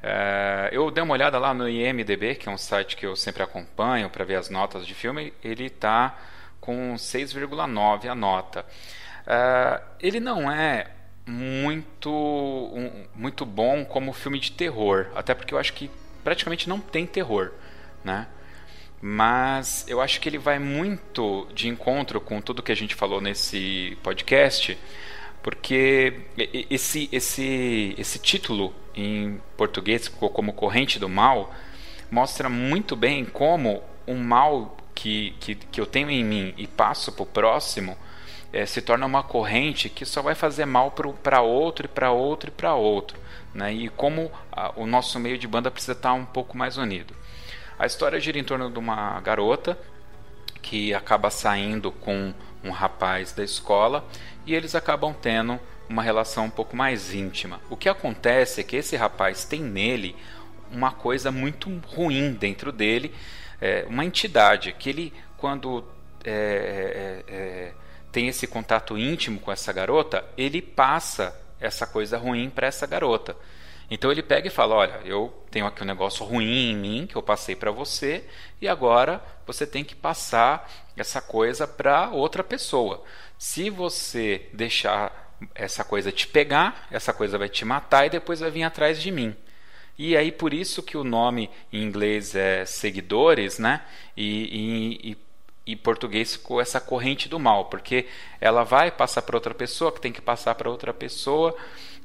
É, 0.01 0.69
eu 0.73 0.91
dei 0.91 1.03
uma 1.03 1.15
olhada 1.15 1.39
lá 1.39 1.53
no 1.53 1.69
IMDB, 1.69 2.37
que 2.37 2.49
é 2.49 2.53
um 2.53 2.59
site 2.59 2.97
que 2.97 3.05
eu 3.05 3.17
sempre 3.17 3.43
acompanho 3.43 4.09
para 4.11 4.25
ver 4.25 4.37
as 4.37 4.49
notas 4.49 4.87
de 4.87 4.95
filme. 4.95 5.33
Ele 5.43 5.67
está 5.67 6.17
com 6.61 6.95
6,9 6.95 8.09
a 8.09 8.15
nota. 8.15 8.65
É, 9.27 9.81
ele 10.01 10.21
não 10.21 10.51
é 10.51 10.87
muito, 11.27 12.11
um, 12.11 13.07
muito 13.15 13.45
bom 13.45 13.85
como 13.85 14.13
filme 14.13 14.39
de 14.39 14.53
terror, 14.53 15.09
até 15.17 15.35
porque 15.35 15.53
eu 15.53 15.59
acho 15.59 15.73
que 15.73 15.91
praticamente 16.23 16.69
não 16.69 16.81
tem 16.81 17.07
terror, 17.07 17.51
né? 18.05 18.29
Mas 19.05 19.85
eu 19.89 20.01
acho 20.01 20.21
que 20.21 20.29
ele 20.29 20.39
vai 20.39 20.61
muito 20.61 21.49
de 21.53 21.67
encontro 21.67 22.21
com 22.21 22.41
tudo 22.41 22.63
que 22.63 22.71
a 22.71 22.77
gente 22.77 22.95
falou 22.95 23.21
nesse 23.21 23.99
podcast, 24.01 24.79
porque 25.43 26.21
esse, 26.71 27.09
esse, 27.11 27.97
esse 27.99 28.19
título 28.21 28.73
em 28.95 29.41
português 29.57 30.07
como 30.07 30.53
Corrente 30.53 31.01
do 31.01 31.09
Mal 31.09 31.53
mostra 32.09 32.49
muito 32.49 32.95
bem 32.95 33.25
como 33.25 33.83
o 34.07 34.15
mal 34.15 34.77
que, 34.95 35.35
que, 35.41 35.57
que 35.57 35.81
eu 35.81 35.87
tenho 35.87 36.09
em 36.09 36.23
mim 36.23 36.55
e 36.57 36.69
passo 36.69 37.11
para 37.11 37.25
o 37.25 37.27
próximo 37.27 37.99
é, 38.53 38.65
se 38.67 38.81
torna 38.81 39.05
uma 39.05 39.25
corrente 39.25 39.89
que 39.89 40.05
só 40.05 40.23
vai 40.23 40.37
fazer 40.37 40.65
mal 40.65 40.93
para 40.93 41.41
outro 41.41 41.87
e 41.87 41.89
para 41.89 42.13
outro 42.13 42.51
e 42.51 42.53
para 42.53 42.75
outro. 42.75 43.19
Né? 43.55 43.73
E 43.73 43.89
como 43.89 44.31
a, 44.53 44.73
o 44.77 44.87
nosso 44.87 45.19
meio 45.19 45.39
de 45.39 45.49
banda 45.49 45.71
precisa 45.71 45.93
estar 45.93 46.13
um 46.13 46.25
pouco 46.25 46.57
mais 46.57 46.77
unido. 46.77 47.15
A 47.83 47.87
história 47.87 48.21
gira 48.21 48.39
em 48.39 48.45
torno 48.45 48.71
de 48.71 48.79
uma 48.79 49.21
garota 49.23 49.77
que 50.63 50.95
acaba 50.95 51.31
saindo 51.31 51.91
com 51.91 52.33
um 52.63 52.71
rapaz 52.71 53.33
da 53.33 53.43
escola 53.43 54.07
e 54.47 54.55
eles 54.55 54.77
acabam 54.77 55.13
tendo 55.13 55.59
uma 55.89 56.01
relação 56.01 56.45
um 56.45 56.51
pouco 56.51 56.77
mais 56.77 57.13
íntima. 57.13 57.61
O 57.69 57.77
que 57.77 57.89
acontece 57.89 58.61
é 58.61 58.63
que 58.63 58.77
esse 58.77 58.95
rapaz 58.95 59.45
tem 59.45 59.61
nele 59.61 60.15
uma 60.71 60.93
coisa 60.93 61.33
muito 61.33 61.69
ruim 61.89 62.35
dentro 62.35 62.71
dele, 62.71 63.13
é, 63.61 63.85
uma 63.89 64.05
entidade 64.05 64.73
que 64.75 64.89
ele, 64.89 65.13
quando 65.37 65.85
é, 66.25 67.25
é, 67.27 67.35
é 67.35 67.73
tem 68.13 68.29
esse 68.29 68.47
contato 68.47 68.97
íntimo 68.97 69.41
com 69.41 69.51
essa 69.51 69.73
garota, 69.73 70.25
ele 70.39 70.63
passa 70.63 71.37
essa 71.59 71.85
coisa 71.85 72.17
ruim 72.17 72.49
para 72.49 72.69
essa 72.69 72.87
garota. 72.87 73.37
Então 73.93 74.11
ele 74.11 74.23
pega 74.23 74.49
e 74.49 74.51
fala: 74.51 74.75
Olha, 74.75 75.01
eu 75.05 75.31
tenho 75.51 75.67
aqui 75.67 75.83
um 75.83 75.87
negócio 75.87 76.25
ruim 76.25 76.71
em 76.71 76.75
mim 76.75 77.07
que 77.07 77.15
eu 77.15 77.23
passei 77.23 77.55
para 77.55 77.71
você, 77.71 78.25
e 78.59 78.67
agora 78.67 79.23
você 79.47 79.67
tem 79.67 79.85
que 79.85 79.95
passar 79.95 80.67
essa 80.97 81.21
coisa 81.21 81.69
para 81.69 82.09
outra 82.09 82.43
pessoa. 82.43 83.05
Se 83.37 83.69
você 83.69 84.49
deixar 84.51 85.37
essa 85.55 85.85
coisa 85.85 86.11
te 86.11 86.27
pegar, 86.27 86.89
essa 86.91 87.13
coisa 87.13 87.37
vai 87.37 87.51
te 87.51 87.67
matar 87.67 88.07
e 88.07 88.11
depois 88.11 88.41
vai 88.41 88.51
vir 88.51 88.63
atrás 88.63 88.99
de 88.99 89.11
mim. 89.11 89.37
E 89.99 90.17
aí 90.17 90.33
por 90.33 90.55
isso 90.55 90.83
que 90.83 90.97
o 90.97 91.05
nome 91.05 91.51
em 91.71 91.83
inglês 91.83 92.35
é 92.35 92.65
seguidores, 92.65 93.59
né? 93.59 93.83
E, 94.17 95.03
e, 95.05 95.11
e, 95.11 95.73
e 95.73 95.77
português 95.77 96.33
ficou 96.33 96.63
essa 96.63 96.81
corrente 96.81 97.29
do 97.29 97.39
mal, 97.39 97.67
porque 97.67 98.07
ela 98.41 98.65
vai 98.65 98.91
passar 98.91 99.21
para 99.21 99.37
outra 99.37 99.53
pessoa, 99.53 99.93
que 99.93 100.01
tem 100.01 100.13
que 100.13 100.23
passar 100.23 100.55
para 100.55 100.71
outra 100.71 100.95
pessoa. 100.95 101.55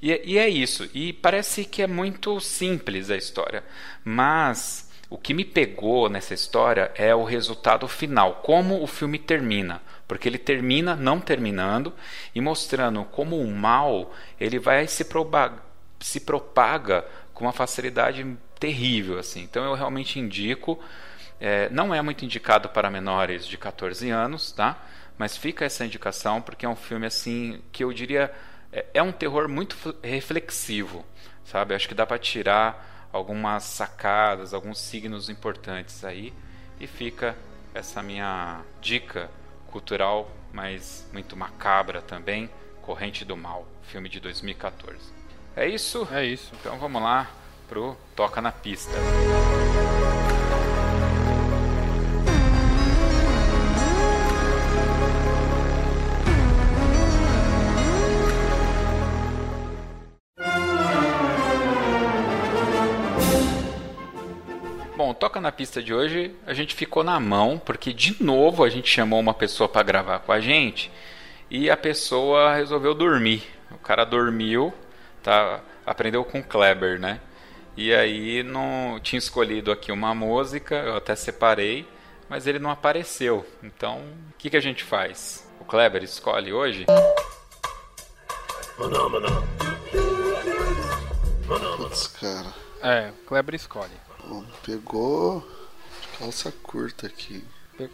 E, 0.02 0.22
e 0.24 0.38
é 0.38 0.48
isso. 0.48 0.90
E 0.94 1.14
parece 1.14 1.66
que 1.66 1.82
é 1.82 1.88
muito 1.88 2.40
simples 2.40 3.10
a 3.10 3.18
história, 3.18 3.64
mas 4.04 4.88
o 5.10 5.18
que 5.18 5.34
me 5.34 5.46
pegou 5.46 6.10
nessa 6.10 6.34
história 6.34 6.92
é 6.96 7.16
o 7.16 7.24
resultado 7.24 7.88
final, 7.88 8.42
como 8.44 8.84
o 8.84 8.88
filme 8.88 9.18
termina, 9.18 9.82
porque 10.08 10.28
ele 10.28 10.38
termina 10.38 10.96
não 10.96 11.20
terminando 11.20 11.94
e 12.36 12.42
mostrando 12.42 13.06
como 13.06 13.40
o 13.40 13.48
mal 13.48 14.14
ele 14.40 14.60
vai 14.60 14.86
se, 14.88 15.06
se 16.00 16.20
propaga 16.20 17.06
com 17.34 17.46
uma 17.46 17.54
facilidade 17.54 18.26
terrível 18.60 19.18
assim. 19.18 19.44
Então 19.44 19.64
eu 19.64 19.76
realmente 19.76 20.20
indico, 20.20 20.78
é, 21.40 21.70
não 21.70 21.96
é 21.96 22.02
muito 22.02 22.26
indicado 22.26 22.68
para 22.70 22.90
menores 22.90 23.48
de 23.48 23.58
14 23.58 24.10
anos, 24.10 24.52
tá? 24.52 24.78
Mas 25.18 25.38
fica 25.38 25.64
essa 25.64 25.86
indicação 25.86 26.42
porque 26.42 26.66
é 26.66 26.70
um 26.70 26.76
filme 26.76 27.06
assim 27.06 27.62
que 27.72 27.84
eu 27.84 27.94
diria 27.94 28.32
é, 28.78 28.86
é 28.94 29.02
um 29.02 29.12
terror 29.12 29.50
muito 29.50 29.96
reflexivo, 30.04 31.04
sabe? 31.44 31.74
Acho 31.74 31.88
que 31.88 31.96
dá 31.96 32.06
para 32.06 32.20
tirar 32.20 33.10
algumas 33.12 33.64
sacadas, 33.64 34.54
alguns 34.54 34.80
signos 34.80 35.30
importantes 35.30 36.04
aí. 36.04 36.32
E 36.80 36.86
fica 36.86 37.36
essa 37.74 38.04
minha 38.04 38.62
dica 38.80 39.32
cultural, 39.72 40.30
mas 40.54 41.10
muito 41.12 41.36
macabra 41.36 42.02
também, 42.02 42.50
Corrente 42.84 43.26
do 43.26 43.36
Mal, 43.36 43.68
filme 43.82 44.08
de 44.08 44.20
2014. 44.20 44.98
É 45.56 45.68
isso? 45.68 46.08
É 46.12 46.24
isso. 46.24 46.54
Então 46.60 46.78
vamos 46.78 47.02
lá 47.02 47.28
pro 47.68 47.98
Toca 48.16 48.40
na 48.42 48.52
Pista. 48.52 48.94
Bom, 48.94 50.27
na 65.48 65.52
pista 65.54 65.82
de 65.82 65.94
hoje, 65.94 66.36
a 66.46 66.54
gente 66.54 66.76
ficou 66.76 67.06
na 67.06 67.18
mão, 67.22 67.58
porque 67.58 67.94
de 67.94 68.22
novo 68.22 68.66
a 68.66 68.70
gente 68.70 68.90
chamou 68.90 69.18
uma 69.18 69.34
pessoa 69.34 69.70
para 69.70 69.82
gravar 69.82 70.20
com 70.20 70.34
a 70.34 70.42
gente 70.42 70.92
e 71.50 71.70
a 71.70 71.78
pessoa 71.78 72.54
resolveu 72.54 72.94
dormir. 72.94 73.44
O 73.72 73.78
cara 73.78 74.04
dormiu, 74.04 74.74
tá, 75.24 75.62
aprendeu 75.86 76.26
com 76.26 76.44
Kleber, 76.44 77.00
né? 77.00 77.22
E 77.78 77.94
aí 77.94 78.44
não 78.44 79.00
tinha 79.02 79.18
escolhido 79.18 79.72
aqui 79.72 79.90
uma 79.90 80.14
música, 80.14 80.76
eu 80.76 80.98
até 80.98 81.16
separei, 81.16 81.88
mas 82.28 82.46
ele 82.46 82.60
não 82.60 82.70
apareceu. 82.70 83.46
Então, 83.64 84.00
o 84.00 84.34
que, 84.38 84.50
que 84.50 84.58
a 84.58 84.62
gente 84.62 84.84
faz? 84.84 85.50
O 85.62 85.64
Kleber 85.64 86.04
escolhe 86.04 86.52
hoje? 86.52 86.86
Putz, 91.48 92.08
cara. 92.08 92.54
É, 92.82 93.14
Kleber 93.26 93.56
escolhe. 93.56 94.07
Bom, 94.28 94.44
pegou 94.66 95.48
calça 96.20 96.52
curta 96.64 97.08
aqui. 97.08 97.44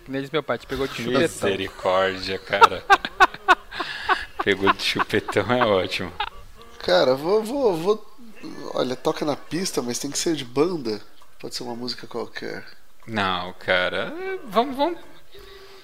Nem 0.08 0.22
diz 0.22 0.32
meu 0.32 0.42
pai, 0.42 0.58
te 0.58 0.66
pegou 0.66 0.88
de 0.88 0.96
chupetão. 0.96 1.20
Misericórdia, 1.20 2.40
cara. 2.40 2.84
Pegou 4.44 4.74
de 4.74 4.84
chupetão 4.84 5.50
é 5.54 5.66
ótimo. 5.66 6.12
Cara, 6.80 7.16
vou, 7.16 7.42
vou, 7.42 7.78
vou. 7.78 8.16
Olha, 8.74 8.94
toca 8.94 9.24
na 9.24 9.38
pista, 9.38 9.82
mas 9.82 10.00
tem 10.00 10.12
que 10.12 10.18
ser 10.18 10.36
de 10.36 10.44
banda. 10.44 11.02
Pode 11.40 11.56
ser 11.56 11.64
uma 11.64 11.76
música 11.76 12.08
qualquer. 12.08 12.66
Não, 13.08 13.54
cara. 13.54 14.14
Vamos, 14.46 14.76
vamos. 14.76 15.00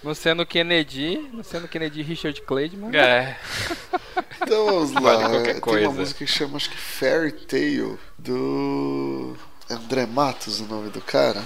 Não 0.03 0.13
sendo 0.13 0.45
Kennedy, 0.45 1.29
não 1.33 1.43
sendo 1.43 1.67
Kennedy 1.67 2.01
Richard 2.01 2.41
Clayman. 2.41 2.95
É. 2.95 3.37
Então 4.41 4.65
vamos 4.65 4.93
lá. 4.93 5.27
Vale 5.27 5.43
Tem 5.43 5.59
coisa. 5.61 5.87
uma 5.87 5.99
música 5.99 6.25
que 6.25 6.31
chama, 6.31 6.57
acho 6.57 6.69
que 6.69 6.77
Fairy 6.77 7.31
Tale, 7.31 7.97
do. 8.17 9.37
André 9.69 10.05
Matos, 10.05 10.59
o 10.59 10.65
nome 10.65 10.89
do 10.89 11.01
cara? 11.01 11.43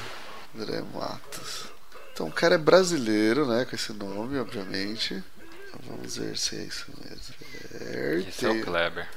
André 0.56 0.82
Matos. 0.94 1.66
Então 2.14 2.28
o 2.28 2.32
cara 2.32 2.56
é 2.56 2.58
brasileiro, 2.58 3.46
né? 3.46 3.66
Com 3.66 3.76
esse 3.76 3.92
nome, 3.92 4.40
obviamente. 4.40 5.22
Então, 5.68 5.80
vamos 5.88 6.18
ver 6.18 6.38
se 6.38 6.56
é 6.56 6.62
isso 6.64 6.86
mesmo. 7.04 7.36
Fairy 7.80 8.28
Esse 8.30 8.46
é 8.46 8.50
o. 8.50 8.62
Kleber. 8.64 9.08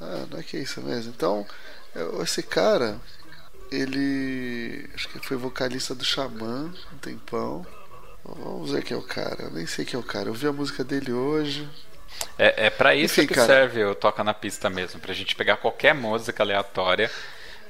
Ah, 0.00 0.24
não 0.30 0.38
é 0.38 0.42
que 0.42 0.56
é 0.56 0.60
isso 0.60 0.80
mesmo. 0.80 1.12
Então, 1.14 1.46
esse 2.22 2.42
cara, 2.42 2.98
ele. 3.70 4.88
Acho 4.94 5.08
que 5.08 5.18
foi 5.18 5.36
vocalista 5.36 5.94
do 5.94 6.04
Xamã 6.04 6.72
um 6.92 6.98
tempão. 6.98 7.66
Vamos 8.24 8.70
ver 8.70 8.82
quem 8.82 8.96
é 8.96 8.98
o 8.98 9.02
cara. 9.02 9.44
Eu 9.44 9.50
nem 9.50 9.66
sei 9.66 9.84
quem 9.84 9.98
é 9.98 10.00
o 10.00 10.06
cara. 10.06 10.28
Eu 10.28 10.34
vi 10.34 10.46
a 10.46 10.52
música 10.52 10.82
dele 10.82 11.12
hoje. 11.12 11.68
É, 12.38 12.66
é 12.66 12.70
pra 12.70 12.94
isso 12.94 13.20
Enfim, 13.20 13.26
que 13.26 13.34
cara. 13.34 13.46
serve 13.46 13.84
o 13.84 13.94
Toca 13.94 14.22
na 14.24 14.32
Pista 14.32 14.70
mesmo, 14.70 15.00
pra 15.00 15.12
gente 15.12 15.34
pegar 15.34 15.56
qualquer 15.56 15.94
música 15.94 16.42
aleatória. 16.42 17.10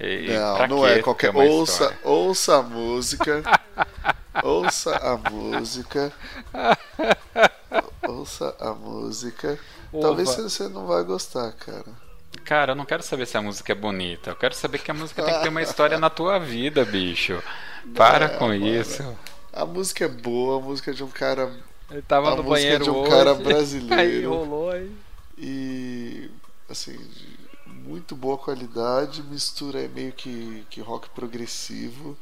E, 0.00 0.28
Não, 0.28 0.66
não 0.66 0.86
é 0.86 0.98
qualquer. 1.00 1.30
uma 1.30 1.42
Ouça, 1.42 1.84
história? 1.84 1.98
ouça 2.02 2.56
a 2.58 2.62
música. 2.62 3.46
ouça 4.42 4.96
a 4.96 5.16
música. 5.16 6.12
Ouça 8.02 8.54
a 8.60 8.74
música. 8.74 9.58
Talvez 10.00 10.36
Ova. 10.36 10.48
você 10.48 10.68
não 10.68 10.86
vai 10.86 11.02
gostar, 11.04 11.52
cara. 11.52 11.92
Cara, 12.44 12.72
eu 12.72 12.76
não 12.76 12.84
quero 12.84 13.02
saber 13.02 13.26
se 13.26 13.36
a 13.36 13.42
música 13.42 13.72
é 13.72 13.74
bonita. 13.74 14.30
Eu 14.30 14.36
quero 14.36 14.54
saber 14.54 14.78
que 14.78 14.90
a 14.90 14.94
música 14.94 15.22
tem 15.22 15.34
que 15.34 15.40
ter 15.40 15.48
uma 15.48 15.62
história 15.62 15.98
na 15.98 16.10
tua 16.10 16.38
vida, 16.38 16.84
bicho. 16.84 17.42
Para 17.94 18.28
Não, 18.28 18.38
com 18.38 18.48
mano. 18.48 18.66
isso. 18.66 19.02
A 19.52 19.64
música 19.64 20.04
é 20.04 20.08
boa, 20.08 20.58
a 20.58 20.60
música 20.60 20.90
é 20.90 20.94
de 20.94 21.04
um 21.04 21.08
cara 21.10 21.50
Ele 21.90 22.02
tava 22.02 22.32
A 22.32 22.36
no 22.36 22.42
música 22.42 22.44
banheiro 22.44 22.84
de 22.84 22.90
um 22.90 22.96
hoje. 22.96 23.10
cara 23.10 23.34
brasileiro. 23.34 23.94
Aí 24.00 24.24
rolou 24.24 24.70
aí. 24.70 24.90
e 25.38 26.30
assim 26.68 26.98
muito 27.84 28.16
boa 28.16 28.38
qualidade 28.38 29.22
mistura 29.22 29.82
é 29.82 29.88
meio 29.88 30.12
que, 30.12 30.66
que 30.70 30.80
rock 30.80 31.08
progressivo 31.10 32.16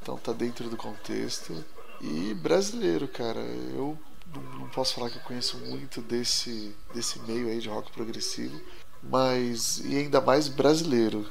então 0.00 0.16
tá 0.16 0.32
dentro 0.32 0.68
do 0.68 0.76
contexto. 0.76 1.64
E 2.00 2.34
brasileiro 2.34 3.06
cara 3.06 3.40
eu 3.40 3.96
não, 4.34 4.42
não 4.58 4.68
posso 4.70 4.94
falar 4.94 5.10
que 5.10 5.18
eu 5.18 5.22
conheço 5.22 5.56
muito 5.58 6.00
desse 6.00 6.74
desse 6.92 7.20
meio 7.20 7.48
aí 7.48 7.60
de 7.60 7.68
rock 7.68 7.92
progressivo 7.92 8.60
mas 9.02 9.80
e 9.84 9.96
ainda 9.96 10.20
mais 10.20 10.48
brasileiro. 10.48 11.28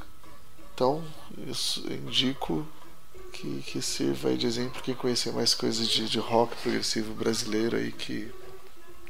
Então 0.74 1.04
eu 1.38 1.96
indico 1.96 2.68
que, 3.32 3.62
que 3.64 3.82
sirva 3.82 4.36
de 4.36 4.46
exemplo 4.46 4.82
quem 4.82 4.94
conhecer 4.94 5.32
mais 5.32 5.54
coisas 5.54 5.88
de, 5.88 6.08
de 6.08 6.20
rock 6.20 6.56
progressivo 6.62 7.14
brasileiro 7.14 7.78
aí 7.78 7.92
que 7.92 8.32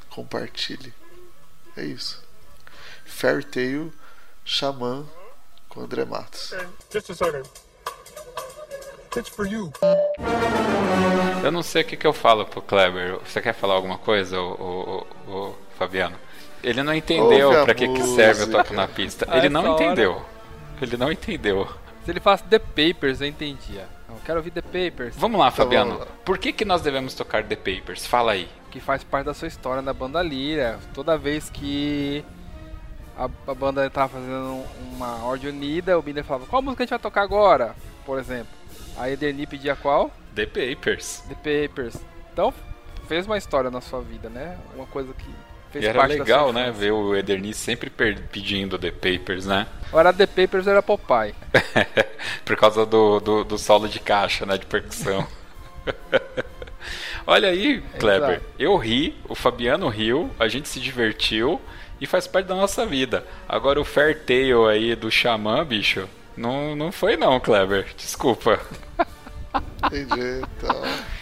compartilhe. 0.10 0.94
É 1.76 1.86
isso. 1.86 2.22
Fairy 3.06 3.44
Tale, 3.44 3.92
Xamã 4.46 5.06
com 5.70 5.82
André 5.82 6.06
Matos. 6.06 6.54
Just 6.92 7.10
a 7.12 7.14
second. 7.16 7.50
It's 9.16 9.30
for 9.30 9.46
you. 9.46 9.72
Eu 11.44 11.52
não 11.52 11.62
sei 11.64 11.82
o 11.82 11.86
que, 11.86 11.98
que 11.98 12.08
eu 12.08 12.14
falo 12.14 12.46
pro 12.46 12.62
Kleber. 12.62 13.20
Você 13.26 13.42
quer 13.42 13.54
falar 13.54 13.74
alguma 13.76 13.98
coisa, 13.98 14.40
ô, 14.40 15.06
ô, 15.28 15.32
ô, 15.32 15.54
Fabiano? 15.78 16.16
Ele 16.64 16.84
não 16.84 16.94
entendeu 16.94 17.48
Ouve 17.50 17.60
a 17.62 17.66
pra 17.66 17.74
que, 17.74 17.88
que 17.88 18.04
serve 18.04 18.44
o 18.44 18.52
toque 18.52 18.74
na 18.74 18.88
pista. 18.88 19.26
Ah, 19.28 19.38
Ele 19.38 19.48
essa 19.48 19.54
não 19.54 19.72
hora- 19.74 19.84
entendeu. 19.84 20.22
Ele 20.82 20.98
não 20.98 21.12
entendeu. 21.12 21.68
Se 22.06 22.12
ele 22.12 22.20
falasse 22.20 22.44
The 22.46 22.60
Papers, 22.60 23.22
eu 23.22 23.28
entendia. 23.28 23.88
Eu 24.10 24.16
quero 24.26 24.38
ouvir 24.40 24.52
The 24.52 24.62
Papers, 24.62 25.16
Vamos 25.18 25.40
lá, 25.40 25.50
Fabiano. 25.52 25.92
vamos 25.92 26.06
lá. 26.08 26.12
Por 26.26 26.38
que, 26.38 26.52
que 26.54 26.66
nós 26.66 26.82
devemos 26.82 27.14
tocar 27.14 27.44
The 27.44 27.56
Papers? 27.56 28.06
Fala 28.06 28.34
aí. 28.34 28.50
que 28.70 28.80
faz 28.80 29.04
parte 29.04 29.26
da 29.26 29.34
sua 29.34 29.48
história 29.48 29.82
na 29.82 29.94
banda 29.94 30.22
Lira. 30.22 30.80
Toda 30.94 31.18
vez 31.18 31.50
que 31.50 32.24
a, 33.18 33.30
a 33.48 33.54
banda 33.54 33.90
tava 33.90 34.14
fazendo 34.14 34.64
uma 34.94 35.24
ordem 35.24 35.50
unida, 35.50 35.98
o 35.98 36.02
Binder 36.02 36.24
falava, 36.24 36.46
qual 36.46 36.62
música 36.62 36.84
a 36.84 36.86
gente 36.86 36.92
vai 36.92 37.00
tocar 37.00 37.22
agora? 37.22 37.76
Por 38.06 38.20
exemplo. 38.20 38.54
Aí 38.98 39.12
a 39.12 39.14
Ederni 39.14 39.46
pedia 39.46 39.76
qual? 39.76 40.12
The 40.36 40.46
Papers. 40.46 41.24
The 41.28 41.36
Papers. 41.36 41.98
Então, 42.32 42.54
fez 43.08 43.26
uma 43.26 43.38
história 43.38 43.70
na 43.70 43.82
sua 43.82 44.02
vida, 44.02 44.30
né? 44.30 44.58
Uma 44.76 44.86
coisa 44.86 45.14
que 45.14 45.30
fez 45.72 45.84
E 45.84 45.88
era 45.88 46.06
legal, 46.06 46.54
né? 46.54 46.72
Ver 46.72 46.92
o 46.92 47.16
Ederni 47.16 47.54
sempre 47.54 47.90
pedindo 47.90 48.78
The 48.78 48.92
Papers, 48.92 49.46
né? 49.46 49.68
Ora, 49.92 50.14
The 50.14 50.28
Papers 50.28 50.68
era 50.68 50.82
Popeye. 50.82 51.36
Por 52.46 52.56
causa 52.56 52.86
do, 52.86 53.20
do, 53.20 53.44
do 53.44 53.58
solo 53.58 53.88
de 53.88 54.00
caixa, 54.00 54.46
né? 54.46 54.58
De 54.58 54.66
percussão. 54.66 55.28
Olha 57.28 57.50
aí, 57.50 57.82
Kleber. 58.00 58.38
Exato. 58.38 58.46
Eu 58.58 58.76
ri, 58.78 59.16
o 59.28 59.36
Fabiano 59.36 59.88
riu, 59.90 60.32
a 60.40 60.48
gente 60.48 60.68
se 60.68 60.80
divertiu 60.80 61.62
e 62.02 62.08
faz 62.08 62.26
parte 62.26 62.48
da 62.48 62.56
nossa 62.56 62.86
vida. 62.86 63.24
Agora 63.48 63.80
o 63.80 63.86
Fair 63.86 64.20
Tale 64.26 64.70
aí 64.70 64.96
do 64.96 65.12
Xamã, 65.12 65.64
bicho, 65.64 66.10
não, 66.36 66.76
não 66.76 66.92
foi 66.92 67.16
não, 67.16 67.40
Kleber. 67.40 67.94
Desculpa. 67.96 68.60
Entendi. 69.86 70.42
Então, 70.58 70.82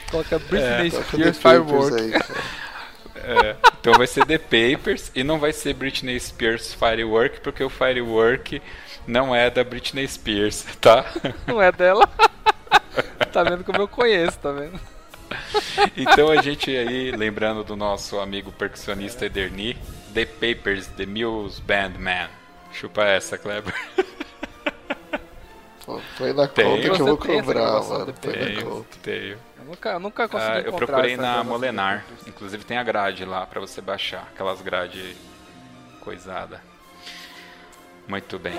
Coloca 0.10 0.40
Britney 0.40 0.92
toca 0.92 1.04
The 1.18 1.34
Spears 1.34 1.38
Papers 1.38 1.38
Firework. 1.38 2.02
aí. 2.02 2.14
É, 3.22 3.56
então 3.80 3.94
vai 3.94 4.08
ser 4.08 4.26
The 4.26 4.38
Papers 4.38 5.12
e 5.14 5.24
não 5.24 5.38
vai 5.38 5.52
ser 5.52 5.74
Britney 5.74 6.18
Spears 6.20 6.74
Firework, 6.74 7.42
porque 7.42 7.64
o 7.64 7.70
Firework 7.70 8.62
não 9.06 9.36
é 9.36 9.50
da 9.50 9.64
Britney 9.64 10.08
Spears, 10.08 10.66
tá? 10.80 11.06
Não 11.46 11.62
é 11.62 11.72
dela. 11.72 12.08
tá 13.34 13.44
vendo 13.44 13.64
como 13.64 13.82
eu 13.82 13.88
conheço, 13.88 14.40
tá 14.40 14.52
vendo? 14.52 14.80
Então 15.96 16.30
a 16.30 16.42
gente 16.42 16.76
aí, 16.76 17.12
lembrando 17.12 17.64
do 17.64 17.76
nosso 17.76 18.20
amigo 18.20 18.52
percussionista 18.52 19.26
Ederni, 19.26 19.78
The 20.14 20.26
Papers, 20.26 20.88
The 20.88 21.06
Muse 21.06 21.62
Band 21.62 21.92
Man. 22.00 22.30
Chupa 22.72 23.04
essa, 23.04 23.38
Kleber. 23.38 23.74
Pô, 25.86 26.00
Põe 26.18 26.34
na 26.34 26.48
Tem. 26.48 26.66
conta 26.66 26.82
que 26.96 27.02
eu 27.02 27.06
vou 27.06 27.18
cobrar, 27.18 27.82
mano. 27.82 28.06
na 28.08 28.14
Tenho, 28.14 28.66
conta. 28.70 28.98
tenho. 29.02 29.38
Eu 29.58 29.66
nunca, 29.66 29.90
eu 29.90 30.00
nunca 30.00 30.28
consegui 30.28 30.52
Ah, 30.52 30.60
eu 30.62 30.74
procurei 30.74 31.18
na 31.18 31.44
Molenar. 31.44 32.06
Inclusive 32.28 32.64
tem 32.64 32.78
a 32.78 32.84
grade 32.84 33.26
lá 33.26 33.46
pra 33.46 33.60
você 33.60 33.82
baixar. 33.82 34.28
Aquelas 34.34 34.62
grade 34.62 35.16
coisada. 36.02 36.62
Muito 38.08 38.38
bem. 38.40 38.54